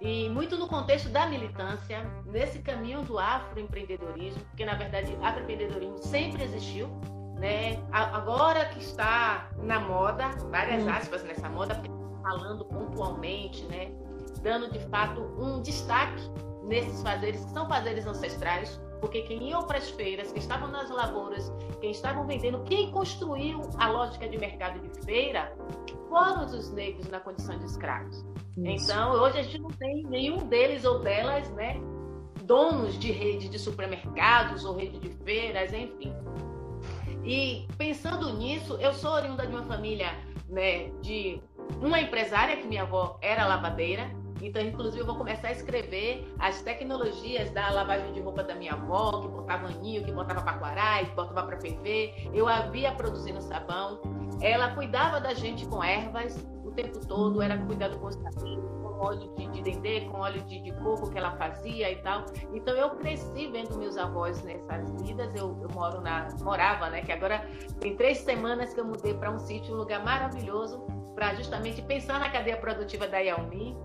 e 0.00 0.28
muito 0.28 0.56
no 0.58 0.68
contexto 0.68 1.08
da 1.08 1.26
militância, 1.26 2.02
nesse 2.26 2.58
caminho 2.58 3.02
do 3.02 3.18
afroempreendedorismo, 3.18 4.42
porque 4.46 4.64
na 4.64 4.74
verdade 4.74 5.16
afroempreendedorismo 5.22 5.98
sempre 5.98 6.42
existiu, 6.42 6.88
né? 7.38 7.82
Agora 7.90 8.66
que 8.66 8.78
está 8.78 9.48
na 9.58 9.80
moda, 9.80 10.28
várias 10.50 10.84
hum. 10.84 10.90
aspas 10.90 11.22
nessa 11.24 11.48
moda, 11.48 11.80
falando 12.26 12.64
pontualmente, 12.64 13.64
né? 13.66 13.92
Dando 14.42 14.70
de 14.70 14.80
fato 14.88 15.20
um 15.38 15.62
destaque 15.62 16.22
nesses 16.64 17.00
fazeres 17.02 17.44
que 17.44 17.50
são 17.52 17.68
fazeres 17.68 18.04
ancestrais, 18.06 18.80
porque 19.00 19.22
quem 19.22 19.50
iam 19.50 19.62
para 19.62 19.78
as 19.78 19.88
feiras, 19.90 20.32
quem 20.32 20.40
estavam 20.40 20.68
nas 20.68 20.90
lavouras, 20.90 21.52
quem 21.80 21.92
estavam 21.92 22.26
vendendo, 22.26 22.64
quem 22.64 22.90
construiu 22.90 23.60
a 23.78 23.88
lógica 23.88 24.28
de 24.28 24.36
mercado 24.36 24.80
de 24.80 25.04
feira, 25.04 25.56
foram 26.08 26.44
os 26.44 26.72
negros 26.72 27.08
na 27.08 27.20
condição 27.20 27.56
de 27.58 27.66
escravos. 27.66 28.24
Isso. 28.56 28.90
Então, 28.90 29.12
hoje 29.12 29.38
a 29.38 29.42
gente 29.42 29.60
não 29.60 29.70
tem 29.70 30.04
nenhum 30.04 30.38
deles 30.48 30.84
ou 30.84 30.98
delas, 30.98 31.48
né, 31.52 31.76
donos 32.44 32.98
de 32.98 33.12
rede 33.12 33.48
de 33.48 33.58
supermercados 33.58 34.64
ou 34.64 34.76
rede 34.76 34.98
de 34.98 35.10
feiras, 35.24 35.72
enfim. 35.72 36.12
E 37.24 37.66
pensando 37.76 38.32
nisso, 38.34 38.76
eu 38.80 38.92
sou 38.92 39.12
oriunda 39.12 39.46
de 39.46 39.54
uma 39.54 39.64
família, 39.64 40.08
né, 40.48 40.90
de 41.02 41.40
uma 41.80 42.00
empresária 42.00 42.56
que 42.56 42.66
minha 42.66 42.82
avó 42.82 43.18
era 43.22 43.46
lavadeira, 43.46 44.10
então, 44.42 44.62
inclusive, 44.62 45.00
eu 45.00 45.06
vou 45.06 45.16
começar 45.16 45.48
a 45.48 45.52
escrever 45.52 46.32
as 46.38 46.60
tecnologias 46.62 47.50
da 47.50 47.70
lavagem 47.70 48.12
de 48.12 48.20
roupa 48.20 48.42
da 48.42 48.54
minha 48.54 48.72
avó, 48.74 49.22
que 49.22 49.28
botava 49.28 49.66
aninho, 49.68 50.04
que 50.04 50.12
botava 50.12 50.42
paquará, 50.42 51.04
que 51.04 51.14
botava 51.14 51.46
para 51.46 51.60
ferver. 51.60 52.14
Eu 52.34 52.46
havia 52.46 52.92
produzindo 52.92 53.40
sabão. 53.40 54.00
Ela 54.40 54.74
cuidava 54.74 55.20
da 55.20 55.32
gente 55.32 55.66
com 55.66 55.82
ervas 55.82 56.46
o 56.64 56.70
tempo 56.72 57.04
todo, 57.06 57.40
era 57.40 57.56
cuidado 57.56 57.98
com 57.98 58.10
cabelos, 58.10 58.70
com 58.82 59.06
óleo 59.06 59.34
de, 59.34 59.46
de 59.48 59.62
dendê, 59.62 60.00
com 60.02 60.18
óleo 60.18 60.42
de, 60.42 60.60
de, 60.60 60.72
coco 60.82 61.10
que 61.10 61.16
ela 61.16 61.32
fazia 61.36 61.90
e 61.90 61.96
tal. 61.96 62.26
Então, 62.52 62.74
eu 62.74 62.90
cresci 62.90 63.48
vendo 63.48 63.78
meus 63.78 63.96
avós 63.96 64.42
nessas 64.42 64.90
vidas. 65.00 65.34
Eu, 65.34 65.58
eu 65.62 65.68
moro 65.72 66.02
na. 66.02 66.28
morava, 66.42 66.90
né? 66.90 67.00
Que 67.00 67.12
agora 67.12 67.48
tem 67.80 67.96
três 67.96 68.18
semanas 68.18 68.74
que 68.74 68.80
eu 68.80 68.84
mudei 68.84 69.14
para 69.14 69.30
um 69.30 69.38
sítio, 69.38 69.74
um 69.74 69.78
lugar 69.78 70.04
maravilhoso, 70.04 70.86
para 71.16 71.34
justamente 71.34 71.82
pensar 71.82 72.20
na 72.20 72.30
cadeia 72.30 72.58
produtiva 72.58 73.08
da 73.08 73.18
Yaomi 73.18 73.76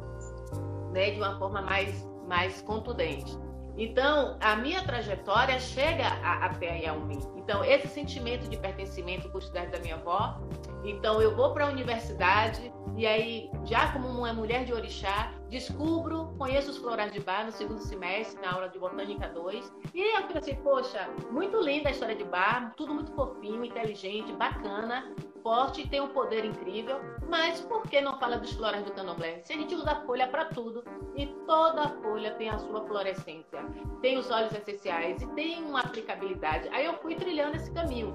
né, 0.92 1.12
de 1.12 1.18
uma 1.18 1.40
forma 1.40 1.62
mais, 1.62 2.08
mais 2.28 2.62
contundente. 2.62 3.36
Então, 3.78 4.38
a 4.42 4.58
minha 4.58 4.84
trajetória 4.84 5.58
chega 5.58 6.06
a, 6.06 6.46
até 6.46 6.72
a 6.72 6.76
Yaomi. 6.76 7.20
Então, 7.38 7.64
esse 7.64 7.88
sentimento 7.88 8.48
de 8.50 8.58
pertencimento 8.58 9.32
os 9.34 9.50
da 9.50 9.80
minha 9.80 9.96
avó. 9.96 10.40
Então, 10.84 11.22
eu 11.22 11.36
vou 11.36 11.54
para 11.54 11.66
a 11.66 11.70
universidade 11.70 12.72
e 12.98 13.08
aí, 13.08 13.50
já 13.64 13.92
como 13.94 14.10
uma 14.10 14.34
mulher 14.34 14.66
de 14.66 14.74
orixá, 14.74 15.34
descubro, 15.52 16.34
conheço 16.38 16.72
os 16.72 16.78
florais 16.78 17.12
de 17.12 17.20
bar 17.20 17.46
no 17.46 17.52
segundo 17.52 17.82
semestre, 17.82 18.42
na 18.42 18.54
aula 18.54 18.70
de 18.70 18.80
Botânica 18.80 19.28
2. 19.28 19.74
E 19.94 20.16
eu 20.16 20.26
fico 20.26 20.40
assim, 20.40 20.56
poxa, 20.56 21.08
muito 21.30 21.60
linda 21.62 21.90
a 21.90 21.92
história 21.92 22.16
de 22.16 22.24
bar, 22.24 22.74
tudo 22.76 22.94
muito 22.94 23.12
fofinho, 23.12 23.64
inteligente, 23.64 24.32
bacana 24.34 25.14
forte 25.44 25.88
tem 25.88 26.00
um 26.00 26.10
poder 26.10 26.46
incrível, 26.46 27.00
mas 27.28 27.62
por 27.62 27.84
que 27.84 28.00
não 28.02 28.18
fala 28.20 28.38
dos 28.38 28.52
florais 28.54 28.86
do 28.86 28.92
candomblé? 28.92 29.42
Se 29.42 29.54
a 29.54 29.58
gente 29.58 29.76
usa 29.76 29.96
folha 30.06 30.28
para 30.28 30.46
tudo 30.46 30.84
e 31.16 31.28
toda 31.46 31.90
folha 32.02 32.32
tem 32.36 32.50
a 32.50 32.58
sua 32.60 32.86
florescência, 32.86 33.64
tem 34.02 34.18
os 34.18 34.30
óleos 34.30 34.54
essenciais 34.54 35.22
e 35.22 35.28
tem 35.30 35.64
uma 35.64 35.82
aplicabilidade. 35.82 36.70
Aí 36.70 36.86
eu 36.86 36.94
fui 37.00 37.16
trilhando 37.16 37.56
esse 37.56 37.72
caminho. 37.72 38.14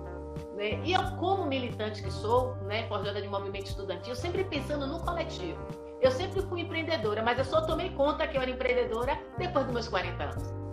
Né? 0.54 0.80
E 0.84 0.92
eu, 0.92 1.02
como 1.18 1.46
militante 1.46 2.02
que 2.02 2.10
sou, 2.10 2.54
né, 2.62 2.86
forjada 2.88 3.20
de 3.20 3.28
movimento 3.28 3.66
estudantil, 3.66 4.14
sempre 4.14 4.44
pensando 4.44 4.86
no 4.86 5.02
coletivo. 5.04 5.85
Eu 6.00 6.10
sempre 6.10 6.42
fui 6.42 6.60
empreendedora, 6.60 7.22
mas 7.22 7.38
eu 7.38 7.44
só 7.44 7.62
tomei 7.62 7.90
conta 7.90 8.26
que 8.26 8.36
eu 8.36 8.42
era 8.42 8.50
empreendedora 8.50 9.18
depois 9.38 9.64
dos 9.64 9.74
meus 9.74 9.88
40 9.88 10.22
anos. 10.22 10.66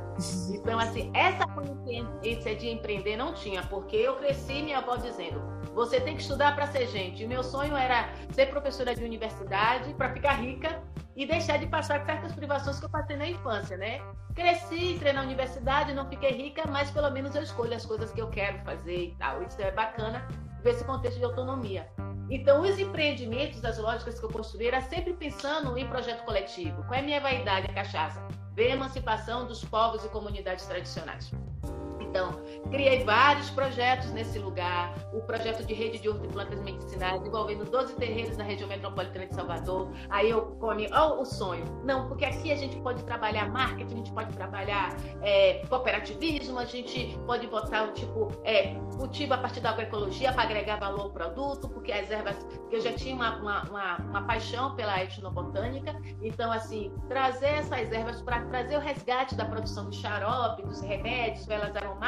Então, 0.53 0.77
assim, 0.77 1.11
essa 1.13 1.47
consciência 1.47 2.55
de 2.55 2.69
empreender 2.69 3.17
não 3.17 3.33
tinha, 3.33 3.63
porque 3.63 3.95
eu 3.95 4.15
cresci 4.17 4.61
minha 4.61 4.77
avó 4.77 4.95
dizendo: 4.95 5.41
você 5.73 5.99
tem 5.99 6.15
que 6.15 6.21
estudar 6.21 6.55
para 6.55 6.67
ser 6.67 6.87
gente. 6.87 7.25
O 7.25 7.27
meu 7.27 7.43
sonho 7.43 7.75
era 7.75 8.09
ser 8.31 8.47
professora 8.47 8.93
de 8.93 9.03
universidade 9.03 9.93
para 9.95 10.13
ficar 10.13 10.33
rica 10.33 10.83
e 11.15 11.25
deixar 11.25 11.57
de 11.57 11.67
passar 11.67 12.05
certas 12.05 12.31
privações 12.33 12.79
que 12.79 12.85
eu 12.85 12.89
passei 12.89 13.15
na 13.15 13.27
infância, 13.27 13.75
né? 13.77 13.99
Cresci, 14.35 14.93
entrei 14.93 15.13
na 15.13 15.21
universidade, 15.21 15.93
não 15.93 16.07
fiquei 16.07 16.31
rica, 16.31 16.63
mas 16.67 16.91
pelo 16.91 17.09
menos 17.11 17.35
eu 17.35 17.43
escolho 17.43 17.73
as 17.75 17.85
coisas 17.85 18.11
que 18.11 18.21
eu 18.21 18.29
quero 18.29 18.59
fazer 18.59 19.05
e 19.05 19.15
tal. 19.17 19.41
Isso 19.43 19.59
é 19.61 19.71
bacana 19.71 20.27
esse 20.69 20.83
contexto 20.83 21.17
de 21.17 21.25
autonomia. 21.25 21.87
Então, 22.29 22.61
os 22.61 22.79
empreendimentos, 22.79 23.63
as 23.63 23.77
lógicas 23.77 24.19
que 24.19 24.25
eu 24.25 24.29
construí, 24.29 24.67
era 24.67 24.81
sempre 24.81 25.13
pensando 25.13 25.77
em 25.77 25.87
projeto 25.87 26.23
coletivo. 26.23 26.83
Qual 26.83 26.93
é 26.93 26.99
a 26.99 27.03
minha 27.03 27.21
vaidade, 27.21 27.67
cachaça? 27.73 28.25
Ver 28.53 28.71
a 28.71 28.75
emancipação 28.75 29.45
dos 29.45 29.63
povos 29.63 30.03
e 30.05 30.09
comunidades 30.09 30.65
tradicionais. 30.65 31.31
Então, 32.13 32.43
Criei 32.69 33.03
vários 33.03 33.49
projetos 33.49 34.09
nesse 34.11 34.39
lugar. 34.39 34.95
O 35.13 35.21
projeto 35.21 35.65
de 35.65 35.73
rede 35.73 35.99
de 35.99 36.09
hortiplantas 36.09 36.59
medicinais, 36.61 37.23
envolvendo 37.25 37.65
12 37.65 37.95
terreiros 37.95 38.37
na 38.37 38.43
região 38.43 38.67
metropolitana 38.67 39.27
de 39.27 39.35
Salvador. 39.35 39.91
Aí 40.09 40.29
eu 40.29 40.41
come, 40.59 40.89
ó, 40.91 41.19
o 41.21 41.25
sonho. 41.25 41.65
Não, 41.83 42.07
porque 42.07 42.25
aqui 42.25 42.51
a 42.51 42.55
gente 42.55 42.75
pode 42.77 43.03
trabalhar 43.03 43.49
marketing, 43.49 43.93
a 43.93 43.97
gente 43.97 44.11
pode 44.11 44.33
trabalhar 44.33 44.95
é, 45.21 45.63
cooperativismo, 45.67 46.57
a 46.57 46.65
gente 46.65 47.17
pode 47.25 47.47
botar 47.47 47.83
o 47.83 47.91
tipo 47.91 48.31
é, 48.43 48.75
cultivo 48.97 49.33
a 49.33 49.37
partir 49.37 49.59
da 49.59 49.69
agroecologia 49.69 50.31
para 50.31 50.43
agregar 50.43 50.77
valor 50.77 51.01
ao 51.01 51.09
produto, 51.11 51.69
porque 51.69 51.91
as 51.91 52.09
ervas, 52.09 52.37
que 52.69 52.75
eu 52.75 52.81
já 52.81 52.93
tinha 52.93 53.13
uma, 53.13 53.35
uma, 53.37 53.63
uma, 53.63 53.97
uma 53.97 54.21
paixão 54.23 54.75
pela 54.75 55.03
etnobotânica. 55.03 55.95
Então, 56.21 56.51
assim, 56.51 56.91
trazer 57.07 57.47
essas 57.47 57.91
ervas 57.91 58.21
para 58.21 58.41
trazer 58.45 58.77
o 58.77 58.79
resgate 58.79 59.35
da 59.35 59.45
produção 59.45 59.85
do 59.85 59.95
xarope, 59.95 60.63
dos 60.63 60.81
remédios, 60.81 61.45
velas 61.45 61.75
aromáticas, 61.75 62.02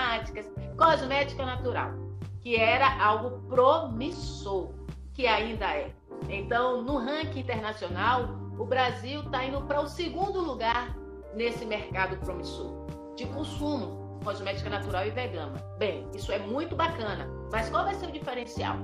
cosmética 0.78 1.46
natural, 1.46 1.92
que 2.42 2.56
era 2.56 3.04
algo 3.04 3.48
promissor, 3.48 4.72
que 5.14 5.28
ainda 5.28 5.66
é. 5.66 5.92
Então, 6.30 6.82
no 6.82 6.98
ranking 6.98 7.40
internacional, 7.40 8.30
o 8.58 8.66
Brasil 8.66 9.22
está 9.22 9.46
indo 9.46 9.62
para 9.62 9.82
o 9.82 9.88
segundo 9.88 10.42
lugar 10.42 10.96
nesse 11.34 11.66
mercado 11.66 12.18
promissor 12.18 12.86
de 13.16 13.26
consumo, 13.28 14.20
cosmética 14.24 14.70
natural 14.70 15.06
e 15.06 15.12
vegana. 15.12 15.54
Bem, 15.78 16.08
isso 16.14 16.32
é 16.32 16.40
muito 16.40 16.76
bacana, 16.76 17.28
mas 17.52 17.70
qual 17.70 17.86
vai 17.86 17.96
ser 17.96 18.08
o 18.08 18.12
diferencial? 18.12 18.78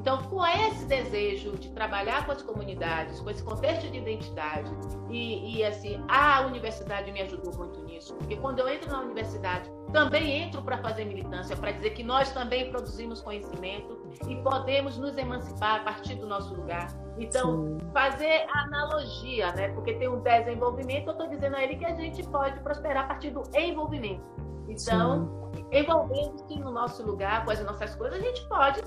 Então, 0.00 0.16
com 0.24 0.42
esse 0.46 0.86
desejo 0.86 1.58
de 1.58 1.70
trabalhar 1.72 2.24
com 2.24 2.32
as 2.32 2.40
comunidades, 2.40 3.20
com 3.20 3.28
esse 3.28 3.42
contexto 3.42 3.86
de 3.90 3.98
identidade, 3.98 4.70
e, 5.10 5.58
e, 5.58 5.64
assim, 5.64 6.02
a 6.08 6.40
universidade 6.46 7.12
me 7.12 7.20
ajudou 7.20 7.54
muito 7.54 7.82
nisso, 7.82 8.14
porque 8.14 8.34
quando 8.36 8.60
eu 8.60 8.68
entro 8.70 8.90
na 8.90 9.02
universidade, 9.02 9.70
também 9.92 10.42
entro 10.44 10.62
para 10.62 10.78
fazer 10.78 11.04
militância, 11.04 11.54
para 11.54 11.72
dizer 11.72 11.90
que 11.90 12.02
nós 12.02 12.32
também 12.32 12.70
produzimos 12.70 13.20
conhecimento 13.20 14.00
e 14.26 14.36
podemos 14.36 14.96
nos 14.96 15.18
emancipar 15.18 15.82
a 15.82 15.84
partir 15.84 16.14
do 16.14 16.26
nosso 16.26 16.54
lugar. 16.54 16.88
Então, 17.18 17.78
Sim. 17.78 17.90
fazer 17.92 18.46
analogia, 18.54 19.52
né? 19.52 19.68
Porque 19.68 19.92
tem 19.92 20.08
um 20.08 20.20
desenvolvimento, 20.20 21.08
eu 21.08 21.12
estou 21.12 21.28
dizendo 21.28 21.56
a 21.56 21.62
ele 21.62 21.76
que 21.76 21.84
a 21.84 21.94
gente 21.94 22.22
pode 22.22 22.58
prosperar 22.60 23.04
a 23.04 23.08
partir 23.08 23.32
do 23.32 23.42
envolvimento. 23.54 24.24
Então, 24.66 25.52
envolvendo-se 25.70 26.58
no 26.58 26.70
nosso 26.70 27.04
lugar, 27.04 27.44
com 27.44 27.50
as 27.50 27.62
nossas 27.62 27.94
coisas, 27.96 28.18
a 28.18 28.22
gente 28.22 28.48
pode 28.48 28.80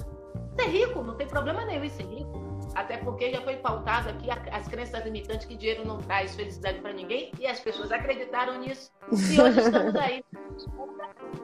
ser 0.56 0.68
rico, 0.70 1.04
não 1.04 1.16
tem 1.16 1.28
problema 1.28 1.66
nenhum 1.66 1.84
em 1.84 1.90
ser 1.90 2.04
rico. 2.04 2.44
Até 2.76 2.98
porque 2.98 3.32
já 3.32 3.42
foi 3.42 3.58
pautado 3.58 4.10
aqui 4.10 4.28
as 4.52 4.68
crenças 4.68 5.04
limitantes 5.04 5.46
que 5.46 5.56
dinheiro 5.56 5.86
não 5.86 6.00
traz 6.00 6.36
felicidade 6.36 6.80
para 6.80 6.92
ninguém 6.92 7.32
e 7.40 7.46
as 7.46 7.60
pessoas 7.60 7.92
acreditaram 7.92 8.60
nisso. 8.60 8.92
E 9.12 9.40
hoje 9.40 9.60
estamos 9.60 9.96
aí 9.96 10.24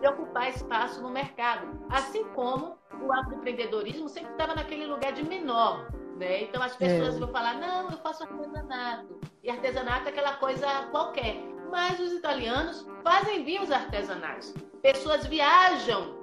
de 0.02 0.08
ocupar 0.08 0.50
espaço 0.50 1.02
no 1.02 1.10
mercado. 1.10 1.68
Assim 1.90 2.24
como 2.34 2.78
o 3.02 3.14
agroempreendedorismo 3.14 4.10
sempre 4.10 4.32
estava 4.32 4.56
naquele 4.56 4.86
lugar 4.86 5.14
de 5.14 5.24
menor. 5.24 5.92
Né? 6.18 6.44
Então 6.44 6.62
as 6.62 6.76
pessoas 6.76 7.16
é. 7.16 7.20
vão 7.20 7.30
falar, 7.30 7.56
não, 7.56 7.92
eu 7.92 7.98
faço 8.00 8.24
artesanato. 8.24 9.20
E 9.44 9.50
artesanato 9.50 10.08
é 10.08 10.10
aquela 10.10 10.34
coisa 10.34 10.68
qualquer. 10.92 11.38
Mas 11.72 12.00
os 12.00 12.12
italianos 12.12 12.88
fazem 13.04 13.44
vinhos 13.44 13.72
artesanais. 13.72 14.54
Pessoas 14.82 15.28
viajam 15.28 16.19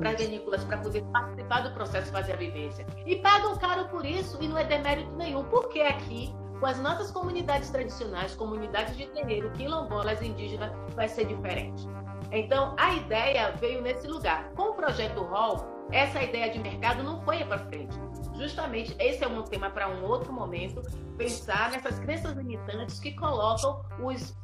para 0.00 0.12
vinícolas 0.12 0.64
para 0.64 0.78
poder 0.78 1.02
participar 1.12 1.60
do 1.62 1.72
processo 1.72 2.12
fazer 2.12 2.32
a 2.32 2.36
vivência. 2.36 2.86
E 3.06 3.16
pagam 3.16 3.56
caro 3.56 3.88
por 3.88 4.04
isso 4.04 4.38
e 4.40 4.48
não 4.48 4.58
é 4.58 4.64
demérito 4.64 5.10
nenhum, 5.16 5.44
porque 5.44 5.80
aqui, 5.80 6.34
com 6.60 6.66
as 6.66 6.78
nossas 6.78 7.10
comunidades 7.10 7.70
tradicionais, 7.70 8.34
comunidades 8.34 8.96
de 8.96 9.06
terreiro, 9.06 9.50
quilombolas, 9.52 10.20
indígenas, 10.22 10.72
vai 10.94 11.08
ser 11.08 11.26
diferente. 11.26 11.86
Então, 12.30 12.74
a 12.78 12.94
ideia 12.94 13.52
veio 13.52 13.80
nesse 13.80 14.06
lugar. 14.06 14.50
Com 14.54 14.70
o 14.70 14.74
projeto 14.74 15.22
Hall, 15.22 15.66
essa 15.90 16.22
ideia 16.22 16.50
de 16.50 16.58
mercado 16.58 17.02
não 17.02 17.22
foi 17.22 17.42
para 17.44 17.58
frente. 17.58 17.96
Justamente, 18.36 18.94
esse 18.98 19.24
é 19.24 19.28
um 19.28 19.42
tema 19.42 19.70
para 19.70 19.88
um 19.88 20.04
outro 20.04 20.32
momento, 20.32 20.82
pensar 21.16 21.70
nessas 21.70 21.98
crenças 21.98 22.36
limitantes 22.36 23.00
que 23.00 23.12
colocam 23.12 23.82
os 24.00 24.36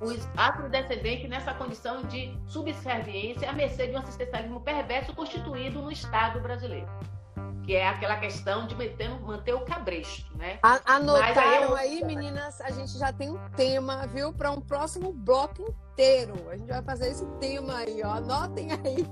os 0.00 0.28
afrodescendentes 0.36 1.28
nessa 1.28 1.52
condição 1.54 2.02
de 2.02 2.36
subserviência 2.46 3.50
à 3.50 3.52
mercê 3.52 3.88
de 3.88 3.94
um 3.94 3.98
assistencialismo 3.98 4.60
perverso 4.60 5.14
constituído 5.14 5.82
no 5.82 5.90
Estado 5.90 6.40
brasileiro. 6.40 6.88
Que 7.64 7.74
é 7.74 7.86
aquela 7.86 8.16
questão 8.16 8.66
de 8.66 8.74
manter, 8.74 9.08
manter 9.20 9.54
o 9.54 9.60
cabresto, 9.60 10.34
né? 10.38 10.58
Anotaram 10.62 11.74
aí, 11.74 12.00
eu... 12.00 12.00
aí, 12.00 12.04
meninas, 12.04 12.60
a 12.62 12.70
gente 12.70 12.96
já 12.98 13.12
tem 13.12 13.30
um 13.30 13.50
tema, 13.50 14.06
viu, 14.06 14.32
para 14.32 14.50
um 14.50 14.60
próximo 14.60 15.12
bloco 15.12 15.74
inteiro. 15.92 16.34
A 16.50 16.56
gente 16.56 16.68
vai 16.68 16.82
fazer 16.82 17.10
esse 17.10 17.26
tema 17.38 17.76
aí, 17.78 18.00
ó. 18.02 18.14
Anotem 18.14 18.68
aí. 18.72 19.06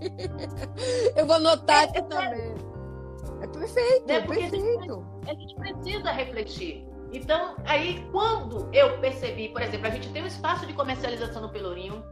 Eu 1.14 1.26
vou 1.26 1.36
anotar 1.36 1.82
é, 1.82 1.84
aqui 1.84 1.98
é, 1.98 2.02
também. 2.02 2.54
É 3.42 3.46
perfeito, 3.46 4.10
é, 4.10 4.20
perfeito. 4.22 5.06
A 5.26 5.26
gente, 5.26 5.30
a 5.30 5.34
gente 5.34 5.54
precisa 5.56 6.12
refletir. 6.12 6.95
Então, 7.12 7.56
aí 7.64 8.06
quando 8.12 8.68
eu 8.72 8.98
percebi, 8.98 9.48
por 9.48 9.62
exemplo, 9.62 9.86
a 9.86 9.90
gente 9.90 10.08
tem 10.10 10.22
um 10.22 10.26
espaço 10.26 10.66
de 10.66 10.72
comercialização 10.72 11.42
no 11.42 11.48
Pelourinho, 11.48 12.04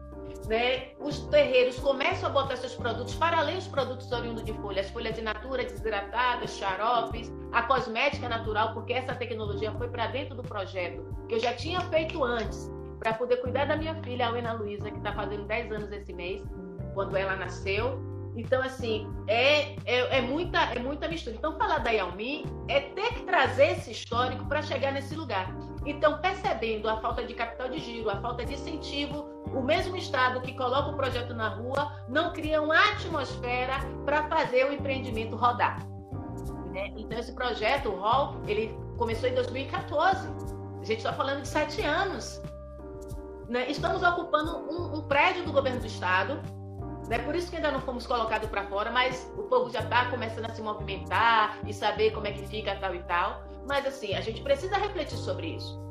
né? 0.46 0.88
Os 1.00 1.20
terreiros 1.26 1.78
começam 1.78 2.28
a 2.28 2.32
botar 2.32 2.56
seus 2.56 2.74
produtos 2.74 3.14
para 3.14 3.38
além 3.38 3.56
dos 3.56 3.66
produtos 3.66 4.10
oriundos 4.12 4.44
de 4.44 4.52
folhas, 4.54 4.90
folhas 4.90 5.14
de 5.14 5.22
natura, 5.22 5.64
desidratadas, 5.64 6.56
xaropes, 6.56 7.32
a 7.52 7.62
cosmética 7.62 8.28
natural, 8.28 8.74
porque 8.74 8.92
essa 8.92 9.14
tecnologia 9.14 9.72
foi 9.72 9.88
para 9.88 10.08
dentro 10.08 10.34
do 10.34 10.42
projeto 10.42 11.02
que 11.28 11.34
eu 11.34 11.40
já 11.40 11.54
tinha 11.54 11.80
feito 11.82 12.22
antes, 12.22 12.70
para 12.98 13.14
poder 13.14 13.38
cuidar 13.38 13.66
da 13.66 13.76
minha 13.76 13.94
filha, 14.02 14.26
a 14.26 14.30
Ana 14.30 14.52
Luísa, 14.52 14.90
que 14.90 14.98
está 14.98 15.12
fazendo 15.12 15.44
10 15.44 15.72
anos 15.72 15.92
esse 15.92 16.12
mês, 16.12 16.42
quando 16.94 17.16
ela 17.16 17.36
nasceu. 17.36 17.98
Então, 18.36 18.60
assim, 18.62 19.06
é, 19.28 19.74
é, 19.84 20.18
é, 20.18 20.20
muita, 20.20 20.58
é 20.58 20.78
muita 20.78 21.08
mistura. 21.08 21.36
Então, 21.36 21.56
falar 21.56 21.78
da 21.78 21.90
Yaomi 21.90 22.44
é 22.68 22.80
ter 22.80 23.14
que 23.14 23.22
trazer 23.22 23.72
esse 23.72 23.92
histórico 23.92 24.44
para 24.46 24.60
chegar 24.62 24.92
nesse 24.92 25.14
lugar. 25.14 25.54
Então, 25.86 26.18
percebendo 26.20 26.88
a 26.88 27.00
falta 27.00 27.24
de 27.24 27.34
capital 27.34 27.68
de 27.68 27.78
giro, 27.78 28.10
a 28.10 28.20
falta 28.20 28.44
de 28.44 28.54
incentivo, 28.54 29.28
o 29.54 29.62
mesmo 29.62 29.96
Estado 29.96 30.40
que 30.40 30.52
coloca 30.54 30.90
o 30.90 30.96
projeto 30.96 31.32
na 31.32 31.48
rua 31.48 31.92
não 32.08 32.32
cria 32.32 32.60
uma 32.60 32.76
atmosfera 32.92 33.78
para 34.04 34.28
fazer 34.28 34.66
o 34.66 34.72
empreendimento 34.72 35.36
rodar. 35.36 35.86
Né? 36.72 36.92
Então, 36.96 37.18
esse 37.18 37.32
projeto, 37.32 37.88
o 37.88 38.00
Hall, 38.00 38.40
ele 38.48 38.76
começou 38.98 39.28
em 39.28 39.34
2014. 39.34 40.26
A 40.80 40.84
gente 40.84 40.98
está 40.98 41.12
falando 41.12 41.42
de 41.42 41.48
sete 41.48 41.82
anos. 41.82 42.42
Né? 43.48 43.70
Estamos 43.70 44.02
ocupando 44.02 44.56
um, 44.68 44.98
um 44.98 45.02
prédio 45.02 45.44
do 45.44 45.52
governo 45.52 45.78
do 45.78 45.86
Estado, 45.86 46.40
é 47.10 47.18
por 47.18 47.34
isso 47.34 47.50
que 47.50 47.56
ainda 47.56 47.70
não 47.70 47.80
fomos 47.80 48.06
colocados 48.06 48.48
para 48.48 48.66
fora, 48.66 48.90
mas 48.90 49.30
o 49.36 49.42
povo 49.44 49.70
já 49.70 49.80
está 49.80 50.10
começando 50.10 50.46
a 50.46 50.54
se 50.54 50.62
movimentar 50.62 51.58
e 51.66 51.72
saber 51.72 52.12
como 52.12 52.26
é 52.26 52.32
que 52.32 52.46
fica 52.46 52.74
tal 52.76 52.94
e 52.94 53.02
tal. 53.02 53.44
Mas 53.66 53.86
assim, 53.86 54.14
a 54.14 54.20
gente 54.20 54.42
precisa 54.42 54.76
refletir 54.76 55.16
sobre 55.16 55.48
isso. 55.48 55.82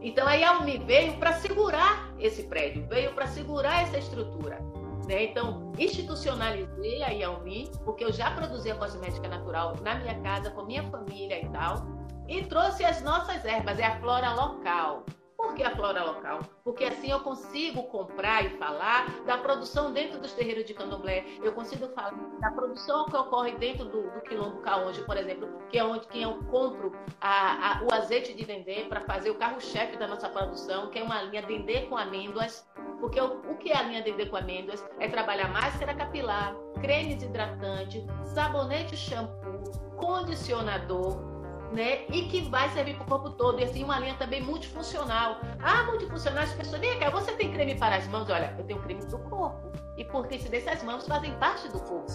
Então 0.00 0.26
a 0.26 0.34
Yaumi 0.34 0.78
veio 0.78 1.16
para 1.16 1.32
segurar 1.34 2.12
esse 2.18 2.42
prédio, 2.44 2.86
veio 2.88 3.14
para 3.14 3.26
segurar 3.26 3.82
essa 3.82 3.98
estrutura. 3.98 4.58
Né? 5.06 5.24
Então, 5.24 5.72
institucionalizei 5.78 7.02
a 7.02 7.08
Yaumi, 7.08 7.70
porque 7.84 8.04
eu 8.04 8.12
já 8.12 8.30
produzia 8.30 8.74
cosmética 8.74 9.28
natural 9.28 9.76
na 9.82 9.96
minha 9.96 10.18
casa, 10.20 10.50
com 10.50 10.64
minha 10.64 10.82
família 10.90 11.42
e 11.42 11.48
tal, 11.50 11.86
e 12.28 12.42
trouxe 12.44 12.84
as 12.84 13.02
nossas 13.02 13.44
ervas, 13.44 13.78
é 13.78 13.84
a 13.84 14.00
flora 14.00 14.32
local. 14.32 15.04
Por 15.44 15.54
que 15.54 15.62
a 15.62 15.76
flora 15.76 16.02
local? 16.02 16.40
Porque 16.64 16.84
assim 16.84 17.10
eu 17.10 17.20
consigo 17.20 17.82
comprar 17.84 18.44
e 18.46 18.56
falar 18.56 19.06
da 19.26 19.36
produção 19.36 19.92
dentro 19.92 20.18
dos 20.18 20.32
terreiros 20.32 20.64
de 20.64 20.72
candomblé. 20.72 21.22
Eu 21.42 21.52
consigo 21.52 21.86
falar 21.88 22.14
da 22.40 22.50
produção 22.50 23.04
que 23.04 23.16
ocorre 23.16 23.52
dentro 23.52 23.84
do, 23.84 24.10
do 24.10 24.20
quilombo 24.22 24.62
Caonde, 24.62 25.02
por 25.02 25.18
exemplo, 25.18 25.46
que 25.68 25.78
é 25.78 25.84
onde 25.84 26.08
que 26.08 26.22
eu 26.22 26.42
compro 26.44 26.92
a, 27.20 27.78
a, 27.78 27.82
o 27.84 27.92
azeite 27.92 28.32
de 28.32 28.44
dendê 28.46 28.84
para 28.84 29.02
fazer 29.02 29.30
o 29.30 29.34
carro-chefe 29.34 29.98
da 29.98 30.08
nossa 30.08 30.30
produção, 30.30 30.88
que 30.88 30.98
é 30.98 31.02
uma 31.02 31.22
linha 31.22 31.42
dendê 31.42 31.82
com 31.82 31.96
amêndoas. 31.96 32.66
Porque 32.98 33.20
o, 33.20 33.40
o 33.50 33.56
que 33.58 33.70
é 33.70 33.76
a 33.76 33.82
linha 33.82 34.00
dendê 34.00 34.24
com 34.24 34.36
amêndoas? 34.36 34.82
É 34.98 35.08
trabalhar 35.08 35.48
máscara 35.48 35.94
capilar, 35.94 36.56
creme 36.80 37.12
hidratante, 37.12 38.04
sabonete 38.24 38.96
shampoo, 38.96 39.62
condicionador, 39.98 41.33
né? 41.74 42.04
E 42.08 42.28
que 42.28 42.42
vai 42.42 42.68
servir 42.70 42.94
para 42.94 43.04
o 43.04 43.06
corpo 43.06 43.30
todo. 43.30 43.60
E 43.60 43.64
assim, 43.64 43.84
uma 43.84 43.98
linha 43.98 44.14
também 44.14 44.42
multifuncional. 44.42 45.40
Ah, 45.62 45.82
multifuncional, 45.84 46.44
as 46.44 46.52
pessoas, 46.52 46.80
vem 46.80 46.98
cá, 46.98 47.10
você 47.10 47.32
tem 47.32 47.52
creme 47.52 47.74
para 47.74 47.96
as 47.96 48.06
mãos? 48.08 48.30
Olha, 48.30 48.54
eu 48.56 48.64
tenho 48.64 48.80
creme 48.80 49.04
do 49.04 49.18
corpo. 49.18 49.72
E 49.96 50.04
por 50.04 50.26
coincidência, 50.26 50.72
as 50.72 50.82
mãos 50.82 51.06
fazem 51.06 51.32
parte 51.38 51.68
do 51.68 51.80
corpo. 51.80 52.12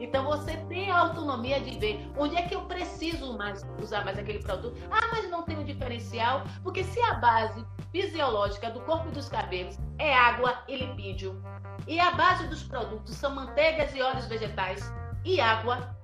Então 0.00 0.24
você 0.24 0.56
tem 0.68 0.90
a 0.90 0.98
autonomia 0.98 1.60
de 1.60 1.78
ver 1.78 2.10
onde 2.18 2.36
é 2.36 2.42
que 2.42 2.54
eu 2.54 2.62
preciso 2.62 3.38
mais 3.38 3.64
usar 3.80 4.04
mais 4.04 4.18
aquele 4.18 4.40
produto. 4.40 4.76
Ah, 4.90 5.08
mas 5.12 5.30
não 5.30 5.42
tem 5.42 5.56
um 5.56 5.64
diferencial, 5.64 6.42
porque 6.62 6.82
se 6.82 7.00
a 7.00 7.14
base 7.14 7.64
fisiológica 7.92 8.70
do 8.70 8.80
corpo 8.80 9.08
e 9.08 9.12
dos 9.12 9.28
cabelos 9.28 9.78
é 9.98 10.12
água 10.12 10.58
e 10.66 10.76
lipídio, 10.76 11.40
e 11.86 12.00
a 12.00 12.10
base 12.12 12.48
dos 12.48 12.62
produtos 12.64 13.14
são 13.14 13.34
manteigas 13.34 13.94
e 13.94 14.02
óleos 14.02 14.26
vegetais 14.26 14.92
e 15.24 15.40
água, 15.40 15.94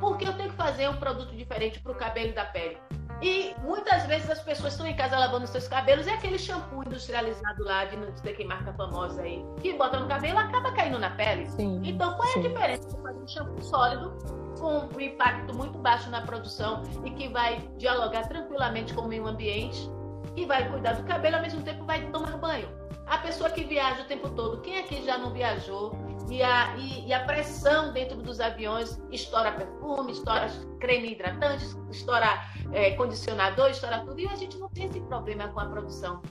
porque 0.00 0.26
eu 0.26 0.32
tenho 0.34 0.50
que 0.50 0.56
fazer 0.56 0.88
um 0.88 0.96
produto 0.96 1.34
diferente 1.34 1.80
para 1.80 1.92
o 1.92 1.94
cabelo 1.94 2.34
da 2.34 2.44
pele. 2.44 2.78
E 3.22 3.54
muitas 3.62 4.04
vezes 4.06 4.28
as 4.28 4.40
pessoas 4.40 4.72
estão 4.72 4.86
em 4.86 4.94
casa 4.96 5.18
lavando 5.18 5.46
seus 5.46 5.68
cabelos 5.68 6.06
e 6.06 6.10
aquele 6.10 6.38
shampoo 6.38 6.82
industrializado 6.84 7.62
lá 7.64 7.84
de 7.84 7.96
não 7.96 8.14
sei 8.16 8.34
que 8.34 8.44
marca 8.44 8.72
famosa 8.74 9.22
aí, 9.22 9.44
que 9.60 9.72
bota 9.74 10.00
no 10.00 10.08
cabelo, 10.08 10.38
acaba 10.38 10.72
caindo 10.72 10.98
na 10.98 11.10
pele. 11.10 11.48
Sim, 11.50 11.80
então, 11.84 12.14
qual 12.14 12.28
é 12.28 12.32
sim. 12.32 12.40
a 12.40 12.42
diferença 12.42 12.88
de 12.88 13.02
fazer 13.02 13.18
um 13.18 13.28
shampoo 13.28 13.62
sólido 13.62 14.10
com 14.58 14.88
um 14.94 15.00
impacto 15.00 15.54
muito 15.56 15.78
baixo 15.78 16.10
na 16.10 16.22
produção 16.22 16.82
e 17.04 17.10
que 17.12 17.28
vai 17.28 17.58
dialogar 17.78 18.28
tranquilamente 18.28 18.92
com 18.94 19.02
o 19.02 19.08
meio 19.08 19.26
ambiente 19.26 19.88
e 20.36 20.44
vai 20.44 20.68
cuidar 20.70 20.94
do 20.94 21.04
cabelo, 21.04 21.36
ao 21.36 21.42
mesmo 21.42 21.62
tempo 21.62 21.84
vai 21.84 22.10
tomar 22.10 22.36
banho? 22.36 22.68
A 23.06 23.18
pessoa 23.18 23.50
que 23.50 23.64
viaja 23.64 24.02
o 24.02 24.06
tempo 24.06 24.30
todo, 24.30 24.60
quem 24.60 24.78
aqui 24.78 25.04
já 25.04 25.18
não 25.18 25.32
viajou? 25.32 25.92
E 26.30 26.42
a, 26.42 26.74
e, 26.76 27.08
e 27.08 27.12
a 27.12 27.24
pressão 27.24 27.92
dentro 27.92 28.16
dos 28.16 28.40
aviões 28.40 28.98
estoura 29.10 29.52
perfume, 29.52 30.12
estoura 30.12 30.48
creme 30.80 31.12
hidratante, 31.12 31.66
estoura 31.90 32.42
é, 32.72 32.92
condicionador, 32.92 33.70
estoura 33.70 34.00
tudo. 34.00 34.18
E 34.18 34.26
a 34.26 34.36
gente 34.36 34.56
não 34.56 34.68
tem 34.70 34.86
esse 34.86 35.00
problema 35.02 35.48
com 35.48 35.60
a 35.60 35.66
produção 35.66 36.22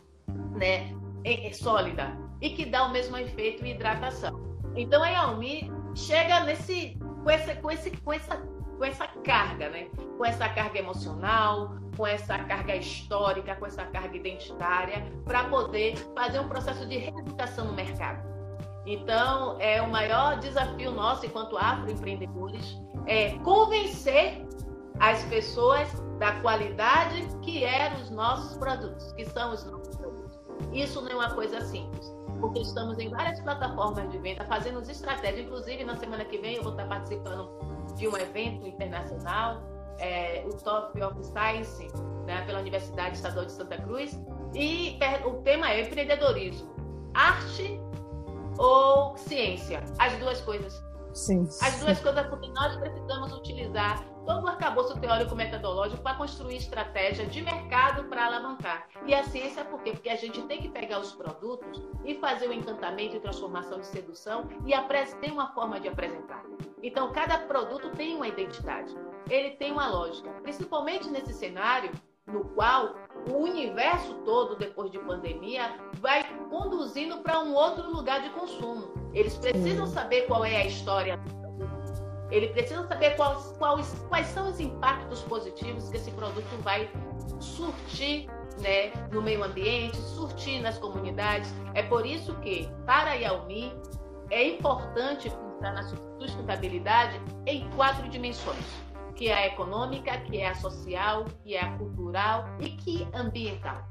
né, 0.56 0.91
é, 1.24 1.48
é 1.48 1.54
sólida 1.54 2.18
e 2.41 2.50
que 2.50 2.66
dá 2.66 2.86
o 2.86 2.91
mesmo 2.91 3.16
efeito 3.18 3.64
em 3.64 3.72
hidratação. 3.72 4.41
Então 4.76 5.04
a 5.04 5.10
Yaomi 5.10 5.72
chega 5.95 6.41
nesse, 6.41 6.98
com, 7.24 7.30
essa, 7.30 7.56
com, 7.56 7.72
esse, 7.72 7.91
com, 7.91 8.14
essa, 8.14 8.38
com 8.78 8.84
essa 8.84 9.08
carga, 9.24 9.70
né? 9.70 9.88
com 10.18 10.26
essa 10.26 10.50
carga 10.50 10.80
emocional, 10.80 11.76
com 11.95 12.06
essa 12.06 12.38
carga 12.40 12.76
histórica, 12.76 13.56
com 13.56 13.65
essa 13.65 13.84
carga 13.86 14.15
identitária, 14.15 15.03
para 15.26 15.45
poder 15.45 15.95
fazer 16.15 16.40
um 16.40 16.48
processo 16.48 16.86
de 16.86 16.98
reeducação 16.98 17.65
no 17.65 17.74
mercado. 17.74 18.34
Então, 18.86 19.57
é 19.60 19.82
o 19.82 19.90
maior 19.90 20.40
desafio 20.40 20.91
nosso 20.91 21.26
enquanto 21.26 21.57
afroempreendedores 21.57 22.78
é 23.06 23.32
convencer 23.40 24.45
as 24.99 25.24
pessoas 25.26 25.90
da 26.20 26.40
qualidade 26.41 27.28
que 27.41 27.64
eram 27.64 28.02
os 28.02 28.10
nossos 28.10 28.57
produtos, 28.57 29.11
que 29.14 29.26
são 29.26 29.53
os 29.53 29.64
nossos 29.65 29.95
produtos. 29.95 30.40
Isso 30.72 31.02
não 31.02 31.11
é 31.11 31.15
uma 31.15 31.34
coisa 31.34 31.61
simples, 31.61 32.14
porque 32.40 32.60
estamos 32.60 32.98
em 32.99 33.10
várias 33.10 33.40
plataformas 33.41 34.10
de 34.11 34.18
venda 34.20 34.45
fazendo 34.45 34.82
estratégias. 34.82 35.45
Inclusive, 35.45 35.84
na 35.84 35.95
semana 35.95 36.26
que 36.26 36.38
vem 36.38 36.56
eu 36.56 36.64
vou 36.64 36.72
estar 36.74 36.88
participando 36.88 37.49
de 37.95 38.07
um 38.07 38.18
evento 38.18 38.68
internacional 38.68 39.61
é, 39.99 40.44
o 40.45 40.53
Top 40.57 41.02
of 41.02 41.24
Science, 41.24 41.88
né, 42.26 42.44
pela 42.45 42.60
Universidade 42.60 43.15
Estadual 43.18 43.45
de 43.45 43.52
Santa 43.52 43.78
Cruz, 43.78 44.20
e 44.53 44.98
o 45.26 45.41
tema 45.41 45.72
é 45.72 45.82
empreendedorismo, 45.82 46.74
arte 47.14 47.80
ou 48.57 49.18
ciência? 49.18 49.84
As 49.99 50.14
duas 50.18 50.41
coisas. 50.41 50.84
Sim. 51.14 51.44
As 51.61 51.80
duas 51.80 51.99
coisas, 51.99 52.26
porque 52.28 52.48
nós 52.49 52.76
precisamos 52.78 53.32
utilizar 53.34 54.03
todo 54.26 54.45
o 54.45 54.48
arcabouço 54.48 54.99
teórico 54.99 55.36
metodológico 55.36 56.02
para 56.02 56.15
construir 56.15 56.56
estratégia 56.56 57.26
de 57.26 57.41
mercado 57.41 58.06
para 58.06 58.26
alavancar. 58.26 58.88
E 59.06 59.14
a 59.14 59.24
ciência 59.24 59.64
por 59.65 59.82
quê? 59.84 59.91
Porque 59.91 60.10
a 60.10 60.15
gente 60.15 60.41
tem 60.44 60.61
que 60.61 60.70
pegar 60.70 60.99
os 60.99 61.11
produtos 61.11 61.82
e 62.06 62.15
fazer 62.15 62.48
o 62.48 62.53
encantamento 62.53 63.15
e 63.15 63.20
transformação 63.20 63.80
de 63.80 63.88
sedução 63.88 64.48
e 64.65 64.74
ter 65.20 65.32
uma 65.32 65.53
forma 65.53 65.80
de 65.80 65.88
apresentar. 65.88 66.44
Então, 66.82 67.11
cada 67.11 67.38
produto 67.40 67.91
tem 67.91 68.15
uma 68.15 68.28
identidade 68.28 68.94
ele 69.30 69.52
tem 69.52 69.72
uma 69.72 69.88
lógica, 69.88 70.30
principalmente 70.41 71.10
nesse 71.10 71.34
cenário 71.34 71.91
no 72.28 72.45
qual 72.45 72.95
o 73.30 73.38
universo 73.38 74.16
todo, 74.26 74.56
depois 74.56 74.91
de 74.91 75.00
pandemia, 75.00 75.78
vai 76.00 76.24
conduzindo 76.50 77.18
para 77.18 77.40
um 77.40 77.54
outro 77.54 77.90
lugar 77.91 78.22
de 78.22 78.30
consumo. 78.30 78.94
Eles 79.14 79.38
precisam 79.38 79.86
saber 79.86 80.26
qual 80.28 80.44
é 80.44 80.58
a 80.58 80.66
história. 80.66 81.20
Ele 82.32 82.48
precisa 82.48 82.88
saber 82.88 83.16
quais, 83.16 83.56
quais, 83.60 84.06
quais 84.10 84.28
são 84.28 84.50
os 84.50 84.60
impactos 84.60 85.22
positivos 85.22 85.90
que 85.90 85.98
esse 85.98 86.12
produto 86.12 86.50
vai 86.64 86.90
surtir 87.40 88.28
né, 88.62 88.91
no 89.12 89.22
meio 89.22 89.44
ambiente, 89.44 89.98
surtir 89.98 90.62
nas 90.62 90.78
comunidades. 90.78 91.54
É 91.74 91.84
por 91.84 92.06
isso 92.06 92.34
que, 92.40 92.70
para 92.86 93.12
a 93.12 93.14
Yaomi, 93.14 93.76
é 94.32 94.48
importante 94.48 95.30
pensar 95.30 95.74
na 95.74 95.84
sustentabilidade 96.20 97.22
em 97.45 97.70
quatro 97.72 98.08
dimensões 98.10 98.93
que 99.15 99.27
é 99.27 99.34
a 99.34 99.48
econômica, 99.48 100.18
que 100.19 100.38
é 100.38 100.49
a 100.49 100.56
social, 100.56 101.26
que 101.44 101.56
é 101.56 101.61
a 101.61 101.77
cultural 101.77 102.45
e 102.60 102.69
que 102.69 103.07
é 103.11 103.18
ambiental. 103.18 103.88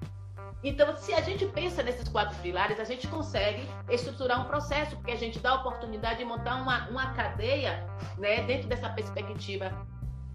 Então, 0.64 0.96
se 0.96 1.12
a 1.12 1.20
gente 1.20 1.44
pensa 1.46 1.82
nesses 1.82 2.08
quatro 2.08 2.36
pilares, 2.38 2.78
a 2.78 2.84
gente 2.84 3.08
consegue 3.08 3.68
estruturar 3.90 4.40
um 4.40 4.44
processo, 4.44 4.94
porque 4.96 5.10
a 5.10 5.16
gente 5.16 5.40
dá 5.40 5.50
a 5.50 5.54
oportunidade 5.54 6.18
de 6.18 6.24
montar 6.24 6.62
uma, 6.62 6.88
uma 6.88 7.12
cadeia 7.14 7.84
né, 8.16 8.42
dentro 8.42 8.68
dessa 8.68 8.88
perspectiva 8.88 9.72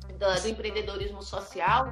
do, 0.08 0.42
do 0.42 0.48
empreendedorismo 0.50 1.22
social 1.22 1.88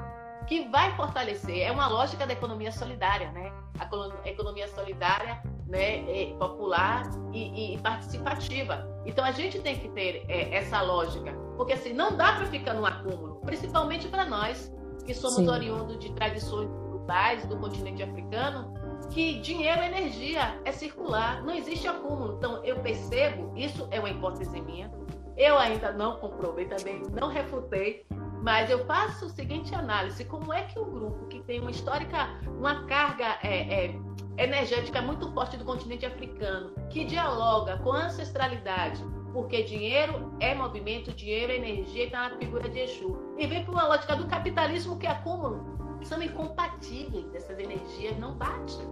que 0.47 0.67
vai 0.69 0.95
fortalecer. 0.95 1.61
É 1.61 1.71
uma 1.71 1.87
lógica 1.87 2.27
da 2.27 2.33
economia 2.33 2.71
solidária, 2.71 3.31
né? 3.31 3.51
A 3.79 4.29
economia 4.29 4.67
solidária 4.67 5.41
né, 5.67 6.03
é 6.09 6.35
popular 6.37 7.03
e, 7.33 7.75
e, 7.75 7.77
participativa. 7.79 8.87
Então 9.05 9.23
a 9.23 9.31
gente 9.31 9.59
tem 9.59 9.79
que 9.79 9.89
ter 9.89 10.25
é, 10.27 10.55
essa 10.55 10.81
lógica, 10.81 11.33
porque 11.55 11.73
assim 11.73 11.93
não 11.93 12.15
dá 12.15 12.33
para 12.33 12.45
ficar 12.47 12.73
no 12.73 12.85
acúmulo, 12.85 13.41
principalmente 13.45 14.07
para 14.07 14.25
nós 14.25 14.73
que 15.05 15.13
somos 15.13 15.37
Sim. 15.37 15.49
oriundos 15.49 15.99
de 15.99 16.11
tradições 16.13 16.69
globais 16.69 17.45
do 17.45 17.57
continente 17.57 18.01
africano, 18.01 18.73
que 19.11 19.39
dinheiro 19.39 19.81
é 19.81 19.87
energia, 19.87 20.59
é 20.65 20.71
circular, 20.71 21.43
não 21.43 21.53
existe 21.53 21.87
acúmulo. 21.87 22.35
Então 22.37 22.63
eu 22.63 22.79
percebo, 22.79 23.51
isso 23.55 23.87
é 23.91 23.99
uma 23.99 24.09
hipótese 24.09 24.59
minha. 24.61 24.91
Eu 25.37 25.57
ainda 25.57 25.91
não 25.91 26.17
comprovei 26.17 26.65
também, 26.65 27.03
não 27.11 27.27
refutei, 27.27 28.05
mas 28.41 28.69
eu 28.69 28.85
faço 28.85 29.25
o 29.25 29.29
seguinte 29.29 29.75
análise: 29.75 30.23
como 30.25 30.51
é 30.53 30.63
que 30.63 30.79
um 30.79 30.89
grupo 30.89 31.27
que 31.27 31.41
tem 31.41 31.59
uma 31.59 31.71
histórica, 31.71 32.29
uma 32.47 32.85
carga 32.85 33.37
é, 33.43 33.85
é, 33.85 33.99
energética 34.37 35.01
muito 35.01 35.31
forte 35.33 35.57
do 35.57 35.65
continente 35.65 36.05
africano, 36.05 36.73
que 36.89 37.05
dialoga 37.05 37.77
com 37.79 37.91
a 37.91 38.05
ancestralidade, 38.05 39.03
porque 39.35 39.63
dinheiro 39.63 40.33
é 40.39 40.55
movimento, 40.55 41.11
dinheiro 41.11 41.51
é 41.51 41.57
energia 41.57 42.05
está 42.05 42.29
na 42.29 42.37
figura 42.37 42.69
de 42.69 42.79
Exu. 42.79 43.35
E 43.37 43.45
vem 43.45 43.65
para 43.65 43.73
uma 43.73 43.85
lógica 43.85 44.15
do 44.15 44.25
capitalismo 44.27 44.97
que 44.97 45.05
é 45.05 45.11
acúmulo. 45.11 45.99
São 46.03 46.23
incompatíveis, 46.23 47.35
essas 47.35 47.59
energias 47.59 48.17
não 48.17 48.33
batem. 48.35 48.87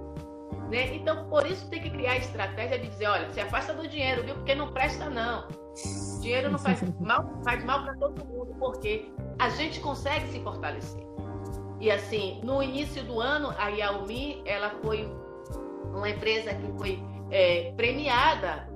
Né? 0.70 0.96
Então, 0.96 1.30
por 1.30 1.48
isso 1.48 1.70
tem 1.70 1.82
que 1.82 1.90
criar 1.92 2.14
a 2.14 2.18
estratégia 2.18 2.78
de 2.78 2.88
dizer, 2.88 3.08
olha, 3.08 3.32
se 3.32 3.40
afasta 3.40 3.74
do 3.74 3.88
dinheiro, 3.88 4.24
viu? 4.24 4.36
Porque 4.36 4.54
não 4.54 4.74
presta 4.74 5.10
não. 5.10 5.48
Dinheiro 6.20 6.52
não 6.52 6.60
faz 6.60 6.82
mal, 7.00 7.42
faz 7.46 7.64
mal 7.64 7.84
para 7.84 7.96
todo 7.96 8.26
mundo, 8.26 8.54
porque 8.60 9.14
a 9.40 9.50
gente 9.50 9.80
consegue 9.80 10.28
se 10.28 10.42
fortalecer. 10.42 11.08
E 11.80 11.90
assim, 11.90 12.42
no 12.44 12.62
início 12.62 13.02
do 13.06 13.22
ano, 13.22 13.54
a 13.58 13.70
Yaomi, 13.70 14.42
ela 14.46 14.72
foi 14.82 15.10
uma 15.94 16.10
empresa 16.10 16.54
que 16.54 16.68
foi 16.78 17.02
é, 17.32 17.72
premiada 17.78 18.73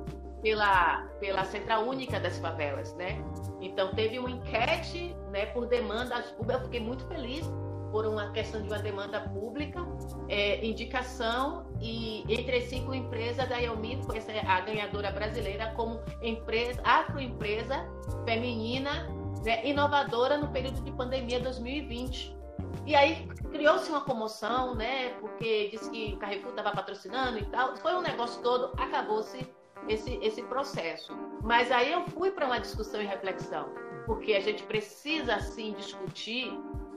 pela, 0.48 1.06
pela 1.20 1.44
Central 1.44 1.84
Única 1.84 2.22
das 2.22 2.40
Favelas, 2.40 2.96
né? 2.96 3.22
Então 3.60 3.94
teve 3.94 4.18
uma 4.18 4.32
enquete, 4.32 5.14
né, 5.30 5.48
por 5.48 5.68
demanda, 5.68 6.24
eu 6.40 6.60
fiquei 6.62 6.80
muito 6.80 7.06
feliz 7.08 7.46
por 7.92 8.06
uma 8.06 8.32
questão 8.32 8.62
de 8.62 8.68
uma 8.70 8.80
demanda 8.80 9.20
pública, 9.20 9.86
é, 10.30 10.66
indicação 10.66 11.68
e 11.82 12.24
entre 12.30 12.62
cinco 12.62 12.94
empresas 12.94 13.48
da 13.50 13.58
Yelmi 13.58 14.00
foi 14.06 14.20
a 14.20 14.62
ganhadora 14.62 15.12
brasileira 15.12 15.74
como 15.76 16.00
empresa 16.22 16.82
afroempresa 16.86 17.86
feminina 18.24 19.06
né, 19.44 19.66
inovadora 19.68 20.38
no 20.38 20.48
período 20.48 20.80
de 20.82 20.92
pandemia 20.94 21.42
2020. 21.42 22.38
E 22.86 22.96
aí 22.96 23.28
criou-se 23.52 23.90
uma 23.90 24.02
comoção, 24.02 24.76
né? 24.76 25.10
Porque 25.20 25.70
disse 25.72 25.90
que 25.92 26.14
o 26.14 26.18
Carrefour 26.20 26.52
estava 26.52 26.72
patrocinando 26.72 27.38
e 27.38 27.46
tal. 27.46 27.76
Foi 27.78 27.94
um 27.96 28.02
negócio 28.02 28.42
todo, 28.42 28.72
acabou-se 28.78 29.57
esse, 29.88 30.20
esse 30.22 30.42
processo. 30.44 31.14
Mas 31.42 31.72
aí 31.72 31.92
eu 31.92 32.06
fui 32.08 32.32
para 32.32 32.46
uma 32.46 32.60
discussão 32.60 33.02
e 33.02 33.06
reflexão, 33.06 33.70
porque 34.06 34.34
a 34.34 34.40
gente 34.40 34.64
precisa 34.64 35.40
sim 35.40 35.74
discutir, 35.74 36.52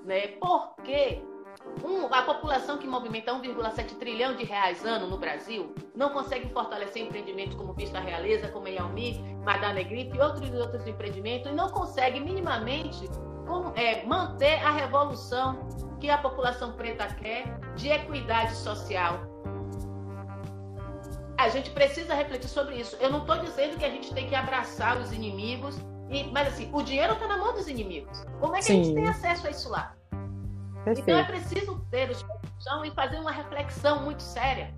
né? 0.05 0.28
Por 0.28 0.74
que 0.82 1.23
um, 1.85 2.07
a 2.12 2.23
população 2.23 2.78
que 2.78 2.86
movimenta 2.86 3.32
1,7 3.32 3.98
trilhão 3.98 4.35
de 4.35 4.44
reais 4.44 4.85
ano 4.85 5.07
no 5.07 5.19
Brasil 5.19 5.74
não 5.94 6.11
consegue 6.11 6.48
fortalecer 6.52 7.02
empreendimentos 7.02 7.55
como 7.55 7.73
Vista 7.73 8.01
Realeza, 8.01 8.48
como 8.48 8.69
Yaomi, 8.69 9.20
Madame 9.44 9.85
Gripe 9.85 10.16
e 10.16 10.20
outros 10.20 10.52
outros 10.55 10.86
empreendimentos 10.86 11.51
e 11.51 11.55
não 11.55 11.69
consegue 11.69 12.20
minimamente 12.20 13.09
como, 13.47 13.73
é, 13.77 14.05
manter 14.05 14.62
a 14.65 14.70
revolução 14.70 15.69
que 16.01 16.09
a 16.09 16.19
população 16.19 16.73
preta 16.73 17.07
quer 17.15 17.59
de 17.74 17.89
equidade 17.89 18.55
social. 18.55 19.30
A 21.41 21.49
gente 21.49 21.71
precisa 21.71 22.15
refletir 22.15 22.49
sobre 22.49 22.75
isso. 22.77 22.97
Eu 23.01 23.11
não 23.11 23.21
estou 23.21 23.39
dizendo 23.39 23.79
que 23.79 23.85
a 23.85 23.89
gente 23.89 24.12
tem 24.12 24.29
que 24.29 24.35
abraçar 24.35 24.99
os 24.99 25.11
inimigos, 25.11 25.75
e, 26.11 26.25
mas 26.25 26.49
assim, 26.49 26.69
o 26.71 26.83
dinheiro 26.83 27.15
está 27.15 27.27
na 27.27 27.39
mão 27.39 27.55
dos 27.55 27.67
inimigos. 27.67 28.23
Como 28.39 28.55
é 28.55 28.59
que 28.59 28.67
Sim. 28.67 28.81
a 28.81 28.85
gente 28.85 28.95
tem 28.95 29.09
acesso 29.09 29.47
a 29.47 29.51
isso 29.51 29.71
lá? 29.71 29.97
Perfeito. 30.85 31.01
Então 31.01 31.19
é 31.19 31.25
preciso 31.25 31.87
ter 31.91 32.09
discussão 32.09 32.85
e 32.85 32.91
fazer 32.91 33.19
uma 33.19 33.31
reflexão 33.31 34.03
muito 34.03 34.23
séria. 34.23 34.75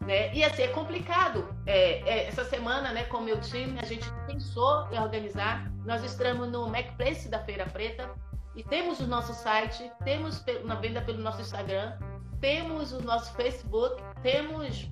Né? 0.00 0.34
E 0.34 0.44
assim, 0.44 0.64
é 0.64 0.68
complicado. 0.68 1.48
É, 1.64 2.02
é, 2.02 2.28
essa 2.28 2.44
semana, 2.44 2.92
né, 2.92 3.04
com 3.04 3.16
o 3.16 3.22
meu 3.22 3.40
time, 3.40 3.78
a 3.80 3.84
gente 3.86 4.06
pensou 4.26 4.86
em 4.92 4.98
organizar. 4.98 5.72
Nós 5.86 6.04
estamos 6.04 6.46
no 6.50 6.68
Macplace 6.68 7.26
da 7.28 7.38
Feira 7.38 7.64
Preta 7.64 8.10
E 8.54 8.62
temos 8.62 9.00
o 9.00 9.06
nosso 9.06 9.32
site, 9.32 9.90
temos 10.04 10.44
na 10.64 10.74
venda 10.74 11.00
pelo 11.00 11.18
nosso 11.18 11.40
Instagram, 11.40 11.96
temos 12.38 12.92
o 12.92 13.02
nosso 13.02 13.32
Facebook, 13.34 14.02
temos 14.22 14.90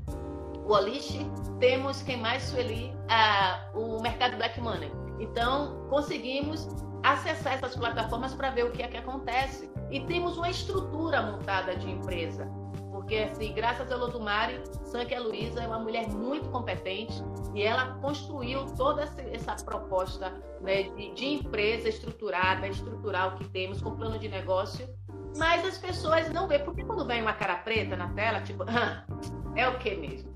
o 0.64 0.72
Olish, 0.72 1.18
temos 1.60 2.02
quem 2.02 2.18
mais, 2.18 2.42
Sueli, 2.44 2.94
a, 3.08 3.68
o 3.74 4.00
mercado 4.00 4.36
Black 4.36 4.60
Money. 4.60 4.90
Então, 5.20 5.86
conseguimos 5.88 6.68
acessar 7.02 7.54
essas 7.54 7.76
plataformas 7.76 8.34
para 8.34 8.50
ver 8.50 8.64
o 8.64 8.72
que 8.72 8.82
é 8.82 8.88
que 8.88 8.96
acontece. 8.96 9.70
E 9.90 10.00
temos 10.00 10.38
uma 10.38 10.48
estrutura 10.48 11.22
montada 11.22 11.76
de 11.76 11.90
empresa. 11.90 12.46
Porque, 12.90 13.16
assim, 13.16 13.52
graças 13.52 13.92
a 13.92 13.96
Lodumari, 13.96 14.62
Sankia 14.84 15.20
Luiza 15.20 15.62
é 15.62 15.66
uma 15.66 15.78
mulher 15.78 16.08
muito 16.08 16.48
competente 16.48 17.22
e 17.54 17.62
ela 17.62 17.98
construiu 18.00 18.64
toda 18.76 19.02
essa 19.02 19.54
proposta 19.56 20.32
né, 20.62 20.84
de, 20.84 21.12
de 21.12 21.26
empresa 21.26 21.88
estruturada, 21.88 22.66
estrutural 22.66 23.36
que 23.36 23.44
temos, 23.48 23.82
com 23.82 23.94
plano 23.94 24.18
de 24.18 24.28
negócio. 24.28 24.88
Mas 25.36 25.66
as 25.66 25.76
pessoas 25.76 26.30
não 26.30 26.48
vê, 26.48 26.60
porque 26.60 26.84
quando 26.84 27.04
vem 27.04 27.20
uma 27.20 27.34
cara 27.34 27.56
preta 27.56 27.96
na 27.96 28.08
tela, 28.14 28.40
tipo, 28.40 28.62
ah, 28.62 29.04
é 29.54 29.68
o 29.68 29.78
que 29.78 29.94
mesmo? 29.96 30.33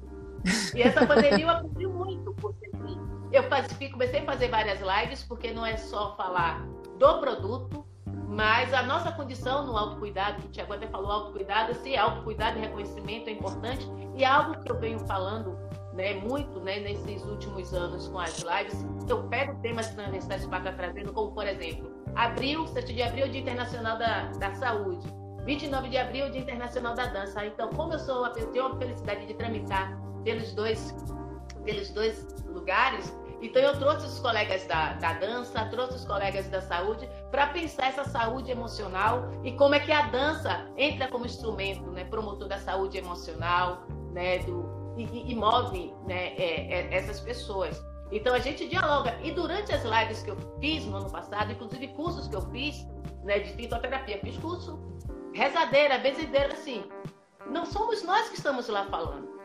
E 0.75 0.83
essa 0.83 1.07
pandemia 1.07 1.51
abriu 1.51 1.91
muito, 1.91 2.33
porque 2.35 2.71
assim, 2.75 2.99
eu 3.33 3.91
comecei 3.93 4.21
a 4.21 4.25
fazer 4.25 4.49
várias 4.49 4.81
lives, 4.81 5.23
porque 5.25 5.53
não 5.53 5.65
é 5.65 5.77
só 5.77 6.15
falar 6.17 6.65
do 6.99 7.21
produto, 7.21 7.87
mas 8.29 8.73
a 8.75 8.83
nossa 8.83 9.11
condição 9.13 9.67
no 9.67 9.77
autocuidado, 9.77 10.43
que 10.43 10.49
o 10.49 10.51
Tiago 10.51 10.73
até 10.75 10.87
falou, 10.87 11.11
autocuidado, 11.11 11.75
sim, 11.75 11.97
autocuidado 11.97 12.59
e 12.59 12.61
reconhecimento 12.61 13.29
é 13.29 13.33
importante, 13.33 13.87
e 14.15 14.25
é 14.25 14.27
algo 14.27 14.63
que 14.63 14.71
eu 14.71 14.79
venho 14.79 14.99
falando 15.01 15.57
né, 15.99 16.15
muito 16.15 16.61
né, 16.61 16.79
nesses 16.79 17.25
últimos 17.25 17.75
anos 17.75 18.07
com 18.09 18.21
as 18.21 18.39
lives, 18.39 18.87
eu 19.09 19.25
pego 19.25 19.61
temas 19.61 19.89
transversais 19.89 20.47
para 20.47 20.59
estar 20.59 20.73
trazendo, 20.73 21.13
como 21.13 21.33
por 21.33 21.47
exemplo, 21.47 21.91
abril, 22.15 22.67
7 22.69 22.95
de 22.95 23.03
abril, 23.03 23.29
Dia 23.29 23.41
Internacional 23.41 23.99
da, 23.99 24.27
da 24.39 24.55
Saúde. 24.55 25.07
29 25.45 25.89
de 25.89 25.97
abril, 25.97 26.31
Dia 26.31 26.43
Internacional 26.43 26.95
da 26.95 27.07
Dança. 27.07 27.45
Então, 27.47 27.71
como 27.71 27.95
eu 27.95 27.99
sou 27.99 28.27
eu 28.27 28.47
tenho 28.53 28.67
a 28.67 28.77
felicidade 28.77 29.27
de 29.27 29.35
tramitar 29.35 29.99
pelos 30.25 30.53
dois, 30.53 30.95
pelos 31.65 31.91
dois 31.91 32.27
lugares. 32.47 33.13
Então 33.41 33.63
eu 33.63 33.79
trouxe 33.79 34.07
os 34.07 34.19
colegas 34.19 34.67
da, 34.67 34.95
da 34.95 35.13
dança, 35.15 35.65
trouxe 35.67 35.95
os 35.95 36.05
colegas 36.05 36.49
da 36.49 36.61
saúde 36.61 37.09
para 37.31 37.47
pensar 37.49 37.87
essa 37.87 38.05
saúde 38.05 38.51
emocional 38.51 39.31
e 39.45 39.53
como 39.53 39.75
é 39.75 39.81
que 39.81 39.93
a 39.93 40.03
dança 40.09 40.69
entra 40.77 41.07
como 41.09 41.25
instrumento, 41.25 41.89
né, 41.93 42.05
promotor 42.05 42.49
da 42.49 42.59
saúde 42.59 42.99
emocional, 42.99 43.87
né, 44.13 44.39
do, 44.41 44.95
e, 44.97 45.31
e 45.31 45.35
move 45.37 45.95
né, 46.07 46.35
é, 46.37 46.81
é, 46.81 46.95
essas 46.95 47.21
pessoas. 47.21 47.81
Então 48.11 48.35
a 48.35 48.41
gente 48.41 48.69
dialoga. 48.69 49.17
E 49.23 49.31
durante 49.31 49.73
as 49.73 49.85
lives 49.85 50.23
que 50.23 50.31
eu 50.31 50.37
fiz 50.61 50.85
no 50.85 50.97
ano 50.97 51.11
passado, 51.11 51.53
inclusive 51.53 51.89
cursos 51.89 52.27
que 52.27 52.35
eu 52.35 52.43
fiz 52.51 52.85
né, 53.23 53.39
de 53.39 53.53
fitoterapia, 53.53 54.19
fiz 54.19 54.37
curso 54.39 54.81
rezadeira, 55.33 55.99
benzedeira, 55.99 56.53
assim. 56.53 56.85
Não 57.47 57.65
somos 57.65 58.03
nós 58.03 58.29
que 58.31 58.37
estamos 58.37 58.67
lá 58.69 58.87
falando 58.87 59.38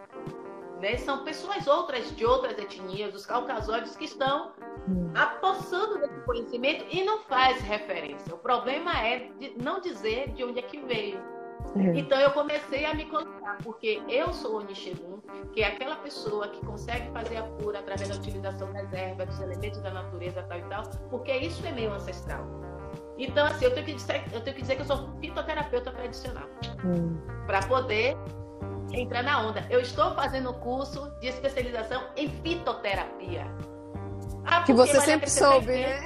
né? 0.83 0.97
São 0.97 1.23
pessoas 1.23 1.65
outras 1.65 2.13
de 2.13 2.25
outras 2.25 2.59
etnias, 2.59 3.15
os 3.15 3.25
caucasóides, 3.25 3.95
que 3.95 4.03
estão 4.03 4.51
hum. 4.87 5.11
apossando 5.15 5.97
desse 5.97 6.19
conhecimento 6.25 6.85
e 6.91 7.03
não 7.05 7.19
faz 7.21 7.61
referência. 7.61 8.35
O 8.35 8.37
problema 8.37 8.91
é 8.99 9.29
de 9.39 9.53
não 9.63 9.79
dizer 9.79 10.33
de 10.33 10.43
onde 10.43 10.59
é 10.59 10.61
que 10.61 10.77
veio. 10.81 11.17
É. 11.77 11.97
Então 11.97 12.19
eu 12.19 12.31
comecei 12.31 12.83
a 12.83 12.93
me 12.93 13.05
colocar, 13.05 13.57
porque 13.63 14.01
eu 14.09 14.33
sou 14.33 14.57
Onishigun, 14.57 15.21
que 15.53 15.61
é 15.61 15.67
aquela 15.67 15.95
pessoa 15.95 16.49
que 16.49 16.63
consegue 16.65 17.09
fazer 17.11 17.37
a 17.37 17.43
cura 17.43 17.79
através 17.79 18.09
da 18.09 18.15
utilização 18.15 18.73
das 18.73 18.91
ervas, 18.91 19.27
dos 19.27 19.39
elementos 19.39 19.79
da 19.81 19.91
natureza, 19.91 20.43
tal 20.43 20.59
e 20.59 20.63
tal, 20.63 20.83
porque 21.09 21.31
isso 21.31 21.65
é 21.65 21.71
meio 21.71 21.93
ancestral. 21.93 22.45
Então, 23.17 23.45
assim, 23.45 23.63
eu 23.63 23.73
tenho 23.73 23.85
que 23.85 23.93
dizer, 23.93 24.23
eu 24.33 24.41
tenho 24.41 24.55
que, 24.55 24.61
dizer 24.61 24.75
que 24.75 24.81
eu 24.81 24.85
sou 24.85 25.09
fitoterapeuta 25.21 25.91
tradicional. 25.91 26.49
Hum. 26.83 27.15
Para 27.47 27.61
poder 27.65 28.17
entrar 28.91 29.23
na 29.23 29.41
onda. 29.41 29.65
Eu 29.69 29.79
estou 29.79 30.13
fazendo 30.15 30.53
curso 30.55 31.11
de 31.19 31.27
especialização 31.27 32.03
em 32.15 32.29
fitoterapia. 32.29 33.45
Ah, 34.45 34.63
que 34.63 34.73
você 34.73 34.99
sempre 35.01 35.29
soube, 35.29 35.67
né? 35.67 36.03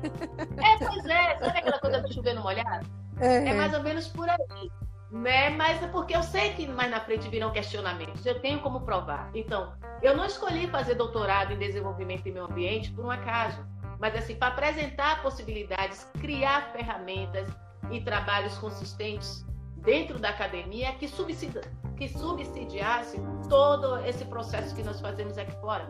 É, 0.00 0.78
pois 0.78 1.04
é. 1.06 1.38
Sabe 1.38 1.58
aquela 1.58 1.78
coisa 1.78 2.00
do 2.00 2.12
chover 2.12 2.34
no 2.34 2.42
molhado? 2.42 2.86
É. 3.20 3.48
é 3.48 3.54
mais 3.54 3.74
ou 3.74 3.82
menos 3.82 4.08
por 4.08 4.28
aí. 4.28 4.70
Né? 5.10 5.50
Mas 5.50 5.82
é 5.82 5.88
porque 5.88 6.14
eu 6.14 6.22
sei 6.22 6.52
que 6.52 6.66
mais 6.66 6.90
na 6.90 7.00
frente 7.00 7.28
virão 7.28 7.50
questionamentos. 7.50 8.24
Eu 8.24 8.40
tenho 8.40 8.60
como 8.60 8.82
provar. 8.82 9.30
Então, 9.34 9.72
eu 10.02 10.16
não 10.16 10.24
escolhi 10.24 10.68
fazer 10.68 10.94
doutorado 10.94 11.52
em 11.52 11.58
desenvolvimento 11.58 12.26
e 12.26 12.32
meio 12.32 12.44
ambiente 12.44 12.92
por 12.92 13.04
um 13.04 13.10
acaso. 13.10 13.64
Mas 13.98 14.14
assim, 14.14 14.36
para 14.36 14.48
apresentar 14.48 15.22
possibilidades, 15.22 16.08
criar 16.20 16.70
ferramentas 16.72 17.50
e 17.90 18.00
trabalhos 18.00 18.56
consistentes 18.58 19.44
dentro 19.78 20.18
da 20.18 20.30
academia 20.30 20.92
que, 20.94 21.08
subsidi 21.08 21.60
que 21.96 22.08
subsidiasse 22.08 23.20
todo 23.48 23.98
esse 24.04 24.24
processo 24.24 24.74
que 24.74 24.82
nós 24.82 25.00
fazemos 25.00 25.36
aqui 25.38 25.52
fora. 25.60 25.88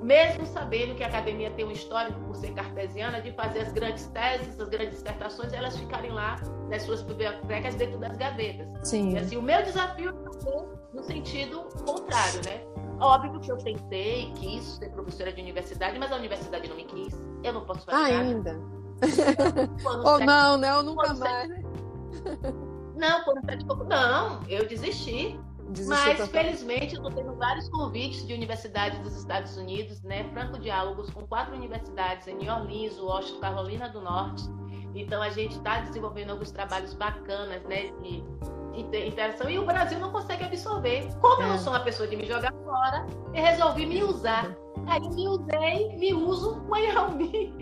Mesmo 0.00 0.46
sabendo 0.46 0.94
que 0.94 1.02
a 1.02 1.08
academia 1.08 1.50
tem 1.50 1.64
um 1.64 1.72
histórico, 1.72 2.20
por 2.20 2.36
ser 2.36 2.52
cartesiana, 2.52 3.20
de 3.20 3.32
fazer 3.32 3.60
as 3.60 3.72
grandes 3.72 4.06
teses, 4.06 4.60
as 4.60 4.68
grandes 4.68 4.98
dissertações, 4.98 5.52
elas 5.52 5.76
ficarem 5.76 6.12
lá 6.12 6.36
nas 6.70 6.82
suas 6.82 7.02
bibliotecas 7.02 7.74
dentro 7.74 7.98
das 7.98 8.16
gavetas. 8.16 8.68
Sim. 8.88 9.14
E 9.14 9.18
assim, 9.18 9.36
o 9.36 9.42
meu 9.42 9.60
desafio 9.62 10.10
é 10.10 10.96
no 10.96 11.02
sentido 11.02 11.62
contrário, 11.84 12.40
né? 12.44 12.62
Óbvio 13.00 13.40
que 13.40 13.50
eu 13.50 13.56
tentei, 13.58 14.32
quis 14.34 14.76
ser 14.76 14.90
professora 14.90 15.32
de 15.32 15.40
universidade, 15.40 15.98
mas 15.98 16.12
a 16.12 16.16
universidade 16.16 16.68
não 16.68 16.76
me 16.76 16.84
quis. 16.84 17.14
Eu 17.42 17.52
não 17.52 17.64
posso 17.64 17.84
fazer 17.84 18.14
Ainda. 18.14 18.52
nada. 18.52 18.78
Ainda? 19.02 20.10
Ou 20.10 20.18
não, 20.24 20.58
né? 20.58 20.76
Ou 20.76 20.82
nunca 20.82 21.14
mais, 21.14 21.48
né? 21.48 21.62
Não, 22.98 23.22
quando 23.22 23.44
sete 23.44 23.64
pouco, 23.64 23.84
não, 23.84 24.42
eu 24.48 24.66
desisti. 24.66 25.38
Desistiu 25.70 26.06
mas, 26.06 26.18
total. 26.18 26.26
felizmente, 26.28 26.96
eu 26.96 27.02
estou 27.02 27.12
tendo 27.12 27.36
vários 27.36 27.68
convites 27.68 28.26
de 28.26 28.32
universidades 28.32 28.98
dos 29.00 29.16
Estados 29.16 29.56
Unidos, 29.56 30.02
né? 30.02 30.24
Franco 30.32 30.58
Diálogos 30.58 31.10
com 31.10 31.26
quatro 31.26 31.54
universidades 31.54 32.26
em 32.26 32.36
New 32.36 32.52
Orleans, 32.52 32.98
Washington, 32.98 33.40
Carolina 33.40 33.88
do 33.88 34.00
Norte. 34.00 34.42
Então, 34.94 35.22
a 35.22 35.28
gente 35.28 35.56
está 35.56 35.80
desenvolvendo 35.82 36.30
alguns 36.30 36.50
trabalhos 36.50 36.94
bacanas, 36.94 37.62
né? 37.64 37.92
De, 38.02 38.24
de 38.72 39.06
interação. 39.06 39.48
E 39.48 39.58
o 39.58 39.64
Brasil 39.64 39.98
não 40.00 40.10
consegue 40.10 40.44
absorver. 40.44 41.06
Como 41.20 41.42
é. 41.42 41.44
eu 41.44 41.48
não 41.50 41.58
sou 41.58 41.72
uma 41.72 41.80
pessoa 41.80 42.08
de 42.08 42.16
me 42.16 42.24
jogar 42.24 42.52
fora, 42.64 43.06
eu 43.32 43.42
resolvi 43.42 43.86
me 43.86 44.02
usar. 44.02 44.56
Aí, 44.86 45.00
me 45.10 45.28
usei, 45.28 45.96
me 45.98 46.14
uso, 46.14 46.64
Wyoming. 46.68 47.54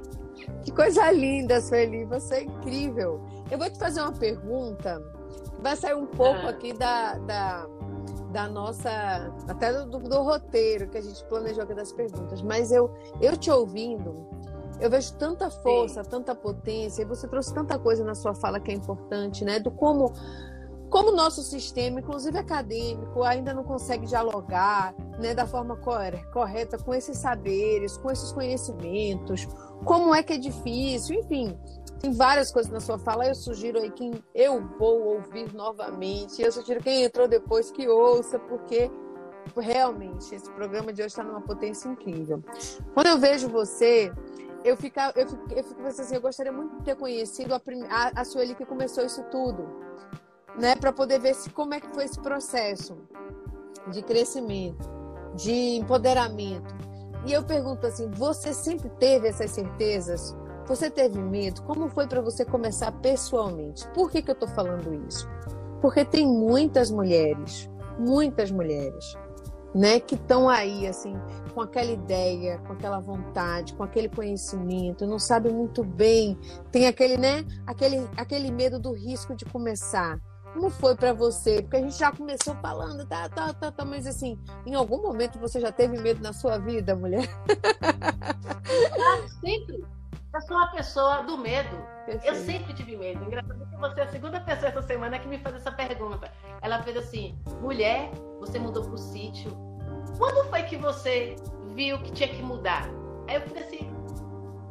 Que 0.65 0.71
coisa 0.71 1.11
linda, 1.11 1.61
Sueli. 1.61 2.05
Você 2.05 2.37
é 2.37 2.43
incrível. 2.45 3.21
Eu 3.51 3.59
vou 3.59 3.69
te 3.69 3.79
fazer 3.79 4.01
uma 4.01 4.13
pergunta 4.13 5.16
vai 5.67 5.75
sair 5.75 5.95
um 5.95 6.07
pouco 6.07 6.47
ah. 6.47 6.51
aqui 6.51 6.73
da, 6.73 7.19
da, 7.19 7.67
da 8.31 8.49
nossa. 8.49 9.35
até 9.49 9.73
do, 9.73 9.99
do, 9.99 10.23
roteiro 10.23 10.89
que 10.89 10.97
a 10.97 11.01
gente 11.01 11.25
planejou 11.25 11.65
aqui 11.65 11.75
das 11.75 11.93
perguntas. 11.93 12.41
Mas 12.41 12.71
eu, 12.71 12.95
eu 13.21 13.37
te 13.37 13.51
ouvindo, 13.51 14.29
eu 14.81 14.89
vejo 14.89 15.13
tanta 15.15 15.51
força, 15.51 16.05
Sim. 16.05 16.11
tanta 16.11 16.37
potência, 16.37 17.03
e 17.03 17.05
você 17.05 17.27
trouxe 17.27 17.53
tanta 17.53 17.77
coisa 17.81 18.05
na 18.05 18.15
sua 18.15 18.33
fala 18.33 18.61
que 18.61 18.71
é 18.71 18.75
importante, 18.75 19.45
né? 19.45 19.59
Do 19.59 19.73
como. 19.73 20.13
Como 20.91 21.11
o 21.11 21.17
nosso 21.17 21.43
sistema, 21.43 22.01
inclusive 22.01 22.39
acadêmico, 22.39 23.23
ainda 23.23 23.53
não 23.53 23.65
consegue 23.65 24.07
dialogar 24.07 24.95
né, 25.19 25.35
da 25.35 25.47
forma 25.47 25.77
correta 25.77 26.79
com 26.79 26.95
esses 26.95 27.19
saberes, 27.19 27.97
com 27.97 28.11
esses 28.11 28.33
conhecimentos, 28.33 29.49
como 29.85 30.15
é 30.15 30.23
que 30.23 30.35
é 30.35 30.39
difícil, 30.39 31.21
enfim. 31.21 31.59
Tem 32.01 32.13
várias 32.13 32.53
coisas 32.53 32.71
na 32.71 32.81
sua 32.81 32.99
fala. 32.99 33.27
Eu 33.27 33.35
sugiro 33.35 33.79
aí 33.79 33.91
que 33.91 34.23
eu 34.35 34.65
vou 34.79 35.15
ouvir 35.15 35.53
novamente. 35.55 36.43
Eu 36.43 36.53
sugiro 36.53 36.83
quem 36.83 37.05
entrou 37.05 37.27
depois 37.27 37.71
que 37.71 37.89
ouça, 37.89 38.39
porque 38.39 38.91
realmente 39.57 40.35
esse 40.35 40.51
programa 40.53 40.93
de 40.93 41.03
hoje 41.03 41.09
está 41.09 41.23
numa 41.23 41.41
potência 41.41 41.89
incrível. 41.89 42.43
Quando 42.95 43.07
eu 43.07 43.19
vejo 43.19 43.49
você, 43.49 44.13
eu 44.65 44.77
fico, 44.77 44.99
eu 45.15 45.29
fico, 45.29 45.53
eu 45.53 45.65
fico 45.65 45.83
pensando 45.83 46.01
assim, 46.01 46.15
eu 46.17 46.21
gostaria 46.21 46.53
muito 46.53 46.77
de 46.77 46.85
ter 46.85 46.97
conhecido 46.97 47.55
a, 47.55 47.61
a, 47.89 48.21
a 48.21 48.25
Sueli 48.25 48.55
que 48.55 48.67
começou 48.67 49.05
isso 49.05 49.23
tudo, 49.31 49.69
né? 50.59 50.75
Para 50.77 50.93
poder 50.93 51.21
ver 51.21 51.35
se, 51.35 51.51
como 51.51 51.75
é 51.75 51.81
que 51.81 51.89
foi 51.89 52.05
esse 52.05 52.21
processo 52.21 52.97
de 53.91 54.03
crescimento, 54.03 54.89
de 55.35 55.77
empoderamento. 55.77 56.75
E 57.25 57.33
eu 57.33 57.45
pergunto 57.45 57.87
assim, 57.87 58.09
você 58.11 58.53
sempre 58.53 58.89
teve 58.91 59.29
essas 59.29 59.51
certezas? 59.51 60.37
Você 60.67 60.91
teve 60.91 61.21
medo? 61.21 61.63
Como 61.63 61.89
foi 61.89 62.07
para 62.07 62.21
você 62.21 62.45
começar 62.45 62.91
pessoalmente? 62.93 63.87
Por 63.89 64.11
que, 64.11 64.23
que 64.23 64.31
eu 64.31 64.35
estou 64.35 64.49
falando 64.49 64.95
isso? 65.09 65.29
Porque 65.81 66.05
tem 66.05 66.27
muitas 66.27 66.91
mulheres, 66.91 67.71
muitas 67.99 68.51
mulheres, 68.51 69.17
né, 69.75 70.01
que 70.01 70.15
estão 70.15 70.49
aí, 70.49 70.87
assim, 70.87 71.15
com 71.53 71.61
aquela 71.61 71.91
ideia, 71.91 72.59
com 72.67 72.73
aquela 72.73 72.99
vontade, 72.99 73.75
com 73.75 73.83
aquele 73.83 74.09
conhecimento, 74.09 75.07
não 75.07 75.19
sabem 75.19 75.53
muito 75.53 75.85
bem, 75.85 76.39
tem 76.73 76.87
aquele, 76.87 77.17
né, 77.17 77.45
aquele, 77.67 78.09
aquele 78.17 78.51
medo 78.51 78.79
do 78.79 78.93
risco 78.93 79.37
de 79.37 79.45
começar. 79.45 80.19
Como 80.57 80.71
foi 80.71 80.97
para 80.97 81.13
você? 81.13 81.61
Porque 81.61 81.77
a 81.77 81.81
gente 81.83 81.99
já 81.99 82.11
começou 82.11 82.55
falando, 82.63 83.07
tá, 83.07 83.29
tá, 83.29 83.53
tá, 83.53 83.71
tá, 83.71 83.85
mas 83.85 84.07
assim, 84.07 84.39
em 84.65 84.75
algum 84.75 85.03
momento 85.03 85.39
você 85.39 85.61
já 85.61 85.71
teve 85.71 86.01
medo 86.01 86.23
na 86.23 86.33
sua 86.33 86.57
vida, 86.57 86.97
mulher? 86.97 87.29
Ah, 88.99 89.29
sempre 89.41 89.85
Eu 90.35 90.41
sou 90.41 90.59
a 90.59 90.67
pessoa 90.69 91.23
do 91.23 91.39
medo. 91.39 91.77
Perfeito. 92.07 92.27
Eu 92.27 92.35
sempre 92.35 92.75
tive 92.75 92.97
medo. 92.97 93.23
Engraçado 93.25 93.67
que 93.67 93.77
você 93.77 94.01
é 94.01 94.03
a 94.03 94.11
segunda 94.11 94.41
pessoa 94.41 94.69
essa 94.71 94.83
semana 94.83 95.19
que 95.19 95.29
me 95.29 95.39
faz 95.39 95.57
essa 95.57 95.71
pergunta. 95.71 96.33
Ela 96.63 96.83
fez 96.83 96.97
assim: 96.97 97.39
mulher, 97.61 98.11
você 98.41 98.59
mudou 98.59 98.85
pro 98.85 98.99
sítio. 98.99 99.51
Quando 100.19 100.49
foi 100.49 100.63
que 100.65 100.77
você 100.77 101.37
viu 101.75 101.99
que 102.01 102.11
tinha 102.13 102.29
que 102.29 102.43
mudar? 102.43 102.89
Aí 103.29 103.37
eu 103.37 103.43
falei 103.43 103.63
assim: 103.63 103.91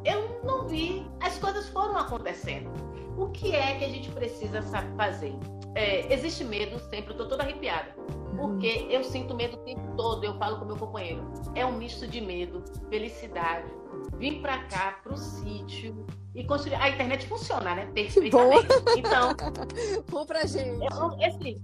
eu 0.03 0.41
não 0.44 0.68
vi. 0.68 1.10
As 1.22 1.38
coisas 1.38 1.70
foram 1.70 1.98
acontecendo. 1.98 2.70
O 3.18 3.30
que 3.30 3.56
é 3.56 3.76
que 3.78 3.86
a 3.86 3.90
gente 3.90 4.12
precisa 4.12 4.62
fazer? 4.98 5.34
É, 5.76 6.11
existe 6.11 6.43
medo, 6.43 6.80
sempre, 6.89 7.14
eu 7.14 7.18
tô 7.18 7.27
toda 7.27 7.43
arrepiada. 7.43 7.93
Porque 8.35 8.88
eu 8.89 9.03
sinto 9.03 9.34
medo 9.34 9.56
o 9.56 9.60
tempo 9.60 9.95
todo, 9.95 10.23
eu 10.23 10.38
falo 10.38 10.60
com 10.60 10.65
meu 10.65 10.76
companheiro. 10.76 11.23
É 11.53 11.65
um 11.65 11.73
misto 11.73 12.07
de 12.07 12.19
medo, 12.19 12.64
felicidade. 12.89 13.72
Vim 14.18 14.41
pra 14.41 14.64
cá, 14.64 14.99
pro 15.03 15.18
sítio, 15.18 16.06
e 16.35 16.43
construir. 16.43 16.76
A 16.76 16.89
internet 16.89 17.27
funciona, 17.27 17.73
né? 17.73 17.89
Perfeitamente. 17.93 18.68
Bom. 18.68 18.91
Então. 18.97 19.30
Bom 20.11 20.26
pra 20.26 20.45
gente. 20.45 20.85
Eu, 20.85 21.26
assim, 21.26 21.61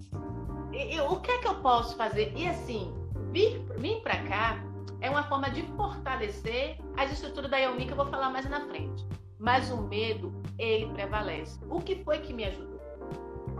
eu, 0.74 1.06
o 1.12 1.20
que 1.20 1.32
é 1.32 1.38
que 1.40 1.48
eu 1.48 1.56
posso 1.56 1.96
fazer? 1.98 2.32
E 2.36 2.48
assim, 2.48 2.94
vir, 3.32 3.60
vir 3.78 4.02
pra 4.02 4.24
cá 4.24 4.64
é 5.02 5.10
uma 5.10 5.24
forma 5.24 5.50
de 5.50 5.64
fortalecer 5.76 6.78
as 6.98 7.12
estruturas 7.12 7.52
da 7.52 7.58
Yelmi 7.58 7.86
que 7.86 7.92
eu 7.92 7.98
vou 7.98 8.06
falar 8.06 8.30
mais 8.30 8.50
na 8.50 8.62
frente. 8.68 9.06
Mas 9.38 9.70
o 9.72 9.78
medo, 9.78 10.32
ele 10.58 10.88
prevalece. 10.94 11.60
O 11.70 11.82
que 11.82 12.04
foi 12.04 12.20
que 12.20 12.32
me 12.32 12.46
ajudou? 12.46 12.71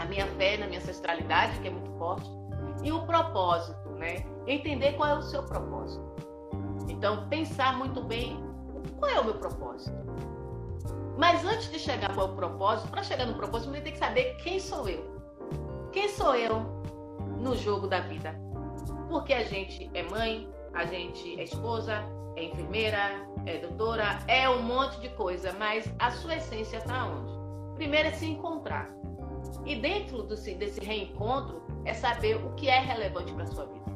A 0.02 0.06
minha 0.06 0.26
fé 0.26 0.58
na 0.58 0.66
minha 0.66 0.80
ancestralidade, 0.80 1.60
que 1.60 1.68
é 1.68 1.72
muito 1.72 1.92
forte, 1.98 2.28
e 2.84 2.92
o 2.92 3.06
propósito, 3.06 3.90
né? 3.92 4.26
Entender 4.48 4.94
qual 4.94 5.10
é 5.10 5.18
o 5.20 5.22
seu 5.22 5.44
propósito. 5.44 6.04
Então, 6.90 7.28
pensar 7.30 7.78
muito 7.78 8.02
bem 8.04 8.44
qual 8.98 9.12
é 9.12 9.20
o 9.20 9.26
meu 9.26 9.36
propósito. 9.36 9.96
Mas 11.18 11.46
antes 11.46 11.70
de 11.70 11.78
chegar 11.78 12.12
para 12.14 12.24
o 12.24 12.36
propósito, 12.36 12.90
para 12.90 13.04
chegar 13.04 13.28
no 13.28 13.36
propósito, 13.36 13.72
você 13.72 13.82
tem 13.82 13.94
que 13.94 14.00
saber 14.00 14.36
quem 14.38 14.60
sou 14.60 14.90
eu. 14.90 15.22
Quem 15.92 16.10
sou 16.10 16.36
eu 16.36 16.62
no 17.38 17.56
jogo 17.56 17.86
da 17.86 18.00
vida? 18.00 18.36
Porque 19.08 19.34
a 19.34 19.44
gente 19.44 19.92
é 19.94 20.02
mãe, 20.04 20.50
a 20.74 20.86
gente 20.86 21.40
é 21.40 21.44
esposa, 21.44 22.04
é 22.36 22.46
enfermeira, 22.46 23.28
é 23.46 23.58
doutora, 23.60 24.18
é 24.28 24.50
um 24.50 24.64
monte 24.64 25.00
de 25.00 25.10
coisa, 25.10 25.54
mas 25.60 25.88
a 26.00 26.10
sua 26.10 26.38
essência 26.38 26.78
está 26.78 27.06
onde? 27.06 27.32
Primeiro 27.76 28.08
é 28.08 28.12
se 28.14 28.26
encontrar. 28.26 29.01
E 29.66 29.76
dentro 29.76 30.24
do, 30.24 30.36
desse 30.36 30.80
reencontro 30.80 31.62
é 31.86 31.94
saber 31.94 32.36
o 32.36 32.54
que 32.56 32.68
é 32.68 32.80
relevante 32.80 33.34
para 33.34 33.46
sua 33.48 33.66
vida. 33.66 33.92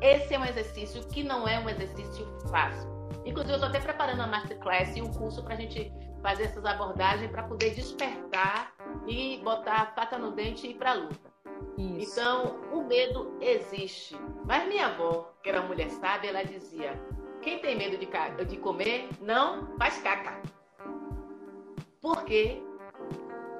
Esse 0.00 0.34
é 0.34 0.38
um 0.38 0.44
exercício 0.44 1.06
que 1.08 1.22
não 1.22 1.48
é 1.48 1.58
um 1.58 1.68
exercício 1.68 2.26
fácil. 2.50 2.88
Inclusive, 3.24 3.52
eu 3.52 3.56
estou 3.56 3.68
até 3.68 3.80
preparando 3.80 4.20
a 4.20 4.26
masterclass 4.26 4.94
e 4.96 5.02
um 5.02 5.10
curso 5.12 5.42
para 5.42 5.54
a 5.54 5.56
gente 5.56 5.90
fazer 6.20 6.44
essas 6.44 6.64
abordagens 6.64 7.30
para 7.30 7.42
poder 7.42 7.74
despertar 7.74 8.74
e 9.06 9.40
botar 9.42 9.74
a 9.74 9.86
faca 9.86 10.18
no 10.18 10.32
dente 10.32 10.66
e 10.66 10.70
ir 10.70 10.74
para 10.74 10.90
a 10.90 10.94
luta. 10.94 11.34
Isso. 11.78 12.20
Então, 12.20 12.60
o 12.72 12.82
medo 12.84 13.36
existe. 13.40 14.16
Mas 14.44 14.68
minha 14.68 14.86
avó, 14.86 15.32
que 15.42 15.48
era 15.48 15.62
mulher 15.62 15.90
sábia, 15.90 16.30
ela 16.30 16.44
dizia: 16.44 17.00
quem 17.42 17.58
tem 17.58 17.76
medo 17.76 17.96
de, 17.98 18.08
de 18.46 18.56
comer, 18.58 19.08
não 19.20 19.76
faz 19.78 19.98
caca. 19.98 20.40
Porque 22.00 22.62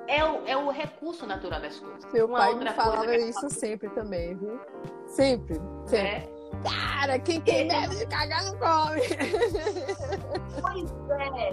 é 0.07 0.25
o, 0.25 0.47
é 0.47 0.57
o 0.57 0.71
recurso 0.71 1.27
natural 1.27 1.61
das 1.61 1.79
coisas. 1.79 2.13
Meu 2.13 2.27
uma 2.27 2.39
pai 2.39 2.55
me 2.55 2.71
falava 2.71 3.17
isso 3.17 3.49
sempre 3.51 3.89
também, 3.91 4.35
viu? 4.37 4.61
Sempre. 5.07 5.61
sempre. 5.87 5.99
É. 5.99 6.35
Cara, 6.63 7.19
quem 7.19 7.41
tem 7.41 7.69
é. 7.69 7.81
medo 7.81 7.97
de 7.97 8.07
cagar 8.07 8.45
não 8.45 8.59
come. 8.59 9.01
Pois 10.61 10.91
é, 11.11 11.53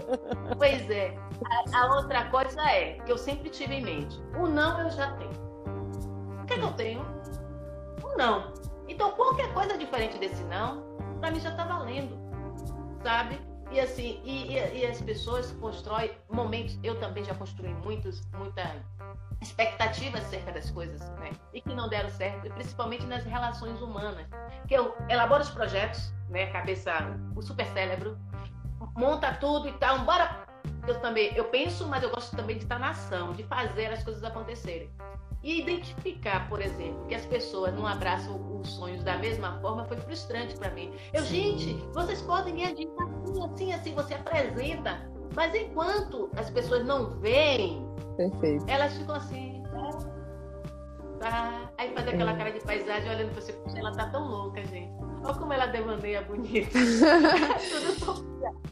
pois 0.57 0.89
é. 0.89 1.17
A, 1.73 1.79
a, 1.79 1.95
outra 1.95 2.29
coisa 2.29 2.61
é, 2.69 2.93
que 2.93 3.11
eu 3.11 3.17
sempre 3.17 3.49
tive 3.49 3.75
em 3.75 3.83
mente, 3.83 4.21
o 4.39 4.47
não 4.47 4.79
eu 4.81 4.89
já 4.89 5.11
tenho. 5.13 5.31
O 6.41 6.45
que, 6.45 6.53
é 6.53 6.57
que 6.57 6.63
eu 6.63 6.73
tenho? 6.73 7.05
O 8.03 8.17
não. 8.17 8.53
Então 8.87 9.11
qualquer 9.11 9.53
coisa 9.53 9.77
diferente 9.77 10.17
desse 10.17 10.43
não, 10.43 10.83
pra 11.19 11.31
mim 11.31 11.39
já 11.39 11.55
tá 11.55 11.65
valendo. 11.65 12.17
Sabe? 13.03 13.39
E 13.71 13.79
assim, 13.79 14.21
e, 14.25 14.53
e, 14.53 14.79
e, 14.79 14.85
as 14.85 15.01
pessoas 15.01 15.51
constroem 15.53 16.11
momentos, 16.29 16.77
eu 16.83 16.99
também 16.99 17.23
já 17.23 17.33
construí 17.33 17.73
muitos, 17.75 18.21
muita 18.33 18.75
expectativa 19.41 20.17
acerca 20.17 20.51
das 20.51 20.69
coisas, 20.71 20.99
né? 21.19 21.31
E 21.53 21.61
que 21.61 21.73
não 21.73 21.87
deram 21.87 22.09
certo, 22.09 22.49
principalmente 22.53 23.05
nas 23.05 23.23
relações 23.23 23.81
humanas. 23.81 24.27
Que 24.67 24.73
eu 24.73 24.93
elaboro 25.09 25.41
os 25.41 25.49
projetos, 25.49 26.13
né? 26.29 26.47
Cabeça, 26.47 26.91
o 27.33 27.41
super 27.41 27.65
cérebro, 27.67 28.17
monta 28.95 29.33
tudo 29.35 29.69
e 29.69 29.73
tal, 29.73 29.99
bora. 29.99 30.45
Eu 30.85 30.99
também, 30.99 31.33
eu 31.35 31.45
penso, 31.45 31.87
mas 31.87 32.03
eu 32.03 32.09
gosto 32.09 32.35
também 32.35 32.57
de 32.57 32.63
estar 32.63 32.77
na 32.77 32.89
ação, 32.89 33.31
de 33.33 33.43
fazer 33.43 33.87
as 33.87 34.03
coisas 34.03 34.23
acontecerem. 34.23 34.89
E 35.43 35.61
identificar, 35.61 36.47
por 36.47 36.61
exemplo, 36.61 37.05
que 37.07 37.15
as 37.15 37.25
pessoas 37.25 37.73
não 37.73 37.87
abraçam 37.87 38.59
os 38.59 38.69
sonhos 38.69 39.03
da 39.03 39.17
mesma 39.17 39.59
forma 39.59 39.85
foi 39.85 39.97
frustrante 39.97 40.55
para 40.55 40.69
mim. 40.71 40.93
Eu, 41.13 41.23
gente, 41.23 41.73
vocês 41.93 42.21
podem 42.21 42.55
ganhar 42.55 42.73
dinheiro 42.73 42.95
assim, 43.25 43.41
assim, 43.43 43.73
assim, 43.73 43.95
você 43.95 44.13
apresenta, 44.13 45.09
mas 45.35 45.55
enquanto 45.55 46.29
as 46.35 46.49
pessoas 46.51 46.85
não 46.85 47.09
veem, 47.19 47.87
Perfeito. 48.17 48.65
elas 48.67 48.93
ficam 48.95 49.15
assim. 49.15 49.63
Tá? 51.19 51.71
Aí 51.77 51.93
faz 51.93 52.07
aquela 52.07 52.31
é. 52.31 52.35
cara 52.35 52.51
de 52.51 52.59
paisagem 52.61 53.09
olhando 53.09 53.31
pra 53.31 53.41
você, 53.41 53.55
ela 53.75 53.91
tá 53.91 54.09
tão 54.09 54.27
louca, 54.27 54.63
gente. 54.65 54.91
Olha 55.23 55.35
como 55.35 55.53
ela 55.53 55.67
devaneia 55.67 56.21
bonita. 56.23 56.71
Tudo 57.69 58.70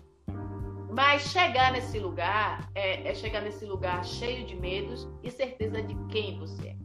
mas 0.90 1.22
chegar 1.24 1.72
nesse 1.72 1.99
lugar 1.99 2.68
é, 2.74 3.07
é, 3.07 3.14
chegar 3.14 3.41
nesse 3.41 3.66
lugar 3.66 4.03
cheio 4.03 4.45
de 4.45 4.56
medos 4.56 5.07
e 5.24 5.30
certeza 5.30 5.82
de 5.82 5.95
quem 6.07 6.40
você 6.40 6.70
é. 6.70 6.76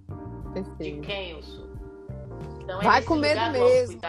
Perfeito. 0.52 1.00
De 1.00 1.06
quem 1.06 1.30
eu 1.30 1.42
sou. 1.42 1.68
Então, 2.60 2.80
é 2.80 2.84
Vai 2.84 3.02
com 3.02 3.16
medo 3.16 3.50
mesmo. 3.50 4.00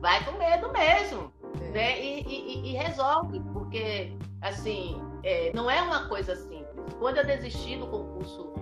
Vai 0.00 0.24
com 0.24 0.32
medo 0.38 0.72
mesmo. 0.72 1.32
É. 1.60 1.70
Né? 1.70 2.02
E, 2.02 2.22
e, 2.22 2.70
e, 2.70 2.72
resolve, 2.72 3.40
porque 3.52 4.16
assim, 4.40 5.00
é, 5.22 5.52
não 5.54 5.70
é 5.70 5.80
uma 5.82 6.08
coisa 6.08 6.34
simples. 6.34 6.64
Quando 6.98 7.18
eu 7.18 7.26
desisti 7.26 7.76
do 7.76 7.86
concurso 7.86 8.52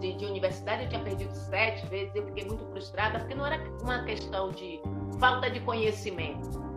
de, 0.00 0.14
de 0.14 0.24
universidade, 0.24 0.84
eu 0.84 0.88
tinha 0.88 1.02
perdido 1.02 1.32
sete 1.32 1.86
vezes, 1.86 2.14
eu 2.14 2.26
fiquei 2.26 2.44
muito 2.44 2.64
frustrada, 2.66 3.18
porque 3.20 3.34
não 3.34 3.46
era 3.46 3.62
uma 3.82 4.04
questão 4.04 4.50
de 4.50 4.80
falta 5.18 5.50
de 5.50 5.60
conhecimento 5.60 6.69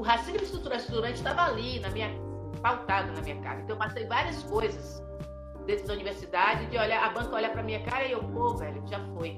o 0.00 0.02
racismo 0.02 0.42
estruturante 0.42 1.16
estava 1.16 1.42
ali, 1.42 1.78
na 1.78 1.90
minha, 1.90 2.10
pautado 2.62 3.12
na 3.12 3.20
minha 3.20 3.38
cara. 3.42 3.60
Então 3.60 3.76
eu 3.76 3.78
passei 3.78 4.06
várias 4.06 4.42
coisas 4.44 5.04
dentro 5.66 5.88
da 5.88 5.92
universidade, 5.92 6.64
de 6.70 6.78
olhar, 6.78 7.04
a 7.04 7.10
banca 7.10 7.34
olha 7.34 7.50
para 7.50 7.62
minha 7.62 7.82
cara 7.82 8.06
e 8.06 8.12
eu, 8.12 8.24
pô, 8.24 8.56
velho, 8.56 8.82
já 8.86 8.98
foi, 9.12 9.36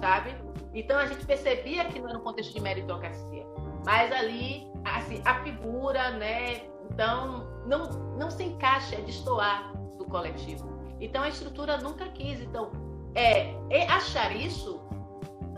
sabe? 0.00 0.34
Então 0.74 0.98
a 0.98 1.06
gente 1.06 1.24
percebia 1.24 1.84
que 1.84 2.00
não 2.00 2.08
era 2.08 2.18
um 2.18 2.22
contexto 2.22 2.52
de 2.52 2.60
meritocracia, 2.60 3.46
mas 3.86 4.10
ali, 4.10 4.66
assim, 4.84 5.22
a 5.24 5.40
figura, 5.44 6.10
né? 6.10 6.62
Então 6.90 7.46
não, 7.64 7.88
não 8.18 8.28
se 8.28 8.42
encaixa, 8.42 8.96
é 8.96 9.02
destoar 9.02 9.72
do 9.98 10.04
coletivo. 10.06 10.68
Então 10.98 11.22
a 11.22 11.28
estrutura 11.28 11.76
nunca 11.76 12.08
quis. 12.08 12.40
Então, 12.40 12.72
é, 13.14 13.54
é 13.70 13.86
achar 13.86 14.34
isso 14.34 14.81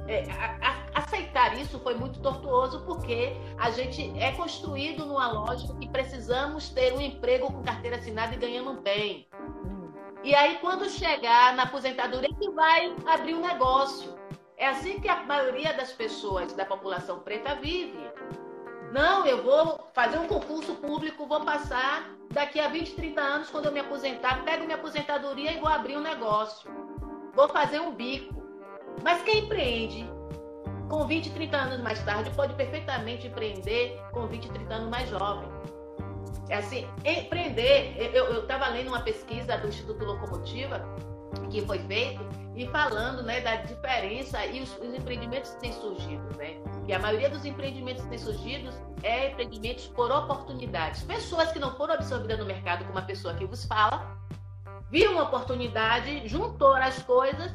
é, 0.06 0.24
a, 0.30 0.56
a, 0.60 0.98
aceitar 0.98 1.58
isso 1.58 1.78
foi 1.80 1.94
muito 1.94 2.20
tortuoso 2.20 2.80
porque 2.84 3.36
a 3.58 3.70
gente 3.70 4.12
é 4.18 4.32
construído 4.32 5.06
numa 5.06 5.30
lógica 5.32 5.74
que 5.74 5.88
precisamos 5.88 6.68
ter 6.68 6.92
um 6.92 7.00
emprego 7.00 7.46
com 7.46 7.62
carteira 7.62 7.96
assinada 7.96 8.34
e 8.34 8.38
ganhando 8.38 8.80
bem. 8.80 9.26
E 10.22 10.34
aí, 10.34 10.56
quando 10.58 10.88
chegar 10.88 11.54
na 11.54 11.64
aposentadoria, 11.64 12.34
que 12.34 12.50
vai 12.50 12.96
abrir 13.06 13.34
um 13.34 13.42
negócio. 13.42 14.14
É 14.56 14.68
assim 14.68 15.00
que 15.00 15.08
a 15.08 15.22
maioria 15.24 15.74
das 15.74 15.92
pessoas 15.92 16.52
da 16.54 16.64
população 16.64 17.18
preta 17.20 17.56
vive. 17.56 17.98
Não, 18.92 19.26
eu 19.26 19.42
vou 19.42 19.90
fazer 19.92 20.18
um 20.18 20.28
concurso 20.28 20.76
público, 20.76 21.26
vou 21.26 21.44
passar 21.44 22.10
daqui 22.30 22.60
a 22.60 22.68
20, 22.68 22.94
30 22.94 23.20
anos, 23.20 23.50
quando 23.50 23.66
eu 23.66 23.72
me 23.72 23.80
aposentar, 23.80 24.44
pego 24.44 24.64
minha 24.64 24.76
aposentadoria 24.76 25.52
e 25.52 25.58
vou 25.58 25.68
abrir 25.68 25.96
um 25.96 26.00
negócio. 26.00 26.70
Vou 27.34 27.48
fazer 27.48 27.80
um 27.80 27.92
bico. 27.92 28.43
Mas 29.02 29.22
quem 29.22 29.44
empreende 29.44 30.08
com 30.88 31.06
20, 31.06 31.30
30 31.30 31.56
anos 31.56 31.80
mais 31.80 32.02
tarde 32.04 32.30
pode 32.30 32.54
perfeitamente 32.54 33.26
empreender 33.26 34.00
com 34.12 34.26
20, 34.26 34.48
30 34.48 34.74
anos 34.74 34.90
mais 34.90 35.08
jovem. 35.08 35.48
É 36.48 36.56
assim, 36.56 36.86
empreender. 37.04 37.96
Eu 38.14 38.42
estava 38.42 38.68
lendo 38.68 38.88
uma 38.88 39.00
pesquisa 39.00 39.56
do 39.58 39.68
Instituto 39.68 40.04
Locomotiva 40.04 40.86
que 41.50 41.60
foi 41.62 41.78
feito 41.80 42.20
e 42.54 42.66
falando 42.68 43.22
né, 43.22 43.40
da 43.40 43.56
diferença 43.56 44.44
e 44.46 44.60
os, 44.60 44.76
os, 44.78 44.94
empreendimentos 44.94 45.52
que 45.52 45.60
têm 45.60 45.72
surgido. 45.72 46.22
Né? 46.36 46.56
E 46.86 46.92
a 46.92 46.98
maioria 46.98 47.28
dos 47.28 47.44
empreendimentos 47.44 48.02
que 48.04 48.10
têm 48.10 48.18
surgido 48.18 48.70
é 49.02 49.30
empreendimentos 49.30 49.86
por 49.88 50.10
oportunidades. 50.10 51.02
Pessoas 51.02 51.50
que 51.52 51.58
não 51.58 51.74
foram 51.76 51.94
absorvidas 51.94 52.38
no 52.38 52.44
mercado, 52.44 52.84
como 52.84 52.98
a 52.98 53.02
pessoa 53.02 53.34
que 53.34 53.44
vos 53.44 53.64
fala, 53.64 54.16
viram 54.90 55.12
uma 55.12 55.24
oportunidade, 55.24 56.26
juntou 56.28 56.74
as 56.74 57.02
coisas 57.02 57.52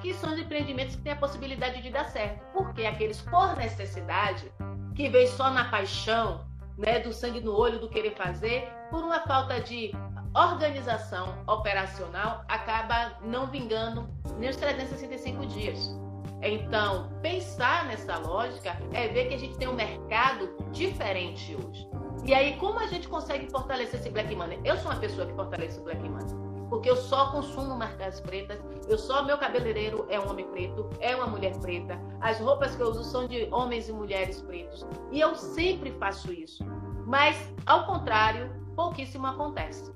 que 0.00 0.14
são 0.14 0.32
os 0.32 0.38
empreendimentos 0.38 0.96
que 0.96 1.02
têm 1.02 1.12
a 1.12 1.16
possibilidade 1.16 1.82
de 1.82 1.90
dar 1.90 2.04
certo. 2.04 2.44
Porque 2.52 2.84
aqueles 2.86 3.20
por 3.22 3.56
necessidade, 3.56 4.50
que 4.94 5.08
vem 5.08 5.26
só 5.26 5.50
na 5.50 5.64
paixão, 5.64 6.46
né, 6.76 7.00
do 7.00 7.12
sangue 7.12 7.40
no 7.40 7.54
olho, 7.54 7.78
do 7.78 7.88
querer 7.88 8.14
fazer, 8.14 8.68
por 8.90 9.02
uma 9.02 9.20
falta 9.20 9.60
de 9.60 9.92
organização 10.34 11.42
operacional, 11.46 12.44
acaba 12.48 13.18
não 13.22 13.46
vingando 13.46 14.08
nem 14.38 14.50
os 14.50 14.56
365 14.56 15.46
dias. 15.46 15.96
Então, 16.40 17.10
pensar 17.20 17.84
nessa 17.86 18.16
lógica 18.18 18.76
é 18.92 19.08
ver 19.08 19.26
que 19.26 19.34
a 19.34 19.38
gente 19.38 19.56
tem 19.58 19.66
um 19.66 19.74
mercado 19.74 20.56
diferente 20.70 21.56
hoje. 21.56 21.88
E 22.24 22.32
aí, 22.32 22.56
como 22.56 22.78
a 22.78 22.86
gente 22.86 23.08
consegue 23.08 23.50
fortalecer 23.50 23.98
esse 23.98 24.10
black 24.10 24.34
money? 24.36 24.60
Eu 24.64 24.76
sou 24.76 24.92
uma 24.92 25.00
pessoa 25.00 25.26
que 25.26 25.34
fortalece 25.34 25.80
o 25.80 25.82
black 25.82 26.00
money 26.08 26.47
porque 26.68 26.90
eu 26.90 26.96
só 26.96 27.30
consumo 27.32 27.76
marcas 27.76 28.20
pretas, 28.20 28.58
eu 28.88 28.98
só 28.98 29.24
meu 29.24 29.38
cabeleireiro 29.38 30.06
é 30.08 30.18
um 30.18 30.30
homem 30.30 30.46
preto, 30.48 30.88
é 31.00 31.14
uma 31.14 31.26
mulher 31.26 31.56
preta, 31.58 31.98
as 32.20 32.38
roupas 32.38 32.74
que 32.74 32.82
eu 32.82 32.88
uso 32.88 33.04
são 33.04 33.26
de 33.26 33.48
homens 33.50 33.88
e 33.88 33.92
mulheres 33.92 34.40
pretos. 34.42 34.86
E 35.10 35.20
eu 35.20 35.34
sempre 35.34 35.92
faço 35.92 36.32
isso. 36.32 36.64
Mas 37.06 37.36
ao 37.66 37.86
contrário, 37.86 38.50
pouquíssimo 38.76 39.26
acontece. 39.26 39.92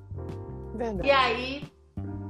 Verdade. 0.74 1.07
E 1.07 1.11
aí, 1.11 1.73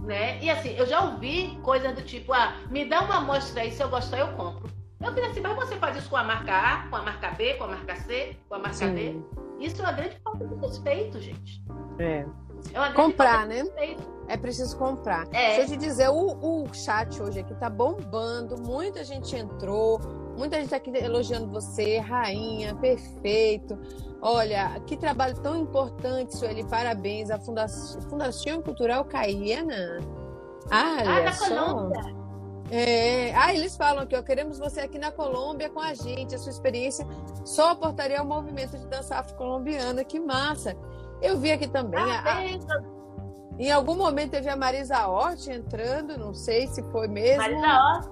né? 0.03 0.43
E 0.43 0.51
assim, 0.51 0.71
eu 0.77 0.87
já 0.87 1.05
ouvi 1.05 1.59
coisas 1.63 1.95
do 1.95 2.03
tipo, 2.03 2.33
ah, 2.33 2.57
me 2.69 2.85
dá 2.85 3.03
uma 3.03 3.17
amostra 3.19 3.63
aí, 3.63 3.71
se 3.71 3.83
eu 3.83 3.89
gostar 3.89 4.19
eu 4.19 4.33
compro. 4.35 4.71
Eu 5.01 5.13
falei 5.13 5.31
assim, 5.31 5.41
mas 5.41 5.57
você 5.57 5.77
faz 5.77 5.97
isso 5.97 6.09
com 6.09 6.17
a 6.17 6.23
marca 6.23 6.53
A, 6.53 6.89
com 6.89 6.97
a 6.97 7.03
marca 7.03 7.31
B, 7.31 7.55
com 7.55 7.65
a 7.65 7.69
marca 7.69 7.97
C, 7.97 8.37
com 8.49 8.55
a 8.55 8.59
marca 8.59 8.75
Sim. 8.75 8.95
D? 8.95 9.21
Isso 9.59 9.81
é 9.81 9.85
uma 9.85 9.93
grande 9.93 10.17
falta 10.23 10.47
de 10.47 10.55
respeito, 10.57 11.21
gente. 11.21 11.63
É. 11.99 12.25
é 12.73 12.93
Comprar, 12.93 13.47
né? 13.47 13.63
Respeito. 13.63 14.03
É 14.29 14.37
preciso 14.37 14.77
comprar. 14.77 15.27
É. 15.33 15.57
Deixa 15.57 15.61
eu 15.63 15.67
te 15.69 15.77
dizer, 15.77 16.09
o, 16.09 16.37
o 16.41 16.75
chat 16.75 17.21
hoje 17.21 17.41
aqui 17.41 17.55
tá 17.55 17.69
bombando, 17.69 18.57
muita 18.61 19.05
gente 19.05 19.35
entrou, 19.37 20.01
muita 20.37 20.57
gente 20.57 20.71
tá 20.71 20.77
aqui 20.77 20.91
elogiando 20.97 21.49
você, 21.49 21.99
rainha, 21.99 22.75
perfeito. 22.77 23.79
Olha, 24.21 24.81
que 24.87 24.97
trabalho 24.97 25.35
tão 25.41 25.57
importante, 25.57 26.37
Sueli, 26.37 26.65
parabéns. 26.65 27.31
A 27.31 27.39
Fundação, 27.39 28.01
Fundação 28.03 28.63
Cultural 28.63 29.05
Caiena. 29.05 29.99
Ah, 30.71 30.99
ah 31.01 31.21
da 31.21 31.33
só. 31.33 31.49
Colômbia. 31.49 32.23
É, 32.71 33.35
ah, 33.35 33.53
eles 33.53 33.77
falam 33.77 34.07
que 34.07 34.17
ó, 34.17 34.23
queremos 34.23 34.59
você 34.59 34.81
aqui 34.81 34.99
na 34.99 35.11
Colômbia 35.11 35.69
com 35.69 35.81
a 35.81 35.93
gente. 35.93 36.35
A 36.35 36.39
sua 36.39 36.51
experiência 36.51 37.07
só 37.45 37.73
aportaria 37.73 38.19
ao 38.19 38.25
movimento 38.25 38.79
de 38.79 38.87
dança 38.87 39.17
afro-colombiana. 39.17 40.05
Que 40.05 40.19
massa! 40.19 40.77
Eu 41.21 41.37
vi 41.39 41.53
aqui 41.53 41.69
também. 41.69 42.01
Parabéns, 42.01 42.65
a, 42.71 42.75
a... 42.77 43.02
Em 43.59 43.71
algum 43.71 43.95
momento 43.95 44.31
teve 44.31 44.49
a 44.49 44.57
Marisa 44.57 45.07
Hort 45.07 45.47
entrando, 45.49 46.19
não 46.19 46.35
sei 46.35 46.67
se 46.69 46.83
foi 46.91 47.09
mesmo. 47.09 47.39
Marisa 47.39 47.67
Hort. 47.67 48.09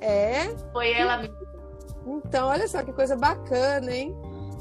É. 0.00 0.48
Foi 0.72 0.92
ela 0.92 1.18
mesmo. 1.18 1.36
Então, 2.06 2.48
olha 2.48 2.68
só 2.68 2.82
que 2.84 2.92
coisa 2.92 3.16
bacana, 3.16 3.90
hein? 3.90 4.16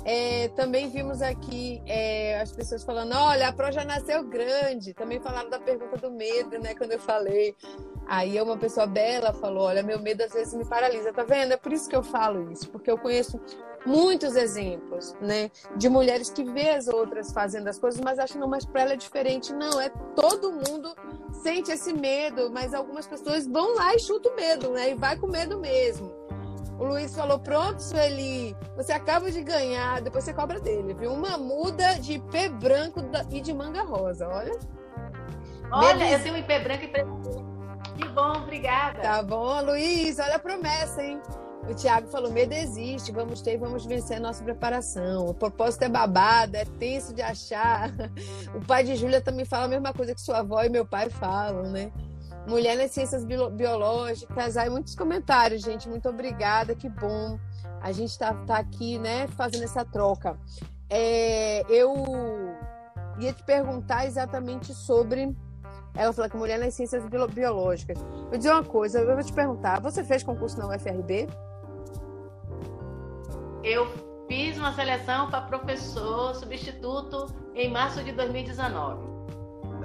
É, 0.08 0.50
também 0.50 0.88
vimos 0.88 1.20
aqui 1.20 1.82
é, 1.88 2.40
as 2.40 2.52
pessoas 2.52 2.84
falando: 2.84 3.14
olha, 3.16 3.48
a 3.48 3.52
Pro 3.52 3.72
já 3.72 3.84
nasceu 3.84 4.24
grande. 4.24 4.94
Também 4.94 5.20
falaram 5.20 5.50
da 5.50 5.60
pergunta 5.60 5.98
do 5.98 6.12
medo, 6.12 6.60
né? 6.60 6.76
Quando 6.76 6.92
eu 6.92 7.00
falei. 7.00 7.56
Aí 8.06 8.40
uma 8.40 8.56
pessoa 8.56 8.86
bela 8.86 9.34
falou: 9.34 9.64
olha, 9.64 9.82
meu 9.82 10.00
medo 10.00 10.22
às 10.22 10.32
vezes 10.32 10.54
me 10.54 10.64
paralisa. 10.64 11.12
Tá 11.12 11.24
vendo? 11.24 11.54
É 11.54 11.58
por 11.58 11.74
isso 11.74 11.90
que 11.90 11.96
eu 11.96 12.04
falo 12.04 12.52
isso, 12.52 12.70
porque 12.70 12.92
eu 12.92 13.00
conheço 13.00 13.42
muitos 13.84 14.36
exemplos, 14.36 15.16
né? 15.20 15.50
De 15.76 15.90
mulheres 15.90 16.30
que 16.30 16.44
vê 16.44 16.70
as 16.70 16.88
outras 16.88 17.34
fazendo 17.34 17.68
as 17.68 17.80
coisas, 17.80 18.00
mas 18.00 18.20
acham, 18.20 18.40
não, 18.40 18.48
mas 18.48 18.64
para 18.64 18.82
ela 18.82 18.94
é 18.94 18.98
diferente. 18.98 19.54
Não, 19.54 19.82
é 19.82 19.90
todo 20.16 20.52
mundo 20.52 20.96
sente 21.32 21.72
esse 21.72 21.92
medo, 21.94 22.52
mas 22.52 22.76
algumas 22.76 23.08
pessoas 23.08 23.48
vão 23.48 23.74
lá 23.74 23.96
e 23.96 24.00
chutam 24.00 24.32
o 24.32 24.36
medo, 24.36 24.70
né? 24.70 24.92
E 24.92 24.94
vai 24.94 25.18
com 25.18 25.26
medo 25.26 25.60
mesmo. 25.60 26.25
O 26.78 26.86
Luiz 26.86 27.16
falou: 27.16 27.40
pronto, 27.40 27.80
Sueli, 27.82 28.56
você 28.76 28.92
acaba 28.92 29.32
de 29.32 29.42
ganhar, 29.42 30.02
depois 30.02 30.24
você 30.24 30.34
cobra 30.34 30.60
dele, 30.60 30.94
viu? 30.94 31.14
Uma 31.14 31.38
muda 31.38 31.96
de 31.96 32.14
IP 32.14 32.50
branco 32.50 33.02
e 33.30 33.42
de 33.42 33.54
manga 33.54 33.84
rosa, 33.84 34.28
olha. 34.28 34.58
Olha, 35.72 36.12
eu 36.12 36.22
tenho 36.22 36.38
IP 36.38 36.60
branco 36.60 36.84
e 36.84 36.88
preto. 36.88 37.56
Que 37.98 38.08
bom, 38.10 38.34
obrigada. 38.38 39.00
Tá 39.00 39.24
bom, 39.24 39.62
Luiz, 39.62 40.20
olha 40.20 40.36
a 40.36 40.40
promessa, 40.40 41.02
hein? 41.02 41.22
O 41.70 41.74
Tiago 41.74 42.08
falou: 42.08 42.32
medo 42.32 42.54
existe, 42.54 43.12
vamos 43.12 43.42
ter 43.42 43.54
e 43.54 43.58
vamos 43.58 43.86
vencer 43.86 44.18
a 44.18 44.20
nossa 44.20 44.44
preparação. 44.44 45.28
O 45.28 45.34
propósito 45.34 45.84
é 45.84 45.90
babado, 45.90 46.58
é 46.58 46.66
tenso 46.66 47.14
de 47.14 47.22
achar. 47.22 47.92
O 48.54 48.66
pai 48.66 48.84
de 48.84 48.96
Júlia 48.96 49.22
também 49.22 49.46
fala 49.46 49.66
a 49.66 49.68
mesma 49.68 49.94
coisa 49.94 50.14
que 50.14 50.22
sua 50.22 50.40
avó 50.40 50.64
e 50.64 50.70
meu 50.70 50.86
pai 50.86 51.10
falam, 51.10 51.64
né? 51.64 51.92
Mulher 52.48 52.78
nas 52.78 52.92
ciências 52.92 53.26
biológicas. 53.26 54.56
Aí 54.58 54.70
muitos 54.70 54.96
comentários, 54.96 55.62
gente. 55.62 55.90
Muito 55.90 56.08
obrigada, 56.08 56.76
que 56.76 56.88
bom. 56.88 57.40
A 57.82 57.92
gente 57.92 58.12
está 58.12 58.34
tá 58.34 58.58
aqui, 58.58 58.98
né, 59.00 59.28
fazendo 59.28 59.64
essa 59.64 59.84
troca. 59.84 60.38
É, 60.90 61.64
eu 61.70 61.94
ia 63.20 63.34
te 63.34 63.44
perguntar 63.44 64.06
exatamente 64.06 64.74
sobre. 64.74 65.36
Ela 65.96 66.12
falou 66.12 66.30
que 66.30 66.38
mulher 66.38 66.60
nas 66.60 66.74
ciências 66.74 67.04
biológicas. 67.34 67.98
Eu 68.32 68.38
dizer 68.38 68.52
uma 68.52 68.64
coisa, 68.64 69.00
eu 69.00 69.14
vou 69.14 69.24
te 69.24 69.34
perguntar: 69.34 69.82
você 69.82 70.04
fez 70.04 70.24
concurso 70.24 70.58
na 70.58 70.68
UFRB? 70.68 71.28
Eu 73.64 73.88
fiz 74.28 74.58
uma 74.58 74.74
seleção 74.74 75.30
para 75.30 75.42
professor 75.42 76.36
substituto 76.36 77.34
em 77.56 77.72
março 77.72 78.04
de 78.04 78.12
2019. 78.12 79.15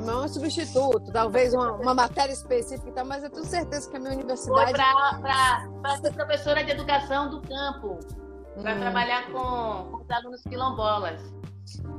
Não 0.00 0.22
é 0.22 0.24
um 0.24 0.28
substituto, 0.28 1.12
talvez 1.12 1.54
uma, 1.54 1.72
uma 1.72 1.94
matéria 1.94 2.32
específica, 2.32 3.04
mas 3.04 3.22
eu 3.22 3.30
tenho 3.30 3.44
certeza 3.44 3.90
que 3.90 3.96
a 3.96 4.00
minha 4.00 4.12
universidade. 4.12 4.72
Foi 4.72 5.20
para 5.82 5.96
ser 5.98 6.12
professora 6.12 6.64
de 6.64 6.70
educação 6.70 7.30
do 7.30 7.40
campo, 7.42 7.98
para 8.60 8.74
hum. 8.74 8.80
trabalhar 8.80 9.26
com, 9.30 9.90
com 9.90 10.02
os 10.02 10.10
alunos 10.10 10.42
quilombolas. 10.42 11.20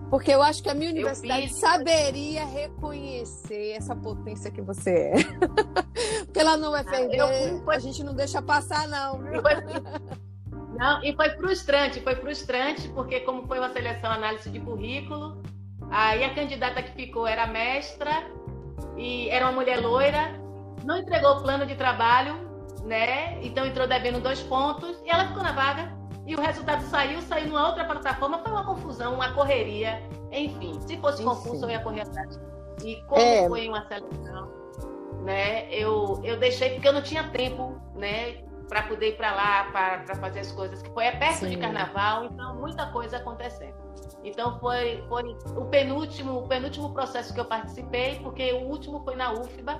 Porque 0.10 0.32
eu 0.32 0.41
acho 0.41 0.61
que 0.61 0.69
a 0.69 0.73
minha 0.73 0.91
universidade 0.91 1.48
fiz... 1.48 1.57
saberia 1.57 2.45
reconhecer 2.45 3.78
essa 3.78 3.95
potência 3.95 4.52
que 4.52 4.61
você 4.61 4.90
é. 4.90 5.14
Porque 6.26 6.44
lá 6.44 6.57
no 6.57 6.73
UFRB 6.73 7.19
ah, 7.19 7.72
a 7.72 7.80
gente 7.80 8.03
não 8.03 8.14
deixa 8.14 8.41
passar, 8.41 8.88
não. 8.88 9.19
Não, 10.78 11.03
e 11.03 11.15
foi 11.15 11.30
frustrante, 11.32 12.02
foi 12.02 12.15
frustrante, 12.15 12.90
porque 12.90 13.19
como 13.19 13.45
foi 13.48 13.60
uma 13.60 13.72
seleção 13.72 14.11
análise 14.11 14.49
de 14.49 14.60
currículo, 14.60 15.41
aí 15.91 16.23
a 16.23 16.34
candidata 16.34 16.81
que 16.81 16.91
ficou 16.93 17.27
era 17.27 17.45
mestra 17.45 18.11
e 18.97 19.30
era 19.30 19.45
uma 19.45 19.51
mulher 19.51 19.80
loira, 19.80 20.39
não 20.84 20.97
entregou 20.97 21.38
o 21.38 21.41
plano 21.41 21.65
de 21.65 21.76
trabalho, 21.76 22.35
né? 22.84 23.39
Então 23.43 23.65
entrou 23.65 23.88
devendo 23.88 24.19
dois 24.19 24.41
pontos 24.41 24.99
e 25.05 25.09
ela 25.09 25.27
ficou 25.27 25.43
na 25.43 25.51
vaga. 25.51 26.01
E 26.26 26.35
o 26.35 26.41
resultado 26.41 26.81
saiu, 26.84 27.22
saiu 27.22 27.47
numa 27.47 27.68
outra 27.68 27.84
plataforma, 27.84 28.39
foi 28.39 28.51
uma 28.51 28.65
confusão, 28.65 29.15
uma 29.15 29.34
correria, 29.34 30.01
enfim. 30.31 30.80
Se 30.88 30.97
fosse 30.97 31.23
concurso, 31.23 31.65
eu 31.65 31.69
ia 31.72 31.80
correr 31.80 32.01
atrás. 32.01 32.39
E 32.84 32.95
como 33.07 33.22
é. 33.22 33.47
foi 33.47 33.68
uma 33.68 33.85
seleção, 33.88 34.51
né? 35.23 35.68
Eu, 35.73 36.22
eu 36.23 36.39
deixei 36.39 36.72
porque 36.72 36.88
eu 36.88 36.93
não 36.93 37.01
tinha 37.01 37.30
tempo, 37.30 37.76
né? 37.95 38.43
Para 38.72 38.84
poder 38.84 39.10
ir 39.10 39.18
para 39.18 39.35
lá, 39.35 39.65
para 39.65 40.15
fazer 40.15 40.39
as 40.39 40.52
coisas, 40.53 40.81
que 40.81 40.89
foi 40.91 41.03
é 41.03 41.11
perto 41.11 41.39
Sim. 41.39 41.49
de 41.49 41.57
carnaval, 41.57 42.23
então 42.23 42.56
muita 42.56 42.85
coisa 42.85 43.18
acontecendo. 43.18 43.76
Então 44.23 44.57
foi, 44.61 45.03
foi 45.10 45.23
o 45.57 45.65
penúltimo, 45.65 46.38
o 46.38 46.48
penúltimo 46.48 46.93
processo 46.93 47.34
que 47.34 47.39
eu 47.41 47.43
participei, 47.43 48.22
porque 48.23 48.53
o 48.53 48.69
último 48.69 49.03
foi 49.03 49.18
na 49.18 49.34
UFBA, 49.34 49.77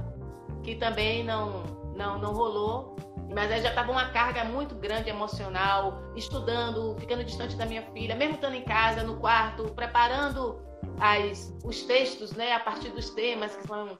que 0.62 0.76
também 0.76 1.24
não, 1.24 1.64
não, 1.96 2.20
não 2.20 2.34
rolou. 2.34 2.98
Mas 3.34 3.50
aí 3.50 3.62
já 3.62 3.70
estava 3.70 3.94
uma 3.94 4.10
carga 4.10 4.44
muito 4.44 4.76
grande 4.76 5.10
emocional, 5.10 6.04
estudando, 6.14 6.94
ficando 7.00 7.24
distante 7.24 7.56
da 7.56 7.66
minha 7.66 7.84
filha, 7.94 8.14
mesmo 8.14 8.36
estando 8.36 8.56
em 8.56 8.66
casa, 8.66 9.04
no 9.04 9.16
quarto, 9.22 9.72
preparando 9.74 10.60
as, 11.00 11.58
os 11.64 11.84
textos, 11.84 12.34
né, 12.34 12.52
a 12.52 12.60
partir 12.60 12.90
dos 12.90 13.10
temas 13.12 13.56
que 13.56 13.66
são 13.66 13.98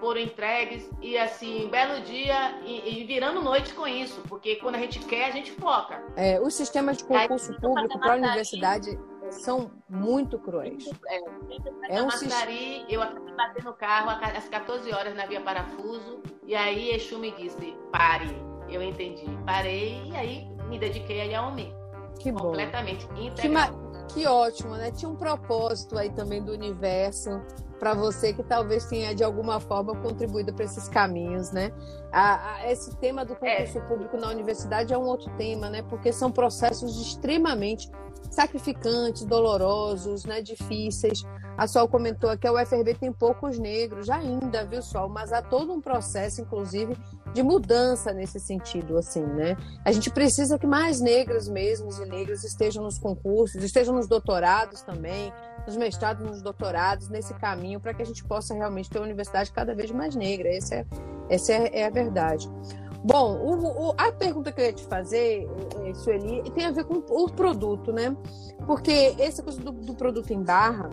foram 0.00 0.20
entregues 0.20 0.88
e 1.00 1.16
assim, 1.18 1.68
belo 1.68 2.00
dia 2.02 2.58
e, 2.64 3.00
e, 3.00 3.04
virando 3.04 3.40
noite 3.40 3.74
com 3.74 3.86
isso, 3.86 4.20
porque 4.28 4.56
quando 4.56 4.76
a 4.76 4.78
gente 4.78 5.00
quer, 5.00 5.26
a 5.26 5.30
gente 5.30 5.50
foca. 5.52 6.02
É, 6.16 6.40
os 6.40 6.54
sistemas 6.54 6.98
de 6.98 7.04
concurso 7.04 7.52
Aí, 7.52 7.60
público 7.60 7.98
para 7.98 8.14
a 8.14 8.16
universidade 8.16 8.98
são 9.30 9.70
muito 9.88 10.38
cruéis. 10.38 10.88
É, 11.06 11.96
é 11.96 12.02
um 12.02 12.06
Mascari, 12.06 12.84
eu 12.88 13.02
acabei 13.02 13.34
bater 13.34 13.64
no 13.64 13.74
carro 13.74 14.10
às 14.10 14.48
14 14.48 14.92
horas 14.92 15.14
na 15.14 15.26
Via 15.26 15.40
Parafuso 15.40 16.22
e 16.44 16.54
aí 16.54 16.90
Exu 16.90 17.18
me 17.18 17.30
disse, 17.32 17.76
pare. 17.92 18.28
Eu 18.68 18.82
entendi, 18.82 19.24
parei 19.46 20.02
e 20.04 20.14
aí 20.14 20.46
me 20.68 20.78
dediquei 20.78 21.34
ao 21.34 21.48
homem. 21.48 21.74
Que 22.18 22.30
bom. 22.30 22.40
Completamente 22.40 23.06
Que, 23.06 23.48
que 24.12 24.26
ótimo, 24.26 24.76
né? 24.76 24.90
Tinha 24.90 25.08
um 25.08 25.16
propósito 25.16 25.96
aí 25.96 26.10
também 26.10 26.42
do 26.42 26.52
universo 26.52 27.40
para 27.78 27.94
você 27.94 28.32
que 28.32 28.42
talvez 28.42 28.86
tenha 28.86 29.14
de 29.14 29.22
alguma 29.22 29.60
forma 29.60 29.94
contribuído 29.96 30.52
para 30.52 30.64
esses 30.64 30.88
caminhos, 30.88 31.50
né? 31.50 31.72
A, 32.10 32.54
a, 32.54 32.72
esse 32.72 32.96
tema 32.96 33.24
do 33.24 33.34
concurso 33.36 33.78
é. 33.78 33.80
público 33.82 34.16
na 34.16 34.28
universidade 34.28 34.92
é 34.92 34.98
um 34.98 35.04
outro 35.04 35.30
tema, 35.36 35.70
né? 35.70 35.82
Porque 35.82 36.12
são 36.12 36.30
processos 36.30 37.00
extremamente 37.00 37.90
sacrificantes, 38.38 39.24
dolorosos, 39.24 40.24
né, 40.24 40.40
difíceis. 40.40 41.24
A 41.56 41.66
Sol 41.66 41.88
comentou 41.88 42.38
que 42.38 42.46
a 42.46 42.52
UFRB 42.52 42.94
tem 42.94 43.12
poucos 43.12 43.58
negros 43.58 44.08
ainda, 44.08 44.64
viu, 44.64 44.80
Sol? 44.80 45.08
Mas 45.08 45.32
há 45.32 45.42
todo 45.42 45.72
um 45.72 45.80
processo, 45.80 46.40
inclusive, 46.40 46.96
de 47.34 47.42
mudança 47.42 48.12
nesse 48.12 48.38
sentido, 48.38 48.96
assim, 48.96 49.24
né? 49.24 49.56
A 49.84 49.90
gente 49.90 50.08
precisa 50.08 50.56
que 50.56 50.68
mais 50.68 51.00
negras 51.00 51.48
mesmo 51.48 51.90
e 52.00 52.06
negras 52.06 52.44
estejam 52.44 52.84
nos 52.84 52.96
concursos, 52.96 53.60
estejam 53.60 53.92
nos 53.92 54.06
doutorados 54.06 54.82
também, 54.82 55.32
nos 55.66 55.76
mestrados, 55.76 56.24
nos 56.24 56.40
doutorados, 56.40 57.08
nesse 57.08 57.34
caminho, 57.34 57.80
para 57.80 57.92
que 57.92 58.02
a 58.02 58.06
gente 58.06 58.22
possa 58.22 58.54
realmente 58.54 58.88
ter 58.88 58.98
uma 58.98 59.06
universidade 59.06 59.50
cada 59.50 59.74
vez 59.74 59.90
mais 59.90 60.14
negra. 60.14 60.48
Essa 60.48 60.76
é, 60.76 60.86
essa 61.28 61.52
é, 61.52 61.80
é 61.80 61.86
a 61.86 61.90
verdade. 61.90 62.48
Bom, 63.04 63.36
o, 63.36 63.88
o, 63.88 63.94
a 63.96 64.10
pergunta 64.10 64.50
que 64.50 64.60
eu 64.60 64.64
ia 64.66 64.72
te 64.72 64.84
fazer, 64.84 65.48
eh, 65.84 65.94
Sueli, 65.94 66.42
tem 66.50 66.66
a 66.66 66.72
ver 66.72 66.84
com 66.84 66.94
o 66.94 67.30
produto, 67.30 67.92
né? 67.92 68.16
Porque 68.66 69.14
essa 69.18 69.42
coisa 69.42 69.60
do, 69.60 69.70
do 69.70 69.94
produto 69.94 70.32
em 70.32 70.42
barra 70.42 70.90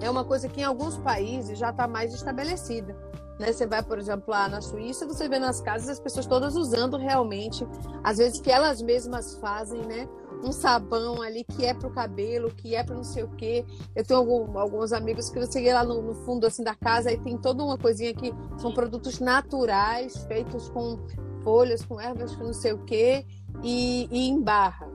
é 0.00 0.10
uma 0.10 0.24
coisa 0.24 0.48
que 0.48 0.60
em 0.60 0.64
alguns 0.64 0.96
países 0.96 1.58
já 1.58 1.70
está 1.70 1.86
mais 1.86 2.14
estabelecida. 2.14 2.96
Né? 3.38 3.52
Você 3.52 3.66
vai, 3.66 3.82
por 3.82 3.98
exemplo, 3.98 4.24
lá 4.28 4.48
na 4.48 4.60
Suíça, 4.60 5.06
você 5.06 5.28
vê 5.28 5.38
nas 5.38 5.60
casas 5.60 5.88
as 5.88 6.00
pessoas 6.00 6.26
todas 6.26 6.56
usando 6.56 6.96
realmente, 6.96 7.66
às 8.02 8.18
vezes 8.18 8.40
que 8.40 8.50
elas 8.50 8.82
mesmas 8.82 9.34
fazem, 9.36 9.80
né? 9.86 10.08
Um 10.42 10.52
sabão 10.52 11.20
ali 11.20 11.44
que 11.44 11.64
é 11.64 11.74
para 11.74 11.88
o 11.88 11.92
cabelo, 11.92 12.50
que 12.50 12.74
é 12.74 12.82
para 12.82 12.94
não 12.94 13.04
sei 13.04 13.22
o 13.24 13.28
quê. 13.28 13.64
Eu 13.94 14.04
tenho 14.04 14.20
algum, 14.20 14.58
alguns 14.58 14.92
amigos 14.92 15.28
que 15.28 15.38
você 15.38 15.52
cheguei 15.52 15.74
lá 15.74 15.84
no, 15.84 16.00
no, 16.00 16.14
fundo 16.24 16.46
assim 16.46 16.64
da 16.64 16.74
casa 16.74 17.12
e 17.12 17.18
tem 17.18 17.36
toda 17.36 17.62
uma 17.62 17.76
coisinha 17.76 18.14
que 18.14 18.32
são 18.56 18.72
produtos 18.72 19.20
naturais, 19.20 20.24
feitos 20.24 20.68
com 20.70 20.98
folhas, 21.42 21.84
com 21.84 22.00
ervas, 22.00 22.34
com 22.34 22.44
não 22.44 22.54
sei 22.54 22.72
o 22.72 22.78
quê, 22.84 23.26
e, 23.62 24.08
e 24.10 24.28
em 24.28 24.40
barra. 24.40 24.88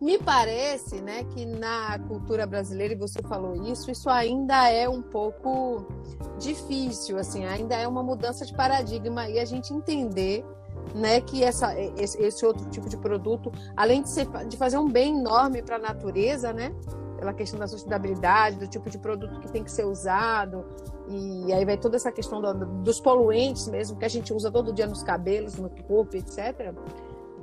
Me 0.00 0.16
parece, 0.16 1.02
né, 1.02 1.24
que 1.24 1.44
na 1.44 1.98
cultura 1.98 2.46
brasileira, 2.46 2.94
e 2.94 2.96
você 2.96 3.20
falou 3.20 3.70
isso, 3.70 3.90
isso 3.90 4.08
ainda 4.08 4.66
é 4.70 4.88
um 4.88 5.02
pouco 5.02 5.86
difícil, 6.38 7.18
assim, 7.18 7.44
ainda 7.44 7.74
é 7.74 7.86
uma 7.86 8.02
mudança 8.02 8.46
de 8.46 8.54
paradigma 8.54 9.28
e 9.28 9.38
a 9.38 9.44
gente 9.44 9.74
entender, 9.74 10.42
né, 10.94 11.20
que 11.20 11.42
essa, 11.42 11.74
esse, 11.78 12.44
outro 12.44 12.68
tipo 12.70 12.88
de 12.88 12.96
produto, 12.96 13.52
além 13.76 14.02
de, 14.02 14.10
ser, 14.10 14.26
de 14.46 14.56
fazer 14.56 14.78
um 14.78 14.88
bem 14.88 15.18
enorme 15.18 15.62
para 15.62 15.76
a 15.76 15.78
natureza, 15.78 16.52
né, 16.52 16.74
pela 17.18 17.34
questão 17.34 17.58
da 17.58 17.68
sustentabilidade, 17.68 18.56
do 18.56 18.66
tipo 18.66 18.88
de 18.88 18.98
produto 18.98 19.40
que 19.40 19.50
tem 19.50 19.62
que 19.62 19.70
ser 19.70 19.84
usado, 19.84 20.64
e 21.08 21.52
aí 21.52 21.64
vai 21.64 21.76
toda 21.76 21.96
essa 21.96 22.10
questão 22.10 22.40
do, 22.40 22.54
dos 22.82 23.00
poluentes 23.00 23.68
mesmo, 23.68 23.98
que 23.98 24.04
a 24.04 24.08
gente 24.08 24.32
usa 24.32 24.50
todo 24.50 24.72
dia 24.72 24.86
nos 24.86 25.02
cabelos, 25.02 25.56
no 25.56 25.68
corpo, 25.86 26.16
etc 26.16 26.74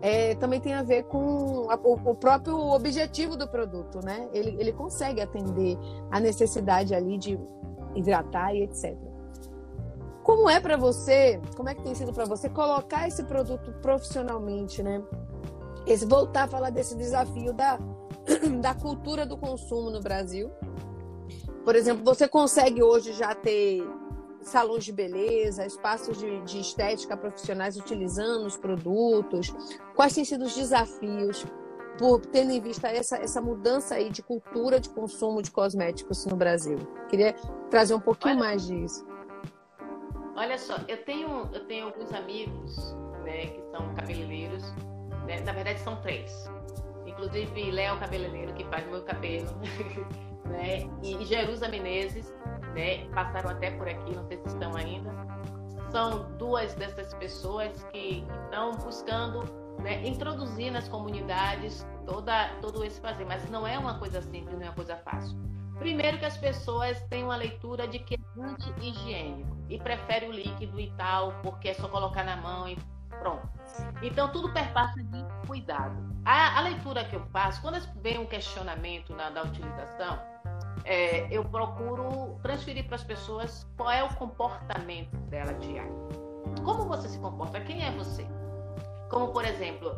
é, 0.01 0.35
também 0.35 0.59
tem 0.59 0.73
a 0.73 0.83
ver 0.83 1.03
com 1.03 1.69
a, 1.69 1.75
o, 1.75 1.93
o, 2.11 2.15
próprio 2.15 2.57
objetivo 2.57 3.35
do 3.35 3.47
produto, 3.47 3.99
né? 4.03 4.29
Ele, 4.31 4.55
ele 4.59 4.71
consegue 4.71 5.21
atender 5.21 5.77
a 6.11 6.19
necessidade 6.19 6.93
ali 6.93 7.17
de 7.17 7.39
hidratar 7.95 8.53
e 8.53 8.63
etc. 8.63 8.95
Como 10.27 10.49
é 10.49 10.59
para 10.59 10.75
você, 10.75 11.39
como 11.55 11.69
é 11.69 11.73
que 11.73 11.81
tem 11.81 11.95
sido 11.95 12.11
para 12.11 12.25
você 12.25 12.49
colocar 12.49 13.07
esse 13.07 13.23
produto 13.23 13.71
profissionalmente, 13.81 14.83
né? 14.83 15.01
Esse, 15.85 16.05
voltar 16.05 16.43
a 16.43 16.47
falar 16.49 16.69
desse 16.69 16.97
desafio 16.97 17.53
da, 17.53 17.79
da 18.59 18.75
cultura 18.75 19.25
do 19.25 19.37
consumo 19.37 19.89
no 19.89 20.01
Brasil. 20.01 20.51
Por 21.63 21.77
exemplo, 21.77 22.03
você 22.03 22.27
consegue 22.27 22.83
hoje 22.83 23.13
já 23.13 23.33
ter 23.33 23.81
salões 24.41 24.83
de 24.83 24.91
beleza, 24.91 25.65
espaços 25.65 26.17
de, 26.17 26.41
de 26.41 26.59
estética 26.59 27.15
profissionais 27.15 27.77
utilizando 27.77 28.47
os 28.47 28.57
produtos? 28.57 29.55
Quais 29.95 30.13
têm 30.13 30.25
sido 30.25 30.43
os 30.43 30.53
desafios 30.53 31.45
por 31.97 32.19
tendo 32.25 32.51
em 32.51 32.59
vista 32.59 32.89
essa, 32.89 33.15
essa 33.15 33.41
mudança 33.41 33.95
aí 33.95 34.09
de 34.09 34.21
cultura 34.21 34.77
de 34.77 34.89
consumo 34.89 35.41
de 35.41 35.51
cosméticos 35.51 36.25
no 36.25 36.35
Brasil? 36.35 36.79
Queria 37.07 37.33
trazer 37.69 37.93
um 37.93 38.01
pouquinho 38.01 38.35
olha, 38.35 38.43
mais 38.43 38.67
disso. 38.67 39.05
Olha 40.37 40.55
só, 40.55 40.75
eu 40.87 41.03
tenho, 41.03 41.49
eu 41.51 41.65
tenho 41.65 41.87
alguns 41.87 42.13
amigos 42.13 42.95
né, 43.23 43.47
que 43.47 43.61
são 43.71 43.91
cabeleireiros, 43.95 44.71
né, 45.25 45.39
na 45.41 45.51
verdade 45.51 45.79
são 45.79 45.95
três. 46.01 46.47
Inclusive 47.07 47.71
Léo 47.71 47.97
Cabeleireiro, 47.97 48.53
que 48.53 48.63
faz 48.65 48.85
meu 48.87 49.01
cabelo, 49.01 49.49
né, 50.45 50.87
e 51.01 51.25
Jerusa 51.25 51.67
Menezes, 51.67 52.31
né, 52.75 53.09
passaram 53.15 53.49
até 53.49 53.71
por 53.71 53.89
aqui, 53.89 54.15
não 54.15 54.27
sei 54.27 54.37
se 54.37 54.47
estão 54.49 54.75
ainda. 54.75 55.11
São 55.89 56.31
duas 56.37 56.75
dessas 56.75 57.11
pessoas 57.15 57.83
que 57.85 58.23
estão 58.43 58.73
buscando 58.73 59.43
né, 59.79 60.07
introduzir 60.07 60.69
nas 60.69 60.87
comunidades 60.87 61.83
toda, 62.05 62.49
todo 62.61 62.83
esse 62.83 63.01
fazer, 63.01 63.25
mas 63.25 63.49
não 63.49 63.65
é 63.65 63.79
uma 63.79 63.97
coisa 63.97 64.21
simples, 64.21 64.55
não 64.55 64.67
é 64.67 64.69
uma 64.69 64.75
coisa 64.75 64.97
fácil. 64.97 65.35
Primeiro 65.79 66.17
que 66.17 66.25
as 66.25 66.37
pessoas 66.37 66.99
têm 67.03 67.23
uma 67.23 67.35
leitura 67.35 67.87
de 67.87 67.99
que 67.99 68.15
é 68.15 68.41
anti-higiênico 68.41 69.57
e 69.69 69.79
prefere 69.79 70.27
o 70.27 70.31
líquido 70.31 70.79
e 70.79 70.91
tal, 70.91 71.33
porque 71.43 71.69
é 71.69 71.73
só 71.73 71.87
colocar 71.87 72.23
na 72.23 72.37
mão 72.37 72.67
e 72.67 72.77
pronto. 73.19 73.47
Então 74.01 74.31
tudo 74.31 74.51
perpassa 74.53 75.01
de 75.03 75.25
cuidado. 75.45 75.95
A, 76.25 76.57
a 76.57 76.61
leitura 76.61 77.03
que 77.05 77.15
eu 77.15 77.25
faço, 77.27 77.61
quando 77.61 77.79
vem 78.01 78.17
um 78.17 78.25
questionamento 78.25 79.13
na, 79.15 79.29
da 79.29 79.43
utilização, 79.43 80.19
é, 80.83 81.27
eu 81.29 81.43
procuro 81.45 82.39
transferir 82.41 82.85
para 82.85 82.95
as 82.95 83.03
pessoas 83.03 83.69
qual 83.77 83.91
é 83.91 84.03
o 84.03 84.13
comportamento 84.15 85.15
dela 85.29 85.53
diário. 85.53 85.95
Como 86.63 86.85
você 86.85 87.07
se 87.09 87.19
comporta? 87.19 87.59
Quem 87.61 87.85
é 87.85 87.91
você? 87.91 88.25
Como, 89.09 89.29
por 89.29 89.45
exemplo, 89.45 89.95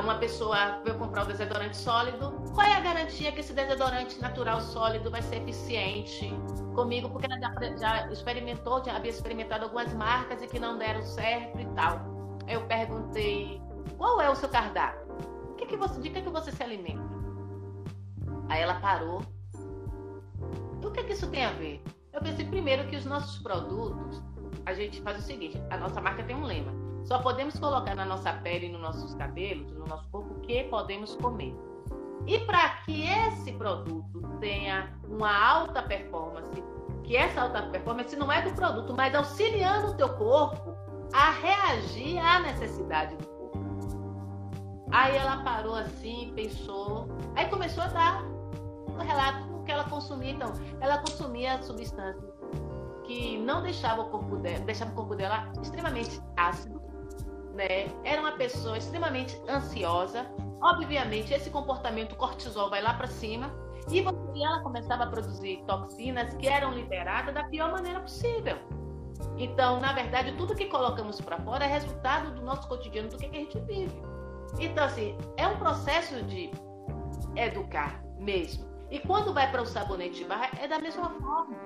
uma 0.00 0.16
pessoa 0.18 0.80
veio 0.84 0.98
comprar 0.98 1.24
um 1.24 1.28
desodorante 1.28 1.76
sólido, 1.76 2.32
qual 2.54 2.66
é 2.66 2.74
a 2.74 2.80
garantia 2.80 3.30
que 3.32 3.40
esse 3.40 3.52
desodorante 3.52 4.20
natural 4.20 4.60
sólido 4.60 5.10
vai 5.10 5.22
ser 5.22 5.36
eficiente 5.36 6.28
comigo? 6.74 7.08
Porque 7.08 7.26
ela 7.26 7.38
já, 7.38 7.76
já 7.76 8.12
experimentou, 8.12 8.84
já 8.84 8.96
havia 8.96 9.10
experimentado 9.10 9.64
algumas 9.64 9.92
marcas 9.94 10.42
e 10.42 10.46
que 10.46 10.58
não 10.58 10.76
deram 10.76 11.02
certo 11.02 11.60
e 11.60 11.66
tal. 11.74 12.00
Eu 12.48 12.66
perguntei, 12.66 13.60
qual 13.96 14.20
é 14.20 14.28
o 14.28 14.34
seu 14.34 14.48
cardápio? 14.48 15.06
Que 15.56 15.66
que 15.66 15.76
você, 15.76 16.00
de 16.00 16.10
que, 16.10 16.20
que 16.20 16.28
você 16.28 16.50
se 16.50 16.62
alimenta? 16.62 17.16
Aí 18.48 18.60
ela 18.60 18.74
parou 18.74 19.22
o 20.86 20.90
que, 20.92 21.00
é 21.00 21.02
que 21.04 21.12
isso 21.12 21.28
tem 21.28 21.44
a 21.44 21.52
ver? 21.52 21.82
Eu 22.12 22.20
pensei 22.20 22.46
primeiro 22.46 22.88
que 22.88 22.96
os 22.96 23.04
nossos 23.04 23.42
produtos, 23.42 24.22
a 24.64 24.72
gente 24.72 25.00
faz 25.02 25.18
o 25.18 25.22
seguinte: 25.22 25.60
a 25.70 25.76
nossa 25.76 26.00
marca 26.00 26.22
tem 26.22 26.36
um 26.36 26.44
lema. 26.44 26.72
Só 27.06 27.20
podemos 27.20 27.58
colocar 27.58 27.94
na 27.94 28.04
nossa 28.04 28.32
pele, 28.32 28.68
nos 28.68 28.80
nossos 28.80 29.14
cabelos, 29.14 29.72
no 29.72 29.86
nosso 29.86 30.08
corpo, 30.10 30.34
o 30.34 30.40
que 30.40 30.64
podemos 30.64 31.14
comer. 31.16 31.56
E 32.26 32.40
para 32.40 32.68
que 32.84 33.08
esse 33.08 33.52
produto 33.52 34.22
tenha 34.40 34.92
uma 35.08 35.32
alta 35.32 35.82
performance, 35.82 36.50
que 37.04 37.16
essa 37.16 37.42
alta 37.42 37.62
performance 37.62 38.16
não 38.16 38.30
é 38.32 38.42
do 38.42 38.52
produto, 38.54 38.92
mas 38.92 39.14
auxiliando 39.14 39.92
o 39.92 39.94
teu 39.94 40.08
corpo 40.16 40.74
a 41.12 41.30
reagir 41.30 42.18
à 42.18 42.40
necessidade 42.40 43.14
do 43.14 43.24
corpo. 43.24 43.58
Aí 44.90 45.16
ela 45.16 45.44
parou 45.44 45.76
assim, 45.76 46.32
pensou, 46.34 47.06
aí 47.36 47.46
começou 47.48 47.84
a 47.84 47.88
dar 47.88 48.24
um 48.24 48.98
relato 48.98 49.62
que 49.64 49.70
ela 49.70 49.84
consumia. 49.84 50.32
Então, 50.32 50.52
ela 50.80 50.98
consumia 50.98 51.62
substâncias 51.62 52.34
que 53.04 53.38
não 53.38 53.62
deixava 53.62 54.02
o 54.02 54.10
corpo 54.10 54.36
dela, 54.38 54.64
deixava 54.64 54.90
o 54.90 54.94
corpo 54.94 55.14
dela 55.14 55.52
extremamente 55.62 56.20
ácido, 56.36 56.75
né? 57.56 57.88
Era 58.04 58.20
uma 58.20 58.32
pessoa 58.32 58.78
extremamente 58.78 59.36
ansiosa. 59.48 60.26
Obviamente, 60.60 61.32
esse 61.32 61.50
comportamento 61.50 62.14
cortisol 62.14 62.70
vai 62.70 62.82
lá 62.82 62.94
para 62.94 63.08
cima 63.08 63.50
e, 63.90 64.00
ela 64.42 64.60
começava 64.60 65.04
a 65.04 65.06
produzir 65.06 65.62
toxinas 65.66 66.34
que 66.34 66.46
eram 66.46 66.72
liberadas 66.72 67.34
da 67.34 67.44
pior 67.44 67.72
maneira 67.72 68.00
possível. 68.00 68.56
Então, 69.38 69.80
na 69.80 69.92
verdade, 69.92 70.32
tudo 70.36 70.54
que 70.54 70.66
colocamos 70.66 71.20
para 71.20 71.38
fora 71.40 71.64
é 71.64 71.68
resultado 71.68 72.34
do 72.34 72.42
nosso 72.42 72.68
cotidiano, 72.68 73.08
do 73.08 73.16
que, 73.16 73.28
que 73.28 73.36
a 73.36 73.40
gente 73.40 73.58
vive. 73.60 74.02
Então, 74.58 74.84
assim, 74.84 75.16
é 75.36 75.46
um 75.46 75.58
processo 75.58 76.22
de 76.24 76.50
educar 77.34 78.02
mesmo. 78.18 78.66
E 78.90 78.98
quando 79.00 79.32
vai 79.32 79.50
para 79.50 79.62
o 79.62 79.66
sabonete 79.66 80.18
de 80.18 80.24
barra, 80.24 80.50
é 80.60 80.68
da 80.68 80.78
mesma 80.78 81.10
forma. 81.10 81.56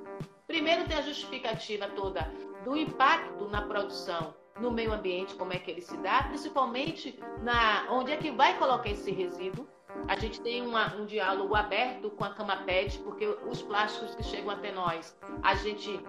Primeiro 0.46 0.86
tem 0.86 0.96
a 0.96 1.02
justificativa 1.02 1.88
toda 1.88 2.30
do 2.64 2.76
impacto 2.76 3.48
na 3.48 3.62
produção, 3.62 4.34
no 4.61 4.70
meio 4.70 4.93
ambiente, 4.93 5.35
como 5.35 5.53
é 5.53 5.59
que 5.59 5.70
ele 5.70 5.81
se 5.81 5.97
dá, 5.99 6.24
principalmente 6.24 7.19
na 7.43 7.87
onde 7.91 8.12
é 8.12 8.16
que 8.16 8.31
vai 8.31 8.59
colocar 8.59 8.89
esse 8.89 9.11
resíduo. 9.11 9.66
A 10.07 10.16
gente 10.16 10.41
tem 10.41 10.62
uma, 10.62 10.95
um 10.95 11.05
diálogo 11.05 11.55
aberto 11.55 12.11
com 12.11 12.24
a 12.24 12.31
Cama 12.31 12.57
Pet, 12.59 12.99
porque 13.01 13.27
os 13.27 13.61
plásticos 13.62 14.15
que 14.15 14.23
chegam 14.23 14.51
até 14.51 14.70
nós, 14.73 15.16
a 15.43 15.55
gente 15.55 16.01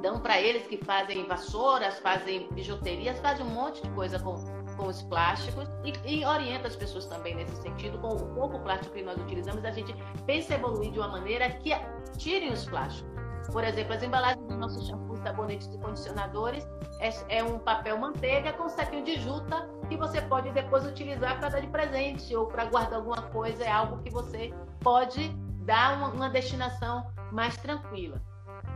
dão 0.00 0.20
para 0.20 0.40
eles 0.40 0.66
que 0.66 0.76
fazem 0.76 1.26
vassouras, 1.26 1.98
fazem 1.98 2.48
bijuterias, 2.52 3.18
fazem 3.20 3.44
um 3.44 3.50
monte 3.50 3.82
de 3.82 3.90
coisa 3.90 4.18
com 4.20 4.36
com 4.78 4.86
os 4.86 5.02
plásticos 5.02 5.68
e, 5.84 6.20
e, 6.20 6.24
orienta 6.24 6.68
as 6.68 6.76
pessoas 6.76 7.04
também 7.06 7.34
nesse 7.34 7.56
sentido, 7.60 7.98
com 7.98 8.14
o 8.14 8.34
pouco 8.34 8.58
plástico 8.60 8.94
que 8.94 9.02
nós 9.02 9.20
utilizamos, 9.20 9.62
a 9.64 9.72
gente 9.72 9.94
pensa 10.24 10.54
evoluir 10.54 10.92
de 10.92 10.98
uma 11.00 11.08
maneira 11.08 11.50
que 11.50 11.70
tirem 12.16 12.52
os 12.52 12.64
plásticos. 12.64 13.17
Por 13.52 13.64
exemplo, 13.64 13.94
as 13.94 14.02
embalagens 14.02 14.46
dos 14.46 14.56
nossos 14.56 14.86
shampoos, 14.86 15.18
sabonetes 15.20 15.68
e 15.72 15.78
condicionadores 15.78 16.68
é, 17.00 17.38
é 17.38 17.44
um 17.44 17.58
papel 17.58 17.98
manteiga 17.98 18.52
com 18.52 18.68
saquinho 18.68 19.04
de 19.04 19.20
juta 19.20 19.68
que 19.88 19.96
você 19.96 20.20
pode 20.20 20.50
depois 20.52 20.86
utilizar 20.86 21.38
para 21.38 21.48
dar 21.48 21.60
de 21.60 21.66
presente 21.68 22.34
ou 22.36 22.46
para 22.46 22.66
guardar 22.66 22.98
alguma 22.98 23.22
coisa. 23.22 23.64
É 23.64 23.70
algo 23.70 24.02
que 24.02 24.10
você 24.10 24.52
pode 24.80 25.28
dar 25.64 25.96
uma, 25.96 26.08
uma 26.08 26.30
destinação 26.30 27.10
mais 27.32 27.56
tranquila. 27.56 28.20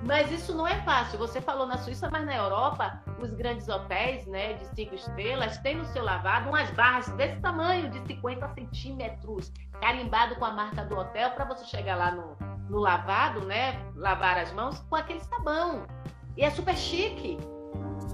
Mas 0.04 0.32
isso 0.32 0.54
não 0.54 0.66
é 0.66 0.80
fácil. 0.82 1.18
Você 1.18 1.40
falou 1.40 1.66
na 1.66 1.78
Suíça, 1.78 2.08
mas 2.10 2.24
na 2.24 2.34
Europa, 2.34 3.00
os 3.20 3.32
grandes 3.34 3.68
hotéis 3.68 4.26
né, 4.26 4.54
de 4.54 4.66
cinco 4.74 4.94
estrelas 4.94 5.58
têm 5.58 5.76
no 5.76 5.84
seu 5.86 6.02
lavado 6.02 6.48
umas 6.48 6.70
barras 6.70 7.08
desse 7.10 7.40
tamanho, 7.40 7.90
de 7.90 8.00
50 8.06 8.48
centímetros, 8.54 9.52
carimbado 9.80 10.34
com 10.36 10.44
a 10.44 10.50
marca 10.50 10.84
do 10.84 10.98
hotel, 10.98 11.30
para 11.32 11.44
você 11.44 11.64
chegar 11.66 11.96
lá 11.96 12.10
no, 12.10 12.36
no 12.72 12.78
lavado, 12.78 13.44
né? 13.44 13.78
Lavar 13.94 14.38
as 14.38 14.50
mãos 14.52 14.80
com 14.88 14.96
aquele 14.96 15.20
sabão. 15.20 15.82
E 16.38 16.42
é 16.42 16.50
super 16.50 16.74
chique, 16.74 17.38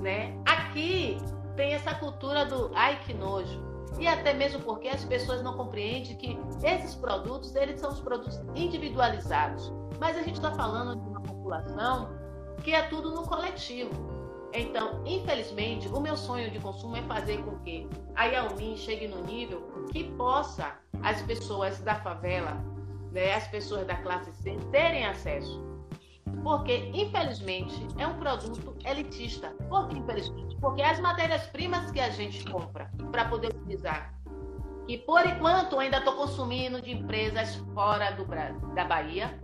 né? 0.01 0.37
Aqui 0.45 1.17
tem 1.55 1.75
essa 1.75 1.95
cultura 1.95 2.45
do 2.45 2.73
ai 2.75 2.99
que 3.07 3.15
nojo. 3.15 3.63
E 4.01 4.07
até 4.07 4.35
mesmo 4.35 4.61
porque 4.61 4.89
as 4.89 5.05
pessoas 5.05 5.43
não 5.43 5.57
compreendem 5.57 6.17
que 6.17 6.37
esses 6.65 6.97
produtos, 6.97 7.55
eles 7.55 7.81
são 7.81 7.91
os 7.91 8.01
produtos 8.01 8.41
individualizados. 8.57 9.73
Mas 10.01 10.17
a 10.17 10.23
gente 10.23 10.35
está 10.35 10.51
falando 10.51 11.01
de 11.01 11.09
uma 11.09 11.23
população 11.23 12.11
que 12.65 12.75
é 12.75 12.83
tudo 12.83 13.13
no 13.13 13.23
coletivo. 13.23 13.93
Então, 14.53 15.03
infelizmente, 15.07 15.87
o 15.89 16.01
meu 16.01 16.17
sonho 16.17 16.51
de 16.51 16.59
consumo 16.59 16.97
é 16.97 17.03
fazer 17.03 17.39
com 17.45 17.59
que 17.61 17.89
a 18.17 18.25
Yaomi 18.25 18.77
chegue 18.77 19.07
no 19.07 19.23
nível 19.23 19.87
que 19.93 20.05
possa 20.17 20.73
as 21.03 21.23
pessoas 21.23 21.79
da 21.81 21.95
favela, 21.97 22.57
né, 23.13 23.35
as 23.35 23.47
pessoas 23.49 23.87
da 23.87 23.97
classe 23.97 24.33
C 24.33 24.57
terem 24.71 25.05
acesso. 25.07 25.67
Porque, 26.43 26.91
infelizmente, 26.95 27.87
é 27.99 28.07
um 28.07 28.19
produto 28.19 28.77
elitista. 28.85 29.49
Por 29.69 29.89
que, 29.89 29.99
infelizmente? 29.99 30.57
Porque 30.61 30.83
as 30.83 31.01
matérias-primas 31.01 31.91
que 31.91 32.01
a 32.01 32.11
gente 32.11 32.45
compra 32.51 32.91
para 33.11 33.25
poder 33.25 33.49
utilizar, 33.49 34.15
e 34.87 34.97
por 34.97 35.27
enquanto 35.27 35.79
ainda 35.79 35.99
estou 35.99 36.15
consumindo 36.15 36.81
de 36.81 36.93
empresas 36.93 37.57
fora 37.75 38.11
do, 38.13 38.25
da 38.75 38.85
Bahia, 38.85 39.39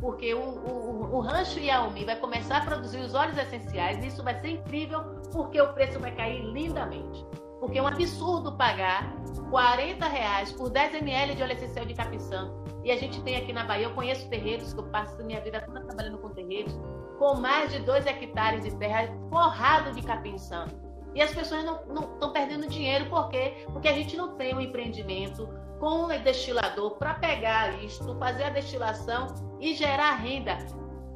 porque 0.00 0.32
o, 0.34 0.40
o, 0.40 1.16
o 1.16 1.20
rancho 1.20 1.58
Yaomi 1.58 2.04
vai 2.04 2.16
começar 2.16 2.58
a 2.58 2.64
produzir 2.64 2.98
os 2.98 3.14
óleos 3.14 3.36
essenciais 3.36 4.02
e 4.02 4.08
isso 4.08 4.22
vai 4.22 4.40
ser 4.40 4.48
incrível 4.48 5.02
porque 5.32 5.60
o 5.60 5.72
preço 5.72 5.98
vai 6.00 6.14
cair 6.14 6.42
lindamente. 6.44 7.26
Porque 7.60 7.78
é 7.78 7.82
um 7.82 7.86
absurdo 7.86 8.56
pagar 8.56 9.14
40 9.50 10.06
reais 10.06 10.52
por 10.52 10.70
10 10.70 10.94
ml 10.96 11.34
de 11.34 11.42
óleo 11.42 11.52
essencial 11.52 11.86
de 11.86 11.94
capim 11.94 12.18
santo. 12.18 12.64
E 12.84 12.90
a 12.90 12.96
gente 12.96 13.20
tem 13.22 13.36
aqui 13.36 13.52
na 13.52 13.64
Bahia, 13.64 13.86
eu 13.86 13.94
conheço 13.94 14.28
terreiros, 14.28 14.72
que 14.72 14.80
eu 14.80 14.84
passo 14.90 15.16
minha 15.24 15.40
vida 15.40 15.60
toda 15.60 15.80
trabalhando 15.80 16.18
com 16.18 16.28
terreiros, 16.30 16.78
com 17.18 17.34
mais 17.34 17.72
de 17.72 17.80
2 17.80 18.06
hectares 18.06 18.62
de 18.62 18.76
terra 18.76 19.12
forrado 19.30 19.92
de 19.92 20.02
capim 20.02 20.38
santo. 20.38 20.76
E 21.14 21.22
as 21.22 21.34
pessoas 21.34 21.64
não 21.64 22.12
estão 22.12 22.30
perdendo 22.30 22.68
dinheiro, 22.68 23.08
por 23.08 23.28
quê? 23.30 23.64
Porque 23.72 23.88
a 23.88 23.92
gente 23.92 24.16
não 24.16 24.36
tem 24.36 24.54
um 24.54 24.60
empreendimento 24.60 25.48
com 25.80 26.04
um 26.04 26.08
destilador 26.08 26.96
para 26.96 27.14
pegar 27.14 27.82
isto, 27.82 28.16
fazer 28.18 28.44
a 28.44 28.50
destilação 28.50 29.26
e 29.60 29.74
gerar 29.74 30.12
renda. 30.16 30.58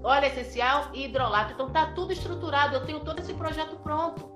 Óleo 0.03 0.27
essencial 0.27 0.89
e 0.95 1.05
hidrolato. 1.05 1.53
Então 1.53 1.67
está 1.67 1.93
tudo 1.93 2.13
estruturado, 2.13 2.75
eu 2.75 2.87
tenho 2.87 3.01
todo 3.01 3.19
esse 3.21 3.35
projeto 3.35 3.77
pronto. 3.77 4.33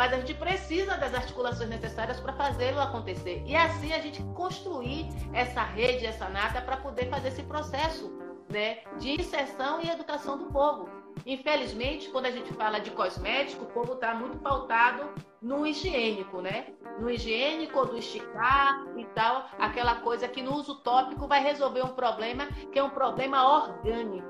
Mas 0.00 0.14
a 0.14 0.16
gente 0.16 0.32
precisa 0.32 0.96
das 0.96 1.12
articulações 1.12 1.68
necessárias 1.68 2.18
para 2.18 2.32
fazê-lo 2.32 2.80
acontecer. 2.80 3.42
E 3.44 3.54
assim 3.54 3.92
a 3.92 3.98
gente 3.98 4.22
construir 4.32 5.06
essa 5.34 5.62
rede, 5.62 6.06
essa 6.06 6.26
nata, 6.30 6.62
para 6.62 6.78
poder 6.78 7.10
fazer 7.10 7.28
esse 7.28 7.42
processo 7.42 8.10
né, 8.48 8.78
de 8.98 9.20
inserção 9.20 9.78
e 9.82 9.90
educação 9.90 10.38
do 10.38 10.46
povo. 10.46 10.88
Infelizmente, 11.26 12.08
quando 12.08 12.24
a 12.24 12.30
gente 12.30 12.50
fala 12.54 12.78
de 12.78 12.90
cosmético, 12.92 13.64
o 13.64 13.72
povo 13.72 13.92
está 13.92 14.14
muito 14.14 14.38
pautado 14.38 15.06
no 15.42 15.66
higiênico, 15.66 16.40
né? 16.40 16.68
No 16.98 17.10
higiênico, 17.10 17.84
do 17.84 17.98
esticar 17.98 18.82
e 18.96 19.04
tal, 19.14 19.50
aquela 19.58 19.96
coisa 19.96 20.26
que 20.26 20.40
no 20.40 20.54
uso 20.54 20.76
tópico 20.76 21.28
vai 21.28 21.42
resolver 21.42 21.82
um 21.82 21.92
problema 21.92 22.46
que 22.72 22.78
é 22.78 22.82
um 22.82 22.88
problema 22.88 23.66
orgânico. 23.66 24.26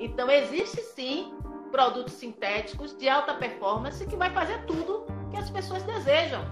Então, 0.00 0.28
existe 0.28 0.82
sim 0.82 1.32
produtos 1.70 2.14
sintéticos 2.14 2.96
de 2.96 3.08
alta 3.08 3.34
performance 3.34 4.06
que 4.06 4.16
vai 4.16 4.30
fazer 4.30 4.64
tudo 4.66 5.06
que 5.30 5.36
as 5.36 5.48
pessoas 5.50 5.82
desejam. 5.84 6.42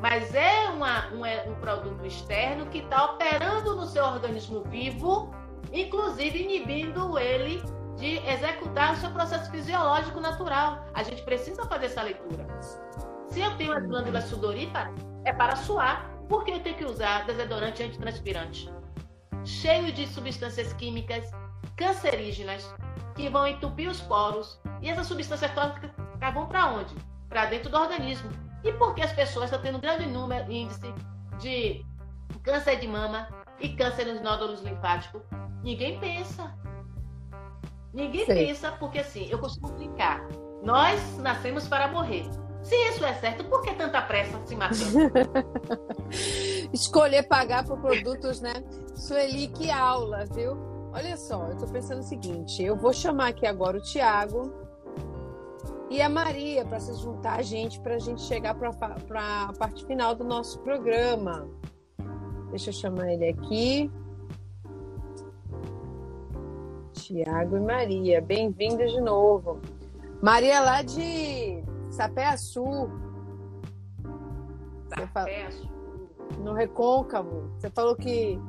Mas 0.00 0.34
é 0.34 0.68
uma, 0.70 1.08
um, 1.12 1.26
é 1.26 1.44
um 1.46 1.54
produto 1.56 2.04
externo 2.06 2.66
que 2.66 2.78
está 2.78 3.04
operando 3.12 3.76
no 3.76 3.86
seu 3.86 4.04
organismo 4.04 4.62
vivo, 4.64 5.30
inclusive 5.72 6.42
inibindo 6.42 7.18
ele 7.18 7.62
de 7.96 8.16
executar 8.26 8.94
o 8.94 8.96
seu 8.96 9.10
processo 9.10 9.50
fisiológico 9.50 10.20
natural. 10.20 10.86
A 10.94 11.02
gente 11.02 11.22
precisa 11.22 11.66
fazer 11.66 11.86
essa 11.86 12.02
leitura. 12.02 12.46
Se 13.28 13.40
eu 13.40 13.54
tenho 13.56 13.72
as 13.72 13.84
glândulas 13.84 14.24
sudoríparas, 14.24 14.94
é 15.24 15.32
para 15.32 15.54
suar. 15.54 16.10
Por 16.28 16.44
que 16.44 16.52
eu 16.52 16.60
tenho 16.60 16.76
que 16.76 16.84
usar 16.84 17.26
desodorante 17.26 17.82
antitranspirante? 17.82 18.72
Cheio 19.44 19.92
de 19.92 20.06
substâncias 20.06 20.72
químicas 20.74 21.30
cancerígenas 21.76 22.74
que 23.20 23.28
vão 23.28 23.46
entupir 23.46 23.88
os 23.88 24.00
poros. 24.00 24.58
E 24.80 24.88
essas 24.88 25.06
substâncias 25.06 25.52
tóxicas 25.52 25.90
vão 26.32 26.46
para 26.46 26.66
onde? 26.72 26.94
Para 27.28 27.46
dentro 27.46 27.70
do 27.70 27.76
organismo. 27.78 28.30
E 28.64 28.72
por 28.72 28.94
que 28.94 29.02
as 29.02 29.12
pessoas 29.12 29.46
estão 29.46 29.60
tendo 29.60 29.78
grande 29.78 30.06
número, 30.06 30.50
índice 30.50 30.92
de 31.38 31.84
câncer 32.42 32.78
de 32.78 32.88
mama 32.88 33.28
e 33.58 33.70
câncer 33.70 34.06
nos 34.06 34.20
nódulos 34.20 34.62
linfáticos? 34.62 35.22
Ninguém 35.62 35.98
pensa. 35.98 36.54
Ninguém 37.92 38.24
Sei. 38.24 38.46
pensa, 38.46 38.72
porque 38.72 39.00
assim, 39.00 39.28
eu 39.30 39.38
costumo 39.38 39.68
explicar. 39.68 40.26
Nós 40.62 41.18
nascemos 41.18 41.66
para 41.68 41.88
morrer. 41.88 42.24
Se 42.62 42.76
isso 42.88 43.04
é 43.04 43.14
certo, 43.14 43.44
por 43.44 43.62
que 43.62 43.74
tanta 43.74 44.02
pressa 44.02 44.38
se 44.44 44.54
matando? 44.54 45.10
Escolher 46.72 47.22
pagar 47.24 47.64
por 47.64 47.80
produtos, 47.80 48.40
né? 48.40 48.52
Sueli, 48.94 49.48
que 49.48 49.70
aula, 49.70 50.26
viu? 50.34 50.69
Olha 50.92 51.16
só, 51.16 51.46
eu 51.46 51.56
tô 51.56 51.66
pensando 51.66 52.00
o 52.00 52.04
seguinte: 52.04 52.62
eu 52.62 52.76
vou 52.76 52.92
chamar 52.92 53.28
aqui 53.28 53.46
agora 53.46 53.78
o 53.78 53.80
Tiago 53.80 54.52
e 55.88 56.00
a 56.00 56.08
Maria 56.08 56.64
para 56.64 56.80
se 56.80 56.94
juntar 56.94 57.38
a 57.38 57.42
gente, 57.42 57.80
para 57.80 57.94
a 57.94 57.98
gente 57.98 58.22
chegar 58.22 58.54
para 58.54 58.70
a 59.48 59.52
parte 59.52 59.84
final 59.86 60.14
do 60.14 60.24
nosso 60.24 60.60
programa. 60.60 61.48
Deixa 62.50 62.70
eu 62.70 62.74
chamar 62.74 63.12
ele 63.12 63.28
aqui. 63.28 63.90
Tiago 66.92 67.56
e 67.56 67.60
Maria, 67.60 68.20
bem-vindos 68.20 68.92
de 68.92 69.00
novo. 69.00 69.60
Maria 70.22 70.60
lá 70.60 70.82
de 70.82 71.64
Sapé 71.90 72.36
Sul. 72.36 72.90
Sapé 74.88 75.50
Sul. 75.50 75.70
No 76.38 76.52
Recôncavo. 76.52 77.50
Você 77.58 77.70
falou 77.70 77.96
que, 77.96 78.40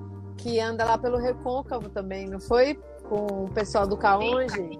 que 0.42 0.60
anda 0.60 0.84
lá 0.84 0.98
pelo 0.98 1.18
Recôncavo 1.18 1.90
também, 1.90 2.28
não 2.28 2.40
foi? 2.40 2.76
Com 3.08 3.46
o 3.46 3.50
pessoal 3.52 3.88
do 3.88 3.96
Caonge? 3.96 4.80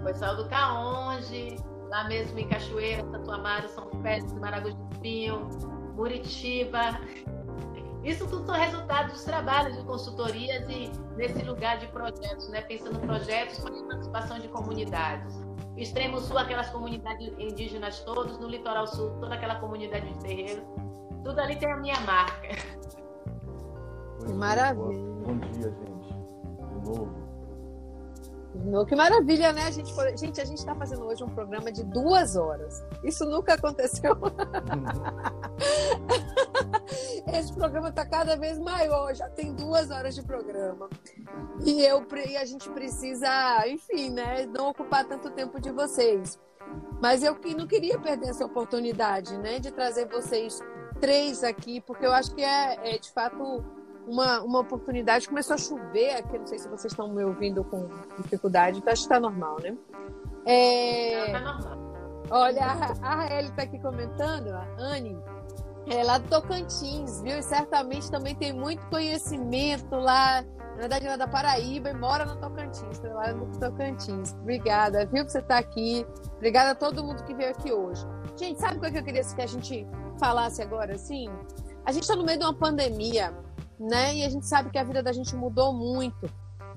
O 0.00 0.04
pessoal 0.04 0.36
do 0.36 0.48
Caonge, 0.48 1.56
lá 1.88 2.08
mesmo 2.08 2.38
em 2.38 2.48
Cachoeira, 2.48 3.08
Santo 3.10 3.30
Amaro, 3.30 3.68
São 3.68 3.88
Félix, 4.02 4.32
Maragogi 4.34 4.76
do 4.76 5.00
Pinho, 5.00 5.48
Muritiba. 5.94 7.00
Isso 8.04 8.26
tudo 8.26 8.46
são 8.46 8.54
resultados 8.54 9.12
dos 9.12 9.24
trabalhos 9.24 9.76
de 9.76 9.84
consultorias 9.84 10.68
e 10.68 10.90
nesse 11.16 11.42
lugar 11.42 11.78
de 11.78 11.86
projetos, 11.88 12.48
né? 12.48 12.62
pensando 12.62 12.96
em 12.96 13.06
projetos 13.06 13.58
para 13.58 13.72
participação 13.72 14.38
de 14.38 14.48
comunidades. 14.48 15.34
Extremo 15.76 16.18
Sul, 16.20 16.38
aquelas 16.38 16.70
comunidades 16.70 17.28
indígenas 17.38 18.00
todos, 18.00 18.38
no 18.38 18.48
Litoral 18.48 18.86
Sul, 18.86 19.10
toda 19.20 19.34
aquela 19.34 19.56
comunidade 19.56 20.12
de 20.12 20.18
terreiro. 20.20 20.62
Tudo 21.24 21.38
ali 21.40 21.56
tem 21.56 21.70
a 21.70 21.76
minha 21.76 22.00
marca. 22.00 22.48
Maravilha. 24.34 25.08
Bom 25.24 25.38
dia, 25.38 25.70
gente. 25.70 26.08
De 28.54 28.66
novo. 28.66 28.86
Que 28.86 28.96
maravilha, 28.96 29.52
né? 29.52 29.66
A 29.66 29.70
gente, 29.70 29.92
gente, 30.16 30.40
a 30.40 30.44
gente 30.44 30.58
está 30.58 30.74
fazendo 30.74 31.04
hoje 31.04 31.22
um 31.22 31.28
programa 31.28 31.70
de 31.70 31.84
duas 31.84 32.34
horas. 32.36 32.82
Isso 33.04 33.24
nunca 33.24 33.54
aconteceu. 33.54 34.16
Esse 37.32 37.52
programa 37.52 37.90
está 37.90 38.04
cada 38.06 38.36
vez 38.36 38.58
maior, 38.58 39.14
já 39.14 39.28
tem 39.28 39.54
duas 39.54 39.90
horas 39.90 40.14
de 40.14 40.22
programa. 40.22 40.88
E, 41.64 41.84
eu, 41.84 42.04
e 42.26 42.36
a 42.36 42.44
gente 42.44 42.68
precisa, 42.70 43.28
enfim, 43.66 44.10
né? 44.10 44.46
Não 44.46 44.68
ocupar 44.70 45.04
tanto 45.04 45.30
tempo 45.30 45.60
de 45.60 45.70
vocês. 45.70 46.38
Mas 47.00 47.22
eu 47.22 47.36
que 47.36 47.54
não 47.54 47.66
queria 47.66 47.98
perder 47.98 48.30
essa 48.30 48.44
oportunidade, 48.44 49.36
né? 49.38 49.58
De 49.58 49.70
trazer 49.70 50.08
vocês 50.08 50.60
três 51.00 51.44
aqui, 51.44 51.80
porque 51.80 52.04
eu 52.04 52.12
acho 52.12 52.34
que 52.34 52.42
é, 52.42 52.94
é 52.94 52.98
de 52.98 53.10
fato 53.12 53.64
uma, 54.08 54.40
uma 54.40 54.60
oportunidade. 54.60 55.28
Começou 55.28 55.54
a 55.54 55.58
chover 55.58 56.16
aqui, 56.16 56.38
não 56.38 56.46
sei 56.46 56.58
se 56.58 56.68
vocês 56.68 56.92
estão 56.92 57.08
me 57.08 57.22
ouvindo 57.24 57.62
com 57.64 57.88
dificuldade, 58.16 58.78
então 58.78 58.92
acho 58.92 59.02
que 59.02 59.06
está 59.06 59.20
normal, 59.20 59.58
né? 59.62 59.76
É... 60.46 61.32
Não, 61.32 61.32
tá 61.32 61.52
normal. 61.52 61.88
Olha, 62.30 62.62
a, 62.62 63.14
Raeli 63.14 63.48
está 63.48 63.62
aqui 63.62 63.78
comentando, 63.78 64.48
a 64.48 64.66
Anne, 64.78 65.18
é 65.86 66.04
lá 66.04 66.18
do 66.18 66.28
Tocantins, 66.28 67.22
viu? 67.22 67.38
E 67.38 67.42
certamente 67.42 68.10
também 68.10 68.34
tem 68.34 68.52
muito 68.52 68.84
conhecimento 68.88 69.94
lá 69.94 70.42
Na 70.72 70.76
verdade, 70.76 71.06
ela 71.06 71.14
é 71.14 71.18
da 71.18 71.26
Paraíba 71.26 71.88
e 71.88 71.94
mora 71.94 72.26
no 72.26 72.36
Tocantins, 72.36 72.98
trabalha 72.98 73.32
no 73.32 73.46
Tocantins. 73.58 74.34
Obrigada, 74.34 75.06
viu, 75.06 75.24
que 75.24 75.32
você 75.32 75.38
está 75.38 75.58
aqui. 75.58 76.06
Obrigada 76.36 76.72
a 76.72 76.74
todo 76.74 77.02
mundo 77.02 77.24
que 77.24 77.34
veio 77.34 77.50
aqui 77.50 77.72
hoje. 77.72 78.06
Gente, 78.36 78.60
sabe 78.60 78.76
o 78.76 78.80
que 78.80 78.98
eu 78.98 79.02
queria 79.02 79.24
que 79.24 79.42
a 79.42 79.46
gente 79.46 79.86
falasse 80.20 80.60
agora, 80.60 80.94
assim? 80.94 81.30
A 81.86 81.92
gente 81.92 82.02
está 82.02 82.14
no 82.14 82.24
meio 82.24 82.38
de 82.38 82.44
uma 82.44 82.54
pandemia, 82.54 83.34
né? 83.78 84.14
E 84.16 84.24
a 84.24 84.28
gente 84.28 84.46
sabe 84.46 84.70
que 84.70 84.78
a 84.78 84.84
vida 84.84 85.02
da 85.02 85.12
gente 85.12 85.34
mudou 85.34 85.72
muito. 85.72 86.30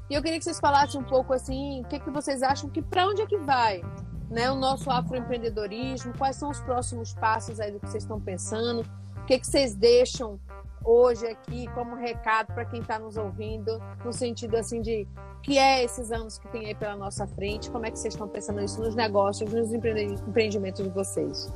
E 0.10 0.14
eu 0.14 0.22
queria 0.22 0.38
que 0.38 0.44
vocês 0.44 0.60
falassem 0.60 1.00
um 1.00 1.04
pouco, 1.04 1.34
assim, 1.34 1.82
o 1.82 1.86
que, 1.86 2.00
que 2.00 2.10
vocês 2.10 2.44
acham 2.44 2.70
que 2.70 2.82
para 2.82 3.08
onde 3.08 3.22
é 3.22 3.26
que 3.26 3.38
vai? 3.38 3.82
Né, 4.30 4.50
o 4.50 4.56
nosso 4.56 4.90
afroempreendedorismo, 4.90 6.14
quais 6.18 6.38
são 6.38 6.50
os 6.50 6.60
próximos 6.62 7.14
passos 7.14 7.60
aí 7.60 7.72
do 7.72 7.80
que 7.80 7.88
vocês 7.88 8.04
estão 8.04 8.20
pensando, 8.20 8.86
o 9.18 9.26
que, 9.26 9.38
que 9.38 9.46
vocês 9.46 9.76
deixam 9.76 10.40
hoje 10.84 11.28
aqui 11.28 11.68
como 11.74 11.96
recado 11.96 12.48
para 12.54 12.66
quem 12.66 12.80
está 12.82 12.98
nos 12.98 13.18
ouvindo, 13.18 13.78
no 14.04 14.12
sentido 14.12 14.56
assim 14.56 14.82
de 14.82 15.08
que 15.44 15.58
é 15.58 15.84
esses 15.84 16.12
anos 16.12 16.38
que 16.38 16.48
tem 16.50 16.68
aí 16.68 16.76
pela 16.76 16.96
nossa 16.96 17.28
frente, 17.28 17.70
como 17.70 17.86
é 17.86 17.92
que 17.92 18.00
vocês 18.00 18.14
estão 18.14 18.28
pensando 18.28 18.62
isso 18.62 18.82
nos 18.82 18.96
negócios, 18.96 19.52
nos 19.52 19.74
empreendimentos 19.74 20.84
de 20.84 20.90
vocês? 20.90 21.52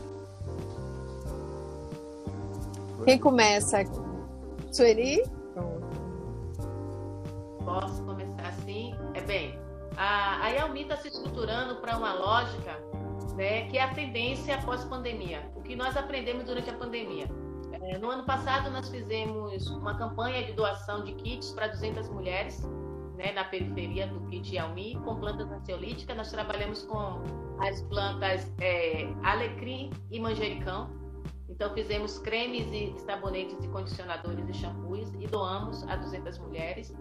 Quem 3.05 3.19
começa? 3.19 3.83
Sueli? 4.71 5.23
Posso 7.65 8.03
começar 8.05 8.47
assim? 8.47 8.95
É 9.13 9.21
bem, 9.21 9.59
a, 9.97 10.45
a 10.45 10.49
Yalmi 10.49 10.83
está 10.83 10.97
se 10.97 11.09
estruturando 11.09 11.75
para 11.77 11.97
uma 11.97 12.13
lógica 12.13 12.79
né, 13.35 13.67
que 13.67 13.77
é 13.77 13.83
a 13.83 13.93
tendência 13.93 14.57
pós-pandemia, 14.61 15.51
o 15.55 15.61
que 15.61 15.75
nós 15.75 15.97
aprendemos 15.97 16.45
durante 16.45 16.69
a 16.69 16.73
pandemia 16.73 17.27
é, 17.81 17.97
no 17.99 18.09
ano 18.09 18.23
passado, 18.23 18.71
nós 18.71 18.89
fizemos 18.89 19.67
uma 19.67 19.95
campanha 19.95 20.43
de 20.43 20.53
doação 20.53 21.03
de 21.03 21.13
kits 21.13 21.51
para 21.51 21.67
200 21.67 22.09
mulheres 22.09 22.63
né, 23.15 23.31
na 23.33 23.43
periferia 23.43 24.07
do 24.07 24.19
Kit 24.27 24.57
Almi, 24.57 24.95
com 25.03 25.15
plantas 25.17 25.51
ansiolíticas. 25.51 26.17
Nós 26.17 26.31
trabalhamos 26.31 26.83
com 26.83 27.21
as 27.59 27.81
plantas 27.83 28.51
é, 28.59 29.07
alecrim 29.23 29.91
e 30.09 30.19
manjericão. 30.19 30.89
Então, 31.47 31.73
fizemos 31.73 32.17
cremes 32.17 32.67
e 32.71 32.99
sabonetes 33.01 33.63
e 33.63 33.67
condicionadores 33.67 34.49
e 34.49 34.53
shampoos 34.53 35.13
e 35.19 35.27
doamos 35.27 35.83
a 35.87 35.95
200 35.95 36.39
mulheres. 36.39 36.93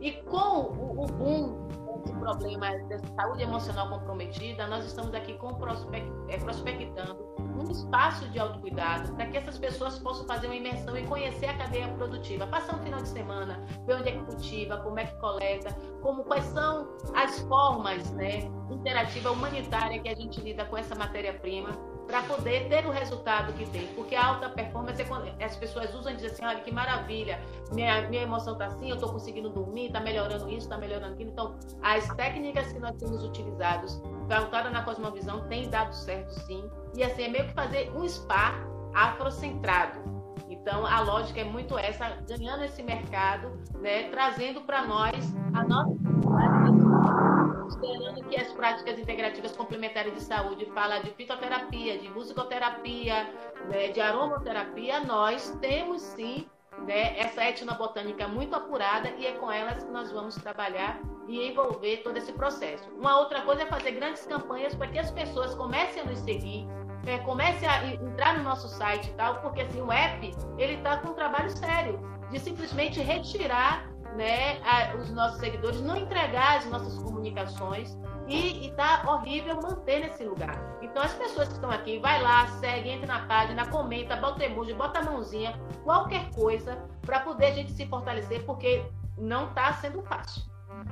E 0.00 0.12
com 0.22 0.62
o, 0.62 1.04
o 1.04 1.06
boom 1.06 1.68
de 2.04 2.12
problema 2.14 2.70
de 2.70 2.98
saúde 3.14 3.42
emocional 3.42 3.88
comprometida, 3.90 4.66
nós 4.66 4.86
estamos 4.86 5.14
aqui 5.14 5.34
com 5.34 5.54
prospect, 5.54 6.10
é, 6.28 6.38
prospectando 6.38 7.30
um 7.38 7.70
espaço 7.70 8.26
de 8.28 8.38
autocuidado 8.38 9.12
para 9.12 9.26
que 9.26 9.36
essas 9.36 9.58
pessoas 9.58 9.98
possam 9.98 10.26
fazer 10.26 10.46
uma 10.46 10.56
imersão 10.56 10.96
e 10.96 11.06
conhecer 11.06 11.46
a 11.46 11.58
cadeia 11.58 11.88
produtiva. 11.88 12.46
Passar 12.46 12.76
um 12.76 12.82
final 12.82 13.02
de 13.02 13.08
semana, 13.08 13.62
ver 13.86 13.96
onde 13.96 14.08
é 14.08 14.12
que 14.12 14.24
cultiva, 14.24 14.78
como 14.78 14.98
é 14.98 15.04
que 15.04 15.14
coleta, 15.20 15.76
como 16.00 16.24
quais 16.24 16.44
são 16.46 16.88
as 17.14 17.38
formas 17.40 18.10
né, 18.12 18.40
interativa 18.70 19.30
humanitária 19.30 20.00
que 20.00 20.08
a 20.08 20.14
gente 20.14 20.40
lida 20.40 20.64
com 20.64 20.78
essa 20.78 20.94
matéria-prima 20.94 21.89
para 22.10 22.22
poder 22.24 22.68
ter 22.68 22.84
o 22.84 22.90
resultado 22.90 23.52
que 23.52 23.64
tem. 23.70 23.86
Porque 23.94 24.16
a 24.16 24.26
alta 24.26 24.48
performance 24.48 25.00
é 25.00 25.04
quando 25.04 25.30
as 25.40 25.56
pessoas 25.56 25.94
usam 25.94 26.12
e 26.12 26.16
dizem 26.16 26.30
assim, 26.30 26.44
olha 26.44 26.60
que 26.60 26.72
maravilha, 26.72 27.40
minha, 27.72 28.08
minha 28.08 28.22
emoção 28.22 28.54
está 28.54 28.66
assim, 28.66 28.90
eu 28.90 28.96
estou 28.96 29.12
conseguindo 29.12 29.48
dormir, 29.48 29.86
está 29.86 30.00
melhorando 30.00 30.48
isso, 30.48 30.66
está 30.66 30.76
melhorando 30.76 31.14
aquilo. 31.14 31.30
Então, 31.30 31.54
as 31.80 32.06
técnicas 32.16 32.72
que 32.72 32.80
nós 32.80 32.96
temos 32.96 33.22
utilizados, 33.22 34.02
pautada 34.28 34.68
na 34.70 34.82
cosmovisão, 34.82 35.46
tem 35.48 35.70
dado 35.70 35.92
certo 35.94 36.30
sim. 36.30 36.68
E 36.96 37.04
assim, 37.04 37.22
é 37.22 37.28
meio 37.28 37.46
que 37.46 37.54
fazer 37.54 37.90
um 37.94 38.06
spa 38.08 38.54
afrocentrado. 38.92 40.00
Então, 40.48 40.84
a 40.84 41.00
lógica 41.00 41.40
é 41.40 41.44
muito 41.44 41.78
essa, 41.78 42.18
ganhando 42.28 42.64
esse 42.64 42.82
mercado, 42.82 43.52
né, 43.80 44.10
trazendo 44.10 44.62
para 44.62 44.84
nós 44.84 45.14
a 45.54 45.62
nossa 45.62 47.29
considerando 47.70 48.24
que 48.24 48.36
as 48.36 48.52
práticas 48.52 48.98
integrativas 48.98 49.56
complementares 49.56 50.12
de 50.14 50.20
saúde 50.20 50.66
fala 50.66 50.98
de 50.98 51.10
fitoterapia, 51.10 51.98
de 51.98 52.08
musicoterapia, 52.08 53.28
né, 53.68 53.88
de 53.88 54.00
aromaterapia, 54.00 55.00
nós 55.00 55.56
temos 55.60 56.02
sim 56.02 56.46
né, 56.86 57.18
essa 57.18 57.44
etnobotânica 57.44 58.26
muito 58.26 58.54
apurada 58.54 59.10
e 59.10 59.26
é 59.26 59.32
com 59.32 59.50
elas 59.50 59.84
que 59.84 59.90
nós 59.90 60.10
vamos 60.10 60.34
trabalhar 60.36 61.00
e 61.28 61.48
envolver 61.48 61.98
todo 61.98 62.16
esse 62.16 62.32
processo. 62.32 62.90
Uma 62.90 63.20
outra 63.20 63.42
coisa 63.42 63.62
é 63.62 63.66
fazer 63.66 63.92
grandes 63.92 64.26
campanhas 64.26 64.74
para 64.74 64.88
que 64.88 64.98
as 64.98 65.10
pessoas 65.10 65.54
comecem 65.54 66.02
a 66.02 66.06
nos 66.06 66.18
seguir, 66.18 66.66
é, 67.06 67.18
comecem 67.18 67.68
a 67.68 67.86
entrar 67.86 68.38
no 68.38 68.44
nosso 68.44 68.68
site 68.68 69.08
e 69.08 69.12
tal, 69.12 69.40
porque 69.40 69.62
assim, 69.62 69.80
o 69.80 69.92
app 69.92 70.34
ele 70.58 70.74
está 70.74 70.96
com 70.98 71.10
um 71.10 71.14
trabalho 71.14 71.50
sério 71.50 72.00
de 72.30 72.38
simplesmente 72.38 73.00
retirar 73.00 73.88
né, 74.16 74.60
a, 74.62 74.96
os 74.96 75.10
nossos 75.10 75.38
seguidores, 75.38 75.80
não 75.80 75.96
entregar 75.96 76.58
as 76.58 76.66
nossas 76.66 76.96
comunicações 77.02 77.96
e, 78.28 78.68
está 78.68 79.02
horrível 79.06 79.60
manter 79.60 80.00
nesse 80.00 80.24
lugar. 80.24 80.78
Então 80.82 81.02
as 81.02 81.12
pessoas 81.14 81.48
que 81.48 81.54
estão 81.54 81.70
aqui, 81.70 81.98
vai 81.98 82.22
lá, 82.22 82.46
segue, 82.58 82.90
entra 82.90 83.06
na 83.06 83.26
página, 83.26 83.66
comenta, 83.68 84.16
bota 84.16 84.44
emoji, 84.44 84.72
bota 84.74 85.00
a 85.00 85.02
mãozinha, 85.02 85.58
qualquer 85.84 86.30
coisa 86.30 86.76
para 87.02 87.20
poder 87.20 87.46
a 87.46 87.52
gente 87.52 87.72
se 87.72 87.86
fortalecer, 87.86 88.44
porque 88.44 88.84
não 89.18 89.48
está 89.48 89.72
sendo 89.74 90.02
fácil. 90.02 90.42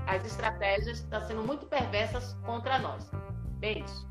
As 0.06 0.24
estratégias 0.26 0.98
estão 0.98 1.20
sendo 1.22 1.42
muito 1.42 1.66
perversas 1.66 2.34
contra 2.44 2.78
nós. 2.78 3.10
Beijo. 3.58 4.06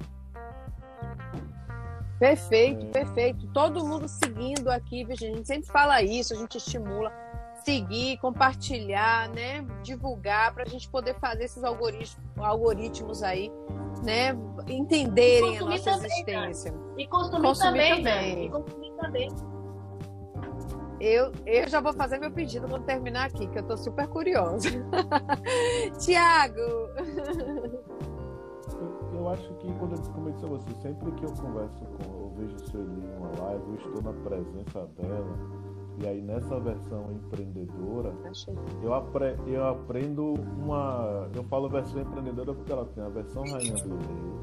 Perfeito, 2.20 2.86
perfeito. 2.88 3.48
Todo 3.50 3.86
mundo 3.86 4.08
seguindo 4.08 4.70
aqui, 4.70 5.06
a 5.10 5.16
gente 5.16 5.46
sempre 5.46 5.70
fala 5.70 6.02
isso, 6.02 6.34
a 6.34 6.38
gente 6.38 6.58
estimula 6.58 7.12
seguir, 7.68 8.18
compartilhar, 8.20 9.28
né, 9.28 9.62
divulgar 9.84 10.54
para 10.54 10.64
a 10.64 10.66
gente 10.66 10.90
poder 10.90 11.20
fazer 11.20 11.44
esses 11.44 11.62
algoritmos, 11.66 12.18
algoritmos 12.38 13.22
aí, 13.22 13.52
né, 14.06 14.30
entenderem 14.70 15.58
a 15.58 15.62
nossa 15.66 15.92
também, 15.92 16.06
existência. 16.06 16.72
Né? 16.72 16.80
E 17.00 17.08
consumir, 17.08 17.42
consumir 17.42 17.80
também, 17.80 18.04
também. 18.04 18.36
Né? 18.36 18.44
E 18.44 18.50
consumir 18.50 18.94
também. 18.94 19.30
Eu, 21.02 21.32
eu 21.46 21.68
já 21.68 21.82
vou 21.82 21.92
fazer 21.92 22.18
meu 22.20 22.32
pedido 22.32 22.70
quando 22.70 22.86
terminar 22.86 23.26
aqui, 23.26 23.46
que 23.48 23.58
eu 23.58 23.62
estou 23.64 23.76
super 23.76 24.08
curiosa. 24.08 24.70
Tiago! 26.00 26.62
Eu, 28.80 29.10
eu, 29.14 29.30
acho 29.30 29.54
que, 29.56 29.68
quando, 29.74 30.02
como 30.14 30.30
eu 30.30 30.32
disse 30.32 30.46
a 30.46 30.48
você, 30.48 30.74
sempre 30.82 31.12
que 31.12 31.26
eu 31.26 31.34
converso 31.34 31.84
com, 31.86 32.04
eu 32.18 32.34
vejo 32.38 32.56
o 32.56 32.72
seu 32.72 32.82
em 32.82 33.18
uma 33.18 33.44
live, 33.44 33.64
eu 33.68 33.76
estou 33.76 34.02
na 34.02 34.14
presença 34.22 34.88
dela 34.96 35.67
e 36.00 36.08
aí 36.08 36.22
nessa 36.22 36.60
versão 36.60 37.12
empreendedora, 37.12 38.14
eu, 38.84 38.94
apre 38.94 39.36
eu 39.48 39.66
aprendo 39.66 40.36
uma. 40.58 41.28
Eu 41.34 41.44
falo 41.46 41.68
versão 41.68 42.02
empreendedora 42.02 42.54
porque 42.54 42.72
ela 42.72 42.86
tem 42.86 43.04
a 43.04 43.10
versão 43.10 43.44
Rainha 43.44 43.76
do 43.84 43.96
Rei, 43.96 44.34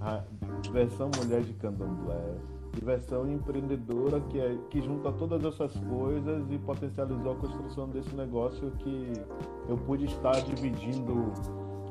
a 0.00 0.24
versão 0.70 1.10
Mulher 1.16 1.42
de 1.42 1.54
Candomblé 1.54 2.36
e 2.80 2.84
versão 2.84 3.28
empreendedora 3.28 4.20
que, 4.20 4.38
é, 4.38 4.56
que 4.70 4.80
junta 4.80 5.10
todas 5.12 5.44
essas 5.44 5.74
coisas 5.88 6.48
e 6.50 6.58
potencializou 6.58 7.32
a 7.32 7.36
construção 7.36 7.88
desse 7.88 8.14
negócio 8.14 8.70
que 8.78 9.12
eu 9.68 9.76
pude 9.76 10.04
estar 10.04 10.40
dividindo 10.42 11.32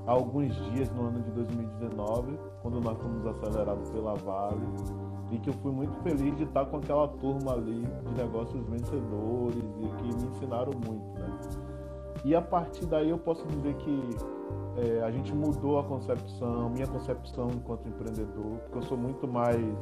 alguns 0.06 0.56
dias 0.72 0.89
no 0.91 1.07
ano 1.07 1.22
de 1.22 1.31
2019, 1.31 2.39
quando 2.61 2.80
nós 2.80 2.97
fomos 2.97 3.26
acelerados 3.27 3.89
pela 3.89 4.15
Vale 4.15 4.65
e 5.31 5.38
que 5.38 5.49
eu 5.49 5.53
fui 5.56 5.72
muito 5.72 5.95
feliz 6.01 6.35
de 6.38 6.43
estar 6.43 6.65
com 6.65 6.77
aquela 6.77 7.07
turma 7.07 7.53
ali 7.53 7.84
de 8.06 8.14
negócios 8.15 8.65
vencedores 8.68 9.64
e 9.80 9.88
que 9.97 10.03
me 10.03 10.30
ensinaram 10.30 10.73
muito, 10.73 11.19
né? 11.19 11.39
E 12.26 12.35
a 12.35 12.41
partir 12.41 12.85
daí 12.85 13.10
eu 13.10 13.18
posso 13.18 13.45
dizer 13.47 13.76
que 13.76 14.18
é, 14.77 15.03
a 15.03 15.11
gente 15.11 15.34
mudou 15.34 15.80
a 15.80 15.84
concepção, 15.84 16.69
minha 16.69 16.88
concepção 16.88 17.47
enquanto 17.53 17.88
empreendedor, 17.88 18.57
porque 18.64 18.77
eu 18.77 18.84
sou 18.84 18.97
muito 18.97 19.27
mais 19.27 19.76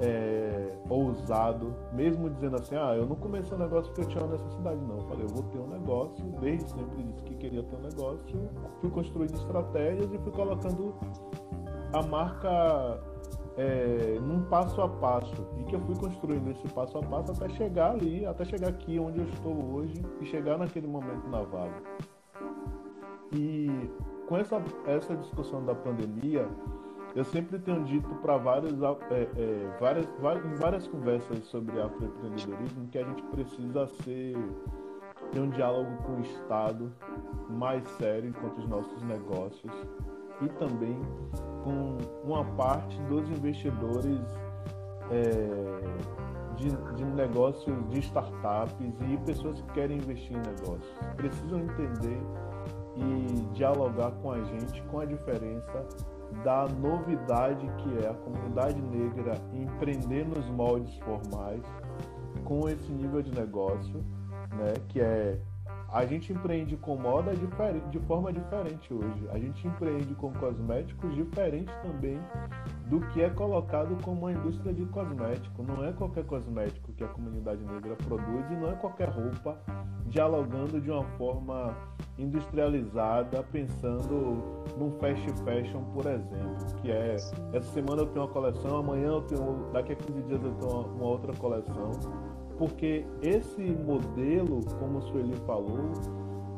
é, 0.00 0.76
ousado, 0.88 1.74
mesmo 1.92 2.30
dizendo 2.30 2.56
assim, 2.56 2.76
ah, 2.76 2.94
eu 2.96 3.06
não 3.06 3.16
comecei 3.16 3.56
um 3.56 3.60
negócio 3.60 3.92
porque 3.92 4.02
eu 4.02 4.08
tinha 4.08 4.24
uma 4.24 4.32
necessidade, 4.32 4.80
não. 4.82 4.98
Eu 4.98 5.08
falei, 5.08 5.24
eu 5.24 5.28
vou 5.28 5.42
ter 5.44 5.58
um 5.58 5.68
negócio, 5.68 6.24
desde 6.40 6.70
sempre 6.70 7.02
disse 7.02 7.22
que 7.22 7.34
queria 7.34 7.62
ter 7.62 7.76
um 7.76 7.82
negócio, 7.82 8.50
fui 8.80 8.90
construindo 8.90 9.34
estratégias 9.34 10.12
e 10.12 10.18
fui 10.18 10.32
colocando 10.32 10.94
a 11.92 12.02
marca 12.02 13.00
é, 13.56 14.18
num 14.20 14.42
passo 14.42 14.80
a 14.82 14.88
passo 14.88 15.46
e 15.58 15.64
que 15.64 15.74
eu 15.74 15.80
fui 15.80 15.94
construindo 15.96 16.50
esse 16.50 16.68
passo 16.68 16.98
a 16.98 17.02
passo 17.02 17.32
até 17.32 17.48
chegar 17.54 17.92
ali, 17.92 18.26
até 18.26 18.44
chegar 18.44 18.68
aqui 18.68 18.98
onde 18.98 19.20
eu 19.20 19.24
estou 19.24 19.74
hoje 19.74 19.94
e 20.20 20.26
chegar 20.26 20.58
naquele 20.58 20.86
momento 20.86 21.26
na 21.28 21.42
Vale. 21.42 21.72
E 23.32 23.90
com 24.28 24.36
essa, 24.36 24.62
essa 24.86 25.16
discussão 25.16 25.64
da 25.64 25.74
pandemia, 25.74 26.48
eu 27.14 27.24
sempre 27.24 27.58
tenho 27.58 27.82
dito 27.84 28.14
para 28.16 28.36
várias, 28.36 28.74
é, 28.82 29.28
é, 29.36 29.76
várias, 29.80 30.06
várias, 30.20 30.58
várias 30.58 30.86
conversas 30.86 31.44
sobre 31.46 31.80
afroempreendedorismo 31.80 32.88
que 32.88 32.98
a 32.98 33.04
gente 33.04 33.22
precisa 33.24 33.86
ser 33.86 34.36
ter 35.32 35.40
um 35.40 35.48
diálogo 35.48 35.90
com 36.04 36.12
o 36.16 36.20
Estado 36.20 36.92
mais 37.48 37.86
sério 37.98 38.28
enquanto 38.28 38.58
os 38.58 38.68
nossos 38.68 39.02
negócios 39.02 39.72
e 40.40 40.48
também 40.50 41.00
com 41.64 41.98
uma 42.24 42.44
parte 42.56 43.00
dos 43.02 43.28
investidores 43.30 44.20
é, 45.10 46.56
de, 46.56 46.70
de 46.94 47.04
negócios 47.04 47.88
de 47.90 48.00
startups 48.00 48.94
e 49.08 49.16
pessoas 49.18 49.60
que 49.60 49.72
querem 49.72 49.98
investir 49.98 50.36
em 50.36 50.40
negócios. 50.40 50.92
Precisam 51.16 51.60
entender 51.60 52.20
e 52.96 53.40
dialogar 53.52 54.10
com 54.22 54.32
a 54.32 54.42
gente 54.42 54.82
com 54.84 55.00
a 55.00 55.04
diferença 55.04 55.86
da 56.42 56.66
novidade 56.66 57.66
que 57.78 58.04
é 58.04 58.10
a 58.10 58.14
comunidade 58.14 58.80
negra 58.80 59.34
empreender 59.52 60.26
nos 60.26 60.48
moldes 60.50 60.96
formais 60.98 61.62
com 62.44 62.68
esse 62.68 62.90
nível 62.92 63.22
de 63.22 63.32
negócio, 63.32 64.04
né, 64.52 64.74
que 64.88 65.00
é 65.00 65.38
a 65.96 66.04
gente 66.04 66.30
empreende 66.30 66.76
com 66.76 66.94
moda 66.94 67.32
de 67.34 67.98
forma 68.00 68.30
diferente 68.30 68.92
hoje. 68.92 69.26
A 69.30 69.38
gente 69.38 69.66
empreende 69.66 70.14
com 70.16 70.30
cosméticos 70.34 71.14
diferente 71.14 71.72
também 71.82 72.20
do 72.84 73.00
que 73.08 73.22
é 73.22 73.30
colocado 73.30 73.96
como 74.02 74.20
uma 74.20 74.32
indústria 74.32 74.74
de 74.74 74.84
cosmético. 74.84 75.62
Não 75.62 75.82
é 75.82 75.92
qualquer 75.92 76.26
cosmético 76.26 76.92
que 76.92 77.02
a 77.02 77.08
comunidade 77.08 77.64
negra 77.64 77.96
produz 77.96 78.44
e 78.50 78.54
não 78.56 78.72
é 78.72 78.74
qualquer 78.74 79.08
roupa 79.08 79.58
dialogando 80.08 80.78
de 80.82 80.90
uma 80.90 81.04
forma 81.16 81.74
industrializada, 82.18 83.42
pensando 83.44 84.64
num 84.76 84.90
fast 85.00 85.26
fashion, 85.44 85.82
por 85.94 86.04
exemplo, 86.06 86.56
que 86.82 86.90
é 86.90 87.14
essa 87.14 87.72
semana 87.72 88.02
eu 88.02 88.06
tenho 88.06 88.26
uma 88.26 88.32
coleção, 88.32 88.78
amanhã 88.78 89.08
eu 89.08 89.22
tenho, 89.22 89.70
daqui 89.72 89.92
a 89.92 89.96
15 89.96 90.22
dias 90.22 90.42
eu 90.42 90.52
tenho 90.52 90.72
uma, 90.72 90.86
uma 90.88 91.04
outra 91.06 91.32
coleção, 91.34 91.90
porque 92.58 93.04
esse 93.22 93.60
modelo, 93.60 94.60
como 94.78 94.98
o 94.98 95.02
Sueli 95.02 95.36
falou, 95.46 95.92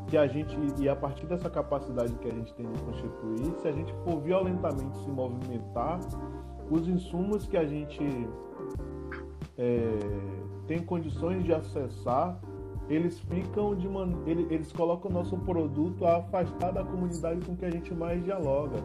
que 0.06 0.16
a 0.16 0.26
gente 0.26 0.56
e 0.78 0.88
a 0.88 0.96
partir 0.96 1.26
dessa 1.26 1.50
capacidade 1.50 2.12
que 2.14 2.28
a 2.28 2.32
gente 2.32 2.52
tem 2.54 2.70
de 2.70 2.82
constituir, 2.82 3.54
se 3.60 3.68
a 3.68 3.72
gente 3.72 3.92
for 4.04 4.20
violentamente 4.20 4.96
se 4.98 5.10
movimentar, 5.10 6.00
os 6.70 6.88
insumos 6.88 7.46
que 7.46 7.56
a 7.56 7.64
gente 7.64 8.02
é, 9.56 9.98
tem 10.66 10.78
condições 10.78 11.44
de 11.44 11.52
acessar, 11.52 12.40
eles 12.88 13.18
ficam 13.20 13.74
de 13.74 13.86
man... 13.86 14.10
eles 14.26 14.72
colocam 14.72 15.10
o 15.10 15.14
nosso 15.14 15.36
produto 15.38 16.06
a 16.06 16.18
afastar 16.18 16.72
da 16.72 16.82
comunidade 16.82 17.44
com 17.44 17.54
que 17.54 17.66
a 17.66 17.70
gente 17.70 17.92
mais 17.94 18.22
dialoga, 18.24 18.78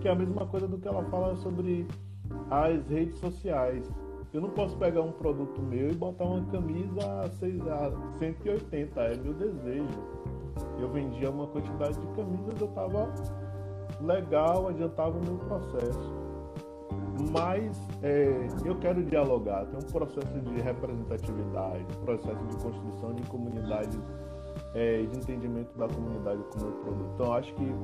que 0.00 0.08
é 0.08 0.10
a 0.10 0.14
mesma 0.14 0.46
coisa 0.46 0.66
do 0.66 0.78
que 0.78 0.88
ela 0.88 1.04
fala 1.04 1.36
sobre 1.36 1.86
as 2.50 2.86
redes 2.88 3.18
sociais. 3.18 3.90
Eu 4.32 4.40
não 4.40 4.50
posso 4.50 4.76
pegar 4.76 5.02
um 5.02 5.12
produto 5.12 5.60
meu 5.62 5.90
e 5.90 5.94
botar 5.94 6.24
uma 6.24 6.44
camisa 6.46 7.00
a 7.22 7.30
180, 7.30 9.00
é 9.00 9.16
meu 9.16 9.32
desejo 9.32 10.26
eu 10.78 10.88
vendia 10.90 11.30
uma 11.30 11.46
quantidade 11.46 11.98
de 11.98 12.06
camisas, 12.14 12.60
eu 12.60 12.68
estava 12.68 13.12
legal, 14.00 14.68
adiantava 14.68 15.18
o 15.18 15.22
meu 15.22 15.38
processo. 15.38 16.14
Mas 17.30 17.76
é, 18.02 18.46
eu 18.64 18.76
quero 18.78 19.02
dialogar, 19.04 19.64
tem 19.66 19.78
um 19.78 19.90
processo 19.90 20.38
de 20.40 20.60
representatividade, 20.60 21.84
processo 22.04 22.44
de 22.44 22.56
construção 22.56 23.14
de 23.14 23.22
comunidade, 23.24 23.98
é, 24.74 25.02
de 25.02 25.16
entendimento 25.16 25.76
da 25.78 25.88
comunidade 25.88 26.42
com 26.50 26.58
o 26.58 26.62
meu 26.62 26.72
produto. 26.72 27.10
Então, 27.14 27.32
acho 27.32 27.54
que 27.54 27.74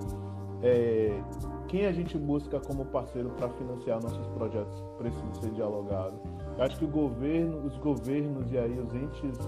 é, 0.63 1.23
quem 1.69 1.87
a 1.87 1.93
gente 1.93 2.17
busca 2.19 2.61
como 2.61 2.85
parceiro 2.87 3.31
para 3.31 3.49
financiar 3.51 4.03
nossos 4.03 4.27
projetos 4.29 4.83
precisa 4.99 5.35
ser 5.41 5.51
dialogado. 5.51 6.15
Eu 6.57 6.65
acho 6.65 6.79
que 6.79 6.85
o 6.85 6.89
governo, 6.89 7.67
os 7.67 7.77
governos 7.79 8.51
e 8.53 8.59
aí 8.59 8.79
os 8.79 8.95
entes 8.95 9.39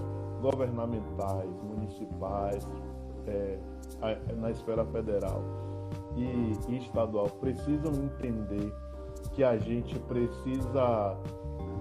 governamentais, 0.41 1.49
municipais, 1.63 2.67
é, 3.27 3.59
na 4.37 4.51
esfera 4.51 4.85
federal 4.85 5.41
e, 6.15 6.51
e 6.69 6.77
estadual 6.77 7.29
precisam 7.41 7.91
entender 7.93 8.73
que 9.33 9.43
a 9.43 9.57
gente 9.57 9.97
precisa 9.99 11.17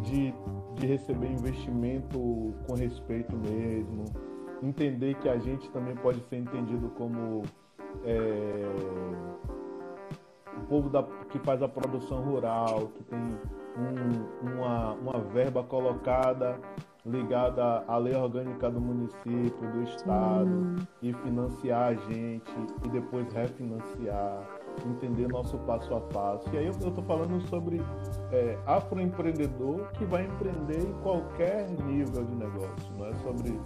de, 0.03 0.35
de 0.75 0.87
receber 0.87 1.31
investimento 1.31 2.55
com 2.67 2.75
respeito 2.75 3.37
mesmo, 3.37 4.05
entender 4.63 5.15
que 5.17 5.29
a 5.29 5.39
gente 5.39 5.69
também 5.71 5.95
pode 5.97 6.21
ser 6.29 6.37
entendido 6.39 6.89
como 6.91 7.43
é, 8.05 8.65
o 10.57 10.61
povo 10.67 10.89
da, 10.89 11.03
que 11.31 11.39
faz 11.41 11.63
a 11.63 11.69
produção 11.69 12.23
rural, 12.23 12.91
que 12.95 13.05
tem 13.05 13.21
um, 13.77 14.51
uma, 14.51 14.93
uma 14.93 15.19
verba 15.33 15.63
colocada 15.63 16.59
ligada 17.07 17.85
à 17.87 17.99
lei 17.99 18.15
orgânica 18.17 18.71
do 18.71 18.81
município, 18.81 19.73
do 19.73 19.83
estado, 19.83 20.49
hum. 20.49 20.77
e 21.03 21.13
financiar 21.13 21.89
a 21.89 21.95
gente 21.95 22.51
e 22.85 22.89
depois 22.89 23.31
refinanciar, 23.33 24.49
entender 24.87 25.29
nosso 25.29 25.59
passo 25.59 25.95
a 25.95 26.01
passo. 26.01 26.49
E 26.55 26.59
aí 26.59 26.65
eu 26.65 26.71
estou 26.71 27.05
falando 27.05 27.41
sobre 27.49 27.83
é, 28.33 28.59
afroempreendedor 28.67 29.87
que 29.93 30.05
vai 30.07 30.25
empreender 30.25 30.81
em 30.81 30.93
qualquer 31.03 31.69
nível 31.83 32.25
de 32.25 32.35
negócio, 32.37 32.95
não 32.97 33.07
é 33.07 33.15
sobre 33.17 33.61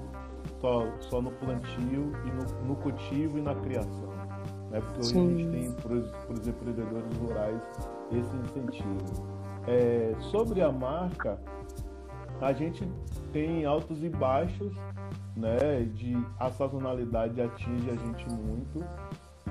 só, 0.60 0.86
só 0.98 1.22
no 1.22 1.30
plantio 1.30 2.12
e 2.24 2.30
no, 2.32 2.66
no 2.66 2.76
cultivo 2.76 3.38
e 3.38 3.42
na 3.42 3.54
criação. 3.54 4.17
Né? 4.70 4.80
Porque 4.80 5.00
hoje 5.00 5.08
Sim. 5.08 5.34
a 5.34 5.38
gente 5.38 5.50
tem 5.50 5.72
para 5.72 6.32
os 6.32 6.48
empreendedores 6.48 7.16
rurais 7.18 7.62
esse 8.12 8.36
incentivo. 8.36 9.26
É, 9.66 10.14
sobre 10.30 10.62
a 10.62 10.72
marca, 10.72 11.38
a 12.40 12.52
gente 12.52 12.86
tem 13.32 13.64
altos 13.64 14.02
e 14.02 14.08
baixos, 14.08 14.74
né? 15.36 15.82
De 15.94 16.16
a 16.38 16.50
sazonalidade 16.50 17.40
atinge 17.40 17.90
a 17.90 17.96
gente 17.96 18.28
muito 18.30 18.84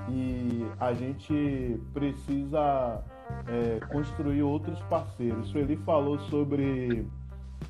e 0.08 0.66
a 0.80 0.92
gente 0.92 1.80
precisa 1.92 3.02
é, 3.46 3.80
construir 3.92 4.42
outros 4.42 4.80
parceiros. 4.82 5.54
Ele 5.54 5.76
falou 5.78 6.18
sobre 6.18 7.06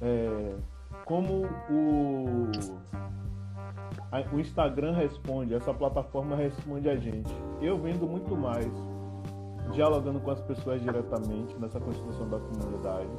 é, 0.00 0.54
como 1.04 1.46
o, 1.70 2.50
o 4.32 4.40
Instagram 4.40 4.92
responde, 4.92 5.54
essa 5.54 5.72
plataforma 5.72 6.36
responde 6.36 6.88
a 6.88 6.96
gente. 6.96 7.32
Eu 7.60 7.78
vendo 7.78 8.06
muito 8.06 8.36
mais 8.36 8.70
dialogando 9.72 10.18
com 10.20 10.30
as 10.30 10.40
pessoas 10.40 10.80
diretamente 10.80 11.54
nessa 11.58 11.78
construção 11.78 12.28
da 12.28 12.38
comunidade 12.38 13.10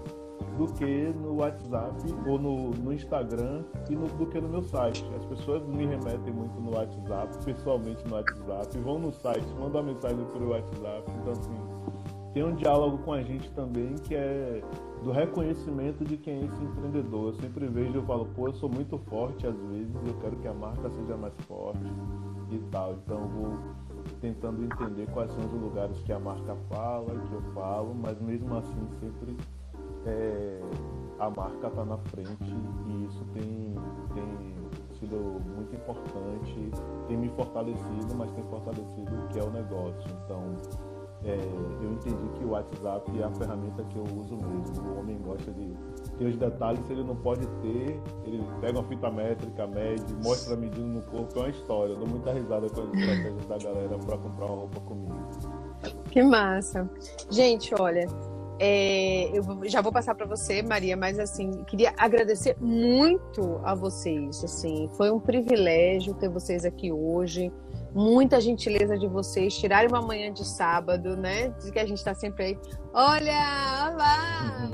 do 0.57 0.67
que 0.73 1.13
no 1.15 1.37
WhatsApp 1.37 1.95
ou 2.27 2.39
no, 2.39 2.71
no 2.71 2.93
Instagram 2.93 3.63
e 3.89 3.95
no, 3.95 4.07
do 4.07 4.25
que 4.25 4.41
no 4.41 4.49
meu 4.49 4.61
site. 4.63 5.05
As 5.15 5.25
pessoas 5.25 5.63
me 5.67 5.85
remetem 5.85 6.33
muito 6.33 6.59
no 6.59 6.75
WhatsApp, 6.75 7.45
pessoalmente 7.45 8.05
no 8.07 8.15
WhatsApp, 8.15 8.77
vão 8.79 8.99
no 8.99 9.11
site, 9.11 9.45
mandam 9.59 9.81
uma 9.81 9.93
mensagem 9.93 10.25
por 10.25 10.41
WhatsApp. 10.41 11.11
Então, 11.21 11.33
assim, 11.33 11.79
tem 12.33 12.43
um 12.43 12.55
diálogo 12.55 12.97
com 12.99 13.13
a 13.13 13.21
gente 13.21 13.49
também 13.51 13.95
que 13.95 14.15
é 14.15 14.61
do 15.03 15.11
reconhecimento 15.11 16.03
de 16.03 16.17
quem 16.17 16.41
é 16.41 16.45
esse 16.45 16.63
empreendedor. 16.63 17.27
Eu 17.27 17.33
sempre 17.35 17.67
vejo, 17.67 17.95
eu 17.95 18.03
falo, 18.03 18.25
pô, 18.35 18.47
eu 18.47 18.53
sou 18.53 18.69
muito 18.69 18.97
forte 18.97 19.47
às 19.47 19.55
vezes, 19.55 19.95
eu 20.05 20.13
quero 20.21 20.35
que 20.37 20.47
a 20.47 20.53
marca 20.53 20.89
seja 20.89 21.15
mais 21.15 21.33
forte 21.47 21.79
e 22.51 22.59
tal. 22.71 22.93
Então, 22.93 23.27
vou 23.27 23.57
tentando 24.21 24.63
entender 24.63 25.07
quais 25.11 25.31
são 25.31 25.45
os 25.45 25.53
lugares 25.53 25.97
que 26.01 26.11
a 26.11 26.19
marca 26.19 26.55
fala, 26.69 27.19
que 27.19 27.33
eu 27.33 27.41
falo, 27.53 27.95
mas 27.95 28.19
mesmo 28.21 28.55
assim 28.57 28.87
sempre 28.99 29.37
é, 30.05 30.61
a 31.19 31.29
marca 31.29 31.67
está 31.67 31.85
na 31.85 31.97
frente 31.97 32.55
e 32.87 33.05
isso 33.05 33.23
tem, 33.33 33.75
tem 34.13 34.97
sido 34.99 35.41
muito 35.55 35.75
importante, 35.75 36.71
tem 37.07 37.17
me 37.17 37.29
fortalecido, 37.29 38.15
mas 38.15 38.31
tem 38.31 38.43
fortalecido 38.45 39.15
o 39.15 39.27
que 39.27 39.39
é 39.39 39.43
o 39.43 39.51
negócio. 39.51 40.09
Então, 40.25 40.43
é, 41.25 41.37
eu 41.81 41.91
entendi 41.91 42.29
que 42.37 42.45
o 42.45 42.51
WhatsApp 42.51 43.19
é 43.19 43.23
a 43.23 43.31
ferramenta 43.31 43.83
que 43.83 43.97
eu 43.97 44.03
uso 44.03 44.37
mesmo. 44.37 44.89
O 44.89 44.99
homem 44.99 45.17
gosta 45.19 45.51
de 45.51 45.73
ter 46.17 46.25
os 46.25 46.37
detalhes, 46.37 46.85
se 46.85 46.93
ele 46.93 47.03
não 47.03 47.15
pode 47.15 47.45
ter, 47.61 47.99
ele 48.23 48.43
pega 48.61 48.79
uma 48.79 48.87
fita 48.87 49.11
métrica, 49.11 49.67
mede, 49.67 50.13
mostra 50.23 50.53
a 50.53 50.57
medida 50.57 50.85
no 50.85 51.01
corpo, 51.01 51.39
é 51.39 51.41
uma 51.41 51.49
história. 51.49 51.93
Eu 51.93 51.97
dou 51.97 52.07
muita 52.07 52.31
risada 52.31 52.69
com 52.69 52.81
as 52.81 52.93
estratégias 52.93 53.45
da 53.47 53.57
galera 53.57 53.97
para 53.97 54.17
comprar 54.17 54.45
uma 54.45 54.55
roupa 54.55 54.79
comigo. 54.81 55.29
Que 56.09 56.23
massa. 56.23 56.89
Gente, 57.29 57.75
olha, 57.77 58.07
é, 58.59 59.29
eu 59.37 59.43
já 59.63 59.81
vou 59.81 59.91
passar 59.91 60.15
para 60.15 60.25
você, 60.25 60.61
Maria, 60.61 60.97
mas 60.97 61.17
assim, 61.17 61.63
queria 61.63 61.93
agradecer 61.97 62.57
muito 62.59 63.59
a 63.63 63.73
vocês. 63.73 64.43
Assim, 64.43 64.89
foi 64.97 65.09
um 65.11 65.19
privilégio 65.19 66.13
ter 66.13 66.29
vocês 66.29 66.65
aqui 66.65 66.91
hoje. 66.91 67.51
Muita 67.93 68.39
gentileza 68.39 68.97
de 68.97 69.07
vocês 69.07 69.57
tirarem 69.57 69.89
uma 69.89 70.01
manhã 70.01 70.31
de 70.31 70.45
sábado, 70.45 71.17
né? 71.17 71.49
Diz 71.57 71.71
que 71.71 71.79
a 71.79 71.85
gente 71.85 71.97
está 71.97 72.13
sempre 72.13 72.45
aí. 72.45 72.59
Olha, 72.93 73.91
olá! 73.91 74.69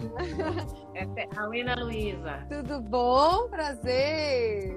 É 0.95 1.27
a 1.37 1.43
Ana 1.43 1.83
Luísa. 1.83 2.45
Tudo 2.49 2.81
bom? 2.81 3.49
Prazer! 3.49 4.75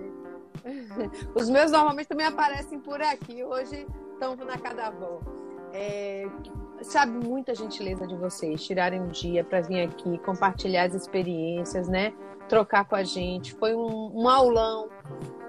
Os 1.35 1.49
meus 1.49 1.71
normalmente 1.71 2.09
também 2.09 2.27
aparecem 2.27 2.81
por 2.81 3.01
aqui. 3.01 3.45
Hoje 3.45 3.87
estão 4.13 4.35
na 4.37 4.59
Cadavó. 4.59 5.21
É, 5.73 6.27
sabe, 6.83 7.13
muita 7.27 7.55
gentileza 7.55 8.07
de 8.07 8.17
vocês 8.17 8.65
tirarem 8.65 9.01
um 9.01 9.09
dia 9.09 9.45
para 9.45 9.61
vir 9.61 9.83
aqui 9.83 10.19
compartilhar 10.19 10.85
as 10.85 10.95
experiências, 10.95 11.89
né? 11.89 12.13
Trocar 12.49 12.85
com 12.85 12.97
a 12.97 13.05
gente. 13.05 13.53
Foi 13.55 13.75
um, 13.75 14.23
um 14.23 14.29
aulão 14.29 14.89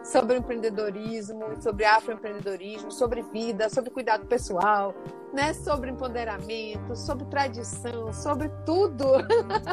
sobre 0.04 0.38
empreendedorismo, 0.38 1.62
sobre 1.62 1.86
afroempreendedorismo, 1.86 2.92
sobre 2.92 3.22
vida, 3.22 3.70
sobre 3.70 3.90
cuidado 3.90 4.26
pessoal, 4.26 4.94
né? 5.34 5.54
Sobre 5.54 5.92
empoderamento, 5.92 6.96
sobre 6.96 7.26
tradição, 7.26 8.12
sobre 8.12 8.50
tudo. 8.66 9.06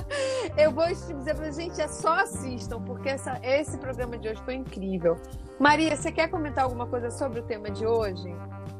Eu 0.56 0.70
vou 0.72 0.86
dizer 0.86 1.34
para 1.34 1.48
a 1.48 1.50
gente, 1.50 1.80
é 1.80 1.88
só 1.88 2.20
assistam, 2.20 2.82
porque 2.82 3.08
essa, 3.08 3.40
esse 3.42 3.78
programa 3.78 4.18
de 4.18 4.28
hoje 4.28 4.42
foi 4.44 4.54
incrível. 4.54 5.16
Maria, 5.58 5.96
você 5.96 6.12
quer 6.12 6.28
comentar 6.28 6.64
alguma 6.64 6.86
coisa 6.86 7.10
sobre 7.10 7.40
o 7.40 7.42
tema 7.42 7.70
de 7.70 7.86
hoje? 7.86 8.28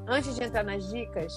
Antes 0.06 0.34
de 0.36 0.44
entrar 0.44 0.62
nas 0.62 0.88
dicas? 0.88 1.32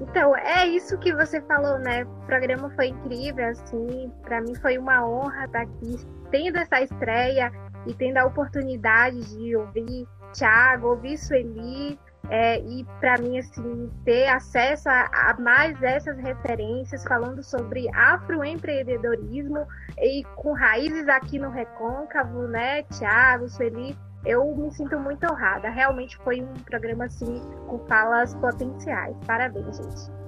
Então, 0.00 0.36
é 0.36 0.66
isso 0.66 0.98
que 0.98 1.14
você 1.14 1.40
falou, 1.42 1.78
né? 1.78 2.04
O 2.04 2.26
programa 2.26 2.70
foi 2.70 2.88
incrível, 2.88 3.48
assim, 3.48 4.12
para 4.22 4.40
mim 4.40 4.54
foi 4.56 4.78
uma 4.78 5.06
honra 5.06 5.44
estar 5.44 5.62
aqui 5.62 5.96
tendo 6.30 6.56
essa 6.56 6.80
estreia 6.80 7.52
e 7.86 7.94
tendo 7.94 8.18
a 8.18 8.24
oportunidade 8.24 9.20
de 9.36 9.56
ouvir 9.56 10.06
Thiago, 10.32 10.88
ouvir 10.88 11.18
Sueli, 11.18 11.98
é, 12.30 12.60
e 12.60 12.84
para 13.00 13.18
mim, 13.18 13.38
assim, 13.38 13.90
ter 14.04 14.28
acesso 14.28 14.88
a, 14.88 15.10
a, 15.12 15.36
mais 15.38 15.80
essas 15.82 16.16
referências 16.18 17.02
falando 17.04 17.42
sobre 17.42 17.88
afroempreendedorismo 17.94 19.66
e 19.98 20.24
com 20.36 20.52
raízes 20.52 21.08
aqui 21.08 21.38
no 21.38 21.50
Recôncavo, 21.50 22.46
né, 22.46 22.84
Thiago, 22.84 23.48
Sueli, 23.48 23.96
eu 24.24 24.54
me 24.56 24.70
sinto 24.70 24.98
muito 24.98 25.24
honrada. 25.24 25.68
Realmente 25.68 26.16
foi 26.18 26.42
um 26.42 26.54
programa 26.64 27.06
assim 27.06 27.40
com 27.66 27.78
falas 27.86 28.34
potenciais. 28.36 29.16
Parabéns, 29.26 29.76
gente. 29.76 30.22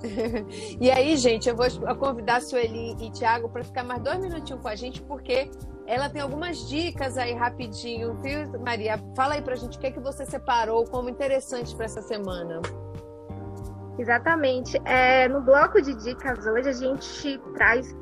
e 0.80 0.90
aí, 0.90 1.16
gente, 1.16 1.48
eu 1.48 1.56
vou 1.56 1.66
convidar 1.96 2.36
a 2.36 2.40
Sueli 2.40 2.96
e 3.00 3.10
Thiago 3.10 3.48
para 3.48 3.64
ficar 3.64 3.84
mais 3.84 4.00
dois 4.02 4.18
minutinhos 4.20 4.62
com 4.62 4.68
a 4.68 4.76
gente, 4.76 5.02
porque 5.02 5.50
ela 5.86 6.08
tem 6.08 6.22
algumas 6.22 6.68
dicas 6.68 7.16
aí 7.16 7.34
rapidinho, 7.34 8.14
viu, 8.22 8.60
Maria? 8.60 8.98
Fala 9.16 9.34
aí 9.34 9.42
para 9.42 9.54
a 9.54 9.56
gente 9.56 9.76
o 9.76 9.80
que, 9.80 9.86
é 9.86 9.90
que 9.90 10.00
você 10.00 10.24
separou 10.24 10.84
como 10.84 11.08
interessante 11.08 11.74
para 11.74 11.86
essa 11.86 12.02
semana. 12.02 12.60
Exatamente. 13.98 14.80
É, 14.84 15.28
no 15.28 15.40
bloco 15.40 15.82
de 15.82 15.94
dicas 15.94 16.46
hoje 16.46 16.68
a 16.68 16.72
gente 16.72 17.38
traz 17.54 17.96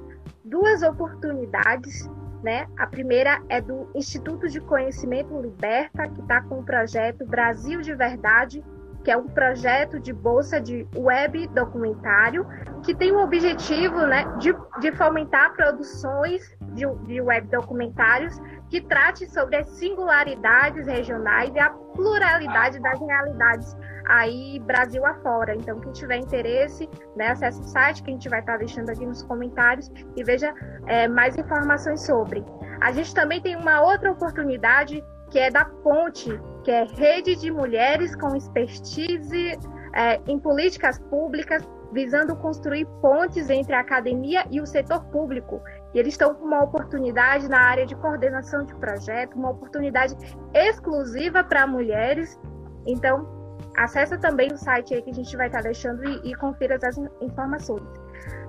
duas 0.45 0.83
oportunidades 0.83 2.09
né? 2.47 2.69
A 2.79 2.87
primeira 2.87 3.43
é 3.49 3.61
do 3.61 3.91
Instituto 3.93 4.49
de 4.49 4.61
Conhecimento 4.61 5.37
Liberta, 5.41 6.09
que 6.09 6.21
está 6.21 6.41
com 6.43 6.61
o 6.61 6.63
projeto 6.63 7.27
Brasil 7.27 7.81
de 7.81 7.93
Verdade, 7.93 8.63
que 9.03 9.11
é 9.11 9.17
um 9.17 9.27
projeto 9.27 9.99
de 9.99 10.13
bolsa 10.13 10.61
de 10.61 10.87
web 10.95 11.49
documentário, 11.49 12.47
que 12.85 12.95
tem 12.95 13.11
o 13.11 13.19
objetivo 13.19 13.99
né, 14.07 14.25
de, 14.39 14.55
de 14.79 14.93
fomentar 14.93 15.55
produções 15.55 16.57
de, 16.73 16.87
de 17.07 17.21
web 17.21 17.49
documentários 17.49 18.41
que 18.71 18.81
trate 18.81 19.29
sobre 19.31 19.57
as 19.57 19.69
singularidades 19.71 20.87
regionais 20.87 21.55
e 21.55 21.59
a 21.59 21.71
pluralidade 21.71 22.81
das 22.81 23.01
realidades 23.01 23.77
aí 24.07 24.59
Brasil 24.61 25.05
afora. 25.05 25.55
Então, 25.55 25.81
quem 25.81 25.93
tiver 25.93 26.19
interesse, 26.19 26.89
né, 27.17 27.29
acesse 27.29 27.61
o 27.61 27.65
site 27.65 28.03
que 28.03 28.11
a 28.11 28.13
gente 28.13 28.29
vai 28.29 28.41
estar 28.41 28.57
deixando 28.57 28.91
aqui 28.91 29.05
nos 29.05 29.23
comentários 29.23 29.91
e 30.17 30.25
veja 30.25 30.53
é, 30.87 31.09
mais 31.09 31.37
informações 31.37 32.05
sobre. 32.05 32.45
A 32.81 32.93
gente 32.93 33.15
também 33.15 33.41
tem 33.41 33.57
uma 33.57 33.81
outra 33.81 34.13
oportunidade 34.13 35.03
que 35.31 35.39
é 35.39 35.51
da 35.51 35.65
Ponte, 35.65 36.31
que 36.63 36.71
é 36.71 36.85
Rede 36.85 37.37
de 37.37 37.51
Mulheres 37.51 38.15
com 38.15 38.37
Expertise 38.37 39.59
é, 39.95 40.21
em 40.27 40.39
Políticas 40.39 40.99
Públicas, 40.99 41.67
visando 41.93 42.37
construir 42.37 42.87
pontes 43.01 43.49
entre 43.49 43.75
a 43.75 43.81
academia 43.81 44.45
e 44.51 44.61
o 44.61 44.67
setor 44.67 45.05
público. 45.07 45.63
E 45.97 45.99
eles 45.99 46.13
estão 46.13 46.35
com 46.35 46.45
uma 46.45 46.63
oportunidade 46.63 47.49
na 47.49 47.59
área 47.59 47.87
de 47.87 47.97
coordenação 47.97 48.65
de 48.65 48.75
projeto, 48.75 49.35
uma 49.35 49.51
oportunidade 49.51 50.15
exclusiva 50.53 51.43
para 51.43 51.67
mulheres. 51.67 52.39
Então, 52.87 53.35
Acesse 53.77 54.17
também 54.19 54.51
o 54.53 54.57
site 54.57 54.95
aí 54.95 55.03
que 55.03 55.11
a 55.11 55.15
gente 55.15 55.37
vai 55.37 55.49
estar 55.49 55.63
deixando 55.63 56.03
e, 56.09 56.31
e 56.31 56.35
confira 56.35 56.79
as 56.83 56.97
informações. 57.21 57.83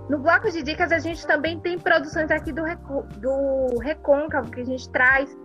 No 0.09 0.19
bloco 0.19 0.49
de 0.49 0.63
dicas, 0.63 0.91
a 0.91 0.99
gente 0.99 1.27
também 1.27 1.59
tem 1.59 1.77
produções 1.77 2.31
aqui 2.31 2.53
do, 2.53 2.63
do 3.17 3.79
Recôncavo, 3.79 4.49
que 4.49 4.61
a 4.61 4.65
gente 4.65 4.89
traz, 4.89 5.37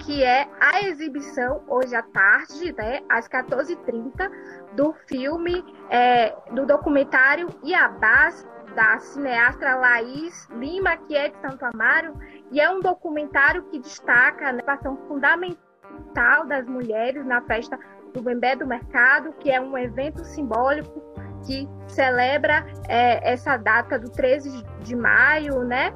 que 0.00 0.24
é 0.24 0.48
a 0.60 0.82
exibição 0.82 1.62
hoje 1.68 1.94
à 1.94 2.02
tarde, 2.02 2.74
né, 2.76 3.00
às 3.08 3.28
14h30, 3.28 4.30
do 4.74 4.92
filme, 5.06 5.64
é, 5.90 6.34
do 6.50 6.66
documentário 6.66 7.48
Iabás, 7.64 8.44
da 8.74 8.98
cineasta 8.98 9.74
Laís 9.76 10.48
Lima, 10.50 10.96
que 10.96 11.16
é 11.16 11.28
de 11.28 11.40
Santo 11.40 11.64
Amaro, 11.64 12.14
e 12.50 12.60
é 12.60 12.70
um 12.70 12.80
documentário 12.80 13.62
que 13.64 13.78
destaca 13.78 14.50
a 14.50 14.62
participação 14.62 14.96
fundamental 15.08 16.46
das 16.46 16.66
mulheres 16.66 17.24
na 17.24 17.40
festa 17.42 17.78
do 18.14 18.22
Bembé 18.22 18.56
do 18.56 18.66
Mercado, 18.66 19.32
que 19.40 19.50
é 19.50 19.60
um 19.60 19.76
evento 19.76 20.24
simbólico 20.24 21.02
que 21.46 21.68
celebra 21.86 22.66
é, 22.88 23.32
essa 23.32 23.56
data 23.56 23.98
do 23.98 24.10
13 24.10 24.64
de 24.80 24.96
maio, 24.96 25.64
né? 25.64 25.92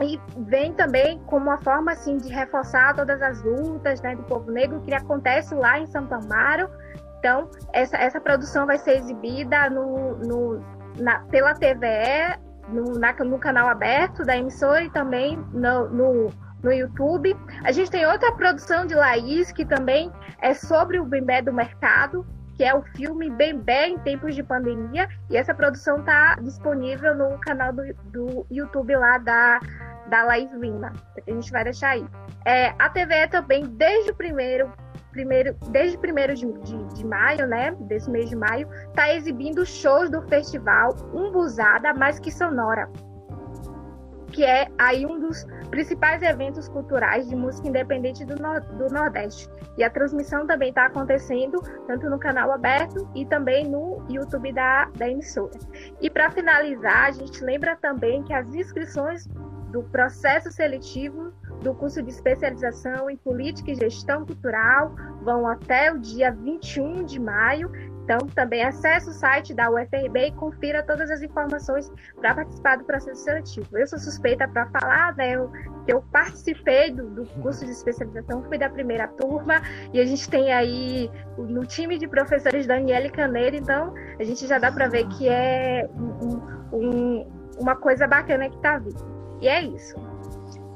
E 0.00 0.20
vem 0.46 0.72
também 0.74 1.18
como 1.26 1.46
uma 1.46 1.58
forma 1.58 1.92
assim 1.92 2.18
de 2.18 2.28
reforçar 2.28 2.94
todas 2.94 3.20
as 3.20 3.42
lutas 3.42 4.00
né, 4.00 4.14
do 4.14 4.22
povo 4.24 4.50
negro 4.50 4.80
que 4.82 4.94
acontece 4.94 5.54
lá 5.54 5.78
em 5.78 5.86
Santo 5.86 6.14
Amaro. 6.14 6.70
Então, 7.18 7.50
essa, 7.72 7.96
essa 7.96 8.20
produção 8.20 8.64
vai 8.64 8.78
ser 8.78 8.98
exibida 8.98 9.68
no, 9.68 10.16
no, 10.18 10.64
na, 10.98 11.20
pela 11.20 11.54
TVE, 11.54 12.38
no, 12.68 12.98
na, 12.98 13.12
no 13.12 13.38
canal 13.38 13.68
aberto 13.68 14.24
da 14.24 14.36
emissora 14.36 14.84
e 14.84 14.90
também 14.90 15.36
no, 15.52 15.88
no 15.88 16.32
no 16.62 16.72
YouTube. 16.72 17.36
A 17.62 17.72
gente 17.72 17.90
tem 17.90 18.06
outra 18.06 18.32
produção 18.32 18.86
de 18.86 18.94
Laís, 18.94 19.52
que 19.52 19.64
também 19.64 20.12
é 20.40 20.54
sobre 20.54 20.98
o 20.98 21.04
bebê 21.04 21.42
do 21.42 21.52
mercado, 21.52 22.26
que 22.56 22.64
é 22.64 22.74
o 22.74 22.82
filme 22.82 23.30
Bembé 23.30 23.88
em 23.88 23.98
Tempos 24.00 24.34
de 24.34 24.42
Pandemia. 24.42 25.08
E 25.30 25.36
essa 25.36 25.54
produção 25.54 26.00
está 26.00 26.34
disponível 26.36 27.14
no 27.14 27.38
canal 27.38 27.72
do, 27.72 27.82
do 28.06 28.46
YouTube 28.50 28.96
lá 28.96 29.18
da, 29.18 29.60
da 30.08 30.24
Laís 30.24 30.52
Lima. 30.52 30.92
A 31.16 31.30
gente 31.30 31.52
vai 31.52 31.64
deixar 31.64 31.90
aí. 31.90 32.04
É, 32.44 32.74
a 32.78 32.90
TV 32.90 33.28
também, 33.28 33.64
desde 33.64 34.10
o 34.10 34.14
primeiro. 34.14 34.72
Primeiro, 35.18 35.52
desde 35.70 35.96
o 35.96 36.00
primeiro 36.00 36.32
de, 36.32 36.46
de, 36.46 36.84
de 36.94 37.04
maio, 37.04 37.44
né? 37.48 37.74
Desse 37.80 38.08
mês 38.08 38.30
de 38.30 38.36
maio, 38.36 38.68
está 38.90 39.12
exibindo 39.12 39.66
shows 39.66 40.08
do 40.08 40.22
festival 40.28 40.94
Umbuzada 41.12 41.92
Mais 41.92 42.20
Que 42.20 42.30
Sonora, 42.30 42.88
que 44.30 44.44
é 44.44 44.68
aí 44.78 45.04
um 45.04 45.18
dos 45.18 45.44
principais 45.70 46.22
eventos 46.22 46.68
culturais 46.68 47.28
de 47.28 47.34
música 47.34 47.66
independente 47.66 48.24
do, 48.24 48.36
do 48.36 48.94
Nordeste. 48.94 49.50
E 49.76 49.82
a 49.82 49.90
transmissão 49.90 50.46
também 50.46 50.68
está 50.68 50.86
acontecendo 50.86 51.60
tanto 51.88 52.08
no 52.08 52.20
canal 52.20 52.52
aberto 52.52 53.10
e 53.12 53.26
também 53.26 53.68
no 53.68 54.00
YouTube 54.08 54.52
da, 54.52 54.84
da 54.96 55.08
emissora. 55.08 55.58
E 56.00 56.08
para 56.08 56.30
finalizar, 56.30 57.06
a 57.06 57.10
gente 57.10 57.42
lembra 57.42 57.74
também 57.74 58.22
que 58.22 58.32
as 58.32 58.54
inscrições 58.54 59.26
do 59.72 59.82
processo 59.82 60.52
seletivo 60.52 61.32
do 61.68 61.74
curso 61.74 62.02
de 62.02 62.10
especialização 62.10 63.10
em 63.10 63.16
política 63.16 63.70
e 63.70 63.74
gestão 63.74 64.24
cultural 64.24 64.94
vão 65.22 65.46
até 65.46 65.92
o 65.92 65.98
dia 65.98 66.32
21 66.32 67.04
de 67.04 67.20
maio 67.20 67.70
então, 68.08 68.26
também 68.28 68.64
acesse 68.64 69.10
o 69.10 69.12
site 69.12 69.52
da 69.52 69.70
UFRB 69.70 70.28
e 70.28 70.32
confira 70.32 70.82
todas 70.82 71.10
as 71.10 71.20
informações 71.20 71.92
para 72.18 72.34
participar 72.34 72.78
do 72.78 72.84
processo 72.84 73.22
seletivo. 73.22 73.76
Eu 73.76 73.86
sou 73.86 73.98
suspeita 73.98 74.48
para 74.48 74.64
falar, 74.70 75.14
né? 75.14 75.32
Eu, 75.32 75.52
eu 75.86 76.00
participei 76.10 76.90
do, 76.90 77.10
do, 77.10 77.26
curso 77.42 77.66
de 77.66 77.72
especialização, 77.72 78.42
fui 78.44 78.56
da 78.56 78.70
primeira 78.70 79.08
turma, 79.08 79.60
e 79.92 80.00
a 80.00 80.06
gente 80.06 80.26
tem 80.30 80.50
aí 80.54 81.10
no 81.36 81.66
time 81.66 81.98
de 81.98 82.08
professores 82.08 82.66
Daniele 82.66 83.10
Caneiro, 83.10 83.56
então 83.56 83.92
a 84.18 84.24
gente 84.24 84.46
já 84.46 84.58
dá 84.58 84.72
para 84.72 84.88
ver 84.88 85.06
que 85.08 85.28
é 85.28 85.86
um, 85.94 86.40
um, 86.72 87.26
uma 87.60 87.76
coisa 87.76 88.06
bacana 88.06 88.48
que 88.48 88.56
está 88.56 88.78
vindo. 88.78 89.04
E 89.42 89.48
é 89.48 89.62
isso. 89.62 90.07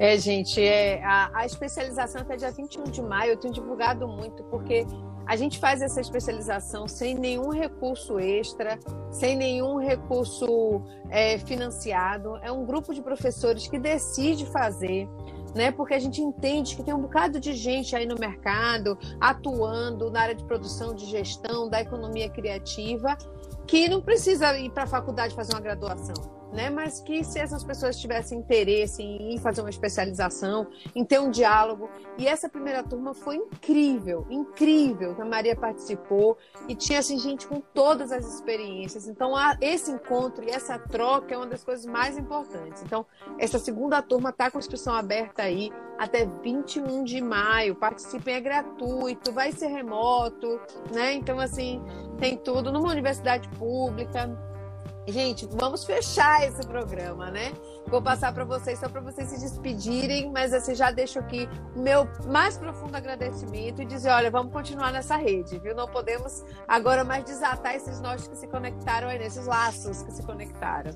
É, 0.03 0.19
gente, 0.19 0.61
é, 0.61 1.01
a, 1.05 1.31
a 1.33 1.47
especialização 1.47 2.23
até 2.23 2.35
dia 2.35 2.51
21 2.51 2.83
de 2.91 3.01
maio, 3.01 3.35
eu 3.35 3.37
tenho 3.37 3.55
divulgado 3.55 4.09
muito, 4.09 4.43
porque 4.51 4.85
a 5.25 5.37
gente 5.37 5.61
faz 5.61 5.81
essa 5.81 6.01
especialização 6.01 6.89
sem 6.89 7.15
nenhum 7.15 7.51
recurso 7.51 8.19
extra, 8.19 8.81
sem 9.13 9.37
nenhum 9.37 9.79
recurso 9.79 10.83
é, 11.09 11.39
financiado. 11.39 12.37
É 12.43 12.51
um 12.51 12.67
grupo 12.67 12.93
de 12.93 13.01
professores 13.01 13.69
que 13.69 13.79
decide 13.79 14.45
fazer, 14.47 15.09
né? 15.55 15.71
Porque 15.71 15.95
a 15.95 16.01
gente 16.01 16.21
entende 16.21 16.75
que 16.75 16.83
tem 16.83 16.93
um 16.93 17.03
bocado 17.03 17.39
de 17.39 17.53
gente 17.53 17.95
aí 17.95 18.05
no 18.05 18.17
mercado 18.19 18.99
atuando 19.21 20.11
na 20.11 20.23
área 20.23 20.35
de 20.35 20.43
produção, 20.43 20.97
de 20.97 21.07
gestão, 21.07 21.69
da 21.69 21.81
economia 21.81 22.29
criativa, 22.29 23.17
que 23.69 23.89
não 23.89 24.03
precisa 24.03 24.59
ir 24.59 24.71
para 24.71 24.83
a 24.83 24.89
faculdade 24.89 25.33
fazer 25.33 25.55
uma 25.55 25.61
graduação 25.61 26.42
né? 26.53 26.71
Mas 26.71 27.01
que 27.01 27.25
se 27.25 27.39
essas 27.39 27.65
pessoas 27.65 27.99
tivessem 27.99 28.39
interesse 28.39 29.03
em 29.03 29.39
fazer 29.39 29.63
uma 29.63 29.71
especialização, 29.71 30.69
em 30.95 31.05
ter 31.05 31.21
um 31.21 31.31
diálogo. 31.31 31.91
E 32.19 32.27
essa 32.27 32.49
primeira 32.49 32.83
turma 32.83 33.15
foi 33.15 33.37
incrível, 33.37 34.27
incrível. 34.31 35.17
A 35.19 35.25
Maria 35.25 35.57
participou 35.57 36.37
e 36.69 36.75
tinha 36.75 36.99
assim, 36.99 37.19
gente 37.19 37.47
com 37.47 37.61
todas 37.61 38.13
as 38.13 38.27
experiências. 38.27 39.09
Então, 39.09 39.33
esse 39.61 39.91
encontro 39.91 40.45
e 40.45 40.51
essa 40.51 40.79
troca 40.79 41.35
é 41.35 41.37
uma 41.37 41.47
das 41.47 41.65
coisas 41.65 41.87
mais 41.87 42.19
importantes. 42.19 42.83
Então, 42.83 43.07
essa 43.39 43.59
segunda 43.59 44.03
turma 44.03 44.31
está 44.31 44.51
com 44.51 44.59
inscrição 44.59 44.95
aberta 44.95 45.43
aí 45.43 45.73
até 45.99 46.27
21 46.27 47.05
de 47.05 47.21
maio. 47.21 47.75
Participem, 47.75 48.35
é 48.35 48.41
gratuito, 48.41 49.33
vai 49.33 49.53
ser 49.53 49.69
remoto, 49.69 50.61
né? 50.93 51.15
Então, 51.15 51.39
assim, 51.41 51.83
tem 52.19 52.37
tudo 52.37 52.71
numa 52.71 52.91
universidade 52.91 53.49
pública 53.51 54.31
Gente, 55.07 55.47
vamos 55.51 55.85
fechar 55.85 56.47
esse 56.47 56.65
programa, 56.65 57.29
né? 57.29 57.53
Vou 57.89 58.01
passar 58.01 58.33
para 58.33 58.45
vocês 58.45 58.79
só 58.79 58.89
para 58.89 59.01
vocês 59.01 59.29
se 59.31 59.41
despedirem, 59.41 60.31
mas 60.31 60.53
assim 60.53 60.77
já 60.77 60.93
deixo 60.93 61.19
aqui 61.19 61.49
meu 61.75 62.07
mais 62.27 62.57
profundo 62.57 62.95
agradecimento 62.97 63.83
e 63.83 63.85
dizer, 63.85 64.11
olha, 64.11 64.31
vamos 64.31 64.53
continuar 64.53 64.93
nessa 64.93 65.17
rede, 65.17 65.59
viu? 65.59 65.75
Não 65.75 65.89
podemos 65.89 66.45
agora 66.69 67.03
mais 67.03 67.25
desatar 67.25 67.75
esses 67.75 68.01
nós 68.01 68.29
que 68.29 68.37
se 68.37 68.47
conectaram 68.47 69.09
aí, 69.09 69.19
nesses 69.19 69.45
laços 69.45 70.03
que 70.03 70.13
se 70.13 70.23
conectaram. 70.25 70.93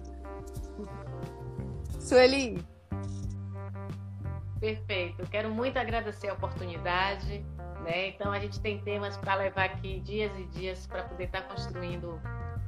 Sueli. 1.98 2.64
Perfeito. 4.60 5.26
Quero 5.28 5.50
muito 5.50 5.78
agradecer 5.78 6.28
a 6.28 6.34
oportunidade, 6.34 7.44
né? 7.82 8.08
Então 8.08 8.30
a 8.30 8.38
gente 8.38 8.60
tem 8.60 8.78
temas 8.78 9.16
para 9.16 9.34
levar 9.34 9.64
aqui 9.64 9.98
dias 9.98 10.30
e 10.38 10.44
dias 10.44 10.86
para 10.86 11.02
poder 11.02 11.24
estar 11.24 11.42
tá 11.42 11.48
construindo 11.48 12.20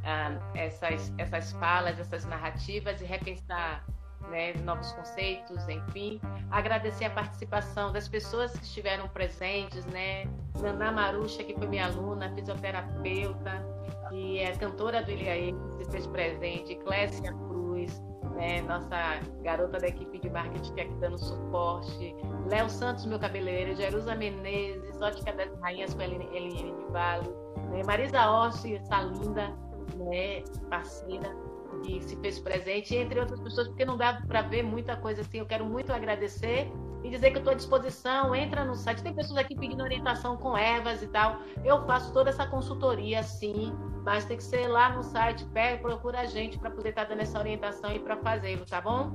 ah, 0.09 0.39
essas, 0.55 1.13
essas 1.19 1.53
falas, 1.53 2.01
essas 2.01 2.25
narrativas 2.25 2.99
e 3.03 3.05
repensar 3.05 3.85
né, 4.31 4.55
novos 4.65 4.91
conceitos, 4.93 5.69
enfim. 5.69 6.19
Agradecer 6.51 7.05
a 7.05 7.11
participação 7.11 7.93
das 7.93 8.09
pessoas 8.09 8.53
que 8.53 8.65
estiveram 8.65 9.07
presentes, 9.09 9.85
né? 9.87 10.25
Naná 10.61 10.91
Marucha, 10.91 11.45
que 11.45 11.55
foi 11.55 11.67
minha 11.67 11.87
aluna, 11.87 12.35
fisioterapeuta, 12.35 13.63
que 14.09 14.39
é 14.39 14.51
cantora 14.57 15.03
do 15.03 15.11
Iliaê, 15.11 15.53
que 15.79 15.85
fez 15.91 16.07
presente, 16.07 16.75
Clécia 16.77 17.31
Cruz, 17.33 18.03
né, 18.35 18.63
nossa 18.63 19.21
garota 19.43 19.79
da 19.79 19.89
equipe 19.89 20.19
de 20.19 20.31
marketing 20.31 20.75
que 20.75 20.81
aqui 20.81 20.95
dando 20.95 21.19
suporte, 21.19 22.15
Léo 22.49 22.71
Santos, 22.71 23.05
meu 23.05 23.19
cabeleireiro, 23.19 23.77
Jerusa 23.77 24.15
Menezes, 24.15 25.01
Ótica 25.03 25.33
das 25.33 25.53
Rainhas 25.61 25.93
com 25.93 26.03
Eline 26.03 26.27
de 26.27 26.93
Vale, 26.93 27.29
né, 27.71 27.83
Marisa 27.85 28.31
Orsi, 28.31 28.77
essa 28.77 29.03
linda, 29.03 29.53
né, 29.97 30.43
parceira 30.69 31.35
que 31.83 32.03
se 32.03 32.17
fez 32.17 32.39
presente, 32.39 32.95
entre 32.95 33.21
outras 33.21 33.41
pessoas, 33.41 33.69
porque 33.69 33.85
não 33.85 33.97
dá 33.97 34.21
para 34.27 34.43
ver 34.43 34.63
muita 34.63 34.97
coisa 34.97 35.21
assim. 35.21 35.39
Eu 35.39 35.47
quero 35.47 35.65
muito 35.65 35.93
agradecer 35.93 36.71
e 37.05 37.11
dizer 37.11 37.31
que 37.31 37.37
eu 37.37 37.41
estou 37.41 37.53
à 37.53 37.57
disposição. 37.57 38.35
Entra 38.35 38.65
no 38.65 38.75
site, 38.75 39.03
tem 39.03 39.15
pessoas 39.15 39.39
aqui 39.39 39.55
pedindo 39.55 39.83
orientação 39.83 40.37
com 40.37 40.57
ervas 40.57 41.03
e 41.03 41.09
tal. 41.09 41.39
Eu 41.65 41.85
faço 41.87 42.13
toda 42.13 42.31
essa 42.31 42.47
consultoria, 42.47 43.23
sim, 43.23 43.73
mas 44.05 44.25
tem 44.25 44.37
que 44.37 44.45
ser 44.45 44.67
lá 44.67 44.91
no 44.91 45.03
site, 45.03 45.45
pega, 45.47 45.81
procura 45.81 46.21
a 46.21 46.25
gente 46.25 46.59
para 46.59 46.71
poder 46.71 46.91
estar 46.91 47.05
tá 47.05 47.11
dando 47.11 47.21
essa 47.21 47.39
orientação 47.39 47.93
e 47.93 47.99
para 47.99 48.17
fazê-lo, 48.17 48.65
tá 48.65 48.81
bom? 48.81 49.13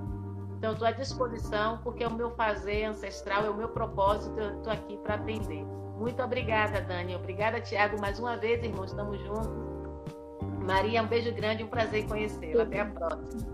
Então, 0.57 0.71
estou 0.71 0.87
à 0.87 0.91
disposição, 0.91 1.79
porque 1.83 2.05
é 2.05 2.07
o 2.07 2.13
meu 2.13 2.31
fazer 2.31 2.85
ancestral, 2.85 3.43
é 3.43 3.49
o 3.49 3.53
meu 3.53 3.67
propósito, 3.67 4.39
eu 4.39 4.57
estou 4.57 4.71
aqui 4.71 4.97
para 4.97 5.15
atender. 5.15 5.65
Muito 5.97 6.21
obrigada, 6.23 6.79
Dani. 6.79 7.15
Obrigada, 7.15 7.59
Tiago, 7.59 7.99
mais 7.99 8.17
uma 8.17 8.37
vez, 8.37 8.63
irmãos, 8.63 8.91
estamos 8.91 9.19
juntos. 9.19 9.72
Maria, 10.64 11.03
um 11.03 11.07
beijo 11.07 11.34
grande, 11.34 11.64
um 11.64 11.68
prazer 11.68 12.07
conhecê-la. 12.07 12.64
Até 12.64 12.81
a 12.81 12.85
próxima. 12.85 13.53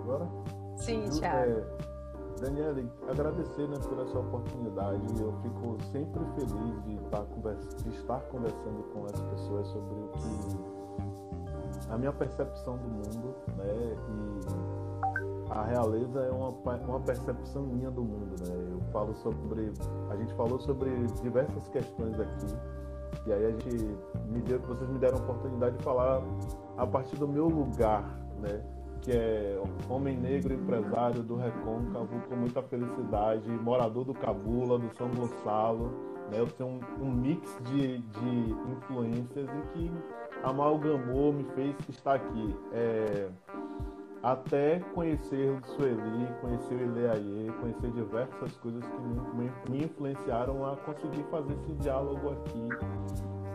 Agora? 0.00 0.28
Sim, 0.76 1.08
Thiago. 1.08 1.52
É, 1.52 1.64
Daniele, 2.40 2.88
agradecer 3.08 3.66
né, 3.66 3.78
por 3.88 3.98
essa 3.98 4.18
oportunidade. 4.18 5.02
Eu 5.18 5.32
fico 5.42 5.78
sempre 5.90 6.20
feliz 6.34 6.84
de 6.84 6.94
estar, 7.04 7.22
conversa, 7.22 7.76
de 7.78 7.88
estar 7.96 8.20
conversando 8.20 8.82
com 8.92 9.04
as 9.06 9.20
pessoas 9.22 9.66
sobre 9.68 9.94
o 9.94 10.08
que 10.08 10.76
a 11.90 11.96
minha 11.96 12.12
percepção 12.12 12.76
do 12.76 12.88
mundo, 12.88 13.34
né? 13.56 13.96
E 14.08 15.52
a 15.52 15.62
realeza 15.64 16.20
é 16.20 16.30
uma, 16.30 16.48
uma 16.48 17.00
percepção 17.00 17.62
minha 17.62 17.90
do 17.90 18.02
mundo, 18.02 18.34
né? 18.40 18.54
Eu 18.72 18.80
falo 18.92 19.14
sobre, 19.14 19.72
a 20.10 20.16
gente 20.16 20.34
falou 20.34 20.58
sobre 20.60 20.90
diversas 21.22 21.68
questões 21.68 22.18
aqui 22.18 22.46
e 23.26 23.32
aí 23.32 23.46
a 23.46 23.50
gente 23.50 23.76
me 24.28 24.40
deu, 24.40 24.60
vocês 24.60 24.88
me 24.88 24.98
deram 24.98 25.18
a 25.18 25.20
oportunidade 25.20 25.76
de 25.76 25.82
falar 25.82 26.22
a 26.76 26.86
partir 26.86 27.16
do 27.16 27.26
meu 27.26 27.48
lugar, 27.48 28.04
né? 28.40 28.62
Que 29.02 29.12
é 29.12 29.62
homem 29.88 30.16
negro, 30.16 30.54
empresário 30.54 31.22
do 31.22 31.36
Recôncavo, 31.36 32.20
com 32.28 32.36
muita 32.36 32.62
felicidade, 32.62 33.48
morador 33.50 34.04
do 34.04 34.14
Cabula, 34.14 34.78
do 34.78 34.94
São 34.96 35.08
Gonçalo. 35.10 35.90
Né? 36.30 36.40
Eu 36.40 36.46
tenho 36.46 36.70
um, 36.70 37.04
um 37.04 37.10
mix 37.10 37.58
de, 37.64 37.98
de 37.98 38.54
influências 38.72 39.48
e 39.48 39.68
que 39.72 39.92
amalgamou, 40.42 41.32
me 41.32 41.44
fez 41.54 41.74
estar 41.88 42.14
aqui. 42.14 42.56
É, 42.72 43.28
até 44.22 44.80
conhecer 44.94 45.50
o 45.50 45.66
Sueli, 45.66 46.28
conhecer 46.40 46.74
o 46.74 46.82
Ileaie, 46.82 47.52
conhecer 47.60 47.90
diversas 47.92 48.56
coisas 48.56 48.84
que 48.84 49.70
me, 49.70 49.84
influenciaram 49.84 50.64
a 50.66 50.76
conseguir 50.76 51.24
fazer 51.30 51.52
esse 51.54 51.72
diálogo 51.74 52.30
aqui. 52.30 52.68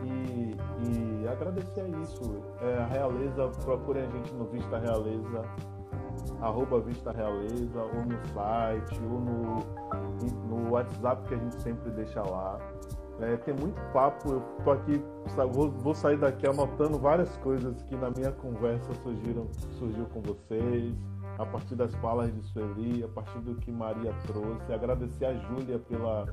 E, 0.03 0.55
e 0.83 1.27
agradecer 1.27 1.81
a 1.81 1.87
isso. 2.01 2.43
É, 2.61 2.77
a 2.77 2.87
Realeza, 2.87 3.49
procurem 3.63 4.03
a 4.03 4.09
gente 4.09 4.33
no 4.33 4.45
Vista 4.45 4.79
Realeza, 4.79 5.43
arroba 6.41 6.79
Vista 6.79 7.11
Realeza, 7.11 7.79
ou 7.79 8.05
no 8.05 8.25
site, 8.33 8.99
ou 9.03 9.19
no, 9.19 9.59
no 10.47 10.71
WhatsApp 10.71 11.27
que 11.27 11.35
a 11.35 11.37
gente 11.37 11.61
sempre 11.61 11.91
deixa 11.91 12.21
lá. 12.21 12.57
É, 13.21 13.37
tem 13.37 13.53
muito 13.53 13.79
papo, 13.93 14.31
eu 14.31 14.41
tô 14.63 14.71
aqui, 14.71 14.99
vou, 15.51 15.69
vou, 15.69 15.93
sair 15.93 16.17
daqui 16.17 16.47
anotando 16.47 16.97
várias 16.97 17.37
coisas 17.37 17.79
que 17.83 17.95
na 17.95 18.09
minha 18.09 18.31
conversa 18.31 18.91
surgiram, 19.03 19.47
surgiu 19.77 20.05
com 20.05 20.21
vocês, 20.21 20.95
a 21.37 21.45
partir 21.45 21.75
das 21.75 21.93
falas 21.95 22.33
de 22.33 22.41
Sueli, 22.47 23.03
a 23.03 23.07
partir 23.07 23.39
do 23.39 23.55
que 23.55 23.71
Maria 23.71 24.11
trouxe, 24.25 24.73
agradecer 24.73 25.25
a 25.25 25.33
Júlia 25.35 25.77
pela, 25.77 26.27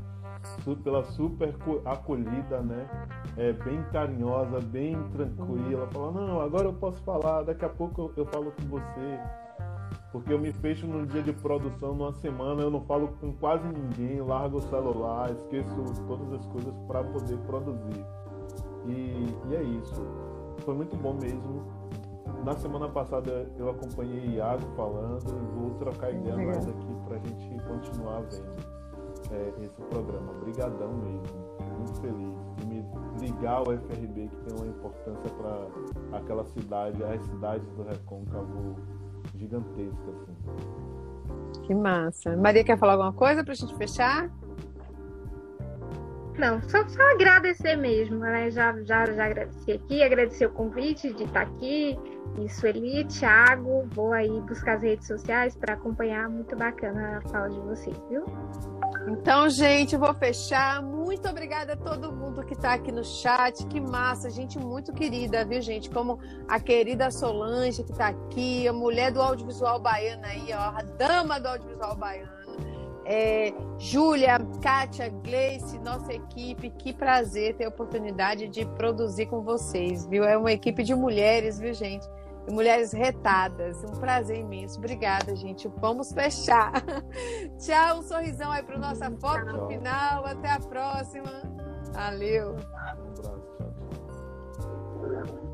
pela 0.83 1.05
super 1.05 1.55
acolhida, 1.85 2.61
né? 2.63 2.89
É, 3.37 3.53
bem 3.53 3.83
carinhosa, 3.93 4.59
bem 4.61 4.97
tranquila, 5.11 5.87
falando, 5.93 6.27
não, 6.27 6.41
agora 6.41 6.69
eu 6.69 6.73
posso 6.73 7.03
falar, 7.03 7.43
daqui 7.43 7.67
a 7.67 7.69
pouco 7.69 8.01
eu, 8.17 8.25
eu 8.25 8.27
falo 8.27 8.51
com 8.53 8.67
você 8.67 9.48
porque 10.13 10.33
eu 10.33 10.39
me 10.39 10.53
fecho 10.53 10.87
num 10.87 11.05
dia 11.05 11.23
de 11.23 11.33
produção, 11.33 11.95
numa 11.95 12.13
semana, 12.15 12.63
eu 12.63 12.71
não 12.71 12.81
falo 12.83 13.09
com 13.21 13.33
quase 13.35 13.67
ninguém, 13.69 14.21
largo 14.23 14.59
o 14.59 14.63
celular, 14.63 15.31
esqueço 15.31 15.71
todas 16.07 16.33
as 16.33 16.47
coisas 16.47 16.75
para 16.87 17.05
poder 17.05 17.37
produzir. 17.39 18.05
E, 18.87 19.37
e, 19.51 19.55
é 19.55 19.63
isso. 19.63 20.03
Foi 20.65 20.75
muito 20.75 20.97
bom 20.97 21.15
mesmo. 21.15 21.63
Na 22.45 22.57
semana 22.57 22.89
passada 22.89 23.51
eu 23.59 23.69
acompanhei 23.69 24.37
Iago 24.37 24.65
falando 24.77 25.29
e 25.29 25.59
vou 25.59 25.71
trocar 25.79 26.11
ideia 26.11 26.37
mais 26.37 26.67
aqui 26.67 26.97
para 27.07 27.17
a 27.17 27.19
gente 27.19 27.63
continuar 27.65 28.23
vendo 28.23 28.79
é, 29.31 29.65
esse 29.65 29.81
programa. 29.83 30.33
Obrigadão 30.33 30.93
mesmo. 30.95 31.49
Muito 31.77 32.01
feliz 32.01 32.35
de 32.57 32.67
me 32.67 32.85
ligar 33.21 33.59
ao 33.59 33.65
FRB 33.65 34.29
que 34.29 34.37
tem 34.37 34.57
uma 34.57 34.67
importância 34.67 35.31
para 35.37 36.19
aquela 36.19 36.45
cidade, 36.45 37.03
as 37.05 37.23
cidades 37.27 37.69
do 37.73 37.83
Recôncavo 37.83 38.77
gigantesca. 39.39 40.11
Assim. 40.11 41.63
Que 41.63 41.75
massa. 41.75 42.37
Maria 42.37 42.65
quer 42.65 42.79
falar 42.79 42.93
alguma 42.93 43.13
coisa 43.13 43.45
para 43.45 43.53
a 43.53 43.57
gente 43.57 43.75
fechar? 43.77 44.31
Não, 46.39 46.63
só, 46.63 46.87
só 46.89 47.03
agradecer 47.15 47.75
mesmo, 47.77 48.19
né? 48.19 48.49
Já, 48.51 48.73
já, 48.85 49.05
já 49.07 49.25
agradeci 49.25 49.73
aqui, 49.73 50.03
agradecer 50.05 50.47
o 50.47 50.51
convite 50.51 51.13
de 51.13 51.25
estar 51.25 51.43
aqui. 51.43 51.99
Isso, 52.45 52.65
Eli, 52.65 53.05
Thiago, 53.07 53.89
vou 53.93 54.13
aí 54.13 54.41
buscar 54.43 54.77
as 54.77 54.83
redes 54.83 55.09
sociais 55.09 55.57
para 55.57 55.75
acompanhar. 55.75 56.29
Muito 56.29 56.55
bacana 56.55 57.19
a 57.19 57.29
fala 57.29 57.51
de 57.51 57.59
vocês, 57.59 57.97
viu? 58.09 58.25
Então, 59.09 59.49
gente, 59.49 59.97
vou 59.97 60.15
fechar. 60.15 60.81
Muito 60.81 61.29
obrigada 61.29 61.73
a 61.73 61.77
todo 61.77 62.13
mundo 62.13 62.45
que 62.45 62.53
está 62.53 62.75
aqui 62.75 62.93
no 62.93 63.03
chat. 63.03 63.67
Que 63.67 63.81
massa, 63.81 64.31
gente 64.31 64.61
muito 64.61 64.93
querida, 64.93 65.45
viu, 65.45 65.61
gente? 65.61 65.91
Como 65.91 66.21
a 66.47 66.61
querida 66.61 67.11
Solange 67.11 67.83
que 67.83 67.91
está 67.91 68.09
aqui, 68.09 68.69
a 68.69 68.73
mulher 68.73 69.11
do 69.11 69.21
audiovisual 69.21 69.81
baiano 69.81 70.25
aí, 70.25 70.53
ó, 70.53 70.79
a 70.79 70.83
dama 70.97 71.41
do 71.41 71.49
audiovisual 71.49 71.97
baiano. 71.97 72.38
É, 73.11 73.55
Júlia, 73.79 74.39
Kátia, 74.63 75.09
Gleice, 75.09 75.79
nossa 75.79 76.13
equipe, 76.13 76.69
que 76.69 76.93
prazer 76.93 77.57
ter 77.57 77.65
a 77.65 77.71
oportunidade 77.71 78.49
de 78.49 78.67
produzir 78.67 79.27
com 79.27 79.43
vocês, 79.43 80.07
viu? 80.07 80.25
É 80.25 80.37
uma 80.37 80.53
equipe 80.53 80.83
de 80.83 80.95
mulheres, 80.95 81.59
viu, 81.59 81.73
gente? 81.73 82.07
e 82.49 82.53
mulheres 82.53 82.93
retadas. 82.93 83.85
Um 83.85 84.01
prazer 84.01 84.39
imenso. 84.39 84.79
Obrigada, 84.79 85.37
gente. 85.37 85.69
Vamos 85.77 86.13
fechar. 86.13 86.73
Tchau, 87.59 87.99
um 87.99 88.03
sorrisão 88.03 88.51
aí 88.51 88.63
para 88.63 88.79
nossa 88.79 89.11
foto 89.13 89.45
no 89.45 89.69
final. 89.69 90.25
Até 90.25 90.53
a 90.53 90.59
próxima. 90.59 91.43
Valeu. 91.93 92.55
Um 92.55 95.07
abraço. 95.07 95.48